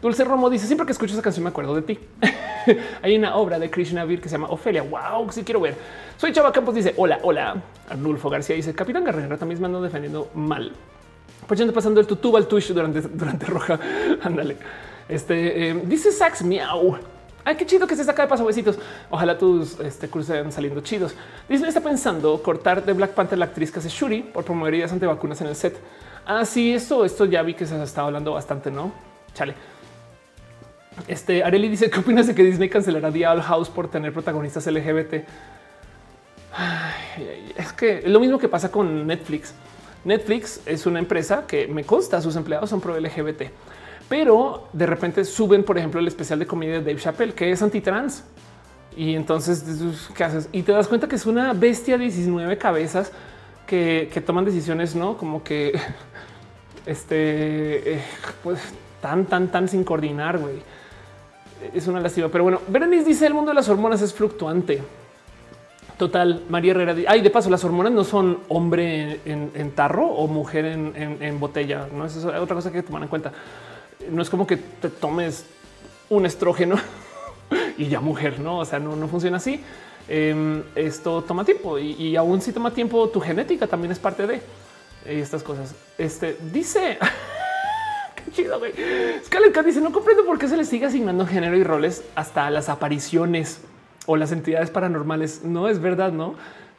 [0.00, 1.98] Dulce Romo dice siempre que escucho esa canción me acuerdo de ti.
[3.02, 4.82] Hay una obra de Krishna Vir que se llama Ofelia.
[4.82, 5.74] Wow, si quiero ver.
[6.16, 7.62] Soy Chava Campos dice hola, hola.
[7.88, 10.72] Arnulfo García dice Capitán Guerrero también me ando defendiendo mal.
[11.46, 13.78] Pues ya pasando el tutubo al Twitch durante, durante roja.
[14.22, 14.56] Ándale.
[15.08, 16.98] Este eh, dice Sax Miau.
[17.48, 18.78] Ay, qué chido que se saca de paso besitos.
[19.08, 21.14] Ojalá tus este, cruces vayan saliendo chidos.
[21.48, 24.92] Disney está pensando cortar de Black Panther la actriz que hace Shuri por promover ideas
[24.92, 25.80] antivacunas en el set.
[26.26, 28.92] Ah, sí, esto, esto ya vi que se estado hablando bastante, no?
[29.32, 29.54] Chale.
[31.06, 35.14] Este Areli dice: ¿Qué opinas de que Disney cancelará Diablo House por tener protagonistas LGBT?
[37.56, 39.54] es que es lo mismo que pasa con Netflix.
[40.04, 43.44] Netflix es una empresa que me consta sus empleados son pro LGBT
[44.08, 47.60] pero de repente suben, por ejemplo, el especial de comedia de Dave Chappelle, que es
[47.62, 48.24] antitrans.
[48.96, 49.64] Y entonces,
[50.16, 50.48] ¿qué haces?
[50.50, 53.12] Y te das cuenta que es una bestia de 19 cabezas
[53.66, 55.78] que, toman decisiones, no como que
[56.86, 58.02] este, eh,
[58.42, 58.60] pues
[59.02, 60.38] tan, tan, tan sin coordinar.
[60.38, 60.56] güey.
[61.74, 64.82] Es una lástima, pero bueno, Berenice dice el mundo de las hormonas es fluctuante.
[65.98, 66.94] Total, María Herrera.
[67.08, 71.88] Ay, de paso, las hormonas no son hombre en, tarro o mujer en, en, botella.
[71.92, 73.32] No es otra cosa que tomar en cuenta
[74.10, 75.44] no es como que te tomes
[76.10, 76.76] un estrógeno
[77.78, 78.58] y ya mujer, no?
[78.58, 79.60] O sea, no, no funciona así.
[80.08, 84.40] Em, esto toma tiempo y, aún si toma tiempo, tu genética también es parte de
[85.04, 85.74] estas cosas.
[85.98, 86.98] Este dice
[88.16, 88.58] qué chido.
[88.58, 88.72] Güey.
[89.64, 93.60] Dice: No comprendo por qué se le sigue asignando género y roles hasta las apariciones
[94.06, 95.44] o las entidades paranormales.
[95.44, 96.36] No es verdad, no?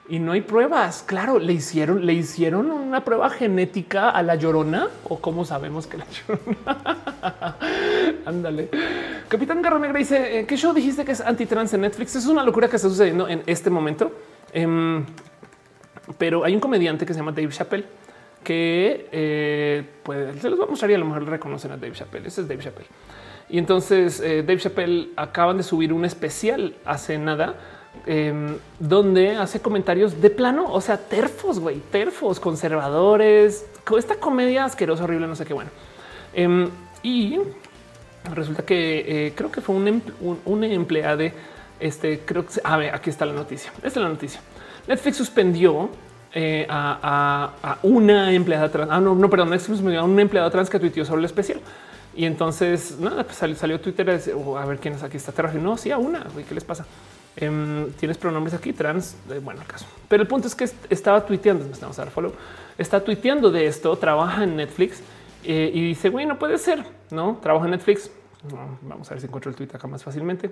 [0.10, 1.04] Y no hay pruebas.
[1.06, 5.98] Claro, le hicieron, le hicieron una prueba genética a la llorona o cómo sabemos que
[5.98, 7.56] la llorona.
[8.26, 8.70] Ándale.
[9.28, 12.16] Capitán Garra Negra dice: eh, ¿Qué show dijiste que es antitrans en Netflix?
[12.16, 14.12] Es una locura que está sucediendo en este momento.
[14.52, 15.06] Em,
[16.18, 17.86] pero hay un comediante que se llama Dave Chappelle
[18.44, 21.94] que eh, pues se los va a mostrar y a lo mejor reconocen a Dave
[21.94, 22.28] Chappelle.
[22.28, 22.88] Ese es Dave Chappelle.
[23.50, 27.56] Y entonces eh, Dave Chappelle acaban de subir un especial hace nada
[28.06, 33.66] Em, donde hace comentarios de plano, o sea, terfos, güey, terfos, conservadores,
[33.98, 35.70] esta comedia asquerosa, horrible, no sé qué bueno.
[36.34, 36.70] Em,
[37.04, 37.40] y
[38.34, 41.34] resulta que eh, creo que fue un, empleado de
[41.80, 44.42] este, creo que, a ver, aquí está la noticia, esta es la noticia.
[44.88, 45.90] Netflix suspendió
[46.34, 48.92] eh, a, una empleada trans.
[48.92, 51.60] Ah, no, no, perdón, Netflix suspendió a un empleado trans que tuiteó sobre el especial.
[52.16, 55.32] Y entonces nada, pues salió, Twitter a, oh, a ver quién es aquí está.
[55.54, 56.26] No, sí, a una.
[56.48, 56.86] ¿Qué les pasa?
[57.42, 59.16] Em, tienes pronombres aquí trans.
[59.30, 61.66] Eh, bueno, el caso, pero el punto es que estaba tuiteando.
[61.72, 62.34] Estamos a dar follow.
[62.78, 63.96] Está tuiteando de esto.
[63.98, 65.02] Trabaja en Netflix
[65.46, 66.84] eh, y dice, güey, no puede ser.
[67.12, 68.12] No trabaja en Netflix.
[68.82, 70.50] vamos a ver si encuentro el tweet acá más fácilmente.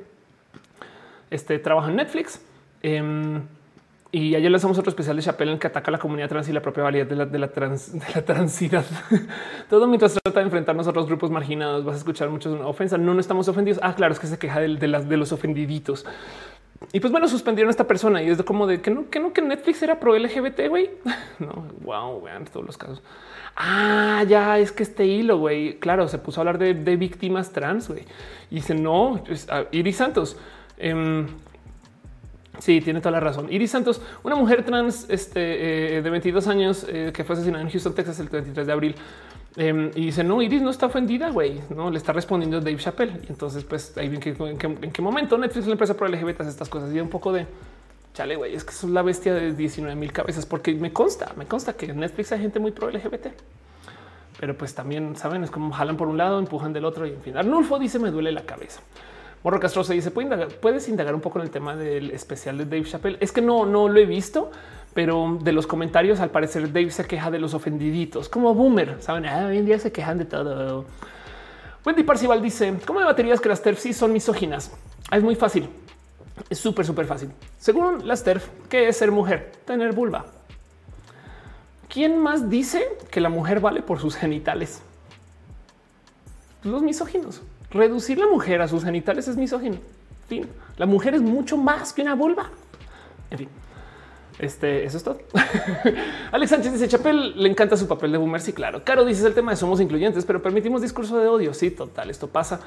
[1.29, 2.41] Este trabaja en Netflix.
[2.81, 3.41] Em,
[4.09, 6.53] Y ayer hacemos otro especial de Chappelle en que ataca a la comunidad trans y
[6.53, 8.85] la propia validez de la, de la, trans, de la transidad.
[9.69, 11.83] Todo mientras trata de enfrentarnos a otros grupos marginados.
[11.83, 12.99] Vas a escuchar muchas ofensas.
[12.99, 13.79] No, no estamos ofendidos.
[13.83, 16.05] Ah, claro, es que se queja de, de, las, de los ofendiditos.
[16.93, 19.33] Y pues bueno, suspendieron a esta persona y es como de que no, que no,
[19.33, 20.91] que Netflix era pro LGBT, güey.
[21.39, 23.01] No, wow, vean todos los casos.
[23.55, 27.51] Ah, ya es que este hilo, güey, claro, se puso a hablar de, de víctimas
[27.51, 28.03] trans, güey.
[28.51, 30.37] Y dice, no, es, uh, Iris Santos.
[30.77, 31.25] Eh,
[32.59, 33.51] Sí, tiene toda la razón.
[33.51, 37.69] Iris Santos, una mujer trans este, eh, de 22 años eh, que fue asesinada en
[37.69, 38.95] Houston, Texas, el 23 de abril.
[39.59, 41.61] Eh, y dice, no, Iris no está ofendida, güey.
[41.75, 43.19] No, le está respondiendo Dave Chappelle.
[43.27, 45.95] Y entonces, pues, ahí ven que en, qué, en qué momento Netflix es la empresa
[45.95, 46.93] pro LGBT estas cosas.
[46.93, 47.47] Y un poco de,
[48.13, 50.45] chale, güey, es que es la bestia de 19 mil cabezas.
[50.45, 53.27] Porque me consta, me consta que Netflix hay gente muy pro LGBT.
[54.39, 57.21] Pero pues también, saben, es como jalan por un lado, empujan del otro y en
[57.21, 57.35] fin.
[57.35, 58.81] Arnulfo dice, me duele la cabeza.
[59.43, 62.83] Morro Castro se dice, ¿puedes indagar un poco en el tema del especial de Dave
[62.83, 63.17] Chappelle?
[63.21, 64.51] Es que no, no lo he visto,
[64.93, 69.25] pero de los comentarios al parecer Dave se queja de los ofendiditos, como boomer, saben,
[69.25, 70.85] ah, hoy en día se quejan de todo.
[71.85, 74.71] Wendy Parcival dice, ¿cómo debaterías que las TERF sí son misóginas?
[75.11, 75.69] Es muy fácil,
[76.49, 77.29] es súper, súper fácil.
[77.57, 79.51] Según las TERF, ¿qué es ser mujer?
[79.65, 80.25] Tener vulva.
[81.89, 84.81] ¿Quién más dice que la mujer vale por sus genitales?
[86.63, 87.41] Los misóginos.
[87.71, 89.77] Reducir la mujer a sus genitales es misógino.
[90.27, 90.47] Fin.
[90.77, 92.49] La mujer es mucho más que una vulva.
[93.29, 93.49] En fin.
[94.39, 95.19] Este, eso es todo.
[96.31, 98.41] Alex Sánchez dice Chapel le encanta su papel de boomer.
[98.41, 98.83] Sí, claro.
[98.83, 101.53] Caro dice el tema de somos incluyentes, pero permitimos discurso de odio.
[101.53, 102.09] Sí, total.
[102.09, 102.59] Esto pasa.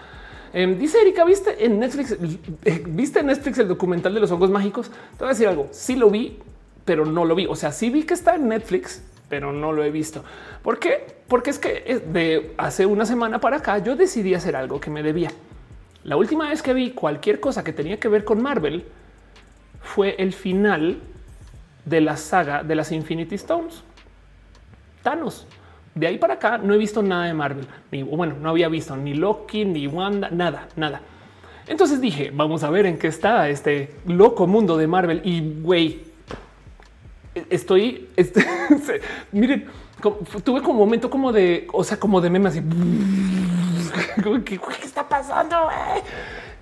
[0.53, 2.17] Eh, dice Erika, viste en Netflix,
[2.89, 4.91] viste en Netflix el documental de los hongos mágicos.
[4.91, 5.69] Te voy a decir algo.
[5.71, 6.39] Sí lo vi,
[6.85, 7.47] pero no lo vi.
[7.47, 10.25] O sea, sí vi que está en Netflix, pero no lo he visto.
[10.63, 11.07] ¿Por qué?
[11.29, 15.05] Porque es que de hace una semana para acá yo decidí hacer algo que me
[15.05, 15.31] debía.
[16.03, 18.85] La última vez que vi cualquier cosa que tenía que ver con Marvel
[19.83, 20.99] fue el final
[21.85, 23.83] de la saga de las Infinity Stones.
[25.03, 25.47] Thanos.
[25.95, 28.97] De ahí para acá no he visto nada de Marvel, ni bueno, no había visto
[28.97, 31.01] ni Loki, ni Wanda, nada, nada.
[31.67, 35.21] Entonces dije, vamos a ver en qué está este loco mundo de Marvel.
[35.25, 36.01] Y güey,
[37.49, 38.45] estoy, este,
[39.33, 39.67] miren,
[40.45, 42.61] tuve como un momento como de, o sea, como de meme así.
[44.45, 45.57] ¿Qué, está pasando?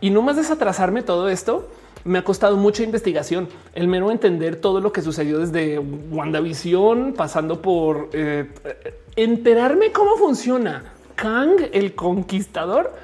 [0.00, 1.70] Y no más desatrasarme todo esto,
[2.04, 3.48] me ha costado mucha investigación.
[3.74, 8.50] El mero entender todo lo que sucedió desde WandaVision, pasando por eh,
[9.16, 12.94] enterarme cómo funciona Kang, el conquistador,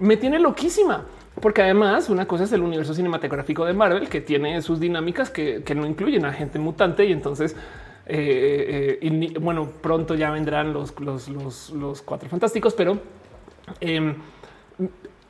[0.00, 1.06] me tiene loquísima.
[1.40, 5.64] Porque además una cosa es el universo cinematográfico de Marvel que tiene sus dinámicas que,
[5.64, 7.56] que no incluyen a gente mutante y entonces
[8.06, 12.98] eh, eh, bueno, pronto ya vendrán los, los, los, los cuatro fantásticos, pero
[13.80, 14.14] eh,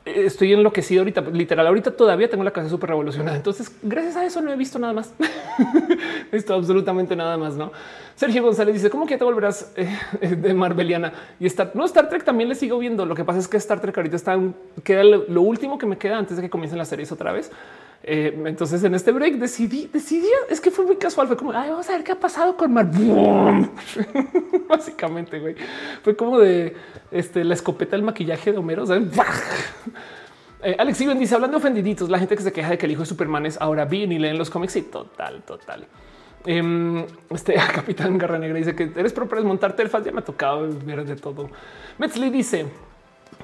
[0.05, 1.21] estoy enloquecido ahorita.
[1.21, 3.35] Literal, ahorita todavía tengo la casa súper revolucionada.
[3.35, 5.13] Entonces, gracias a eso no he visto nada más.
[6.31, 7.55] he visto absolutamente nada más.
[7.55, 7.71] No,
[8.15, 11.11] Sergio González dice: ¿Cómo que te volverás eh, de Marveliana?
[11.39, 13.05] Y Star, no, Star Trek también le sigo viendo.
[13.05, 14.39] Lo que pasa es que Star Trek ahorita está,
[14.83, 17.51] queda lo, último que me queda antes de que comiencen las series otra vez.
[18.03, 21.89] Eh, entonces en este break decidí, decidí, es que fue muy casual, fue como, vamos
[21.89, 22.89] a ver qué ha pasado con Mar.
[24.69, 25.55] Básicamente, güey.
[26.03, 26.75] Fue como de
[27.11, 28.85] este, la escopeta del maquillaje de Homero.
[30.63, 33.01] Eh, Alex Iben dice, hablando ofendiditos, la gente que se queja de que el hijo
[33.01, 35.85] de Superman es ahora bien y leen los cómics y total, total.
[36.45, 40.03] Eh, este Capitán Garra Negra dice que eres propio desmontar telfas.
[40.03, 41.49] Ya me ha tocado ver de todo.
[41.97, 42.65] Metzley dice,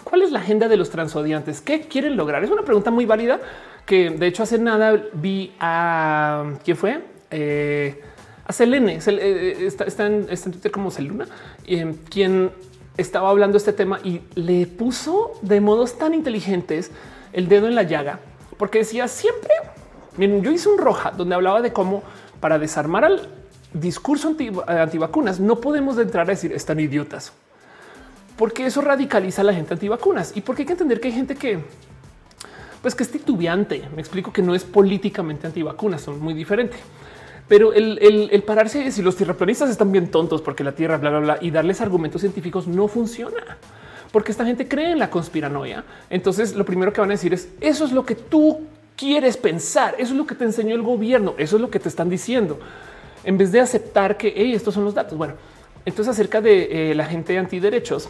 [0.03, 1.61] ¿cuál es la agenda de los transodiantes?
[1.61, 2.43] ¿Qué quieren lograr?
[2.43, 3.39] Es una pregunta muy válida
[3.85, 8.01] que de hecho hace nada vi a quién fue eh,
[8.45, 11.27] a Selene, eh, eh, está, está, en, está, en, Twitter como Celuna,
[11.65, 12.51] eh, quien
[12.97, 16.91] estaba hablando este tema y le puso de modos tan inteligentes
[17.33, 18.19] el dedo en la llaga,
[18.57, 19.53] porque decía siempre,
[20.17, 22.03] miren, yo hice un roja donde hablaba de cómo
[22.41, 23.29] para desarmar al
[23.73, 27.31] discurso anti, antivacunas no podemos entrar a decir están idiotas,
[28.35, 31.35] porque eso radicaliza a la gente antivacunas y porque hay que entender que hay gente
[31.35, 31.59] que
[32.81, 33.87] pues que es titubeante.
[33.95, 36.79] Me explico que no es políticamente antivacunas, son muy diferentes.
[37.47, 41.19] Pero el, pararse y si los tierraplanistas están bien tontos porque la tierra, bla, bla,
[41.19, 43.57] bla, y darles argumentos científicos no funciona
[44.11, 45.83] porque esta gente cree en la conspiranoia.
[46.09, 48.61] Entonces lo primero que van a decir es eso es lo que tú
[48.95, 49.95] quieres pensar.
[49.97, 51.35] Eso es lo que te enseñó el gobierno.
[51.37, 52.59] Eso es lo que te están diciendo
[53.23, 55.17] en vez de aceptar que hey, estos son los datos.
[55.17, 55.35] Bueno,
[55.85, 58.09] entonces acerca de eh, la gente antiderechos,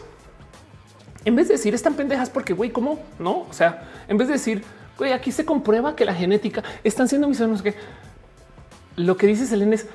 [1.24, 3.46] en vez de decir están pendejas porque güey, cómo no?
[3.48, 4.62] O sea, en vez de decir
[4.98, 7.74] güey, aquí se comprueba que la genética están siendo mis que
[8.96, 9.86] lo que dice Selene es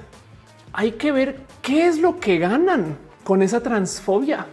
[0.74, 4.46] hay que ver qué es lo que ganan con esa transfobia,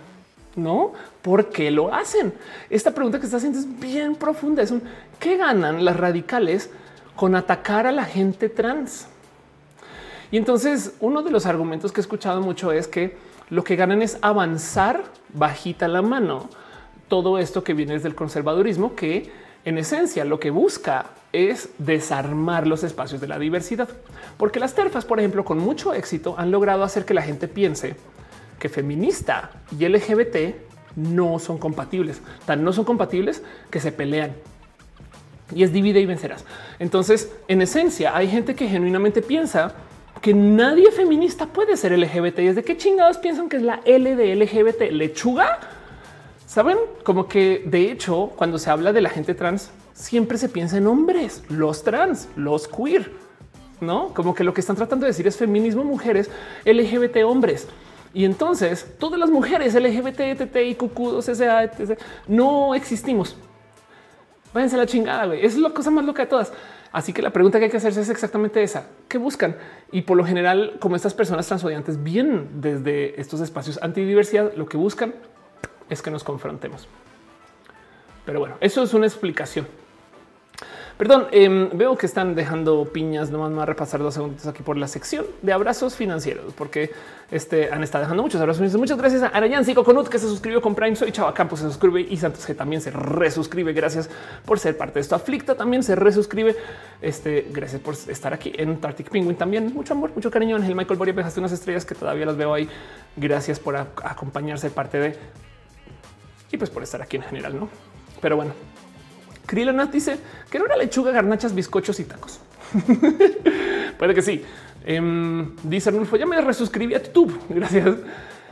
[0.57, 0.93] no?
[1.23, 2.33] ¿Por qué lo hacen?
[2.71, 4.63] Esta pregunta que está haciendo es bien profunda.
[4.63, 4.83] Es un
[5.19, 6.71] qué ganan las radicales
[7.17, 9.07] con atacar a la gente trans.
[10.31, 13.17] Y entonces uno de los argumentos que he escuchado mucho es que
[13.51, 16.49] lo que ganan es avanzar bajita la mano
[17.09, 19.31] todo esto que viene desde el conservadurismo, que
[19.65, 23.89] en esencia lo que busca es desarmar los espacios de la diversidad,
[24.37, 27.97] porque las terfas, por ejemplo, con mucho éxito han logrado hacer que la gente piense
[28.59, 30.55] que feminista y LGBT
[30.97, 34.33] no son compatibles, tan no son compatibles que se pelean
[35.55, 36.45] y es divide y vencerás.
[36.79, 39.75] Entonces, en esencia, hay gente que genuinamente piensa
[40.21, 42.39] que nadie feminista puede ser LGBT.
[42.39, 44.91] ¿Y es de qué chingados piensan que es la L de LGBT?
[44.91, 45.61] ¿Lechuga?
[46.47, 50.79] Saben como que de hecho, cuando se habla de la gente trans, siempre se piensa
[50.79, 53.13] en hombres, los trans, los queer,
[53.81, 56.31] no como que lo que están tratando de decir es feminismo, mujeres,
[56.65, 57.69] LGBT, hombres.
[58.15, 61.99] Y entonces todas las mujeres LGBT, TT, QQ, CCA, etc.
[62.29, 63.37] no existimos.
[64.55, 65.45] Váyanse a la chingada, güey.
[65.45, 66.53] es la cosa más loca de todas.
[66.93, 68.87] Así que la pregunta que hay que hacerse es exactamente esa.
[69.09, 69.57] ¿Qué buscan?
[69.91, 74.77] Y por lo general, como estas personas transodiantes vienen desde estos espacios antidiversidad, lo que
[74.77, 75.13] buscan
[75.91, 76.87] es que nos confrontemos.
[78.25, 79.67] Pero bueno, eso es una explicación.
[80.97, 83.31] Perdón, em, veo que están dejando piñas.
[83.31, 86.93] No más a repasar dos segundos aquí por la sección de abrazos financieros, porque
[87.33, 88.75] este han estado dejando muchos abrazos.
[88.77, 90.95] Muchas gracias a Arayan Conut que se suscribió con Prime.
[90.95, 93.73] Soy Chava Campos, se suscribe y Santos que también se resuscribe.
[93.73, 94.09] Gracias
[94.45, 95.17] por ser parte de esto.
[95.17, 96.55] Aflicta también se resuscribe.
[97.03, 99.75] Este, gracias por estar aquí en Tartic Penguin también.
[99.75, 100.55] Mucho amor, mucho cariño.
[100.55, 102.69] Ángel Michael Boria, dejaste unas estrellas que todavía las veo ahí.
[103.17, 105.17] Gracias por acompañarse parte de
[106.53, 107.69] y pues por estar aquí en general, no?
[108.21, 108.53] Pero bueno,
[109.47, 110.19] Krilanat dice
[110.51, 112.41] que era lechuga, garnachas, bizcochos y tacos.
[113.99, 114.43] Puede que sí.
[114.87, 117.39] Um, dice Arnulfo, ya me resuscribí a YouTube.
[117.49, 117.97] Gracias.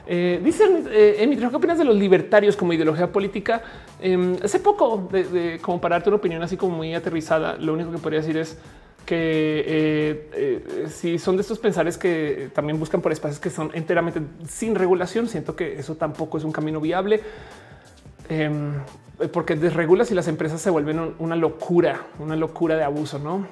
[0.07, 3.63] Eh, dice eh, ¿qué opinas de los libertarios como ideología política?
[4.01, 7.93] Em, hace poco, de, como para darte una opinión así como muy aterrizada, lo único
[7.93, 8.59] que podría decir es
[9.07, 13.71] que eh, eh, si son de estos pensares que también buscan por espacios que son
[13.75, 17.21] enteramente sin regulación, siento que eso tampoco es un camino viable.
[19.23, 23.47] Em, porque desregulas y las empresas se vuelven una locura, una locura de abuso, ¿no?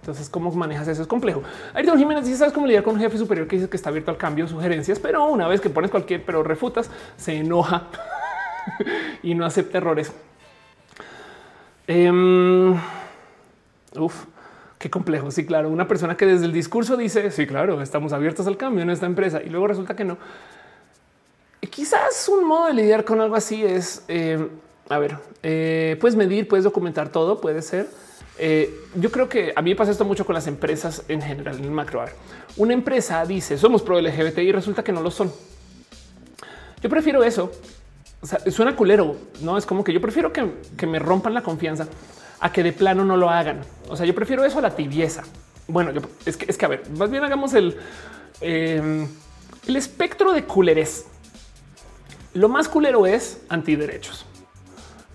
[0.00, 1.02] Entonces, ¿cómo manejas eso?
[1.02, 1.42] Es complejo.
[1.74, 4.12] Ayrton Jiménez dice, ¿sabes cómo lidiar con un jefe superior que dice que está abierto
[4.12, 5.00] al cambio, sugerencias?
[5.00, 7.88] Pero una vez que pones cualquier, pero refutas, se enoja
[9.22, 10.12] y no acepta errores.
[11.88, 12.74] Em,
[13.96, 14.26] uf,
[14.78, 15.32] qué complejo.
[15.32, 15.70] Sí, claro.
[15.70, 19.06] Una persona que desde el discurso dice, sí, claro, estamos abiertos al cambio en esta
[19.06, 20.18] empresa y luego resulta que no.
[21.68, 24.48] Quizás un modo de lidiar con algo así es, eh,
[24.88, 27.88] a ver, eh, puedes medir, puedes documentar todo, puede ser.
[28.38, 31.56] Eh, yo creo que a mí me pasa esto mucho con las empresas en general,
[31.58, 32.04] en el macro.
[32.56, 35.32] una empresa dice somos pro LGBT y resulta que no lo son.
[36.82, 37.50] Yo prefiero eso.
[38.20, 41.86] O sea, suena culero, no es como que yo prefiero que, me rompan la confianza
[42.40, 43.60] a que de plano no lo hagan.
[43.88, 45.22] O sea, yo prefiero eso a la tibieza.
[45.68, 45.92] Bueno,
[46.24, 47.76] es que es que a ver, más bien hagamos el,
[48.40, 49.08] el
[49.66, 51.06] espectro de culerés.
[52.34, 54.25] Lo más culero es antiderechos.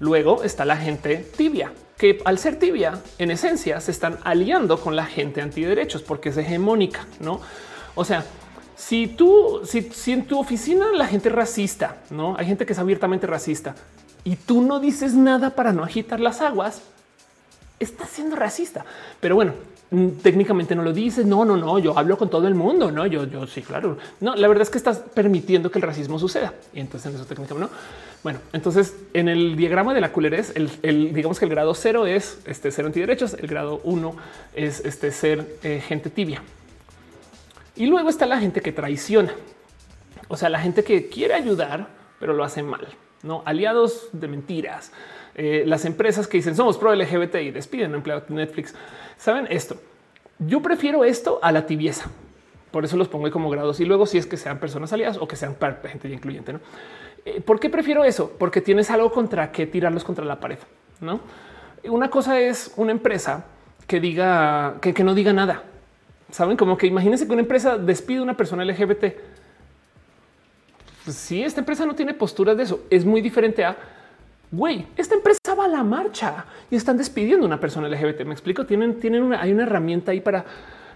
[0.01, 4.95] Luego está la gente tibia, que al ser tibia, en esencia, se están aliando con
[4.95, 7.39] la gente antiderechos porque es hegemónica, ¿no?
[7.93, 8.25] O sea,
[8.75, 13.27] si tú, si, en tu oficina la gente racista, no hay gente que es abiertamente
[13.27, 13.75] racista
[14.23, 16.81] y tú no dices nada para no agitar las aguas,
[17.79, 18.83] está siendo racista.
[19.19, 19.53] Pero bueno,
[19.91, 21.27] mm, técnicamente no lo dices.
[21.27, 21.77] No, no, no.
[21.77, 22.91] Yo hablo con todo el mundo.
[22.91, 23.99] No, yo, yo sí, claro.
[24.19, 26.53] No, la verdad es que estás permitiendo que el racismo suceda.
[26.73, 28.10] Y entonces en eso técnicamente no.
[28.23, 32.39] Bueno, entonces en el diagrama de la culerez, el, digamos que el grado cero es
[32.45, 34.15] este ser antiderechos, el grado uno
[34.53, 36.43] es este ser eh, gente tibia.
[37.75, 39.33] Y luego está la gente que traiciona.
[40.27, 41.87] O sea, la gente que quiere ayudar,
[42.19, 42.87] pero lo hace mal.
[43.23, 44.91] No aliados de mentiras
[45.35, 48.75] eh, las empresas que dicen somos pro LGBT y despiden empleados de Netflix.
[49.17, 49.77] Saben esto.
[50.39, 52.09] Yo prefiero esto a la tibieza.
[52.71, 55.27] Por eso los pongo como grados y luego si es que sean personas aliadas o
[55.27, 55.55] que sean
[55.87, 56.53] gente incluyente.
[56.53, 56.59] ¿no?
[57.25, 58.31] Eh, ¿Por qué prefiero eso?
[58.37, 60.59] Porque tienes algo contra que tirarlos contra la pared.
[60.99, 61.19] No
[61.89, 63.45] una cosa es una empresa
[63.87, 65.63] que diga que, no diga nada.
[66.31, 69.05] Saben como que imagínense que una empresa despide a una persona LGBT.
[71.03, 73.75] Pues si esta empresa no tiene posturas de eso, es muy diferente a
[74.51, 78.25] güey, esta empresa va a la marcha y están despidiendo a una persona LGBT.
[78.25, 80.45] Me explico, tienen, tienen una, hay una herramienta ahí para.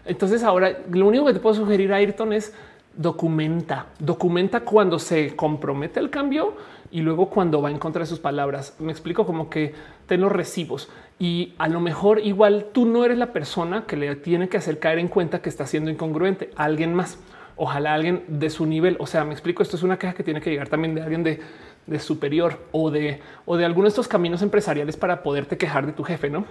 [0.06, 2.54] Entonces ahora lo único que te puedo sugerir a Ayrton es
[2.98, 6.54] documenta, documenta cuando se compromete el cambio
[6.92, 8.76] y luego cuando va en contra de sus palabras.
[8.80, 9.74] Me explico como que
[10.08, 14.16] ten los recibos y a lo mejor igual tú no eres la persona que le
[14.16, 17.20] tiene que hacer caer en cuenta que está siendo incongruente a alguien más.
[17.58, 18.98] Ojalá alguien de su nivel.
[19.00, 19.64] O sea, me explico.
[19.64, 21.40] Esto es una queja que tiene que llegar también de alguien de
[21.88, 25.92] de superior o de, o de alguno de estos caminos empresariales para poderte quejar de
[25.92, 26.46] tu jefe, ¿no?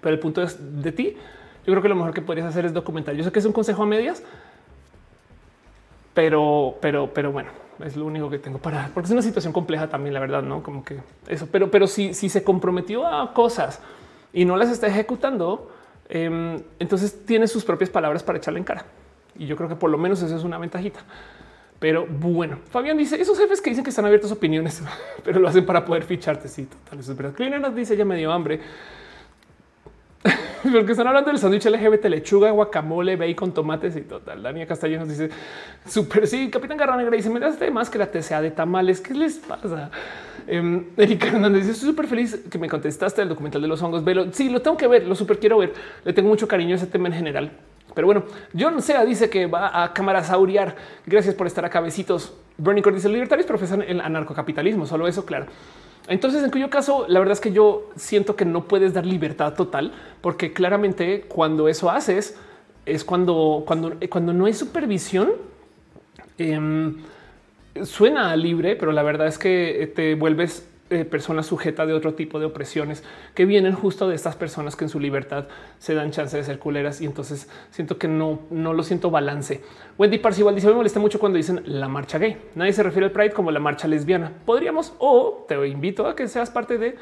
[0.00, 1.16] Pero el punto es de ti
[1.66, 3.14] yo creo que lo mejor que podrías hacer es documentar.
[3.14, 4.22] Yo sé que es un consejo a medias,
[6.14, 7.50] pero, pero, pero bueno,
[7.84, 10.62] es lo único que tengo para, porque es una situación compleja también, la verdad, no
[10.62, 13.80] como que eso, pero, pero si, si se comprometió a cosas
[14.32, 15.70] y no las está ejecutando,
[16.08, 18.84] em, entonces tiene sus propias palabras para echarle en cara.
[19.36, 21.00] Y yo creo que por lo menos eso es una ventajita.
[21.80, 24.82] Pero bueno, Fabián dice esos jefes que dicen que están abiertos a opiniones,
[25.24, 26.48] pero lo hacen para poder ficharte.
[26.48, 27.00] Sí, total.
[27.00, 27.34] Eso es verdad.
[27.34, 28.60] Cleaner nos dice ya me dio hambre.
[30.62, 34.42] Porque están hablando del sándwich LGBT, lechuga, guacamole, bacon, tomates y total.
[34.42, 35.28] Dania Castellano nos dice
[35.86, 36.26] súper.
[36.26, 39.00] Sí, Capitán Garra Negra dice: Me das más que la TCA de tamales.
[39.00, 39.90] ¿Qué les pasa?
[40.46, 44.02] Eh, Erika Hernández dice: súper feliz que me contestaste el documental de los hongos.
[44.02, 44.32] Velo.
[44.32, 45.74] Sí, lo tengo que ver, lo súper quiero ver.
[46.04, 47.50] Le tengo mucho cariño a ese tema en general.
[47.94, 48.24] Pero bueno,
[48.58, 50.74] John Sea dice que va a cámara sauriar.
[51.04, 51.80] Gracias por estar acá.
[51.80, 52.32] Besitos.
[52.56, 54.86] Bernie Cord dice libertarios profesan el anarcocapitalismo.
[54.86, 55.46] Solo eso, claro.
[56.08, 59.54] Entonces, en cuyo caso, la verdad es que yo siento que no puedes dar libertad
[59.54, 62.36] total, porque claramente cuando eso haces
[62.84, 65.32] es cuando, cuando, cuando no hay supervisión.
[66.36, 66.96] Em,
[67.84, 72.38] suena libre, pero la verdad es que te vuelves eh, persona sujeta de otro tipo
[72.38, 73.02] de opresiones
[73.34, 75.46] que vienen justo de estas personas que en su libertad
[75.78, 79.62] se dan chance de ser culeras y entonces siento que no, no lo siento balance.
[79.96, 82.36] Wendy igual dice me molesta mucho cuando dicen la marcha gay.
[82.54, 84.30] Nadie se refiere al Pride como la marcha lesbiana.
[84.44, 86.96] Podríamos o te invito a que seas parte de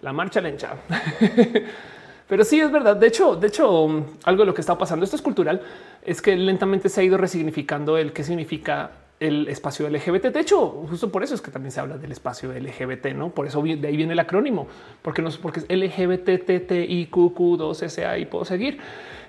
[0.00, 0.74] la marcha lencha.
[2.28, 2.96] Pero sí es verdad.
[2.96, 5.60] De hecho, de hecho, algo de lo que está pasando, esto es cultural,
[6.02, 10.26] es que lentamente se ha ido resignificando el qué significa el espacio LGBT.
[10.26, 13.30] De hecho, justo por eso es que también se habla del espacio LGBT, no?
[13.30, 14.66] Por eso de ahí viene el acrónimo,
[15.02, 18.78] porque no sé por qué es LGBTTIQQ2SA y puedo seguir.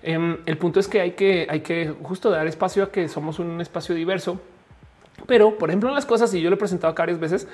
[0.03, 3.39] Em, el punto es que hay que hay que justo dar espacio a que somos
[3.39, 4.39] un espacio diverso.
[5.25, 7.47] Pero, por ejemplo, las cosas, y yo lo he presentado varias veces,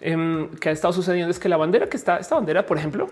[0.00, 3.08] em, que ha estado sucediendo es que la bandera que está, esta bandera, por ejemplo,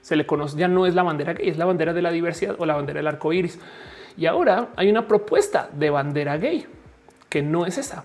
[0.00, 2.56] se le conoce, ya no es la bandera gay, es la bandera de la diversidad
[2.58, 3.58] o la bandera del arco iris.
[4.16, 6.66] Y ahora hay una propuesta de bandera gay
[7.30, 8.04] que no es esa.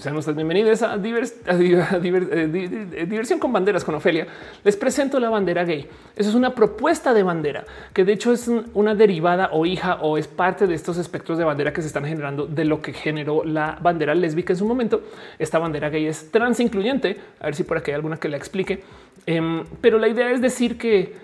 [0.00, 4.26] Sean ustedes bienvenidos a, eh, diversión con banderas con Ofelia.
[4.64, 5.88] Les presento la bandera gay.
[6.16, 10.18] Eso es una propuesta de bandera que de hecho es una derivada o hija o
[10.18, 13.44] es parte de estos espectros de bandera que se están generando de lo que generó
[13.44, 15.02] la bandera lésbica en su momento.
[15.38, 17.20] Esta bandera gay es trans incluyente.
[17.38, 18.82] A ver si por aquí hay alguna que la explique.
[19.24, 21.14] Em, pero la idea es decir que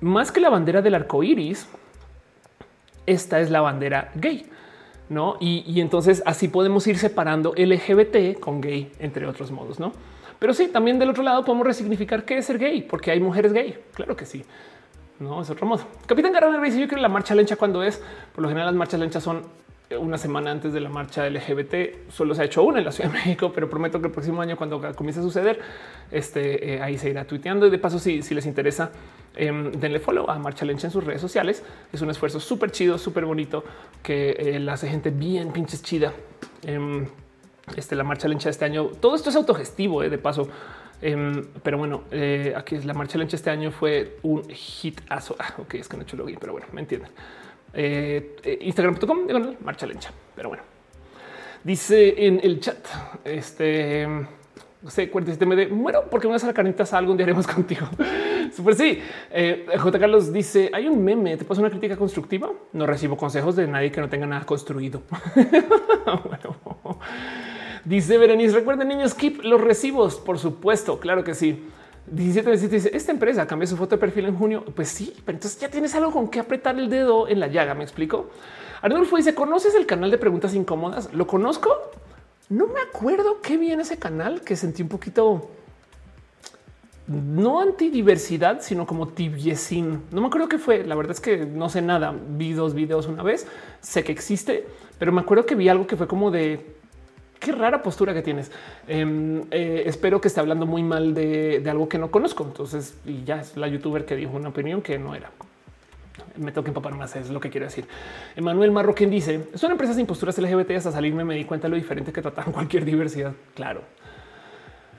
[0.00, 1.66] más que la bandera del arco iris,
[3.06, 4.53] esta es la bandera gay.
[5.08, 5.36] ¿No?
[5.40, 9.92] Y, entonces así podemos ir separando LGBT con gay, entre otros modos, ¿no?
[10.38, 13.52] Pero sí, también del otro lado podemos resignificar qué es ser gay, porque hay mujeres
[13.52, 14.44] gay, claro que sí.
[15.20, 15.84] No es otro modo.
[16.06, 18.02] Capitán Garrón dice yo creo la marcha lencha cuando es,
[18.34, 19.42] por lo general las marchas lenchas son
[19.98, 22.08] una semana antes de la marcha LGBT.
[22.10, 24.40] Solo se ha hecho una en la Ciudad de México, pero prometo que el próximo
[24.40, 25.60] año, cuando comience a suceder,
[26.10, 27.66] este, eh, ahí se irá tuiteando.
[27.66, 28.90] Y de paso, si, si les interesa,
[29.36, 31.62] eh, denle follow a Marcha Lencha en sus redes sociales.
[31.92, 33.64] Es un esfuerzo súper chido, súper bonito
[34.02, 36.12] que eh, la hace gente bien pinches chida.
[36.62, 37.06] Em,
[37.76, 40.48] este, la Marcha Lencha este año, todo esto es autogestivo, eh, de paso.
[41.02, 42.04] Em, pero bueno,
[42.56, 45.36] aquí es la Marcha Lencha este año fue un hitazo.
[45.38, 47.10] Ah, ok, es que no he hecho pero bueno, me entienden.
[47.74, 50.12] Eh, eh, Instagram.com de marcha lencha.
[50.34, 50.62] Pero bueno,
[51.62, 52.86] dice en el chat
[53.24, 54.06] este
[54.88, 55.10] sé
[55.46, 57.88] me de muero porque me voy a carnitas algún día haremos contigo.
[58.54, 59.00] Super sí.
[59.30, 59.98] Eh, J.
[59.98, 61.36] Carlos dice hay un meme.
[61.36, 62.50] Te pasa una crítica constructiva.
[62.72, 65.02] No recibo consejos de nadie que no tenga nada construido.
[67.84, 70.16] Dice Berenice, recuerden niños, keep los recibos.
[70.16, 71.64] Por supuesto, claro que sí.
[72.06, 74.64] 17 veces dice esta empresa cambió su foto de perfil en junio.
[74.74, 77.74] Pues sí, pero entonces ya tienes algo con que apretar el dedo en la llaga.
[77.74, 78.30] Me explico.
[78.82, 81.12] Arnulfo dice: ¿Conoces el canal de preguntas incómodas?
[81.14, 81.70] ¿Lo conozco?
[82.50, 85.50] No me acuerdo qué vi en ese canal que sentí un poquito
[87.06, 90.02] no antidiversidad, sino como tibiecín.
[90.10, 90.84] No me acuerdo qué fue.
[90.84, 92.14] La verdad es que no sé nada.
[92.30, 93.46] Vi dos videos una vez,
[93.80, 94.66] sé que existe,
[94.98, 96.76] pero me acuerdo que vi algo que fue como de
[97.44, 98.50] qué rara postura que tienes.
[98.88, 102.44] Em, eh, espero que esté hablando muy mal de, algo que no conozco.
[102.44, 105.30] Entonces, y ya es la youtuber que dijo una opinión que no era.
[106.36, 107.86] Me toca empapar más, es lo que quiero decir.
[108.34, 110.72] Emanuel Marroquín dice: Son empresas sin posturas LGBT.
[110.72, 113.32] Hasta salirme me di cuenta de lo diferente que tratan cualquier diversidad.
[113.54, 113.82] Claro.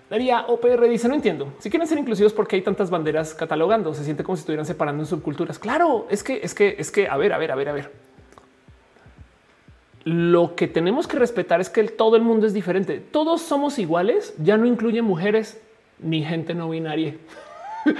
[0.10, 1.54] Daría OPR dice: No entiendo.
[1.60, 3.94] Si quieren ser inclusivos, porque hay tantas banderas catalogando?
[3.94, 5.58] Se siente como si estuvieran separando en subculturas.
[5.58, 8.06] Claro, es que, es que, es que, a ver, a ver, a ver, a ver
[10.06, 13.00] lo que tenemos que respetar es que todo el mundo es diferente.
[13.00, 15.60] Todos somos iguales, ya no incluye mujeres
[16.00, 17.16] ni gente no binaria.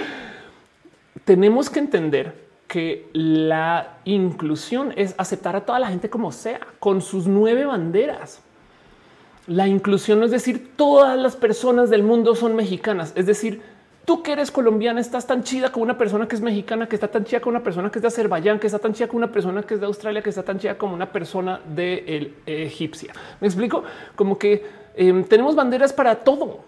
[1.24, 7.02] tenemos que entender que la inclusión es aceptar a toda la gente como sea, con
[7.02, 8.40] sus nueve banderas.
[9.48, 13.62] La inclusión no es decir todas las personas del mundo son mexicanas, es decir,
[14.06, 17.08] Tú que eres colombiana estás tan chida como una persona que es mexicana, que está
[17.08, 19.32] tan chida como una persona que es de Azerbaiyán, que está tan chida como una
[19.32, 23.12] persona que es de Australia, que está tan chida como una persona de el, egipcia.
[23.40, 23.82] Me explico
[24.14, 26.60] como que em, tenemos banderas para todo.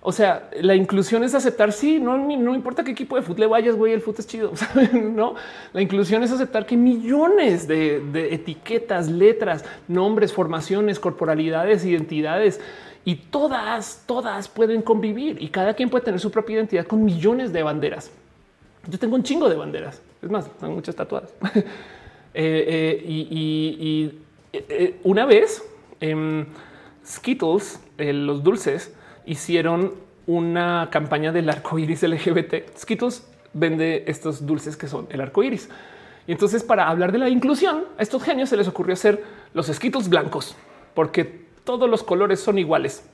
[0.00, 1.70] O sea, la inclusión es aceptar.
[1.70, 4.52] Sí, no, no importa qué equipo de fútbol le vayas, güey, el fútbol es chido.
[4.94, 5.34] No,
[5.74, 12.58] la inclusión es aceptar que millones de, de etiquetas, letras, nombres, formaciones, corporalidades, identidades
[13.06, 17.52] y todas, todas pueden convivir y cada quien puede tener su propia identidad con millones
[17.52, 18.10] de banderas.
[18.88, 21.32] Yo tengo un chingo de banderas, es más, tengo muchas tatuadas.
[22.38, 24.12] Eh, eh, y,
[24.52, 25.64] eh, una vez
[26.00, 26.44] em,
[27.02, 28.94] Skittles, los dulces,
[29.24, 29.94] hicieron
[30.26, 32.76] una campaña del arco iris LGBT.
[32.76, 35.70] Skittles vende estos dulces que son el arco iris.
[36.26, 39.68] Y entonces, para hablar de la inclusión, a estos genios se les ocurrió hacer los
[39.68, 40.54] Skittles blancos,
[40.92, 43.04] porque todos los colores son iguales.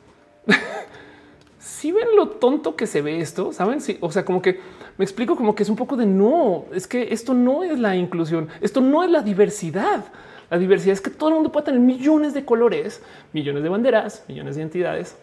[1.59, 3.81] si ven lo tonto que se ve esto, saben?
[3.81, 4.61] Sí, o sea, como que
[4.99, 7.97] me explico como que es un poco de no, es que esto no es la
[7.97, 10.05] inclusión, esto no es la diversidad.
[10.51, 14.23] La diversidad es que todo el mundo puede tener millones de colores, millones de banderas,
[14.29, 15.17] millones de identidades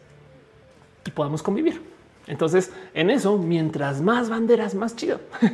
[1.05, 1.83] y podamos convivir.
[2.25, 5.21] Entonces, en eso, mientras más banderas, más chido.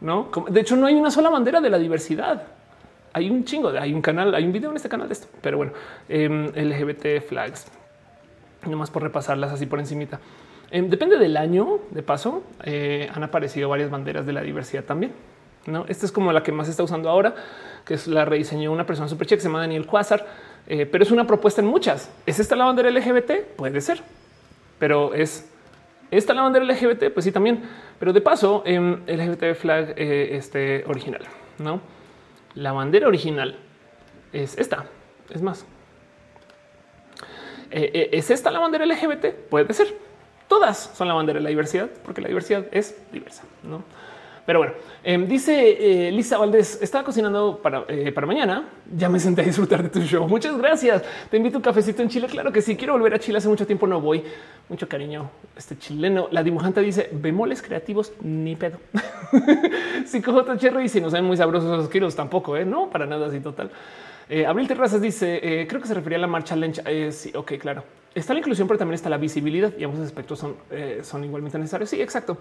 [0.00, 2.42] No, de hecho, no hay una sola bandera de la diversidad
[3.14, 5.28] hay un chingo, de, hay un canal, hay un video en este canal de esto,
[5.40, 5.72] pero bueno,
[6.08, 7.66] em, LGBT flags,
[8.66, 10.18] nomás por repasarlas así por encimita.
[10.70, 15.12] Em, depende del año, de paso, eh, han aparecido varias banderas de la diversidad también.
[15.66, 17.36] No, esta es como la que más está usando ahora,
[17.86, 20.26] que es la rediseñó una persona super que se llama Daniel Quasar,
[20.66, 22.10] eh, pero es una propuesta en muchas.
[22.26, 23.54] ¿Es esta la bandera LGBT?
[23.56, 24.02] Puede ser,
[24.80, 25.48] pero es
[26.10, 27.62] esta la bandera LGBT, pues sí también,
[28.00, 31.22] pero de paso, en em, LGBT flag eh, este original,
[31.58, 31.93] no?
[32.54, 33.56] La bandera original
[34.32, 34.86] es esta.
[35.30, 35.64] Es más,
[37.70, 39.32] eh, eh, ¿es esta la bandera LGBT?
[39.50, 39.96] Puede ser.
[40.48, 43.42] Todas son la bandera de la diversidad, porque la diversidad es diversa.
[43.62, 43.82] ¿no?
[44.46, 48.68] Pero bueno, em, dice eh, Lisa Valdés, estaba cocinando para, eh, para mañana.
[48.94, 50.28] Ya me senté a disfrutar de tu show.
[50.28, 51.02] Muchas gracias.
[51.30, 52.26] Te invito un cafecito en Chile.
[52.28, 52.76] Claro que sí.
[52.76, 53.38] Quiero volver a Chile.
[53.38, 54.22] Hace mucho tiempo no voy.
[54.68, 55.30] Mucho cariño.
[55.56, 56.28] Este chileno.
[56.30, 58.78] La dibujante dice bemoles creativos ni pedo.
[60.04, 60.84] Psicojota Cherry.
[60.84, 62.66] Y si no saben muy sabrosos esos kilos tampoco, ¿eh?
[62.66, 63.70] no para nada así total.
[64.46, 66.82] Abril Terrazas dice creo que se refería a la marcha lencha.
[67.10, 67.84] sí, ok, claro.
[68.14, 70.56] Está la inclusión, pero también está la visibilidad y ambos aspectos son,
[71.02, 71.90] son igualmente necesarios.
[71.90, 72.38] Sí, exacto.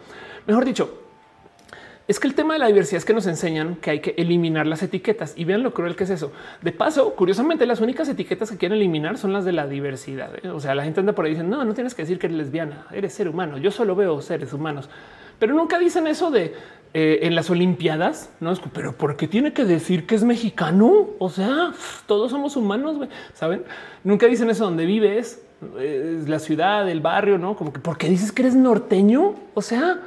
[0.47, 1.12] Mejor dicho,
[2.07, 4.67] es que el tema de la diversidad es que nos enseñan que hay que eliminar
[4.67, 6.33] las etiquetas y vean lo cruel que es eso.
[6.61, 10.31] De paso, curiosamente, las únicas etiquetas que quieren eliminar son las de la diversidad.
[10.43, 10.49] ¿eh?
[10.49, 12.37] O sea, la gente anda por ahí diciendo no, no tienes que decir que eres
[12.37, 13.57] lesbiana, eres ser humano.
[13.57, 14.89] Yo solo veo seres humanos,
[15.39, 16.53] pero nunca dicen eso de
[16.93, 18.29] eh, en las Olimpiadas.
[18.39, 21.07] No, pero ¿por qué tiene que decir que es mexicano?
[21.19, 21.71] O sea,
[22.05, 23.63] todos somos humanos, saben?
[24.03, 25.41] Nunca dicen eso donde vives,
[25.79, 29.35] eh, la ciudad, el barrio, no como que ¿por qué dices que eres norteño?
[29.53, 30.01] O sea,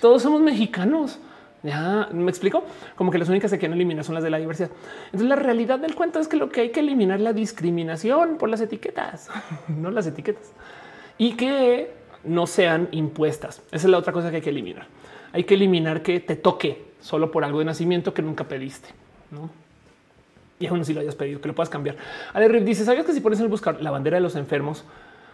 [0.00, 1.18] todos somos mexicanos.
[1.62, 4.70] Ya me explico como que las únicas que quieren eliminar son las de la diversidad.
[5.06, 8.38] Entonces, la realidad del cuento es que lo que hay que eliminar es la discriminación
[8.38, 9.28] por las etiquetas,
[9.68, 10.52] no las etiquetas
[11.18, 11.92] y que
[12.24, 13.62] no sean impuestas.
[13.72, 14.86] Esa es la otra cosa que hay que eliminar.
[15.32, 18.88] Hay que eliminar que te toque solo por algo de nacimiento que nunca pediste.
[19.30, 19.50] ¿no?
[20.60, 21.96] Y aún si lo hayas pedido, que lo puedas cambiar.
[22.32, 24.84] Ale dice: ¿Sabías que si pones en buscar la bandera de los enfermos,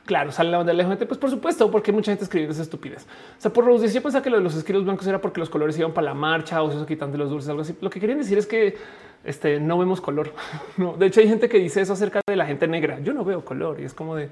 [0.05, 3.07] Claro, sale la bandera LGBT, pues por supuesto, porque mucha gente escribe esas estupidez.
[3.39, 5.49] O sea, por los decía pensaba que lo de los escritos blancos era porque los
[5.49, 7.75] colores iban para la marcha o se eso quitan de los dulces, algo así.
[7.81, 8.77] Lo que querían decir es que
[9.25, 10.33] este, no vemos color.
[10.99, 13.01] De hecho, hay gente que dice eso acerca de la gente negra.
[13.01, 14.29] Yo no veo color y es como de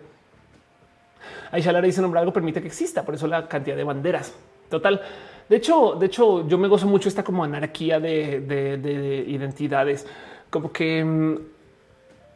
[1.52, 4.34] Aisha Lara dice nombrar algo permite que exista, por eso la cantidad de banderas.
[4.68, 5.00] Total.
[5.48, 10.06] De hecho, de hecho, yo me gozo mucho esta como anarquía de, de identidades,
[10.50, 11.36] como que mm,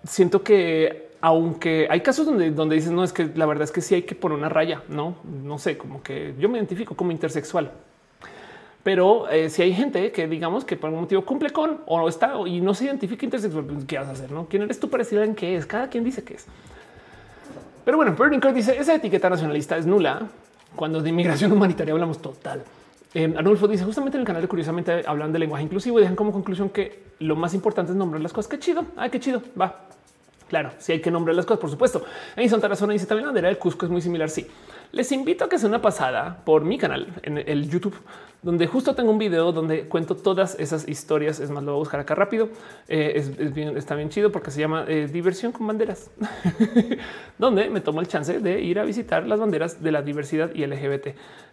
[0.04, 3.80] siento que aunque hay casos donde, donde dices no es que la verdad es que
[3.80, 7.10] sí hay que poner una raya, no, no sé, como que yo me identifico como
[7.10, 7.72] intersexual,
[8.84, 12.34] pero eh, si hay gente que digamos que por algún motivo cumple con o está
[12.46, 14.30] y no se identifica intersexual, pues, ¿qué vas a hacer?
[14.30, 15.66] No, quién eres tú para decir en qué es?
[15.66, 16.46] Cada quien dice que es.
[17.84, 20.28] Pero bueno, Burning dice esa etiqueta nacionalista es nula.
[20.76, 22.62] Cuando de inmigración humanitaria hablamos total.
[23.14, 26.14] Eh, Arnulfo dice justamente en el canal de curiosamente hablan de lenguaje inclusivo y dejan
[26.14, 28.48] como conclusión que lo más importante es nombrar las cosas.
[28.48, 28.84] Qué chido.
[28.96, 29.42] Ay, qué chido.
[29.60, 29.86] Va.
[30.48, 32.04] Claro, si hay que nombrar las cosas, por supuesto.
[32.36, 34.30] En Santa Tarazona dice también la del Cusco es muy similar.
[34.30, 34.46] Sí,
[34.96, 37.96] les invito a que sea una pasada por mi canal en el YouTube
[38.46, 41.40] donde justo tengo un video donde cuento todas esas historias.
[41.40, 42.48] Es más, lo voy a buscar acá rápido.
[42.86, 46.12] Eh, es, bien, está bien chido porque se llama eh, diversión con banderas,
[47.38, 50.64] donde me tomo el chance de ir a visitar las banderas de la diversidad y
[50.64, 51.08] LGBT.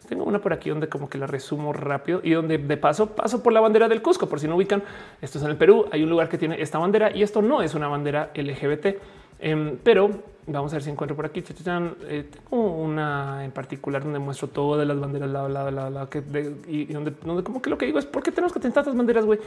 [0.08, 3.42] Tengo una por aquí donde como que la resumo rápido y donde de paso paso
[3.42, 4.30] por la bandera del Cusco.
[4.30, 4.84] Por si no ubican,
[5.20, 5.88] esto es en el Perú.
[5.92, 8.98] Hay un lugar que tiene esta bandera y esto no es una bandera LGBT,
[9.44, 10.10] em, pero
[10.46, 11.42] Vamos a ver si encuentro por aquí.
[11.42, 16.22] Eh, tengo una en particular donde muestro todas las banderas, la, la, la, la que
[16.68, 18.96] y, donde, donde, como que lo que digo es por qué tenemos que tener tantas
[18.96, 19.40] banderas, güey.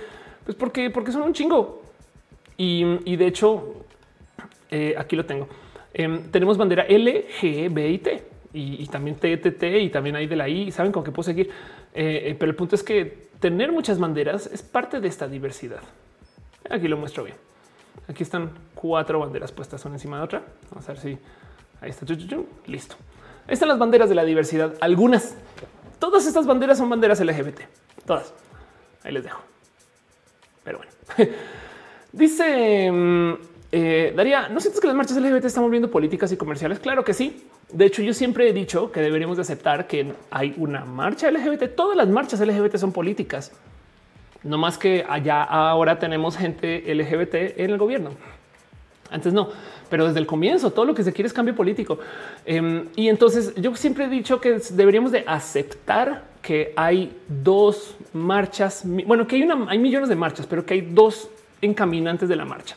[0.44, 1.82] Pues porque, porque son un chingo.
[2.56, 3.84] Y, y de hecho,
[4.70, 5.48] eh, aquí lo tengo.
[5.92, 8.22] Em, tenemos bandera L, G, B y T
[8.54, 10.72] y, también T, T, T y también hay de la I.
[10.72, 11.50] Saben con qué puedo seguir.
[11.92, 15.80] Eh, pero el punto es que tener muchas banderas es parte de esta diversidad.
[16.70, 17.36] Aquí lo muestro bien.
[18.08, 20.42] Aquí están cuatro banderas puestas una encima de otra.
[20.70, 21.18] Vamos a ver si
[21.80, 22.06] ahí está.
[22.66, 22.96] Listo.
[23.48, 24.74] Están las banderas de la diversidad.
[24.80, 25.36] Algunas,
[25.98, 27.60] todas estas banderas son banderas LGBT.
[28.04, 28.32] Todas.
[29.04, 29.40] Ahí les dejo.
[30.64, 30.92] Pero bueno,
[32.12, 33.34] dice mm,
[33.72, 36.78] eh, Daría, ¿no sientes que las marchas LGBT están volviendo políticas y comerciales?
[36.78, 37.46] Claro que sí.
[37.72, 41.74] De hecho, yo siempre he dicho que deberíamos de aceptar que hay una marcha LGBT.
[41.74, 43.52] Todas las marchas LGBT son políticas.
[44.46, 48.10] No más que allá ahora tenemos gente LGBT en el gobierno.
[49.10, 49.48] Antes no,
[49.90, 51.98] pero desde el comienzo todo lo que se quiere es cambio político.
[52.44, 58.82] Em, y entonces yo siempre he dicho que deberíamos de aceptar que hay dos marchas,
[58.84, 61.28] bueno, que hay, una, hay millones de marchas, pero que hay dos
[61.60, 62.76] encaminantes de la marcha.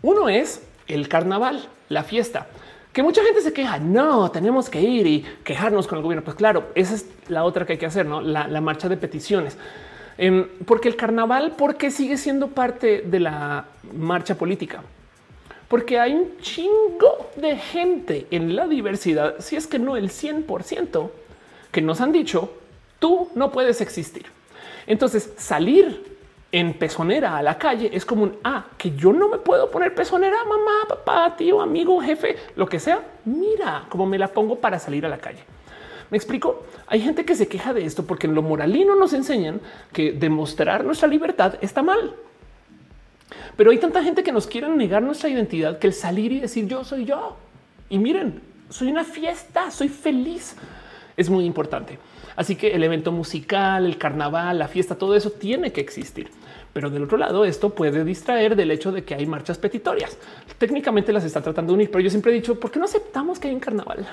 [0.00, 2.48] Uno es el carnaval, la fiesta,
[2.92, 3.78] que mucha gente se queja.
[3.78, 6.24] No, tenemos que ir y quejarnos con el gobierno.
[6.24, 9.56] Pues claro, esa es la otra que hay que hacer, no la marcha de peticiones.
[10.18, 14.82] Em, porque el carnaval, porque sigue siendo parte de la marcha política?
[15.68, 21.10] Porque hay un chingo de gente en la diversidad, si es que no el 100%,
[21.70, 22.52] que nos han dicho,
[22.98, 24.26] tú no puedes existir.
[24.86, 26.12] Entonces, salir
[26.52, 29.94] en pezonera a la calle es como un ah, que yo no me puedo poner
[29.94, 33.00] pezonera, mamá, papá, tío, amigo, jefe, lo que sea.
[33.24, 35.42] Mira cómo me la pongo para salir a la calle.
[36.12, 36.62] Me explico.
[36.88, 39.62] Hay gente que se queja de esto porque en lo moralino nos enseñan
[39.94, 42.14] que demostrar nuestra libertad está mal.
[43.56, 46.68] Pero hay tanta gente que nos quiere negar nuestra identidad que el salir y decir
[46.68, 47.38] yo soy yo.
[47.88, 50.54] Y miren, soy una fiesta, soy feliz.
[51.16, 51.98] Es muy importante.
[52.36, 56.28] Así que el evento musical, el carnaval, la fiesta, todo eso tiene que existir.
[56.72, 60.16] Pero del otro lado, esto puede distraer del hecho de que hay marchas petitorias.
[60.56, 63.38] Técnicamente las está tratando de unir, pero yo siempre he dicho, ¿por qué no aceptamos
[63.38, 64.06] que hay un carnaval?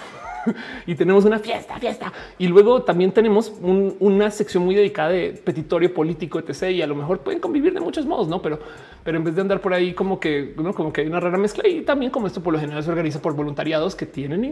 [0.86, 2.12] y tenemos una fiesta, fiesta.
[2.38, 6.72] Y luego también tenemos una sección muy dedicada de petitorio político, etc.
[6.72, 8.42] Y a lo mejor pueden convivir de muchos modos, no?
[8.42, 8.60] Pero,
[9.04, 10.74] pero en vez de andar por ahí como que, ¿no?
[10.74, 13.22] como que hay una rara mezcla y también como esto por lo general se organiza
[13.22, 14.44] por voluntariados que tienen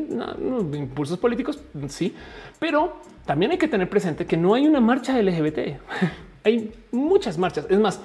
[0.74, 1.60] impulsos políticos.
[1.90, 2.16] Sí,
[2.60, 5.60] pero también hay que tener presente que no hay una marcha LGBT.
[6.48, 7.66] hay muchas marchas.
[7.70, 8.00] Es más,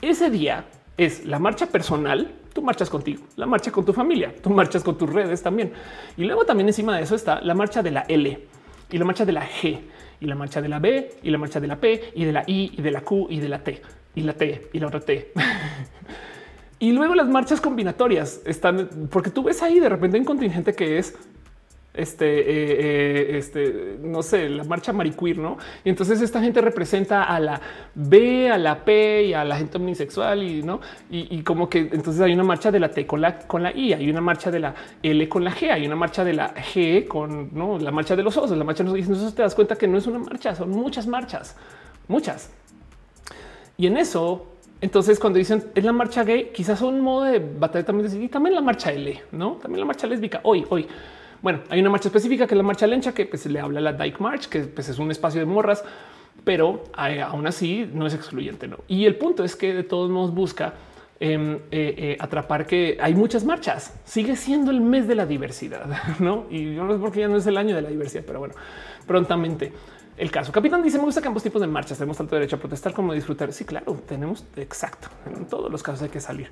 [0.00, 0.64] ese día
[0.96, 2.32] es la marcha personal.
[2.52, 5.72] Tú marchas contigo, la marcha con tu familia, tú marchas con tus redes también.
[6.16, 8.46] Y luego también encima de eso está la marcha de la L
[8.90, 9.80] y la marcha de la G
[10.20, 12.44] y la marcha de la B y la marcha de la P y de la
[12.46, 13.82] I y de la Q y de la T
[14.14, 15.32] y la T y la otra T.
[16.78, 20.98] y luego las marchas combinatorias están porque tú ves ahí de repente un contingente que
[20.98, 21.18] es
[21.94, 25.56] este, eh, eh, este, no sé, la marcha mariquir, ¿no?
[25.84, 27.60] Y entonces esta gente representa a la
[27.94, 32.20] B, a la P y a la gente omnisexual y no, y, como que entonces
[32.20, 34.58] hay una marcha de la T con la, con la I, hay una marcha de
[34.58, 37.78] la L con la G, hay una marcha de la G con ¿no?
[37.78, 39.86] la marcha de los osos, la marcha de los y entonces te das cuenta que
[39.86, 41.56] no es una marcha, son muchas marchas,
[42.08, 42.50] muchas.
[43.76, 44.48] Y en eso
[44.80, 48.54] entonces, cuando dicen es la marcha gay, quizás un modo de batalla también y también
[48.54, 49.52] la marcha L, no?
[49.52, 50.40] También la marcha lésbica.
[50.42, 50.86] Hoy, hoy
[51.44, 53.92] bueno, hay una marcha específica que es la marcha lencha, que pues, le habla la
[53.92, 55.84] Dyke March, que pues, es un espacio de morras,
[56.42, 58.66] pero eh, aún así no es excluyente.
[58.66, 58.78] ¿no?
[58.88, 60.72] Y el punto es que de todos modos busca
[61.20, 63.92] em, eh, eh, atrapar que hay muchas marchas.
[64.06, 65.84] Sigue siendo el mes de la diversidad,
[66.18, 66.46] no?
[66.48, 68.38] Y yo no sé por qué ya no es el año de la diversidad, pero
[68.38, 68.54] bueno,
[69.06, 69.70] prontamente
[70.16, 70.50] el caso.
[70.50, 73.12] Capitán dice: Me gusta que ambos tipos de marchas tenemos tanto derecho a protestar como
[73.12, 73.52] a disfrutar.
[73.52, 75.08] Sí, claro, tenemos exacto.
[75.26, 76.48] En todos los casos hay que salir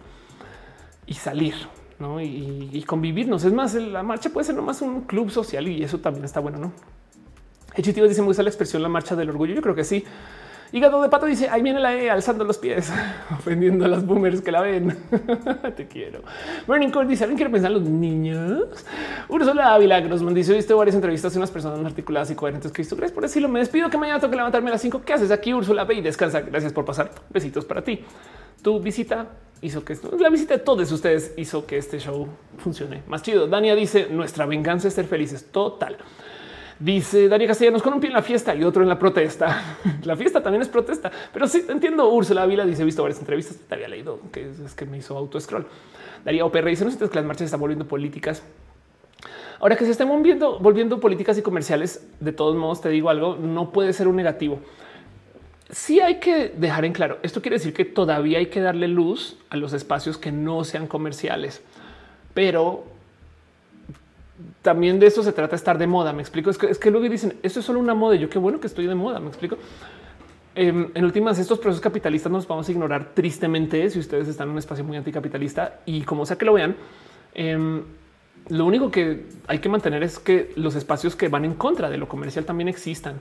[1.07, 1.55] y salir
[2.21, 3.45] y, convivirnos.
[3.45, 6.59] Es más, la marcha puede ser nomás un club social y eso también está bueno,
[6.59, 6.73] ¿no?
[7.75, 9.55] Hechitivo dice, me gusta la expresión la marcha del orgullo.
[9.55, 10.05] Yo creo que sí.
[10.75, 12.91] Hígado de pato dice ahí viene la E alzando los pies,
[13.31, 14.97] ofendiendo a las boomers que la ven.
[15.77, 16.23] Te quiero.
[16.67, 18.85] Burning Core dice alguien quiere pensar en los niños.
[19.29, 22.73] Ursula Ávila Grossman dice: visto varias entrevistas de unas personas articuladas y coherentes.
[22.73, 23.51] Cristo, gracias por decirlo.
[23.51, 25.03] Me despido que mañana tengo que levantarme a las 5.
[25.03, 25.85] ¿Qué haces aquí, Ursula?
[25.85, 26.41] Ve y descansa.
[26.41, 27.11] Gracias por pasar.
[27.29, 28.03] Besitos para ti.
[28.63, 29.27] Tu visita
[29.63, 33.47] hizo que esto, la visita de todos ustedes hizo que este show funcione más chido.
[33.47, 35.47] Dania dice nuestra venganza es ser felices.
[35.51, 35.97] Total.
[36.79, 39.79] Dice Dania Castellanos con un pie en la fiesta y otro en la protesta.
[40.05, 42.11] la fiesta también es protesta, pero sí entiendo.
[42.11, 45.17] Úrsula Vila dice: He visto varias entrevistas, te había leído que es, que me hizo
[45.17, 45.67] auto scroll.
[46.25, 48.43] Daría OPR dice: No sientes que las marchas están volviendo políticas.
[49.61, 53.37] Ahora que se estén volviendo, volviendo políticas y comerciales, de todos modos, te digo algo,
[53.37, 54.59] no puede ser un negativo
[55.73, 57.19] sí hay que dejar en claro.
[57.23, 60.87] Esto quiere decir que todavía hay que darle luz a los espacios que no sean
[60.87, 61.63] comerciales.
[62.35, 62.85] pero
[64.63, 66.13] también de eso se trata estar de moda.
[66.13, 66.51] Me explico.
[66.51, 68.15] Es que, es que luego dicen esto es solo una moda.
[68.17, 69.21] yo qué bueno que estoy de moda.
[69.21, 69.59] Me explico.
[70.55, 74.53] Em, en últimas, estos procesos capitalistas nos vamos a ignorar tristemente si ustedes están en
[74.53, 76.77] un espacio muy anticapitalista y como sea que lo vean,
[77.35, 77.83] em,
[78.51, 81.97] lo único que hay que mantener es que los espacios que van en contra de
[81.97, 83.17] lo comercial también existan.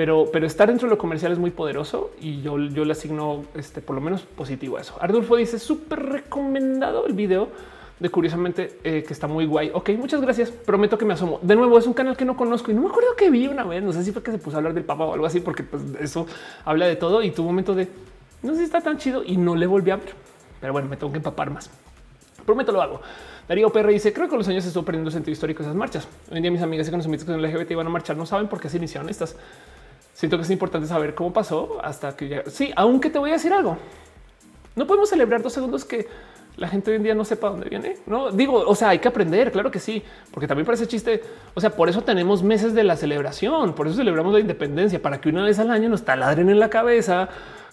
[0.00, 3.94] Pero, estar dentro de lo comercial es muy poderoso y yo, le asigno este, por
[3.94, 4.96] lo menos positivo a eso.
[4.98, 7.50] Ardulfo dice súper recomendado el video
[7.98, 9.70] de curiosamente eh, que está muy guay.
[9.74, 10.50] Ok, muchas gracias.
[10.50, 11.38] Prometo que me asomo.
[11.42, 13.62] De nuevo, es un canal que no conozco y no me acuerdo que vi una
[13.64, 13.82] vez.
[13.82, 15.64] No sé si fue que se puso a hablar del papa o algo así, porque
[15.64, 16.26] pues, eso
[16.64, 17.86] habla de todo y tu momento de
[18.42, 20.14] no sé si está tan chido y no le volví a ver.
[20.62, 21.68] Pero bueno, me tengo que empapar más.
[22.46, 23.02] Prometo lo hago.
[23.46, 26.08] Darío PR dice: Creo que con los años se estuvo perdiendo sentido histórico esas marchas.
[26.30, 28.48] Hoy en día, mis amigas y conocimientos que son LGBT iban a marchar no saben
[28.48, 29.36] por qué se iniciaron estas.
[30.20, 32.42] Siento que es importante saber cómo pasó hasta que ya.
[32.46, 33.78] Sí, aunque te voy a decir algo.
[34.76, 36.06] No podemos celebrar dos segundos que
[36.58, 37.96] la gente hoy en día no sepa dónde viene.
[38.04, 41.22] No digo, o sea, hay que aprender, claro que sí, porque también parece chiste.
[41.54, 45.22] O sea, por eso tenemos meses de la celebración, por eso celebramos la independencia, para
[45.22, 47.30] que una vez al año nos taladren en la cabeza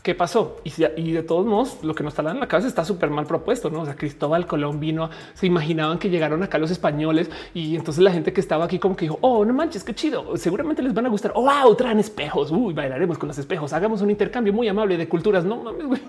[0.07, 0.55] qué pasó.
[0.63, 3.69] Y, de todos modos, lo que nos está en la cabeza está súper mal propuesto.
[3.69, 8.01] No o sea, Cristóbal Colón vino, se imaginaban que llegaron acá los españoles y entonces
[8.01, 10.37] la gente que estaba aquí, como que dijo, oh, no manches, qué chido.
[10.37, 11.33] Seguramente les van a gustar.
[11.35, 12.51] Oh, wow, traen espejos.
[12.51, 13.73] Uy, bailaremos con los espejos.
[13.73, 15.43] Hagamos un intercambio muy amable de culturas.
[15.43, 15.99] No mames,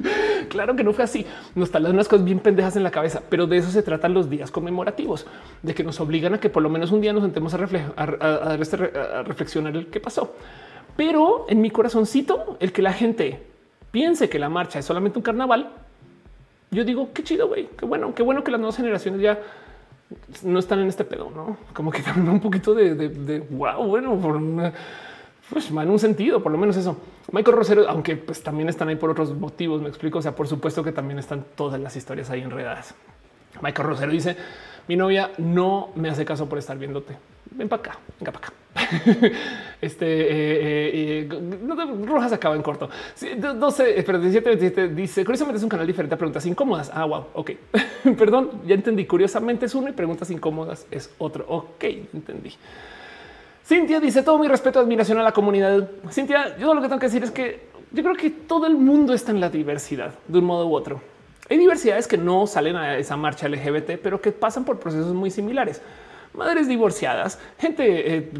[0.50, 1.24] claro que no fue así.
[1.54, 4.28] Nos talan unas cosas bien pendejas en la cabeza, pero de eso se tratan los
[4.28, 5.26] días conmemorativos,
[5.62, 8.76] de que nos obligan a que por lo menos un día nos sentemos a, este
[8.76, 10.34] a reflexionar el qué pasó.
[10.96, 13.42] Pero en mi corazoncito, el que la gente
[13.90, 15.70] piense que la marcha es solamente un carnaval,
[16.70, 19.38] yo digo qué chido, güey, qué bueno, qué bueno que las nuevas generaciones ya
[20.42, 24.40] no están en este pedo, no como que también un poquito de, wow, bueno, por
[25.50, 26.96] pues en un sentido, por lo menos eso.
[27.30, 30.18] Michael Rosero, aunque pues también están ahí por otros motivos, me explico.
[30.18, 32.94] O sea, por supuesto que también están todas las historias ahí enredadas.
[33.62, 34.36] Michael Rosero dice:
[34.88, 37.16] Mi novia no me hace caso por estar viéndote.
[37.52, 38.65] Ven para acá, venga para acá.
[39.80, 41.28] este eh, eh,
[42.04, 42.88] Rojas acaba en corto.
[43.20, 46.90] 12, pero 17, 27 dice curiosamente es un canal diferente a preguntas incómodas.
[46.92, 47.26] Ah, wow.
[47.34, 47.52] Ok,
[48.18, 49.06] perdón, ya entendí.
[49.06, 51.44] Curiosamente es uno y preguntas incómodas es otro.
[51.48, 52.52] Ok, entendí.
[53.64, 55.88] Cintia dice todo mi respeto, admiración a la comunidad.
[56.10, 59.12] Cintia, yo lo que tengo que decir es que yo creo que todo el mundo
[59.12, 61.00] está en la diversidad de un modo u otro.
[61.48, 65.30] Hay diversidades que no salen a esa marcha LGBT, pero que pasan por procesos muy
[65.30, 65.80] similares
[66.36, 68.30] madres divorciadas, gente, eh,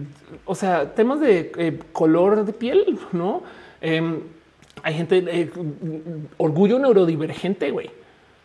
[0.45, 3.43] o sea, temas de eh, color de piel, no?
[3.81, 4.21] Em,
[4.83, 5.51] hay gente, eh,
[6.37, 7.91] orgullo neurodivergente, güey,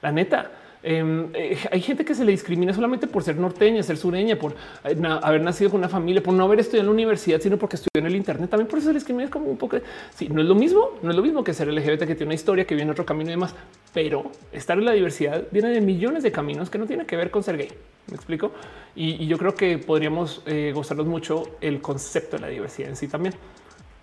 [0.01, 0.51] la neta.
[0.83, 1.31] Em,
[1.71, 5.69] hay gente que se le discrimina solamente por ser norteña, ser sureña, por haber nacido
[5.69, 8.15] con una familia, por no haber estudiado en la universidad, sino porque estudió en el
[8.15, 8.49] Internet.
[8.49, 9.77] También por eso se le discrimina como un poco.
[10.15, 12.33] Sí, no es lo mismo, no es lo mismo que ser LGBT, que tiene una
[12.33, 13.53] historia, que viene otro camino y demás,
[13.93, 17.29] pero estar en la diversidad viene de millones de caminos que no tiene que ver
[17.29, 17.69] con ser gay.
[18.07, 18.51] Me explico.
[18.95, 23.07] Y, yo creo que podríamos eh, gozarnos mucho el concepto de la diversidad en sí
[23.07, 23.35] también.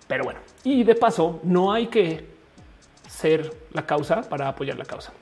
[0.07, 2.25] Pero bueno, y de paso, no hay que
[3.07, 5.13] ser la causa para apoyar la causa.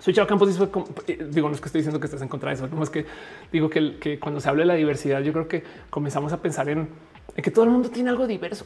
[0.00, 0.66] Soy Chavo Campos dice,
[1.06, 2.88] eh, digo, no es que estoy diciendo que estés en contra de eso, no es
[2.88, 3.04] que
[3.52, 6.88] digo que, cuando se habla de la diversidad, yo creo que comenzamos a pensar en,
[7.36, 8.64] que todo el mundo tiene algo diverso.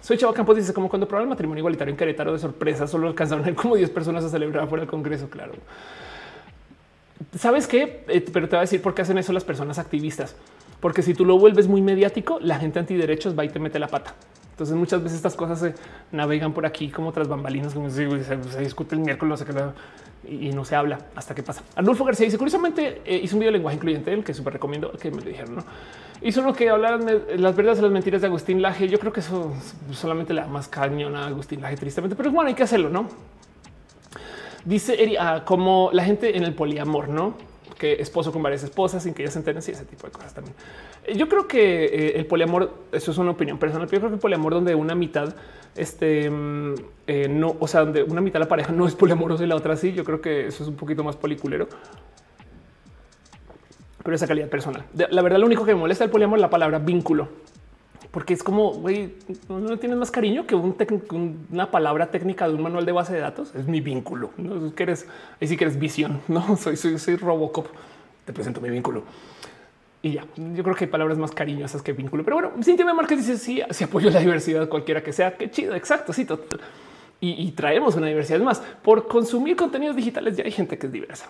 [0.00, 3.08] Soy Chavo Campos dice como cuando probó el matrimonio igualitario en Querétaro de sorpresa, solo
[3.08, 5.28] alcanzaron como 10 personas a celebrar fuera del Congreso.
[5.28, 5.54] Claro.
[7.36, 8.04] ¿Sabes qué?
[8.06, 10.36] Eh, pero te voy a decir por qué hacen eso las personas activistas.
[10.80, 13.88] Porque si tú lo vuelves muy mediático, la gente antiderechos va y te mete la
[13.88, 14.14] pata.
[14.56, 15.74] Entonces muchas veces estas cosas se
[16.12, 18.06] navegan por aquí como tras bambalinas, como se,
[18.58, 19.44] discute el miércoles,
[20.26, 21.62] y, no se habla hasta que pasa.
[21.74, 24.92] Arnulfo García dice, curiosamente, eh, hizo un video de lenguaje incluyente, el que súper recomiendo,
[24.92, 25.64] que me lo dijeron, ¿no?
[26.22, 28.88] Hizo uno que hablaran de las verdades y las mentiras de Agustín Laje.
[28.88, 29.52] Yo creo que eso
[29.92, 33.08] solamente le da más cañón a Agustín Laje, tristemente, pero bueno, hay que hacerlo, ¿no?
[34.64, 37.34] Dice Eri, ah, como la gente en el poliamor, no?
[37.76, 40.32] Que esposo con varias esposas sin que ellas se enteren, sí, ese tipo de cosas
[40.32, 40.56] también.
[41.14, 44.14] Yo creo que eh, el poliamor, eso es una opinión personal, pero yo creo que
[44.16, 45.34] el poliamor donde una mitad,
[45.76, 46.74] este, mm,
[47.06, 49.56] eh, no, o sea, donde una mitad de la pareja no es poliamorosa y la
[49.56, 51.68] otra sí, yo creo que eso es un poquito más policulero.
[54.02, 54.84] Pero esa calidad personal.
[55.10, 57.28] La verdad, lo único que me molesta del poliamor es la palabra vínculo
[58.16, 59.12] porque es como, güey,
[59.50, 63.54] no tienes más cariño que una palabra técnica de un manual de base de datos.
[63.54, 64.30] Es mi vínculo.
[64.38, 64.74] ¿no?
[64.74, 65.06] que eres,
[65.38, 66.22] ahí sí que eres visión.
[66.26, 67.66] No soy, soy, soy Robocop.
[68.24, 69.02] Te presento mi vínculo.
[70.06, 72.22] Y ya, yo creo que hay palabras más cariñosas que vínculo.
[72.22, 75.36] Pero bueno, Cintia Márquez dice sí, apoyo la diversidad cualquiera que sea.
[75.36, 75.74] Qué chido.
[75.74, 76.12] Exacto.
[76.12, 76.60] Sí, total.
[77.18, 80.36] Y, traemos una diversidad más por consumir contenidos digitales.
[80.36, 81.26] Ya hay gente que es diversa.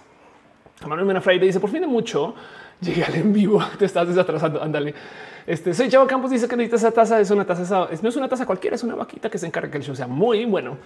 [0.87, 2.35] Manuel Mena Freire dice por fin de mucho
[2.83, 3.65] llegué al en vivo.
[3.79, 4.63] Te estás desatrasando.
[4.63, 4.95] Ándale.
[5.47, 7.19] Este soy Chavo Campos, dice que necesita esa taza.
[7.19, 9.79] Es una taza, no es una taza cualquiera, es una vaquita que se encarga que
[9.79, 10.77] el show sea muy bueno.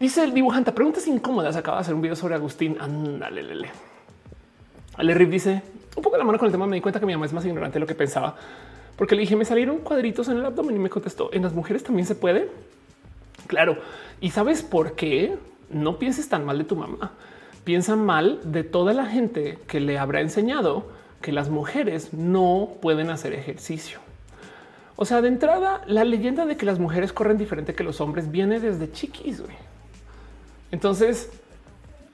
[0.00, 1.54] Dice el dibujante, preguntas incómodas.
[1.54, 2.76] Acaba de hacer un video sobre Agustín.
[2.80, 3.70] Ándale, lele.
[4.96, 5.62] Ale Rip dice
[5.96, 6.66] un poco la mano con el tema.
[6.66, 8.36] Me di cuenta que mi mamá es más ignorante de lo que pensaba,
[8.96, 11.82] porque le dije me salieron cuadritos en el abdomen y me contestó en las mujeres
[11.82, 12.48] también se puede.
[13.46, 13.78] Claro.
[14.20, 15.36] Y sabes por qué
[15.70, 17.12] no pienses tan mal de tu mamá.
[17.64, 20.86] Piensa mal de toda la gente que le habrá enseñado
[21.20, 23.98] que las mujeres no pueden hacer ejercicio.
[24.96, 28.30] O sea, de entrada, la leyenda de que las mujeres corren diferente que los hombres
[28.30, 29.42] viene desde chiquis.
[30.70, 31.30] Entonces,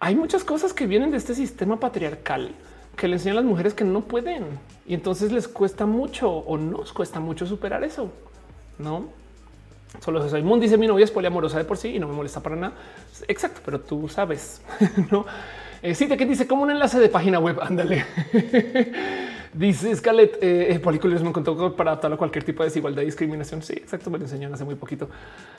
[0.00, 2.52] hay muchas cosas que vienen de este sistema patriarcal
[2.96, 4.44] que le enseñan las mujeres que no pueden
[4.86, 8.10] y entonces les cuesta mucho o nos cuesta mucho superar eso.
[8.78, 9.22] No
[10.00, 12.40] solo soy Moon dice mi novia es poliamorosa de por sí y no me molesta
[12.40, 12.74] para nada.
[13.28, 14.62] Exacto, pero tú sabes,
[15.10, 15.26] no?
[15.82, 17.58] Eh, sí, que dice como un enlace de página web.
[17.60, 18.04] Ándale.
[19.54, 20.80] Dice Scarlett, eh,
[21.22, 23.62] me contó para adaptarlo a cualquier tipo de desigualdad y discriminación.
[23.62, 25.10] Sí, exacto, me lo enseñaron hace muy poquito,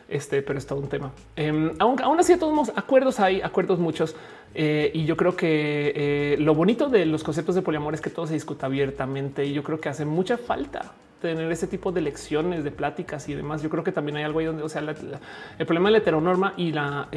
[0.09, 1.11] este, pero es todo un tema.
[1.35, 4.15] Eh, aún, así, todos acuerdos hay, acuerdos muchos.
[4.55, 8.09] Eh, y yo creo que eh, lo bonito de los conceptos de poliamor es que
[8.09, 12.01] todo se discuta abiertamente y yo creo que hace mucha falta tener ese tipo de
[12.01, 13.61] lecciones, de pláticas y demás.
[13.61, 16.53] Yo creo que también hay algo ahí donde, o sea, el problema de la heteronorma
[16.57, 17.07] y la,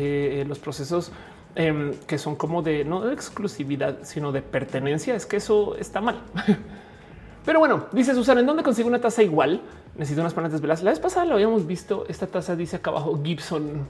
[0.46, 1.10] los procesos
[1.58, 6.02] Em, que son como de no de exclusividad, sino de pertenencia, es que eso está
[6.02, 6.20] mal.
[7.46, 9.62] Pero bueno, dice Susana, ¿en dónde consigo una taza igual?
[9.94, 10.82] Necesito unas panetas velas.
[10.82, 12.04] La vez pasada lo habíamos visto.
[12.08, 13.86] Esta taza dice acá abajo Gibson.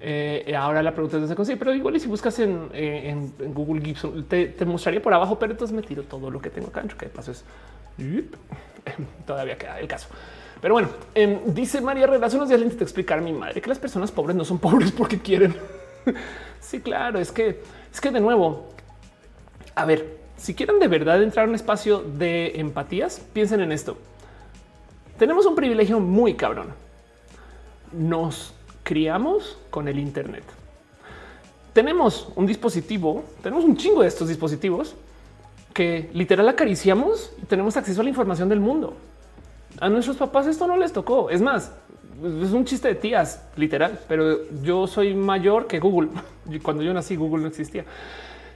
[0.00, 3.16] Eh, ahora la pregunta es dónde se consigue, pero igual y si buscas en, eh,
[3.52, 6.82] Google Gibson te, mostraría por abajo, pero entonces me tiro todo lo que tengo acá.
[6.96, 7.44] Que de paso es
[9.26, 10.06] todavía queda el caso.
[10.60, 13.68] Pero bueno, em, dice María Herrera, unos días le intenté explicar a mi madre que
[13.68, 15.56] las personas pobres no son pobres porque quieren.
[16.60, 17.60] Sí, claro, es que
[17.92, 18.70] es que de nuevo,
[19.76, 23.96] a ver, si quieren de verdad entrar a un espacio de empatías, piensen en esto.
[25.18, 26.68] Tenemos un privilegio muy cabrón.
[27.92, 28.52] Nos
[28.82, 30.42] criamos con el Internet.
[31.72, 34.96] Tenemos un dispositivo, tenemos un chingo de estos dispositivos
[35.72, 38.96] que literal acariciamos y tenemos acceso a la información del mundo.
[39.80, 41.30] A nuestros papás esto no les tocó.
[41.30, 41.72] Es más,
[42.22, 46.10] es un chiste de tías, literal, pero yo soy mayor que Google.
[46.62, 47.84] Cuando yo nací, Google no existía.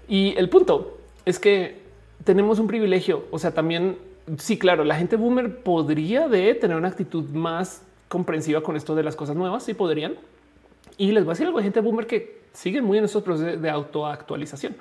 [0.08, 1.80] Y el punto es que
[2.24, 3.24] tenemos un privilegio.
[3.30, 3.98] O sea, también,
[4.38, 9.02] sí, claro, la gente boomer podría de tener una actitud más comprensiva con esto de
[9.02, 9.64] las cosas nuevas.
[9.64, 10.14] Sí podrían.
[10.96, 13.60] Y les voy a decir algo, hay gente boomer que siguen muy en esos procesos
[13.60, 14.76] de autoactualización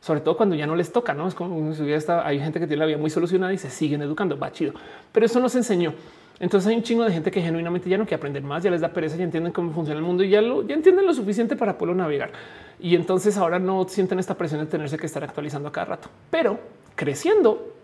[0.00, 2.66] sobre todo cuando ya no les toca, no es como si está, hay gente que
[2.66, 4.72] tiene la vida muy solucionada y se siguen educando, va chido,
[5.12, 5.92] pero eso nos enseñó
[6.40, 8.80] entonces hay un chingo de gente que genuinamente ya no quiere aprender más, ya les
[8.80, 11.56] da pereza, ya entienden cómo funciona el mundo y ya lo ya entienden lo suficiente
[11.56, 12.30] para poderlo navegar.
[12.78, 16.08] Y entonces ahora no sienten esta presión de tenerse que estar actualizando a cada rato.
[16.30, 16.60] Pero
[16.94, 17.74] creciendo,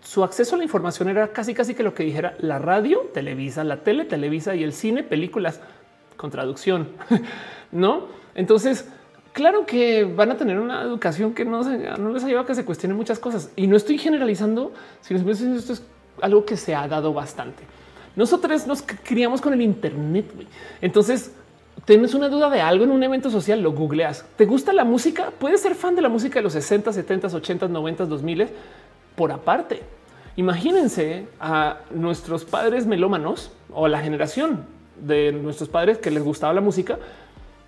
[0.00, 3.64] su acceso a la información era casi casi que lo que dijera la radio, Televisa,
[3.64, 5.60] la tele, Televisa y el cine, películas
[6.16, 6.88] con traducción,
[7.72, 8.06] ¿no?
[8.34, 8.88] Entonces,
[9.34, 12.64] claro que van a tener una educación que no, no les ayuda a que se
[12.64, 13.52] cuestionen muchas cosas.
[13.56, 14.72] Y no estoy generalizando,
[15.02, 15.84] sino esto es
[16.20, 17.64] algo que se ha dado bastante.
[18.14, 20.26] Nosotros nos criamos con el Internet.
[20.80, 21.32] Entonces,
[21.84, 24.24] tienes una duda de algo en un evento social, lo googleas.
[24.36, 25.32] ¿Te gusta la música?
[25.38, 28.48] Puedes ser fan de la música de los 60, 70, 80, 90, 2000
[29.16, 29.82] por aparte.
[30.36, 34.64] Imagínense a nuestros padres melómanos o la generación
[35.00, 36.98] de nuestros padres que les gustaba la música,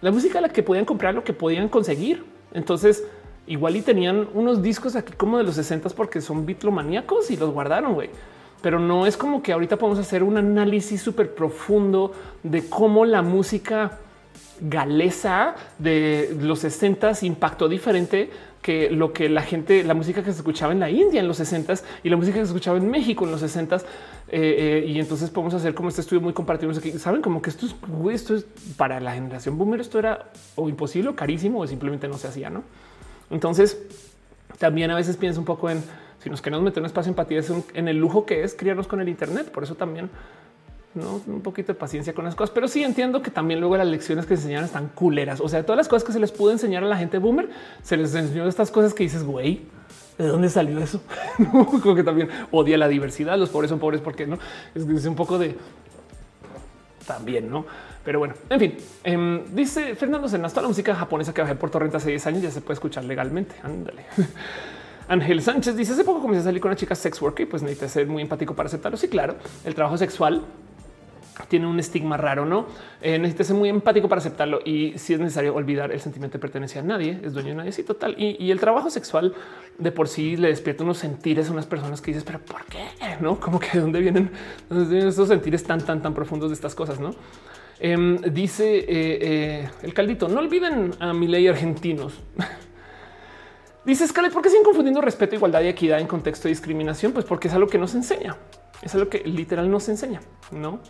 [0.03, 2.25] la música a la que podían comprar lo que podían conseguir.
[2.53, 3.05] Entonces,
[3.47, 7.51] igual y tenían unos discos aquí como de los 60 porque son bitlomaníacos y los
[7.51, 8.11] guardaron, güey
[8.65, 13.20] pero no es como que ahorita podemos hacer un análisis súper profundo de cómo la
[13.20, 13.99] música
[14.59, 18.31] galesa de los 60 impactó diferente
[18.62, 21.36] que lo que la gente, la música que se escuchaba en la India en los
[21.36, 23.83] 60 y la música que se escuchaba en México en los 60 eh,
[24.31, 26.73] eh, y entonces podemos hacer como este estudio muy compartido.
[26.73, 27.75] Saben como que esto es,
[28.15, 28.47] esto es
[28.78, 29.83] para la generación boomer.
[29.83, 32.49] Esto era o imposible o carísimo o simplemente no se hacía.
[32.49, 32.62] No,
[33.31, 33.78] entonces
[34.57, 35.83] también a veces pienso un poco en
[36.25, 38.89] si nos queremos meter un espacio de empatía es en el lujo que es criarnos
[38.89, 39.51] con el Internet.
[39.51, 40.09] Por eso también
[40.94, 41.20] ¿no?
[41.27, 44.25] un poquito de paciencia con las cosas, pero sí entiendo que también luego las lecciones
[44.25, 45.43] que se enseñan están culeras.
[45.43, 47.51] O sea, todas las cosas que se les pudo enseñar a la gente boomer,
[47.83, 49.67] se les enseñó estas cosas que dices, güey,
[50.17, 51.03] ¿de dónde salió eso?
[51.53, 53.36] Como que también odia la diversidad.
[53.36, 54.39] Los pobres son pobres porque no
[54.75, 55.59] es, un poco de
[57.07, 57.67] también, no?
[58.03, 61.69] Pero bueno, en fin, em, dice Fernando Senas, toda la música japonesa que bajé por
[61.69, 63.57] torrent hace 10 años ya se puede escuchar legalmente.
[63.62, 64.07] Ándale.
[65.08, 67.62] Ángel Sánchez dice hace poco comencé a salir con una chica sex worker y pues
[67.62, 68.97] necesita ser muy empático para aceptarlo.
[68.97, 70.42] Sí, claro, el trabajo sexual
[71.49, 72.66] tiene un estigma raro, no
[73.02, 76.41] eh, necesita ser muy empático para aceptarlo y si es necesario olvidar el sentimiento de
[76.41, 77.73] pertenencia a nadie, es dueño de nadie.
[77.73, 78.15] Sí, total.
[78.18, 79.34] Y, el trabajo sexual
[79.78, 82.84] de por sí le despierta unos sentires a unas personas que dices, pero por qué?
[83.20, 84.31] No como que de dónde vienen,
[84.70, 87.15] estos sentires tan, tan, tan profundos de estas cosas, no?
[87.81, 92.20] Em, dice eh, eh, el caldito, no olviden a mi ley argentinos.
[93.85, 97.13] Dice Scarlett, ¿por qué siguen confundiendo respeto, igualdad y equidad en contexto de discriminación?
[97.13, 98.37] Pues porque es algo que nos enseña.
[98.83, 100.81] Es algo que literal nos enseña, ¿no?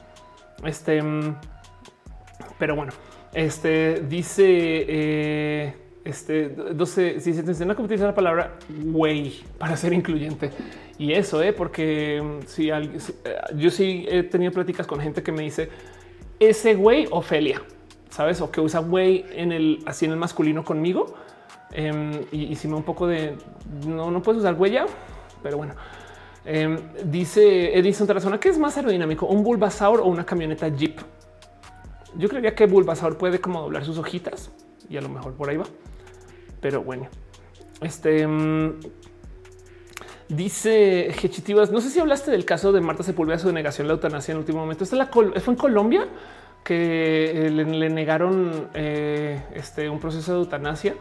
[0.65, 1.37] Este, mm,
[2.59, 2.93] pero bueno,
[3.33, 9.77] este dice, eh, este 12, si se te enseña cómo utilizar la palabra güey para
[9.77, 10.51] ser incluyente.
[10.97, 12.91] Y eso, eh, porque mm, si, eh,
[13.57, 15.69] yo sí he tenido pláticas con gente que me dice
[16.39, 17.63] ese güey Ofelia,
[18.09, 21.17] sabes, o que usa güey en el así en el masculino conmigo.
[21.75, 23.37] Em, y, me un poco de
[23.85, 24.87] no, no puedes usar huella,
[25.43, 25.75] pero bueno.
[26.45, 31.01] Em, dice Edison Tarazona que es más aerodinámico, un Bulbasaur o una camioneta Jeep.
[32.17, 34.53] Yo creería que Bulbasaur puede como doblar sus hojitas
[34.89, 35.67] y a lo mejor por ahí va.
[36.61, 37.09] Pero bueno,
[37.81, 38.79] este em,
[40.29, 41.73] dice Gechitivas.
[41.73, 44.37] No sé si hablaste del caso de Marta Sepúlveda, su denegación de la eutanasia en
[44.37, 44.85] el último momento.
[44.85, 46.07] Esta la fue en Colombia
[46.63, 50.95] que eh, le, negaron eh, este, un proceso de eutanasia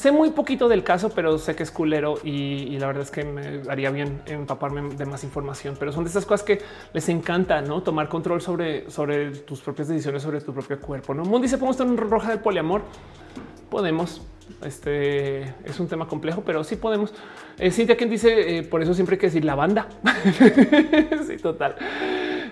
[0.00, 3.22] Sé muy poquito del caso, pero sé que es culero y, la verdad es que
[3.22, 5.76] me haría bien empaparme de más información.
[5.78, 6.62] Pero son de esas cosas que
[6.94, 11.12] les encanta, no tomar control sobre, sobre tus propias decisiones, sobre tu propio cuerpo.
[11.12, 12.80] No Mundi dice: Podemos estar en roja del poliamor.
[13.68, 14.22] Podemos.
[14.64, 17.12] Este es un tema complejo, pero sí podemos.
[17.60, 19.86] Eh, Cintia, quien dice eh, por eso siempre hay que decir la banda.
[21.26, 21.76] sí, total.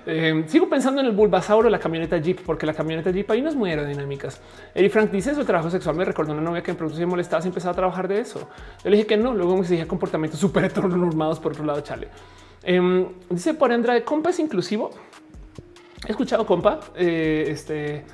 [0.05, 3.49] Eh, sigo pensando en el Bulbasauro, la camioneta Jeep, porque la camioneta Jeep ahí no
[3.49, 4.39] es muy aerodinámicas.
[4.75, 7.49] Eri Frank dice su trabajo sexual me recordó una novia que en producción molestaba y
[7.49, 8.51] empezaba a trabajar de eso.
[8.85, 12.09] Yo le dije que no, luego me exigía comportamientos súper heteronormados por otro lado, chale.
[12.63, 14.91] Eh, dice por Andrade, compa es inclusivo.
[16.07, 18.05] He escuchado compa, eh, este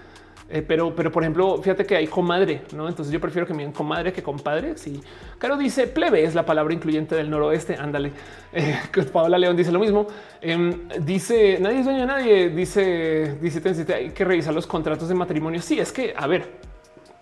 [0.50, 2.86] eh, pero, pero por ejemplo, fíjate que hay comadre, no?
[2.86, 4.76] Entonces yo prefiero que me digan comadre que compadre.
[4.76, 5.00] Si
[5.38, 7.76] Caro dice plebe es la palabra incluyente del noroeste.
[7.76, 8.12] Ándale.
[8.56, 8.78] Eh,
[9.12, 10.06] Paola León dice lo mismo.
[10.40, 12.50] Em, dice nadie es dueño nadie.
[12.50, 15.60] Dice, dice, hay que revisar los contratos de matrimonio.
[15.60, 16.52] Sí, es que a ver,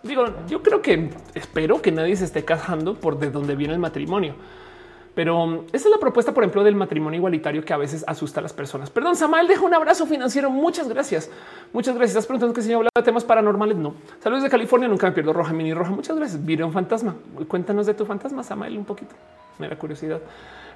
[0.03, 3.79] digo, yo creo que espero que nadie se esté casando por de dónde viene el
[3.79, 4.35] matrimonio.
[5.15, 8.39] Pero um, esa es la propuesta, por ejemplo, del matrimonio igualitario que a veces asusta
[8.39, 8.89] a las personas.
[8.89, 10.49] Perdón, Samael deja un abrazo financiero.
[10.49, 11.29] Muchas gracias.
[11.71, 12.11] Muchas gracias.
[12.11, 13.77] Estás preguntando que si yo habla de temas paranormales.
[13.77, 13.93] No.
[14.19, 14.87] Saludos de California.
[14.87, 15.91] Nunca me pierdo roja, mini roja.
[15.91, 16.43] Muchas gracias.
[16.43, 17.15] Vire un fantasma.
[17.47, 19.13] Cuéntanos de tu fantasma, Samael, un poquito.
[19.59, 20.19] Me da curiosidad.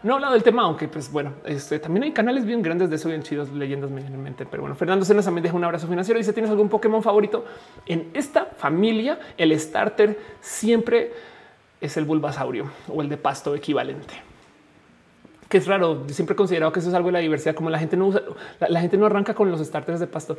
[0.04, 3.10] No hablado del tema, aunque pues bueno, este, también hay canales bien grandes de eso,
[3.10, 4.46] bien chidos, leyendas medianamente.
[4.46, 6.20] Pero bueno, Fernando Cenas también deja un abrazo financiero.
[6.20, 7.46] Dice: ¿Tienes algún Pokémon favorito?
[7.88, 11.12] En esta familia, el starter siempre
[11.82, 14.16] es el Bulbasaurio o el de pasto equivalente
[15.50, 16.04] que es raro.
[16.10, 18.22] Siempre he considerado que eso es algo de la diversidad, como la gente no usa,
[18.68, 20.38] la, gente no arranca con los starters de pasto.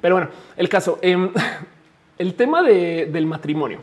[0.00, 1.30] Pero bueno, el caso, em,
[2.18, 3.80] el tema del matrimonio.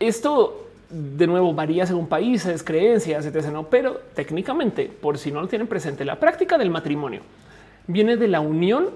[0.00, 3.62] Esto de nuevo varía según países, creencias, etcétera.
[3.68, 7.20] Pero técnicamente, por si no lo tienen presente, la práctica del matrimonio
[7.86, 8.90] viene de la unión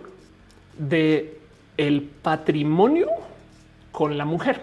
[0.78, 1.38] de
[1.76, 3.08] el patrimonio
[3.92, 4.60] con la mujer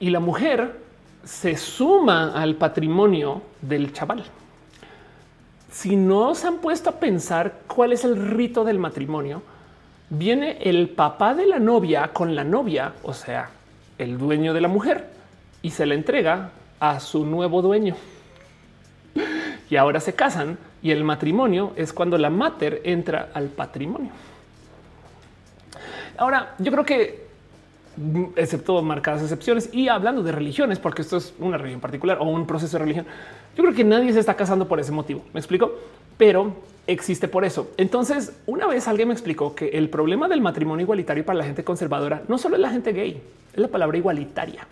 [0.00, 0.80] y la mujer
[1.24, 4.24] se suma al patrimonio del chaval.
[5.70, 9.42] Si no se han puesto a pensar cuál es el rito del matrimonio,
[10.08, 13.50] viene el papá de la novia con la novia, o sea,
[13.98, 15.10] el dueño de la mujer,
[15.60, 17.96] y se la entrega a su nuevo dueño.
[19.68, 24.12] Y ahora se casan y el matrimonio es cuando la mater entra al patrimonio.
[26.16, 27.27] Ahora, yo creo que
[28.36, 29.70] excepto marcadas excepciones.
[29.72, 33.06] Y hablando de religiones, porque esto es una religión particular o un proceso de religión,
[33.56, 35.22] yo creo que nadie se está casando por ese motivo.
[35.32, 35.72] Me explico,
[36.16, 36.54] pero
[36.86, 37.70] existe por eso.
[37.76, 41.64] Entonces, una vez alguien me explicó que el problema del matrimonio igualitario para la gente
[41.64, 43.20] conservadora no solo es la gente gay,
[43.52, 44.66] es la palabra igualitaria.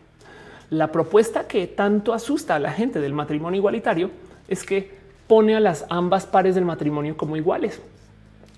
[0.71, 4.11] La propuesta que tanto asusta a la gente del matrimonio igualitario
[4.49, 4.91] es que
[5.27, 7.81] pone a las ambas pares del matrimonio como iguales.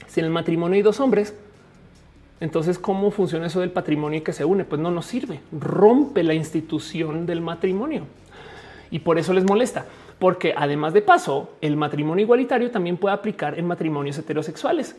[0.06, 1.34] Si en el matrimonio hay dos hombres,
[2.40, 4.64] entonces, ¿cómo funciona eso del patrimonio que se une?
[4.64, 8.04] Pues no nos sirve, rompe la institución del matrimonio.
[8.90, 9.86] Y por eso les molesta,
[10.18, 14.96] porque además de paso, el matrimonio igualitario también puede aplicar en matrimonios heterosexuales.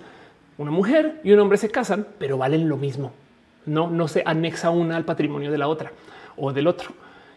[0.58, 3.14] Una mujer y un hombre se casan, pero valen lo mismo.
[3.66, 5.92] No, no se anexa una al patrimonio de la otra
[6.36, 6.92] o del otro.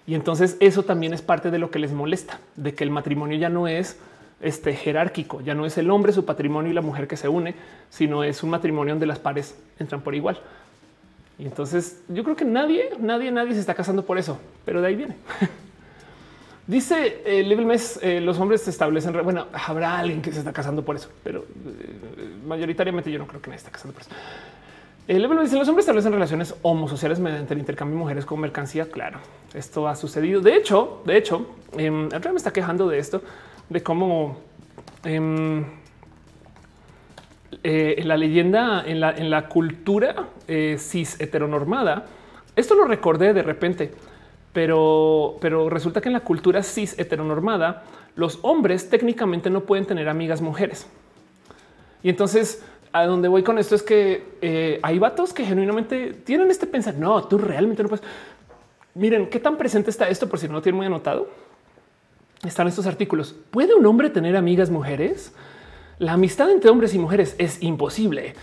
[0.07, 3.39] Y entonces eso también es parte de lo que les molesta, de que el matrimonio
[3.39, 3.99] ya no es
[4.43, 5.41] este jerárquico.
[5.41, 7.55] Ya no es el hombre, su patrimonio y la mujer que se une,
[7.89, 10.41] sino es un matrimonio donde las pares entran por igual.
[11.39, 14.89] Y entonces yo creo que nadie, nadie, nadie se está casando por eso, pero de
[14.89, 15.17] ahí viene.
[16.67, 19.13] Dice el eh, Mes, eh, los hombres se establecen.
[19.25, 23.41] Bueno, habrá alguien que se está casando por eso, pero eh, mayoritariamente yo no creo
[23.41, 24.11] que nadie está casando por eso.
[25.09, 28.89] El dice los hombres establecen relaciones homosociales mediante el intercambio de mujeres con mercancía.
[28.89, 29.19] Claro,
[29.53, 30.41] esto ha sucedido.
[30.41, 31.47] De hecho, de hecho,
[31.77, 33.21] eh, me está quejando de esto
[33.73, 34.39] de cómo
[35.05, 35.65] em,
[37.63, 42.07] eh, en la leyenda, en la, en la cultura eh, cis heteronormada,
[42.57, 43.91] esto lo recordé de repente.
[44.53, 47.85] pero, pero resulta que en la cultura cis heteronormada,
[48.17, 50.87] los hombres técnicamente no pueden tener amigas mujeres.
[52.03, 56.51] Y entonces a donde voy con esto es que eh, hay vatos que genuinamente tienen
[56.51, 56.95] este pensar.
[56.95, 58.05] No, tú realmente no puedes.
[58.95, 61.29] Miren qué tan presente está esto por si no lo tienen muy anotado.
[62.47, 63.37] Están estos artículos.
[63.53, 65.33] ¿Puede un hombre tener amigas mujeres?
[66.01, 68.35] La amistad entre hombres y mujeres es imposible,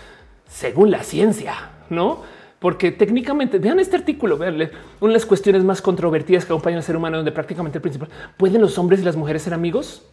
[0.48, 2.22] según la ciencia, no?
[2.60, 4.72] Porque técnicamente, vean este artículo, verle
[5.02, 8.08] una de las cuestiones más controvertidas que acompañan al ser humano, donde prácticamente el principal
[8.38, 10.06] pueden los hombres y las mujeres ser amigos.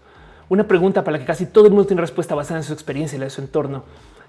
[0.48, 3.16] Una pregunta para la que casi todo el mundo tiene respuesta basada en su experiencia
[3.16, 3.84] y la su entorno.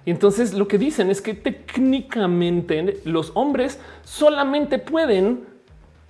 [0.06, 5.46] Y entonces lo que dicen es que técnicamente los hombres solamente pueden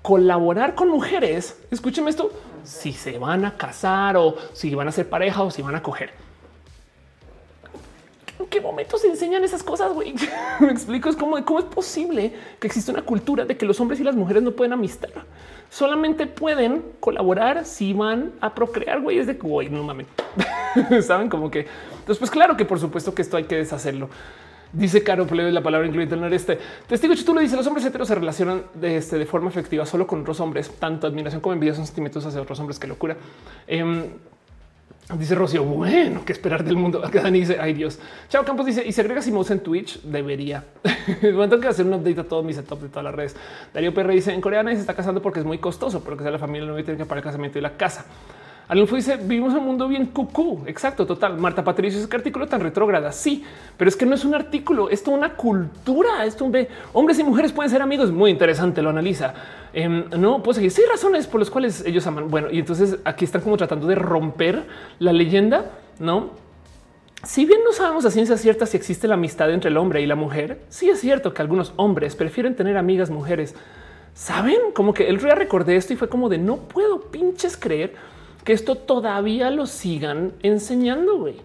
[0.02, 1.62] colaborar con mujeres.
[1.72, 2.30] Escúcheme esto.
[2.68, 5.82] Si se van a casar o si van a ser pareja o si van a
[5.82, 6.12] coger.
[8.40, 9.94] ¿En qué momento se enseñan esas cosas?
[9.94, 10.14] Güey?
[10.60, 11.10] Me explico.
[11.10, 14.16] Es como cómo es posible que exista una cultura de que los hombres y las
[14.16, 15.12] mujeres no pueden amistar.
[15.70, 19.02] Solamente pueden colaborar si van a procrear.
[19.02, 20.08] Güey, es de güey, no mames.
[21.06, 21.68] Saben como que
[22.08, 24.10] entonces, pues claro que por supuesto que esto hay que deshacerlo.
[24.78, 27.16] Dice Caro la palabra incluida en este testigo.
[27.26, 30.22] Tú lo dice: los hombres heteros se relacionan de, este, de forma efectiva solo con
[30.22, 30.70] otros hombres.
[30.78, 32.78] Tanto admiración como envidia son sentimientos hacia otros hombres.
[32.78, 33.18] Qué locura.
[33.66, 34.04] Em,
[35.18, 37.02] dice Rocío, bueno, que esperar del mundo.
[37.12, 37.98] Dani dice, ay Dios.
[38.30, 40.64] Chao Campos dice, y se agrega Simos en Twitch, debería.
[41.24, 43.36] bueno, tengo que hacer un update a todo mi setup de todas las redes.
[43.74, 46.32] Darío Perre dice, en Corea nadie se está casando porque es muy costoso, porque sea
[46.32, 48.06] la familia no tiene que pagar el casamiento y la casa.
[48.68, 50.64] Alonso dice vivimos un mundo bien cucú.
[50.66, 51.38] Exacto, total.
[51.38, 53.14] Marta Patricio es que artículo tan retrógrada.
[53.14, 53.44] Sí,
[53.78, 56.26] pero es que no es un artículo, es toda una cultura.
[56.26, 58.12] Esto un ve hombres y mujeres pueden ser amigos.
[58.12, 58.82] Muy interesante.
[58.82, 59.34] Lo analiza.
[59.74, 60.72] Em, no puedo seguir.
[60.72, 62.30] Sí, razones por las cuales ellos aman.
[62.30, 64.66] Bueno, y entonces aquí están como tratando de romper
[65.00, 66.32] la leyenda, no?
[67.24, 70.06] Si bien no sabemos a ciencia cierta si existe la amistad entre el hombre y
[70.06, 73.56] la mujer, sí es cierto que algunos hombres prefieren tener amigas mujeres.
[74.14, 77.96] Saben como que el día recordé esto y fue como de no puedo pinches creer
[78.48, 81.36] que esto todavía lo sigan enseñando, güey.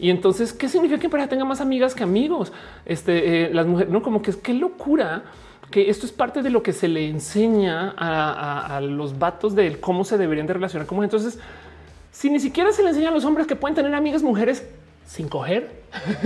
[0.00, 2.52] Y entonces, ¿qué significa que pareja tenga más amigas que amigos?
[2.84, 5.22] Este, eh, las mujeres, no como que es qué locura
[5.70, 10.02] que esto es parte de lo que se le enseña a, los vatos de cómo
[10.02, 11.38] se deberían de relacionar como entonces
[12.10, 14.68] si ni siquiera se le enseña a los hombres que pueden tener amigas mujeres
[15.06, 15.70] sin coger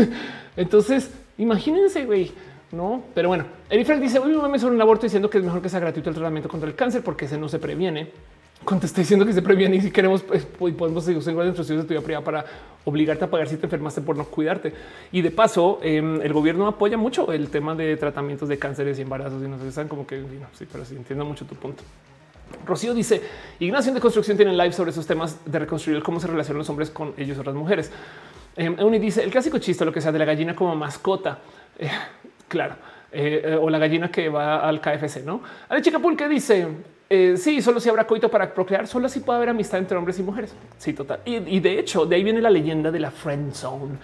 [0.57, 2.33] entonces imagínense güey
[2.73, 5.69] no pero bueno Eric dice hoy me sobre un aborto diciendo que es mejor que
[5.69, 8.11] sea gratuito el tratamiento contra el cáncer porque ese no se previene
[8.67, 12.23] contesté diciendo que se previene y si queremos pues, podemos usar instrucciones de tu privada
[12.23, 12.45] para
[12.85, 14.75] obligarte a pagar si te enfermaste por no cuidarte.
[15.13, 19.03] Y de paso, em, el gobierno apoya mucho el tema de tratamientos de cánceres y
[19.03, 20.23] embarazos y no sé, saben como que
[20.53, 21.83] sí, pero sí entiendo mucho tu punto.
[22.67, 23.23] Rocío dice
[23.59, 26.91] Ignacio de construcción tiene live sobre esos temas de reconstruir cómo se relacionan los hombres
[26.91, 27.91] con ellos o las mujeres.
[28.57, 31.39] Eh, dice el clásico chiste, lo que sea de la gallina como mascota.
[31.79, 31.89] Eh,
[32.49, 32.77] claro.
[33.13, 35.41] Eh, eh, o la gallina que va al KFC, no?
[35.69, 36.67] Ale Chica que dice
[37.09, 40.19] eh, sí, solo si habrá coito para procrear, solo así puede haber amistad entre hombres
[40.19, 40.55] y mujeres.
[40.79, 41.21] Sí, total.
[41.25, 43.97] Y, de hecho, de ahí viene la leyenda de la friend zone,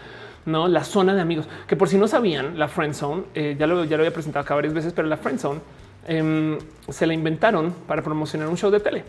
[0.47, 3.67] no la zona de amigos, que por si no sabían, la friend zone eh, ya
[3.67, 5.61] lo ya lo había presentado acá varias veces, pero la friend zone
[6.07, 6.59] em,
[6.89, 9.05] se la inventaron para promocionar un show de tele.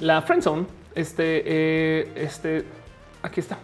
[0.00, 2.64] La friend zone, este, eh, este,
[3.22, 3.58] aquí está.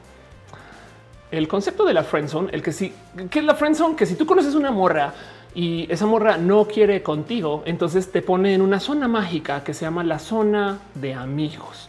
[1.30, 2.92] El concepto de la friend zone, el que sí,
[3.30, 5.14] que es la friend zone, que si tú conoces una morra
[5.54, 9.84] y esa morra no quiere contigo, entonces te pone en una zona mágica que se
[9.84, 11.88] llama la zona de amigos.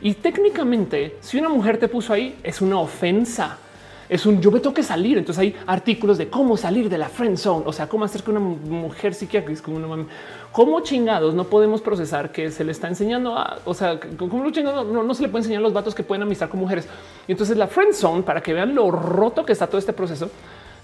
[0.00, 3.58] Y técnicamente, si una mujer te puso ahí, es una ofensa.
[4.06, 5.16] Es un yo me tengo que salir.
[5.16, 8.30] Entonces hay artículos de cómo salir de la friend zone, o sea, cómo hacer que
[8.30, 10.04] una mujer psiquiátrica, como una
[10.52, 13.34] cómo chingados no podemos procesar que se le está enseñando
[13.64, 16.48] o sea, cómo chingados no, no, se le puede enseñar los vatos que pueden amistar
[16.48, 16.86] con mujeres.
[17.26, 20.30] Y entonces la friend zone, para que vean lo roto que está todo este proceso,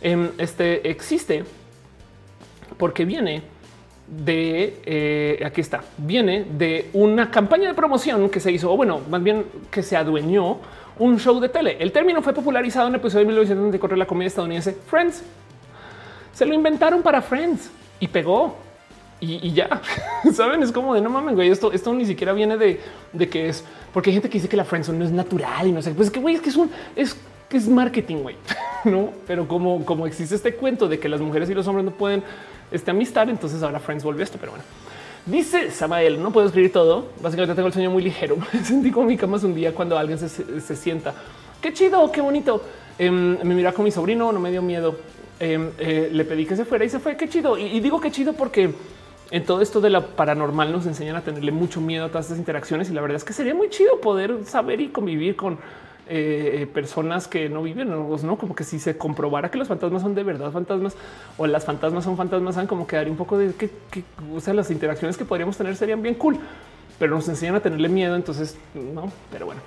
[0.01, 1.45] em, este existe
[2.81, 3.43] porque viene
[4.09, 9.01] de eh, aquí está, viene de una campaña de promoción que se hizo, o bueno,
[9.09, 10.59] más bien que se adueñó
[10.99, 11.77] un show de tele.
[11.79, 15.23] El término fue popularizado en el episodio de 1994 de la comedia estadounidense Friends.
[16.33, 18.57] Se lo inventaron para Friends y pegó.
[19.23, 19.69] Y, ya
[20.33, 21.51] saben, es como de no mames, güey.
[21.51, 22.81] Esto, esto ni siquiera viene de,
[23.13, 25.73] de que es porque hay gente que dice que la friendzone no es natural y
[25.73, 27.17] no sé, pues es que güey, es que es un es
[27.49, 28.37] que es marketing, güey,
[28.85, 29.11] no?
[29.27, 32.23] Pero como, como existe este cuento de que las mujeres y los hombres no pueden
[32.71, 33.29] esta amistad.
[33.29, 34.65] Entonces ahora Friends volvió esto, pero bueno.
[35.27, 37.09] Dice Samael, no puedo escribir todo.
[37.21, 38.39] Básicamente tengo el sueño muy ligero.
[38.65, 41.15] Sentí como mi cama un día cuando alguien se, sienta.
[41.61, 42.63] Qué chido, qué bonito.
[42.99, 44.97] Em, me mira con mi sobrino, no me dio miedo.
[45.39, 47.17] Em, eh, le pedí que se fuera y se fue.
[47.17, 47.59] Qué chido.
[47.59, 48.75] Y, digo qué chido porque
[49.31, 52.39] en todo esto de la paranormal nos enseñan a tenerle mucho miedo a todas estas
[52.39, 52.89] interacciones.
[52.91, 55.59] Y la verdad es que sería muy chido poder saber y convivir con
[56.13, 60.17] eh, personas que no viven, no como que si se comprobara que los fantasmas son
[60.17, 60.97] de verdad fantasmas
[61.39, 63.71] o las fantasmas son fantasmas, saben como que daría un poco de que,
[64.35, 66.37] o sea, las interacciones que podríamos tener serían bien cool,
[66.99, 68.17] pero nos enseñan a tenerle miedo.
[68.17, 69.61] Entonces, no, pero bueno.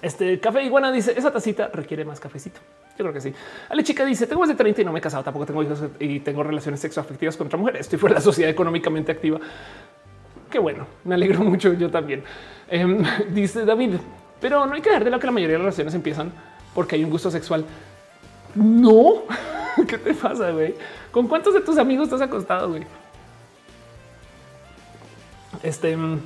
[0.00, 2.58] Este café iguana dice esa tacita requiere más cafecito.
[2.98, 3.32] Yo creo que sí.
[3.68, 5.80] Ale chica dice tengo más de 30 y no me he casado, tampoco tengo hijos
[6.00, 7.76] y tengo relaciones sexoafectivas con otra mujer.
[7.76, 9.38] Estoy fuera de la sociedad económicamente activa.
[10.50, 11.72] Qué bueno, me alegro mucho.
[11.72, 12.24] Yo también.
[12.68, 13.96] Em, dice David,
[14.42, 16.32] pero no hay que dejar de lo que la mayoría de las relaciones empiezan
[16.74, 17.64] porque hay un gusto sexual.
[18.54, 19.22] No,
[19.88, 20.74] ¿qué te pasa, güey?
[21.10, 22.82] ¿Con cuántos de tus amigos estás acostado, güey?
[25.62, 26.20] Este, em,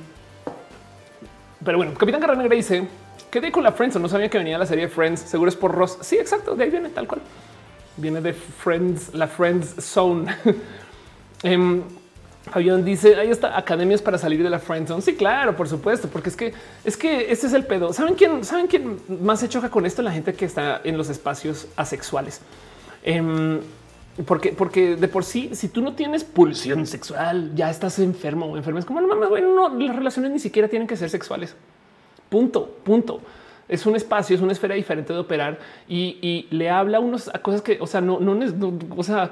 [1.63, 2.87] pero bueno, Capitán Carrera Negra dice
[3.29, 3.99] quedé con la Friends.
[3.99, 5.21] No sabía que venía la serie Friends.
[5.21, 5.97] Seguro es por Ross.
[6.01, 6.55] Sí, exacto.
[6.55, 7.21] De ahí viene tal cual.
[7.97, 10.33] Viene de Friends, la Friends Zone.
[11.43, 11.81] eh,
[12.51, 15.01] Fabián dice ahí está academias para salir de la friend zone.
[15.01, 16.53] Sí, claro, por supuesto, porque es que
[16.83, 17.93] es que este es el pedo.
[17.93, 20.01] Saben quién saben quién más se choca con esto?
[20.01, 22.41] La gente que está en los espacios asexuales.
[23.03, 23.59] Em,
[24.25, 28.57] porque, porque de por sí, si tú no tienes pulsión sexual, ya estás enfermo o
[28.57, 28.79] enfermo.
[28.79, 31.55] Es como no mames, bueno, no, las relaciones ni siquiera tienen que ser sexuales.
[32.29, 33.21] Punto, punto.
[33.69, 37.61] Es un espacio, es una esfera diferente de operar y, le habla unos a cosas
[37.61, 39.29] que, o sea, no, no, no o sea,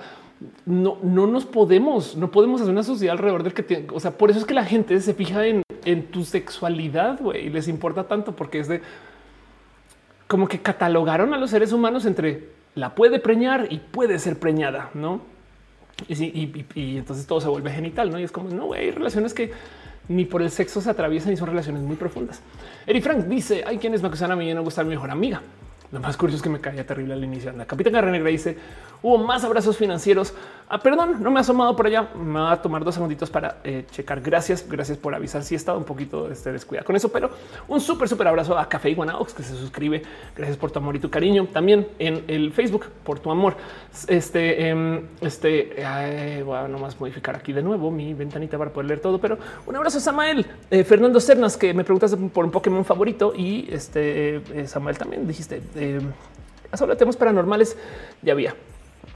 [0.65, 3.87] no, no nos podemos, no podemos hacer una sociedad alrededor del que tiene.
[3.93, 7.49] O sea, por eso es que la gente se fija en, en tu sexualidad y
[7.49, 8.81] les importa tanto porque es de
[10.27, 14.89] como que catalogaron a los seres humanos entre la puede preñar y puede ser preñada,
[14.93, 15.21] no?
[16.09, 18.19] Y, y, entonces todo se vuelve genital, no?
[18.19, 19.53] Y es como no hay relaciones que
[20.09, 22.41] ni por el sexo se atraviesan y son relaciones muy profundas.
[22.85, 25.41] Eri Frank dice: Hay quienes me acusan a mí de no gustar mi mejor amiga.
[25.91, 27.53] Lo más curioso es que me caía terrible al inicio.
[27.53, 28.57] La Capitán Garra Negra dice
[29.05, 30.33] hubo más abrazos financieros.
[30.67, 32.09] Ah, perdón, no me ha asomado por allá.
[32.15, 34.19] Me va a tomar dos segunditos para eh, checar.
[34.19, 35.43] Gracias, gracias por avisar.
[35.43, 37.29] Si he estado un poquito este, descuidado con eso, pero
[37.67, 40.01] un súper, súper abrazo a Café Iguanaox que se suscribe.
[40.35, 41.47] Gracias por tu amor y tu cariño.
[41.53, 43.57] También en el Facebook por tu amor.
[44.07, 45.75] Este, em, este,
[46.43, 49.19] voy a nomás modificar aquí de nuevo mi ventanita para poder leer todo.
[49.19, 53.33] Pero un abrazo a Samael, eh, Fernando Cernas, que me preguntas por un Pokémon favorito
[53.37, 55.61] y este eh, Samuel también dijiste.
[56.73, 57.77] solo temas paranormales
[58.23, 58.55] ya había.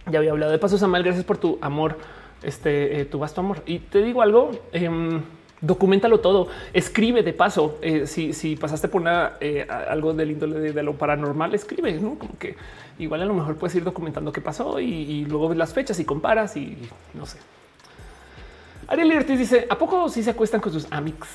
[0.08, 1.04] Ya había hablado de paso, Samuel.
[1.04, 1.98] Gracias por tu amor,
[2.44, 3.62] este, eh, tu vasto amor.
[3.66, 4.90] Y te digo algo, eh,
[5.62, 7.78] documentalo todo, escribe de paso.
[7.82, 12.16] Eh, si, pasaste por una, eh, algo del índole de, lo paranormal, escribe, ¿no?
[12.18, 12.56] Como que
[12.98, 16.06] igual a lo mejor puedes ir documentando qué pasó y, luego ves las fechas y
[16.06, 16.78] comparas y
[17.14, 17.40] no sé.
[18.88, 21.28] Ariel Ortiz dice, ¿a poco si se acuestan con sus amics?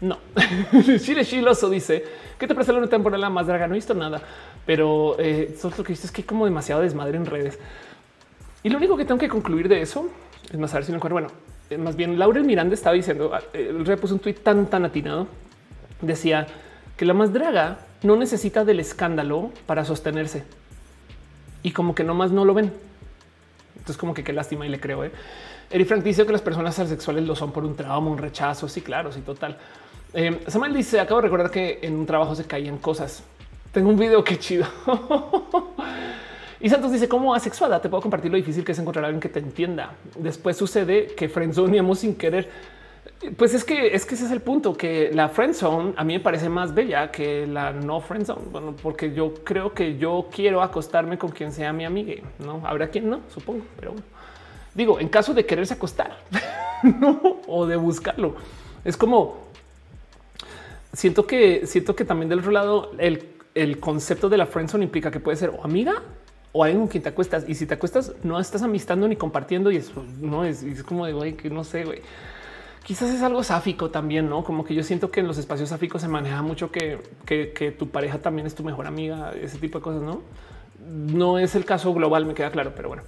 [0.00, 0.18] No.
[1.00, 2.04] Chile Chiloso dice,
[2.38, 3.66] ¿qué te parece la temporada más draga?
[3.66, 4.20] No he visto nada,
[4.66, 7.58] pero eh, lo que viste es que hay como demasiado desmadre en redes.
[8.62, 10.08] Y lo único que tengo que concluir de eso
[10.50, 11.14] es más a ver si me acuerdo.
[11.14, 11.28] Bueno,
[11.70, 14.84] eh, más bien Laurel Miranda estaba diciendo, ah, el rey puso un tuit tan tan
[14.84, 15.26] atinado.
[16.00, 16.46] Decía
[16.96, 20.44] que la más draga no necesita del escándalo para sostenerse
[21.62, 22.72] y como que nomás no lo ven.
[23.74, 25.04] Entonces, como que qué lástima y le creo.
[25.04, 25.12] ¿eh?
[25.86, 28.68] Frank dice que las personas asexuales lo son por un trauma, un rechazo.
[28.68, 29.56] Sí, claro, sí, total.
[30.12, 33.22] Eh, Samuel dice: Acabo de recordar que en un trabajo se caían cosas.
[33.72, 34.66] Tengo un video que chido.
[36.60, 39.20] Y Santos dice cómo asexuada te puedo compartir lo difícil que es encontrar a alguien
[39.20, 39.94] que te entienda.
[40.18, 42.50] Después sucede que friendzoneamos sin querer.
[43.36, 46.20] Pues es que es que ese es el punto que la friendzone a mí me
[46.20, 48.42] parece más bella que la no friendzone.
[48.52, 52.22] Bueno, porque yo creo que yo quiero acostarme con quien sea mi amiga.
[52.38, 53.94] No habrá quien no, supongo, pero
[54.74, 56.18] digo en caso de quererse acostar
[57.46, 58.36] o de buscarlo,
[58.84, 59.38] es como
[60.92, 65.10] siento que siento que también del otro lado el, el concepto de la friendzone implica
[65.10, 66.02] que puede ser o amiga
[66.52, 67.44] o alguien con quien te acuestas.
[67.48, 69.70] Y si te acuestas, no estás amistando ni compartiendo.
[69.70, 72.02] Y eso no es, es como de güey, que no sé, güey.
[72.84, 76.00] Quizás es algo sáfico también, no como que yo siento que en los espacios sáficos
[76.00, 79.82] se maneja mucho que, que, tu pareja también es tu mejor amiga, ese tipo de
[79.84, 80.02] cosas.
[80.02, 80.22] No,
[80.88, 83.02] no es el caso global, me queda claro, pero bueno.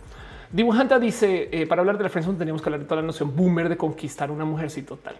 [0.52, 3.34] Dibujanta dice eh, para hablar de la friendzone tenemos que hablar de toda la noción
[3.34, 4.70] boomer de conquistar una mujer.
[4.70, 5.16] Sí, total.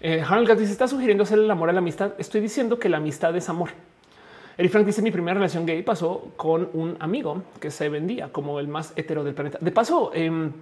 [0.00, 2.12] Eh, Harold dice está sugiriendo hacer el amor a la amistad.
[2.18, 3.70] Estoy diciendo que la amistad es amor.
[4.60, 8.60] Eric Frank dice mi primera relación gay pasó con un amigo que se vendía como
[8.60, 9.56] el más hetero del planeta.
[9.58, 10.52] De paso, em,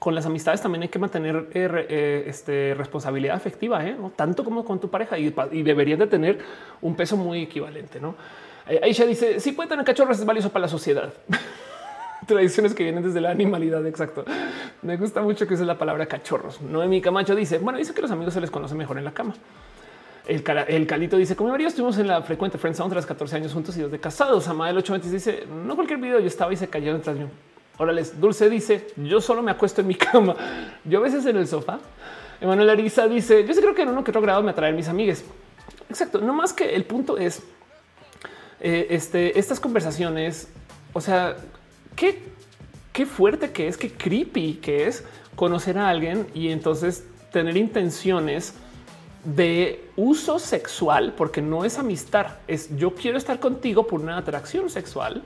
[0.00, 3.96] con las amistades también hay que mantener eh, eh, este, responsabilidad afectiva, ¿eh?
[4.16, 6.38] tanto como con tu pareja y, y deberías de tener
[6.82, 8.00] un peso muy equivalente.
[8.00, 8.16] ¿no?
[8.82, 11.14] Aisha dice si puede tener cachorros es valioso para la sociedad.
[12.26, 13.86] Tradiciones que vienen desde la animalidad.
[13.86, 14.24] Exacto.
[14.82, 16.60] Me gusta mucho que use la palabra cachorros.
[16.60, 19.34] Noemi Camacho dice bueno, dice que los amigos se les conoce mejor en la cama.
[20.26, 23.82] El, Calito dice como María estuvimos en la frecuente Friends tras 14 años juntos y
[23.82, 24.48] dos de casados.
[24.48, 27.28] Amael 820 dice no cualquier video yo estaba y se cayó detrás mío.
[27.78, 30.34] Órales, Dulce dice yo solo me acuesto en mi cama.
[30.84, 31.78] Yo a veces en el sofá.
[32.40, 34.88] Emanuel Ariza dice yo sí creo que en uno que otro grado me atraen mis
[34.88, 35.24] amigues.
[35.88, 36.20] Exacto.
[36.20, 37.42] No más que el punto es
[38.60, 40.48] eh, este, estas conversaciones,
[40.92, 41.36] o sea,
[41.94, 42.20] qué,
[42.92, 45.04] qué fuerte que es, qué creepy que es
[45.36, 48.54] conocer a alguien y entonces tener intenciones
[49.26, 54.70] de uso sexual, porque no es amistad, es yo quiero estar contigo por una atracción
[54.70, 55.22] sexual.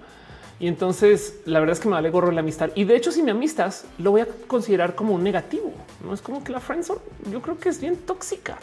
[0.58, 2.70] Y entonces la verdad es que me vale gorro la amistad.
[2.74, 5.72] Y de hecho, si me amistas, lo voy a considerar como un negativo.
[6.04, 8.58] No es como que la friendzone yo creo que es bien tóxica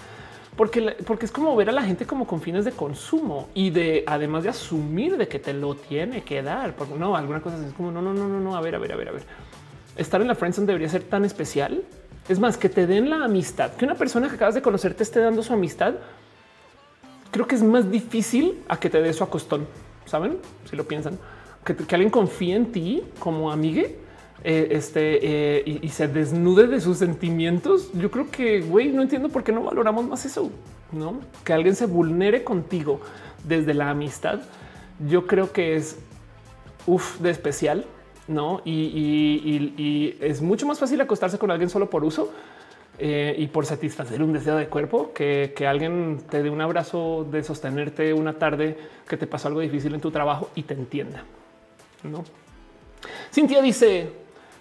[0.57, 4.03] porque, porque es como ver a la gente como con fines de consumo y de
[4.07, 6.75] además de asumir de que te lo tiene que dar.
[6.75, 8.57] Porque no, alguna cosa es como no, no, no, no, no.
[8.57, 9.24] A ver, a ver, a ver, a ver.
[9.95, 11.83] Estar en la friendzone debería ser tan especial.
[12.30, 15.03] Es más que te den la amistad, que una persona que acabas de conocer te
[15.03, 15.95] esté dando su amistad.
[17.31, 19.67] Creo que es más difícil a que te dé su acostón.
[20.06, 20.38] Saben
[20.69, 21.17] si lo piensan,
[21.64, 24.07] que, que alguien confíe en ti como amigue
[24.43, 25.19] eh, este,
[25.57, 29.51] eh, y, se desnude de sus sentimientos, yo creo que, güey, no entiendo por qué
[29.51, 30.51] no valoramos más eso,
[30.91, 31.22] ¿no?
[31.43, 33.01] Que alguien se vulnere contigo
[33.43, 34.39] desde la amistad,
[35.09, 35.97] yo creo que es,
[36.85, 37.85] uff, de especial,
[38.27, 38.61] ¿no?
[38.65, 42.31] Y, es mucho más fácil acostarse con alguien solo por uso
[42.99, 47.25] eh, y por satisfacer un deseo de cuerpo que, que alguien te dé un abrazo
[47.30, 51.23] de sostenerte una tarde que te pasó algo difícil en tu trabajo y te entienda,
[52.03, 52.23] ¿no?
[53.31, 54.11] Cintia dice,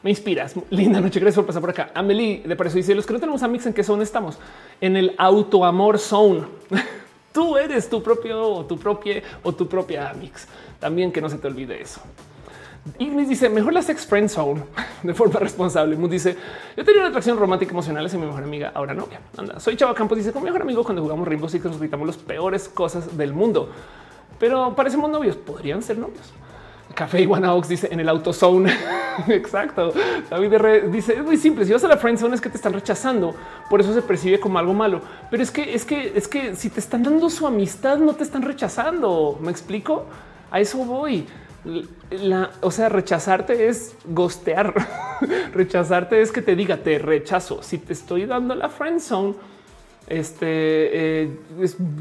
[0.06, 0.54] me inspiras.
[0.70, 1.18] Linda noche.
[1.18, 1.90] Gracias por pasar por acá.
[1.92, 4.38] Amelie de Parecer dice: Los que no tenemos a Mix, ¿en qué zona estamos?
[4.80, 6.42] En el autoamor zone.
[7.32, 10.46] Tú eres tu propio, tu propia o tu propia Mix.
[10.78, 12.00] También que no se te olvide eso.
[12.98, 14.62] Ignis dice mejor la sex friend zone
[15.02, 15.96] de forma responsable.
[15.96, 16.36] Mood dice
[16.76, 19.20] yo tenía una atracción romántica emocional hacia mi mejor amiga, ahora novia.
[19.36, 20.18] Anda, soy Chava Campos.
[20.18, 23.32] Dice con mi mejor amigo cuando jugamos Rainbow Six nos gritamos las peores cosas del
[23.32, 23.68] mundo,
[24.38, 25.36] pero parecemos novios.
[25.36, 26.32] Podrían ser novios.
[26.94, 28.72] Café Iguanaox dice en el autozone.
[29.28, 29.92] Exacto.
[30.30, 31.64] David R dice es muy simple.
[31.64, 33.34] Si vas a la friend zone es que te están rechazando.
[33.68, 35.02] Por eso se percibe como algo malo.
[35.30, 38.22] Pero es que es que es que si te están dando su amistad, no te
[38.22, 39.38] están rechazando.
[39.40, 40.06] Me explico.
[40.50, 41.26] A eso voy.
[42.10, 44.74] La, o sea, rechazarte es gostear.
[45.52, 47.62] rechazarte es que te diga te rechazo.
[47.62, 49.34] Si te estoy dando la friend zone,
[50.06, 50.46] este
[51.24, 51.30] eh,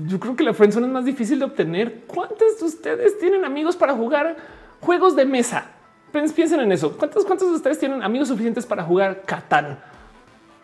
[0.05, 2.01] yo creo que la friend zone es más difícil de obtener.
[2.05, 4.37] ¿Cuántos de ustedes tienen amigos para jugar?
[4.81, 5.71] Juegos de mesa.
[6.11, 6.95] Piensen en eso.
[6.95, 9.79] ¿Cuántos, cuántos de ustedes tienen amigos suficientes para jugar Catán?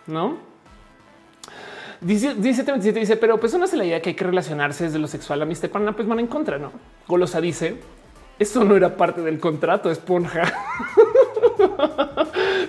[0.07, 0.37] No?
[1.99, 2.63] Dice, dice,
[2.93, 5.45] dice, pero pues una es la idea que hay que relacionarse desde lo sexual a
[5.45, 6.71] mi Pana, pues van en contra, ¿no?
[7.07, 7.77] Golosa dice,
[8.41, 10.51] eso no era parte del contrato, esponja.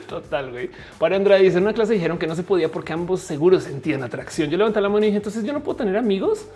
[0.06, 0.70] Total, güey.
[0.98, 4.02] Para Andrea dice, en una clase dijeron que no se podía porque ambos seguros sentían
[4.02, 4.50] atracción.
[4.50, 6.46] Yo levanté la mano y dije, entonces yo no puedo tener amigos.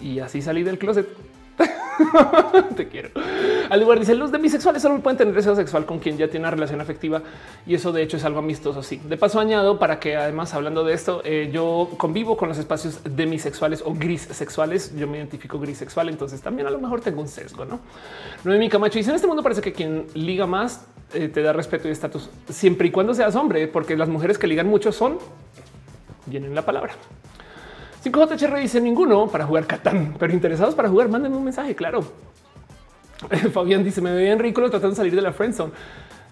[0.00, 1.06] Y así salí del closet.
[2.76, 3.10] Te quiero.
[3.70, 6.44] Al lugar dice los de bisexuales solo pueden tener deseo sexual con quien ya tiene
[6.44, 7.22] una relación afectiva
[7.66, 8.82] y eso de hecho es algo amistoso.
[8.82, 12.58] Sí, de paso añado para que además hablando de esto, eh, yo convivo con los
[12.58, 14.94] espacios demisexuales o gris sexuales.
[14.96, 17.64] Yo me identifico gris sexual, entonces también a lo mejor tengo un sesgo.
[17.64, 17.80] No,
[18.44, 21.52] no mi Camacho dice en este mundo parece que quien liga más eh, te da
[21.52, 25.18] respeto y estatus siempre y cuando seas hombre, porque las mujeres que ligan mucho son
[26.26, 26.94] vienen la palabra.
[28.04, 32.04] 5JHR dice ninguno para jugar Catán, pero interesados para jugar, mándenme un mensaje, claro.
[33.52, 35.72] Fabián dice me veían ridículo tratando de salir de la friendzone.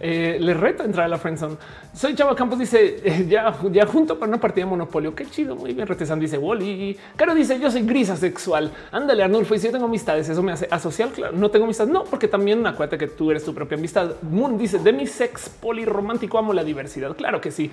[0.05, 1.57] Eh, le reto a entrar a la friendzone.
[1.95, 5.15] Soy Chava Campos dice eh, ya, ya junto para una partida de Monopolio.
[5.15, 5.55] Qué chido.
[5.55, 5.87] Muy bien.
[5.87, 6.99] Retezan dice Wally.
[7.15, 8.73] Caro dice yo soy gris asexual.
[8.91, 9.55] Ándale Arnulfo.
[9.55, 11.11] Y si yo tengo amistades, eso me hace asocial.
[11.11, 11.87] Claro, no tengo amistad.
[11.87, 14.17] No, porque también acuérdate que tú eres tu propia amistad.
[14.23, 17.15] Moon dice de mi sex polirromántico amo la diversidad.
[17.15, 17.71] Claro que sí.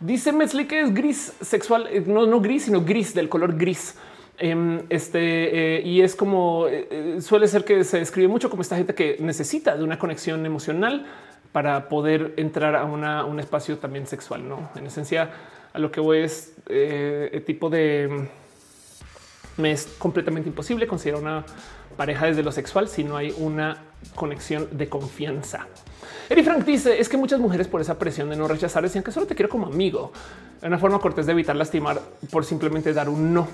[0.00, 3.96] Dice Metzli que es gris sexual, eh, no, no gris, sino gris del color gris.
[4.38, 8.76] Em, este eh, y es como eh, suele ser que se describe mucho como esta
[8.76, 11.06] gente que necesita de una conexión emocional
[11.52, 14.46] para poder entrar a un espacio también sexual.
[14.46, 15.30] No, en esencia,
[15.72, 18.28] a lo que voy es el tipo de
[19.56, 21.44] me es completamente imposible considerar una
[21.96, 23.78] pareja desde lo sexual si no hay una
[24.14, 25.66] conexión de confianza.
[26.28, 29.12] Eri Frank dice es que muchas mujeres por esa presión de no rechazar decían que
[29.12, 30.12] solo te quiero como amigo.
[30.62, 33.48] Una forma cortés de evitar lastimar por simplemente dar un no.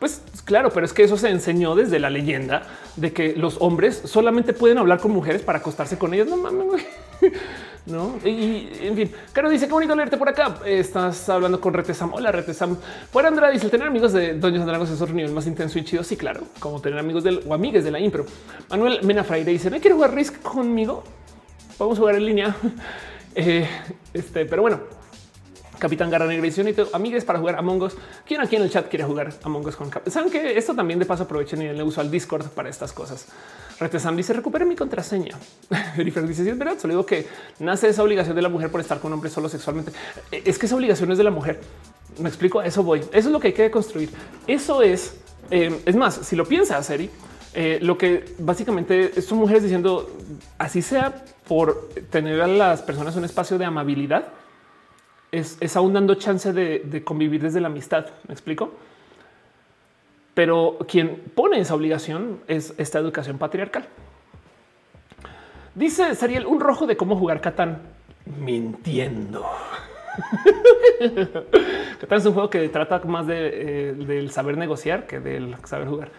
[0.00, 2.62] Pues claro, pero es que eso se enseñó desde la leyenda
[2.96, 6.26] de que los hombres solamente pueden hablar con mujeres para acostarse con ellas.
[6.26, 6.86] No mames,
[7.86, 8.18] no?
[8.24, 10.56] Y en fin, Caro dice qué bonito leerte por acá.
[10.64, 12.14] Estás hablando con Retesam.
[12.14, 12.78] Hola, Retesam.
[13.12, 16.02] Por Andrea dice tener amigos de Doños Dragos es otro nivel más intenso y chido.
[16.02, 18.24] Sí, claro, como tener amigos del o amigues de la impro.
[18.70, 21.04] Manuel Mena Fraire dice: ¿Me quiere jugar Risk conmigo?
[21.80, 22.56] A jugar en línea.
[23.32, 23.64] Eh,
[24.12, 24.80] este, pero bueno,
[25.78, 27.96] Capitán Garra Negra y amigues para jugar Among Us.
[28.26, 30.02] ¿Quién aquí en el chat quiere jugar Among Us con Cap?
[30.08, 33.26] Saben que esto también de paso aprovechen y le uso al Discord para estas cosas.
[33.78, 35.38] Retesam dice recupere mi contraseña.
[35.94, 37.28] Jennifer dice es verdad, solo digo que
[37.60, 39.92] nace esa obligación de la mujer por estar con un hombre solo sexualmente.
[40.32, 41.60] Es que esa obligación es de la mujer.
[42.18, 42.98] Me explico, eso voy.
[42.98, 44.10] Eso es lo que hay que construir.
[44.48, 45.14] Eso es,
[45.52, 47.08] eh, es más, si lo piensas, Eri,
[47.52, 50.08] Eh, lo que básicamente son mujeres diciendo
[50.56, 54.28] así sea por tener a las personas un espacio de amabilidad,
[55.32, 58.06] es, aún dando chance de, convivir desde la amistad.
[58.28, 58.72] Me explico.
[60.32, 63.88] Pero quien pone esa obligación es esta educación patriarcal.
[65.74, 67.82] Dice Sariel un rojo de cómo jugar Catán
[68.26, 69.44] mintiendo.
[72.00, 75.88] Catán es un juego que trata más de, eh, del saber negociar que del saber
[75.88, 76.12] jugar.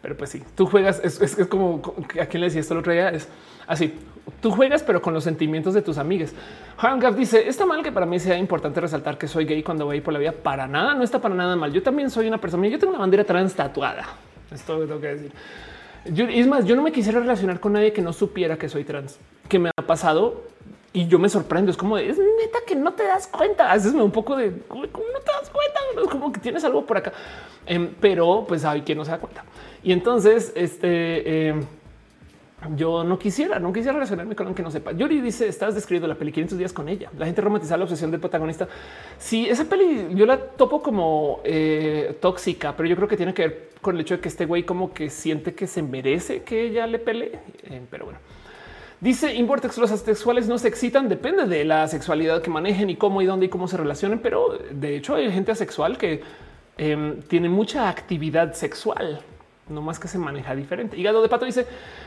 [0.00, 1.82] Pero pues sí, tú juegas, es, es, como
[2.18, 3.28] a quien le decía esto el otro día, es
[3.66, 3.94] así,
[4.40, 6.34] tú juegas pero con los sentimientos de tus amigas.
[6.78, 9.86] Juan Gaff dice, está mal que para mí sea importante resaltar que soy gay cuando
[9.86, 11.72] voy por la vida, para nada, no está para nada mal.
[11.72, 14.04] Yo también soy una persona, yo tengo una bandera trans tatuada,
[14.50, 15.32] esto lo tengo que decir.
[16.06, 18.84] Yo, es más, yo no me quisiera relacionar con nadie que no supiera que soy
[18.84, 19.18] trans,
[19.48, 20.44] que me ha pasado
[20.92, 21.70] y yo me sorprendo.
[21.70, 23.70] Es como es neta que no te das cuenta.
[23.70, 26.96] Haces un poco de cómo no te das cuenta, es como que tienes algo por
[26.96, 27.12] acá,
[27.66, 29.44] em, pero pues hay quien no se da cuenta.
[29.82, 31.64] Y entonces, este em,
[32.76, 34.92] yo no quisiera, no quisiera relacionarme con alguien que no sepa.
[34.92, 37.10] Yuri dice: Estás describiendo la peli 500 días con ella.
[37.18, 38.68] La gente romantiza la obsesión del protagonista.
[39.18, 43.48] Si esa peli yo la topo como eh, tóxica, pero yo creo que tiene que
[43.48, 46.66] ver con el hecho de que este güey como que siente que se merece que
[46.66, 47.38] ella le pelee.
[47.64, 48.18] Eh, pero bueno,
[49.00, 53.22] dice Invortex, los asexuales no se excitan, depende de la sexualidad que manejen y cómo
[53.22, 54.18] y dónde y cómo se relacionen.
[54.18, 56.22] Pero de hecho hay gente asexual que
[56.76, 59.22] em, tiene mucha actividad sexual
[59.70, 60.96] no más que se maneja diferente.
[60.96, 61.66] Hígado de pato dice: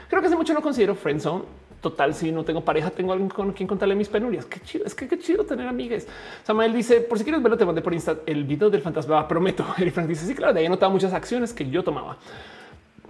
[0.10, 1.44] Creo que hace mucho no considero friendzone.
[1.82, 4.46] Total, si no tengo pareja, tengo alguien con quien contarle mis penurias.
[4.46, 6.08] Qué chido, es que qué chido tener amigas.
[6.44, 9.28] Samuel dice: Por si quieres verlo, te mandé por Insta el video del fantasma.
[9.28, 9.66] Prometo.
[9.78, 12.18] Eric Frank dice: Sí, claro, de ahí notado muchas acciones que yo tomaba.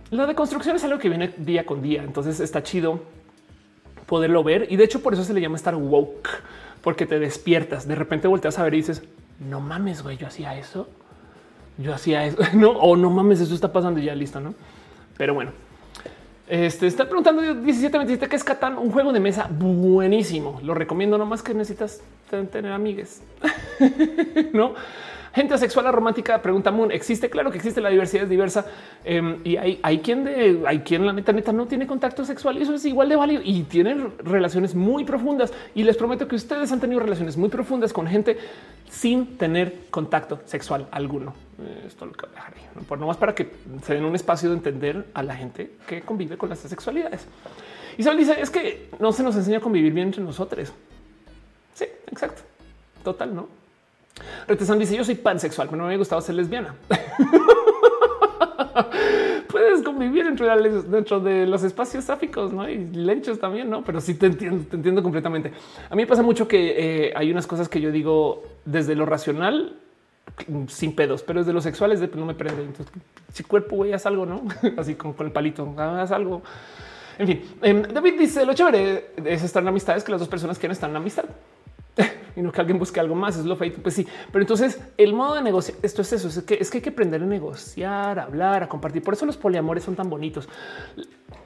[0.10, 2.04] La deconstrucción es algo que viene día con día.
[2.04, 3.02] Entonces está chido
[4.06, 4.68] poderlo ver.
[4.70, 6.30] Y de hecho, por eso se le llama estar woke,
[6.82, 7.88] porque te despiertas.
[7.88, 9.04] De repente volteas a ver y dices:
[9.40, 10.88] No mames, güey, yo hacía eso
[11.78, 14.54] yo hacía eso, no, o no mames, eso está pasando y ya listo, no?
[15.18, 15.52] Pero bueno,
[16.48, 20.60] este está preguntando 1727 que es Catán, un juego de mesa buenísimo.
[20.64, 22.02] Lo recomiendo, nomás que necesitas
[22.52, 23.22] tener amigues,
[24.54, 24.74] no?
[25.34, 28.66] gente asexual romántica pregunta Moon existe claro que existe la diversidad es diversa
[29.04, 32.58] em, y hay, hay quien de hay quien la neta neta no tiene contacto sexual
[32.58, 36.36] y eso es igual de válido y tienen relaciones muy profundas y les prometo que
[36.36, 38.38] ustedes han tenido relaciones muy profundas con gente
[38.90, 41.34] sin tener contacto sexual alguno
[41.86, 43.52] esto lo que voy a dejar ahí, por nomás para que
[43.84, 47.28] se den un espacio de entender a la gente que convive con las sexualidades.
[47.98, 50.72] Isabel dice es que no se nos enseña a convivir bien entre nosotros.
[51.74, 52.44] Sí, exacto.
[53.04, 53.50] Total, no?
[54.48, 56.76] Retezan dice yo soy pansexual, pero no me ha gustado ser lesbiana.
[59.48, 62.68] Puedes convivir dentro de, dentro de los espacios sáficos ¿no?
[62.68, 63.84] y lenchos también, no?
[63.84, 65.52] Pero sí te entiendo, te entiendo completamente.
[65.90, 69.78] A mí pasa mucho que eh, hay unas cosas que yo digo desde lo racional
[70.68, 72.64] sin pedos, pero desde los sexuales de, pues, no me prende.
[72.64, 72.94] Entonces,
[73.32, 74.44] si cuerpo güey, haz algo, no
[74.78, 76.42] así con, el palito, haz algo.
[77.18, 80.58] En fin, em, David dice lo chévere es estar en amistades que las dos personas
[80.58, 81.26] quieren estar en amistad.
[82.36, 83.38] y no que alguien busque algo más.
[83.38, 83.82] Es lo feito.
[83.82, 86.28] Pues sí, pero entonces el modo de negociar esto es eso.
[86.28, 89.04] Es que es que hay que aprender a negociar, a hablar, a compartir.
[89.04, 90.48] Por eso los poliamores son tan bonitos.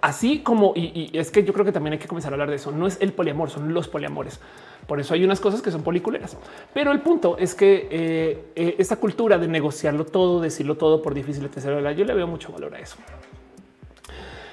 [0.02, 2.56] Así como y, es que yo creo que también hay que comenzar a hablar de
[2.56, 2.72] eso.
[2.72, 4.40] No es el poliamor, son los poliamores.
[4.88, 6.38] Por eso hay unas cosas que son policuleras.
[6.74, 11.14] Pero el punto es que eh, eh, esta cultura de negociarlo todo, decirlo todo por
[11.14, 11.96] difícil, etc.
[11.96, 12.98] Yo le veo mucho valor a eso.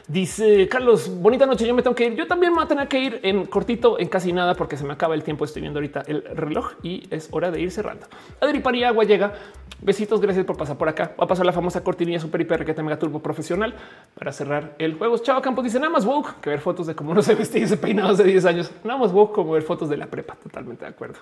[0.06, 1.66] Dice Carlos, bonita noche.
[1.66, 2.14] Yo me tengo que ir.
[2.14, 4.84] Yo también me voy a tener que ir en cortito, en casi nada, porque se
[4.84, 5.46] me acaba el tiempo.
[5.46, 8.06] Estoy viendo ahorita el reloj y es hora de ir cerrando.
[8.40, 9.32] Adri Pariagua llega.
[9.80, 11.14] Besitos, gracias por pasar por acá.
[11.18, 13.74] Va a pasar la famosa cortinilla super hiper que mega turbo profesional
[14.14, 15.18] para cerrar el juego.
[15.18, 17.66] Chao Campos dice nada más woke que ver fotos de cómo no se vestía y
[17.68, 18.70] se peinaba hace 10 años.
[18.82, 20.36] Nada más woke como ver fotos de la prepa.
[20.36, 21.18] Totalmente de acuerdo.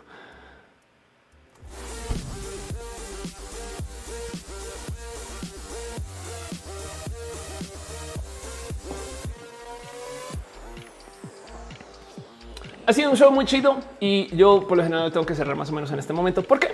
[12.86, 15.70] Ha sido un show muy chido y yo por lo general tengo que cerrar más
[15.70, 16.42] o menos en este momento.
[16.42, 16.68] ¿Por qué?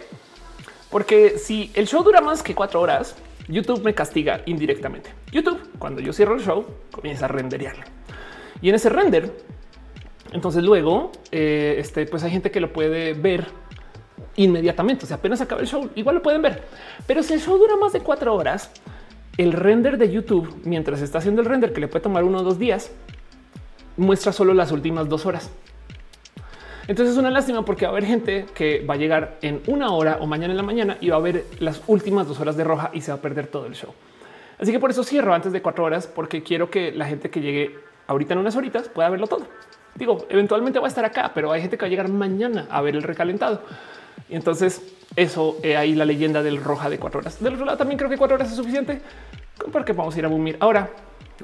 [0.90, 3.14] Porque si el show dura más que cuatro horas,
[3.48, 5.10] YouTube me castiga indirectamente.
[5.32, 7.84] YouTube, cuando yo cierro el show, comienza a renderearlo.
[8.60, 9.32] Y en ese render,
[10.32, 13.46] entonces luego, eh, este, pues hay gente que lo puede ver
[14.36, 15.04] inmediatamente.
[15.04, 16.62] O sea, apenas acaba el show, igual lo pueden ver.
[17.06, 18.70] Pero si el show dura más de cuatro horas,
[19.36, 22.42] el render de YouTube, mientras está haciendo el render, que le puede tomar uno o
[22.42, 22.90] dos días,
[23.96, 25.50] muestra solo las últimas dos horas.
[26.88, 29.92] Entonces es una lástima porque va a haber gente que va a llegar en una
[29.92, 32.64] hora o mañana en la mañana y va a ver las últimas dos horas de
[32.64, 33.92] roja y se va a perder todo el show.
[34.58, 37.42] Así que por eso cierro antes de cuatro horas, porque quiero que la gente que
[37.42, 39.46] llegue ahorita en unas horitas pueda verlo todo.
[39.96, 42.80] Digo, eventualmente va a estar acá, pero hay gente que va a llegar mañana a
[42.80, 43.60] ver el recalentado.
[44.30, 44.82] Y entonces
[45.14, 47.38] eso eh, ahí la leyenda del roja de cuatro horas.
[47.38, 49.02] Del otro lado también creo que cuatro horas es suficiente
[49.70, 50.56] para que vamos a ir a boomir.
[50.58, 50.88] Ahora,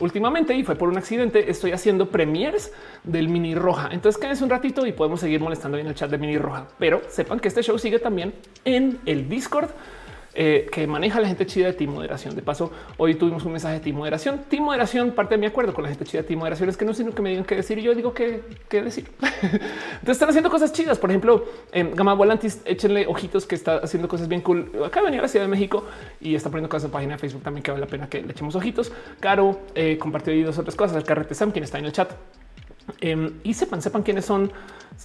[0.01, 1.51] últimamente y fue por un accidente.
[1.51, 3.89] Estoy haciendo premiers del mini roja.
[3.93, 7.03] Entonces quédense un ratito y podemos seguir molestando en el chat de mini roja, pero
[7.09, 9.71] sepan que este show sigue también en el Discord
[10.35, 12.35] eh, que maneja la gente chida de Team Moderación.
[12.35, 14.41] De paso, hoy tuvimos un mensaje de Team Moderación.
[14.49, 16.85] Team Moderación, parte de mi acuerdo con la gente chida de Team Moderación es que
[16.85, 19.11] no sino que me digan qué decir y yo digo qué, decir.
[19.21, 20.99] Entonces están haciendo cosas chidas.
[20.99, 24.71] Por ejemplo, en Gama Volantis, échenle ojitos que está haciendo cosas bien cool.
[24.85, 25.85] Acá venía a la Ciudad de México
[26.21, 28.33] y está poniendo cosas en página de Facebook también que vale la pena que le
[28.33, 28.93] echemos ojitos.
[29.21, 30.97] Caro eh, compartió dos otras cosas.
[30.97, 32.11] El carrete Sam, quien está en el chat.
[33.01, 34.53] Em, y sepan, sepan quiénes son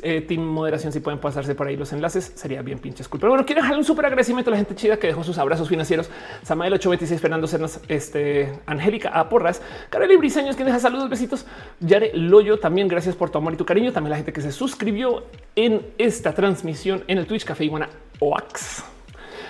[0.01, 0.91] eh, Team Moderación.
[0.91, 3.19] Si pueden pasarse por ahí los enlaces, sería bien pinches cool.
[3.19, 5.67] Pero bueno, quiero dejarle un súper agradecimiento a la gente chida que dejó sus abrazos
[5.69, 6.09] financieros.
[6.43, 9.29] Samael 826, Fernando Cernas, este, Angélica A.
[9.29, 11.45] Porras, Carolina Briseños, quien deja saludos, besitos.
[11.79, 13.91] Yare Loyo, también gracias por tu amor y tu cariño.
[13.91, 15.23] También la gente que se suscribió
[15.55, 18.83] en esta transmisión en el Twitch Café Iguana Oax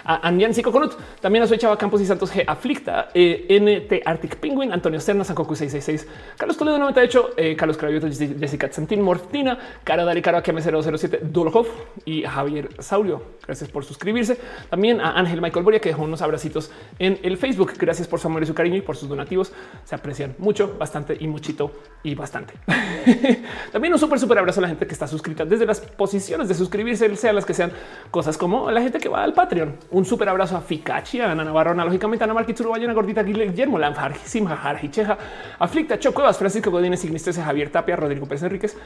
[0.10, 2.44] a Anyan Coconut, también a Soy Chava Campos y Santos G.
[2.48, 8.08] Aflicta, eh, NT Arctic Penguin, Antonio Cerna, Sankoku 666, Carlos Toledo 98, eh, Carlos Cravioto,
[8.08, 11.68] Jessica Santín, Mortina, Cara Dari Caro, Akeme 007, Dolhov
[12.06, 13.22] y Javier Saurio.
[13.46, 14.40] Gracias por suscribirse.
[14.70, 17.74] También a Ángel Michael Boria, que dejó unos abracitos en el Facebook.
[17.78, 19.52] Gracias por su amor y su cariño y por sus donativos.
[19.84, 21.72] Se aprecian mucho, bastante y muchito
[22.02, 22.56] y bastante.
[23.72, 26.56] También un súper, súper abrazo a la gente que está suscrita desde las posiciones de
[26.56, 27.72] suscribirse, sean las que sean
[28.10, 31.44] cosas como la gente que va al Patreon un súper abrazo a Fikachi, a Ana
[31.44, 35.18] Navarro, analógicamente a Ana Marquitsuru, Bayona Gordita, Guillermo Lamfar, Simha Hicheja,
[35.60, 38.78] Aflicta, Chocuevas, Francisco Godínez, Ignistes, Javier Tapia, Rodrigo Pérez Enríquez,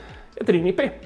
[0.44, 1.00] Trini P.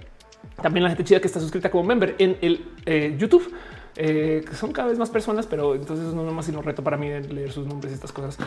[0.62, 3.54] También la gente chida que está suscrita como member en el eh, YouTube
[4.00, 7.10] eh, son cada vez más personas, pero entonces no es más sino reto para mí
[7.10, 8.38] leer sus nombres y estas cosas.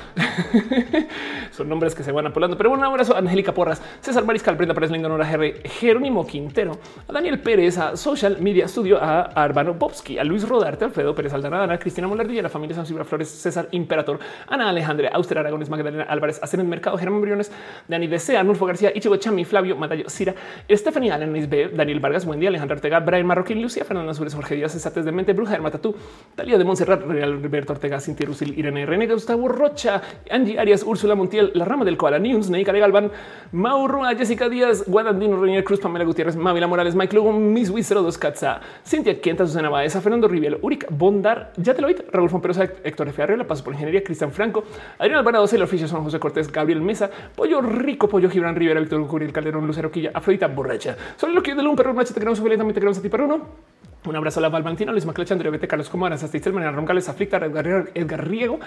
[1.51, 2.57] son nombres que se van apolando.
[2.57, 6.25] Pero bueno, un abrazo a Angélica Porras, César Mariscal, Brenda Pérez Linda, Nora GR, Jerónimo
[6.25, 11.15] Quintero, a Daniel Pérez, a Social Media Studio, a Arbano Bobsky, a Luis Rodarte, Alfredo
[11.15, 15.11] Pérez Aldana, a Cristina Molardilla, a la familia San Silvia Flores, César Imperator, Ana Alejandra,
[15.12, 17.51] Auster Aragones, Magdalena Álvarez, a el Mercado, Germán Briones,
[17.89, 20.35] Dani Desea, Nulfo García, Ichigo Chami, Flavio Matallo, Cira,
[20.69, 24.55] Estefanía Allen B, Daniel Vargas, buen día, Alejandro Ortega, Brian Marroquín, Lucía, Fernanda Sures, Jorge
[24.55, 25.94] Díaz, Esates de Mente, Bruja Matatú,
[26.35, 31.15] Talía de Montserrat, Real Alberto Ortega, Cintia Rusil, Irene René, Gustavo Rocha, Angie Arias, Úrsula
[31.15, 33.10] Montiel, La Rama del Koala News, Neika Galván,
[33.52, 38.19] Mauro, Jessica Díaz, Guadandino, Reñer Cruz, Pamela Gutiérrez, Mavila Morales, Mike Lugo, Miss Wizero, Dos
[38.19, 42.65] Katza, Cintia Quienta, Susana Baeza, Fernando Rivielo, Uric, Bondar, ya te lo oíste, Raúl Fomperosa,
[42.85, 43.23] Héctor F.
[43.23, 44.65] Arriola, Paso por Ingeniería, Cristian Franco,
[44.99, 49.07] Adrián Alvarado, Celo Oficial, Son José Cortés, Gabriel Mesa, Pollo Rico, Pollo Gibran Rivera, Víctor
[49.07, 50.97] Curiel Calderón, Lucero Quilla, Afrodita Borracha.
[51.17, 53.41] Solo lo que de un perro, macho, te queremos, también te queremos a ti, perro,
[54.07, 57.09] un abrazo a la Val Valentina, Luis Maclecha, Andrea Vete, Carlos Comaras, Astistel, María Roncales,
[57.09, 58.59] Aflicta, Edgar, Edgar Riego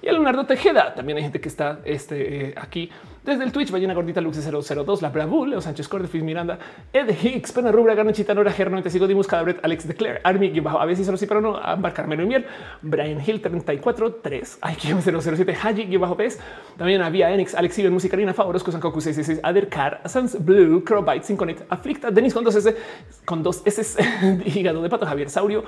[0.00, 0.94] y a Leonardo Tejeda.
[0.94, 2.90] También hay gente que está este, eh, aquí
[3.28, 6.58] desde el Twitch, Ballena Gordita, Lux 002, La Bravu, Leo Sánchez Cordefis, Miranda,
[6.92, 10.60] Ed Hicks, Pena Rubra, Garnachita, Nora Gerno, Te sigo Dimus, Cadabret, Alex Declare, Army, y
[10.60, 12.46] bajo a veces solo sí, pero no, Ambar Carmelo y Miel,
[12.80, 16.40] Brian Hill 34, 3, IQ 007, Haji, bajo Pez,
[16.76, 22.10] también había Enix, Alex Iben, Musicarina, Favorosco, Sankoku 666, Adercar, Sans Blue, Crowbite, Sin Aflicta,
[22.10, 22.74] Denis con dos S,
[23.26, 24.02] con dos S,
[24.46, 25.64] Hígado de Pato, Javier Saurio,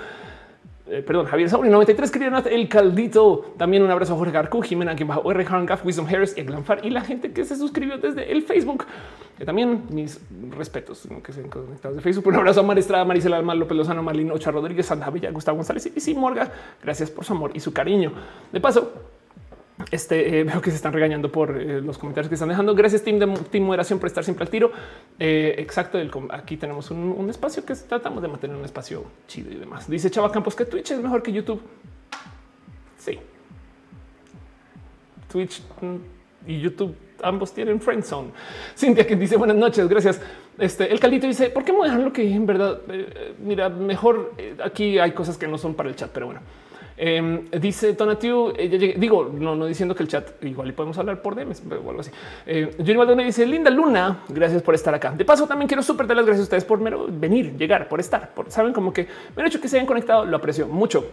[0.86, 3.54] eh, perdón, Javier Sauri 93 querían el caldito.
[3.56, 5.44] También un abrazo a Jorge Garcú, Jimena, quien bajo R.
[5.44, 8.86] Gaff, Wisdom Harris y Glanfar y la gente que se suscribió desde el Facebook.
[9.38, 12.26] Que también mis respetos que se han conectado de Facebook.
[12.26, 15.90] Un abrazo a Maristra, Maricela Alma, López Lozano, Marlene Ocha Rodríguez, Santa Bella, Gustavo González
[16.08, 16.50] y Morga.
[16.82, 18.12] Gracias por su amor y su cariño.
[18.52, 18.92] De paso,
[19.90, 22.74] este eh, veo que se están regañando por eh, los comentarios que están dejando.
[22.74, 24.70] Gracias, team de Team Moderación, por estar siempre al tiro.
[25.18, 25.98] Eh, exacto.
[26.30, 29.88] aquí tenemos un, espacio que tratamos de mantener un espacio chido y demás.
[29.88, 31.60] Dice Chava Campos que Twitch es mejor que YouTube.
[32.98, 33.18] Sí,
[35.30, 35.96] Twitch mm,
[36.46, 38.30] y YouTube ambos tienen friend zone.
[38.76, 40.20] Cintia que dice buenas noches, gracias.
[40.58, 42.80] Este el caldito dice por qué me dejan lo que en verdad
[43.38, 44.34] mira mejor.
[44.62, 46.40] aquí hay cosas que no son para el chat, pero bueno.
[47.02, 51.22] Em, dice Tonatiu, eh, digo, no, no diciendo que el chat igual y podemos hablar
[51.22, 52.10] por DMs o algo así.
[52.44, 55.10] Eh, Johnny dice Linda Luna, gracias por estar acá.
[55.12, 56.78] De paso, también quiero súper dar las gracias a ustedes por
[57.10, 60.26] venir, llegar, por estar, por saben como que me hecho que se hayan conectado.
[60.26, 61.06] Lo aprecio mucho.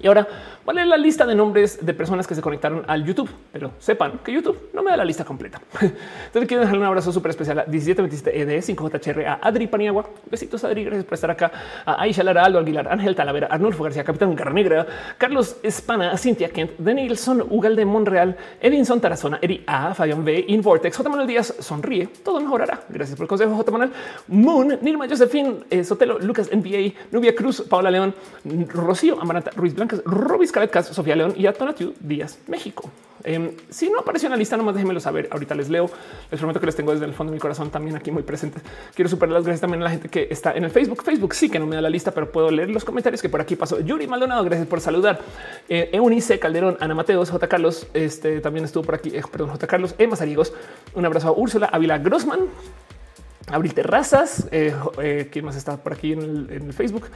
[0.00, 0.26] Y ahora
[0.64, 3.28] ¿Cuál es la lista de nombres de personas que se conectaron al YouTube?
[3.52, 5.60] Pero sepan que YouTube no me da la lista completa.
[5.80, 10.08] Entonces quiero dejarle un abrazo súper especial a 1727 ED 5JHR, a Adri Paniagua.
[10.30, 10.84] Besitos, Adri.
[10.84, 11.50] Gracias por estar acá.
[11.84, 14.86] A Aisha Lara, Aldo Aguilar, Ángel Talavera, Arnulfo García, Capitán Carnegra,
[15.18, 20.96] Carlos Espana, Cintia Kent, Danielson, Ugal de Monreal, Edinson Tarazona, Eri A, Fabián B, Invortex,
[20.96, 21.08] J.
[21.08, 22.82] Manuel Díaz, sonríe, todo mejorará.
[22.88, 23.72] Gracias por el consejo, J.
[23.72, 23.90] Manuel.
[24.28, 28.14] Moon, Nirma Josephine, eh, Sotelo, Lucas NBA, Nubia Cruz, Paola León,
[28.68, 32.90] Rocío, Amaranta, Ruiz Blancas, Robis Scarlett Sofía León y a Tonatiu Díaz, México.
[33.24, 35.28] Em, si no apareció en la lista, nomás déjenmelo saber.
[35.30, 35.88] Ahorita les leo.
[36.30, 38.60] Les prometo que les tengo desde el fondo de mi corazón también aquí muy presente.
[38.94, 41.02] Quiero superar las gracias también a la gente que está en el Facebook.
[41.02, 43.40] Facebook sí que no me da la lista, pero puedo leer los comentarios que por
[43.40, 43.80] aquí pasó.
[43.80, 45.20] Yuri Maldonado, gracias por saludar.
[45.70, 47.48] Eh, Eunice Calderón, Ana Mateos, J.
[47.48, 49.10] Carlos, este también estuvo por aquí.
[49.14, 49.66] Eh, perdón, J.
[49.66, 50.52] Carlos, Emma Sarigos.
[50.94, 52.40] Un abrazo a Úrsula Ávila Grossman.
[53.46, 57.06] Abril Terrazas, eh, ¿quién más está por aquí en el Facebook?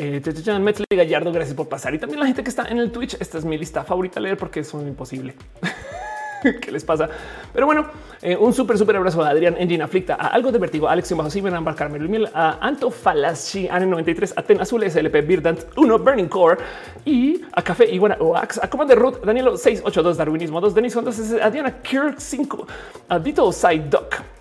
[0.00, 0.22] Eh,
[0.60, 1.92] Metley Gallardo, gracias por pasar.
[1.92, 3.16] Y también la gente que está en el Twitch.
[3.20, 5.34] Esta es mi lista favorita a leer porque son imposible.
[6.60, 7.08] ¿Qué les pasa?
[7.52, 7.88] Pero bueno,
[8.22, 11.30] eh, un súper, súper abrazo a Adrián Engine Aflicta, a Algo de Vertigo, Alex Bajo
[11.30, 16.58] Simen, Ambar Carmelo Miel, a Anto Falashi, N93, Aten Azul, SLP, Birdant 1, Burning Core
[17.04, 21.50] y a Café Iguana Oax, a Commander Root, Danielo 682, Darwinismo 2, Denis Ondas, a
[21.50, 22.66] Diana Kirk 5,
[23.08, 24.37] a Dito Side Doc.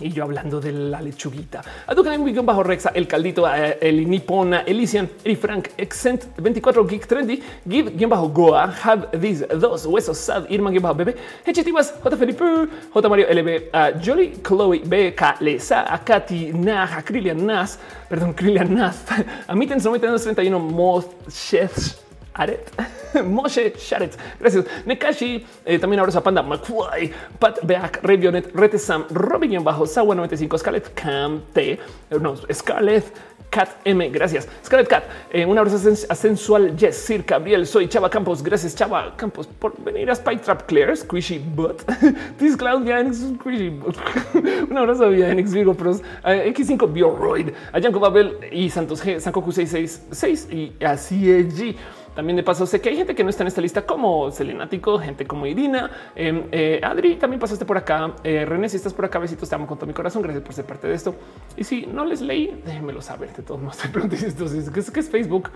[0.00, 1.62] Y yo hablando de la lechuguita.
[1.86, 6.86] A tu canal bajo Rexa, el caldito, eh, el Nipona, Elysian, Eri Frank, Exent 24
[6.86, 11.16] Geek Trendy, Give guion bajo Goa, Have These dos huesos, Sad, Irma guion bajo Bebé,
[11.44, 12.44] Hechitivas, J Felipe,
[12.92, 18.32] J Mario LB, a Jolly, Chloe, BK, Lesa, a Katy, Nah, a Krillian Nas, perdón,
[18.32, 19.04] Krillian Nas,
[19.46, 22.09] a Mittens 9231, Moth Chefs.
[22.34, 22.70] Aret,
[23.24, 24.64] Moshe Sharet, gracias.
[24.86, 30.58] Nekashi, eh, también abrazo a Panda, McFly, Pat Beak, Revionet, Retesam, Robin bajo, Sawa 95,
[30.58, 31.78] Scarlett Cam T,
[32.10, 33.12] no, Scarlett
[33.50, 34.48] Cat M, gracias.
[34.64, 35.76] Scarlett Cat, eh, un abrazo
[36.08, 40.42] a sensual Yes, Sir Gabriel, soy Chava Campos, gracias Chava Campos por venir a Spike
[40.42, 41.82] Trap Claire, Squishy Butt,
[42.38, 43.96] This Yanix, Squishy Butt.
[44.70, 49.50] un abrazo a Yanix Virgo Pros, X5 Bioroid, a Janko Babel y Santos G, Sankoku
[49.50, 51.76] 666 y así es G.
[52.14, 54.98] También de paso sé que hay gente que no está en esta lista como Selenático,
[54.98, 58.14] gente como Irina, em, eh, Adri, también pasaste por acá.
[58.24, 60.22] Eh, René, si estás por acá, besitos, te amo con todo mi corazón.
[60.22, 61.14] Gracias por ser parte de esto.
[61.56, 63.32] Y si no les leí, déjenmelo saber.
[63.32, 65.50] De todos modos, te pregunté esto, ¿qué es, qué es Facebook?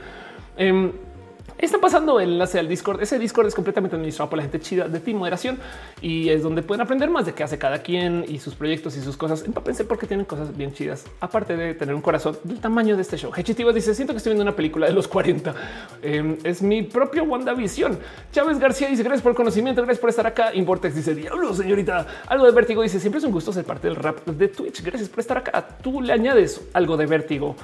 [1.59, 3.03] Em, Está pasando el enlace al Discord.
[3.03, 5.59] Ese Discord es completamente administrado por la gente chida de Team Moderación
[6.01, 9.01] y es donde pueden aprender más de qué hace cada quien y sus proyectos y
[9.01, 9.45] sus cosas.
[9.45, 13.17] Empápense porque tienen cosas bien chidas, aparte de tener un corazón del tamaño de este
[13.17, 13.33] show.
[13.35, 15.55] Hechitiva dice: Siento que estoy viendo una película de los 40.
[16.03, 17.99] Em, es mi propio WandaVision.
[18.33, 20.55] Chávez García dice: Gracias por el conocimiento, gracias por estar acá.
[20.55, 22.07] Importex dice: Diablo, señorita.
[22.27, 24.83] Algo de vértigo dice: Siempre es un gusto ser parte del rap de Twitch.
[24.83, 25.67] Gracias por estar acá.
[25.83, 27.57] Tú le añades algo de vértigo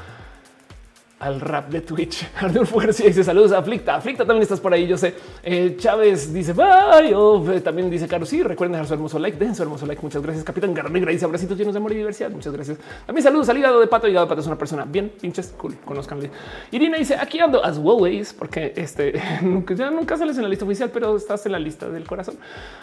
[1.21, 2.27] al rap de Twitch.
[2.41, 3.95] Arnulfo García dice saludos a Aflicta.
[3.95, 4.87] Aflicta también estás por ahí.
[4.87, 5.15] Yo sé.
[5.43, 7.15] Eh, Chávez dice bye.
[7.15, 8.25] Oh, eh, también dice Caro.
[8.25, 9.39] Sí, recuerden dejar su hermoso like.
[9.39, 10.01] Dejen su hermoso like.
[10.03, 10.45] Muchas gracias.
[10.45, 12.31] Capitán Garnegra dice abracitos llenos de amor y diversidad.
[12.31, 12.79] Muchas gracias.
[13.05, 14.09] También saludos al hígado de pato.
[14.09, 15.77] Hígado de pato es una persona bien pinches cool.
[15.85, 16.31] Conozcanle.
[16.73, 20.65] Irina dice aquí ando as always porque este nunca, ya nunca sales en la lista
[20.65, 22.37] oficial, pero estás en la lista del corazón.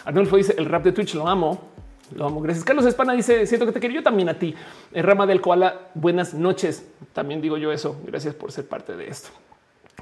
[0.04, 1.87] Arnulfo dice el rap de Twitch lo amo.
[2.14, 2.40] Lo amo.
[2.40, 2.64] Gracias.
[2.64, 4.54] Carlos Espana dice: Siento que te quería yo también a ti.
[4.92, 5.88] El rama del koala.
[5.94, 6.86] Buenas noches.
[7.12, 8.00] También digo yo eso.
[8.04, 9.28] Gracias por ser parte de esto.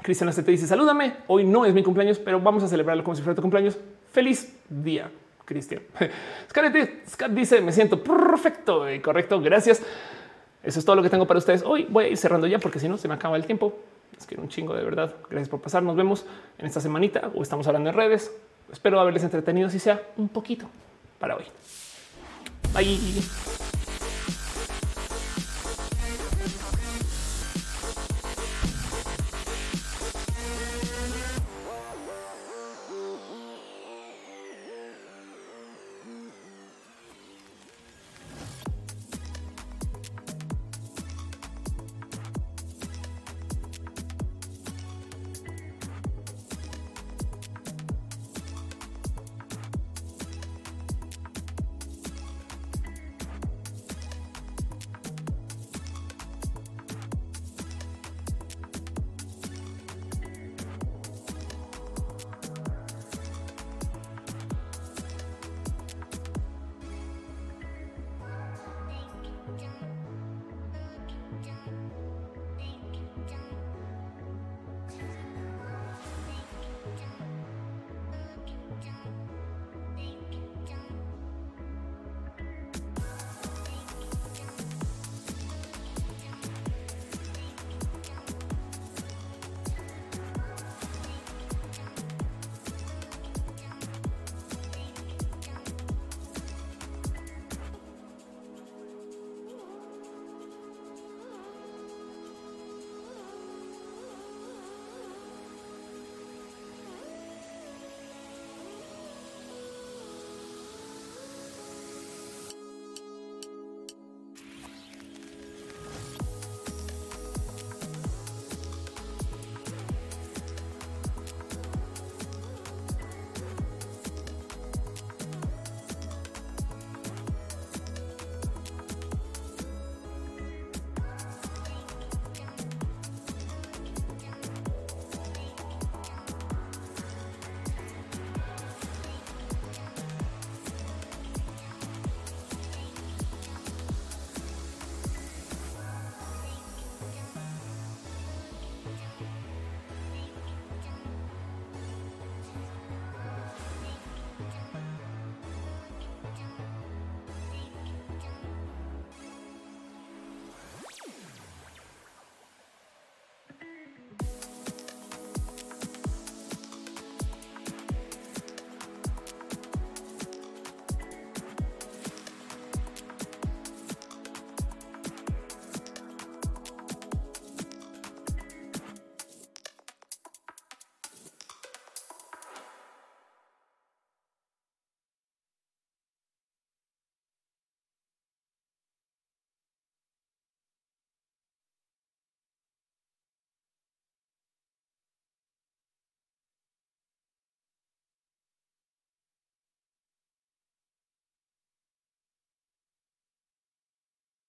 [0.01, 1.17] Cristian te dice: Salúdame.
[1.27, 3.77] Hoy no es mi cumpleaños, pero vamos a celebrarlo como si fuera tu cumpleaños.
[4.11, 5.11] Feliz día,
[5.45, 5.81] Cristian.
[7.09, 9.41] Scott dice: Me siento perfecto y correcto.
[9.41, 9.81] Gracias.
[10.63, 11.63] Eso es todo lo que tengo para ustedes.
[11.63, 13.79] Hoy voy a ir cerrando ya porque si no se me acaba el tiempo.
[14.17, 15.15] Es que un chingo de verdad.
[15.29, 15.83] Gracias por pasar.
[15.83, 16.25] Nos vemos
[16.57, 18.31] en esta semanita o estamos hablando en redes.
[18.71, 20.67] Espero haberles entretenido si sea un poquito
[21.19, 21.45] para hoy.
[22.73, 23.66] 拜。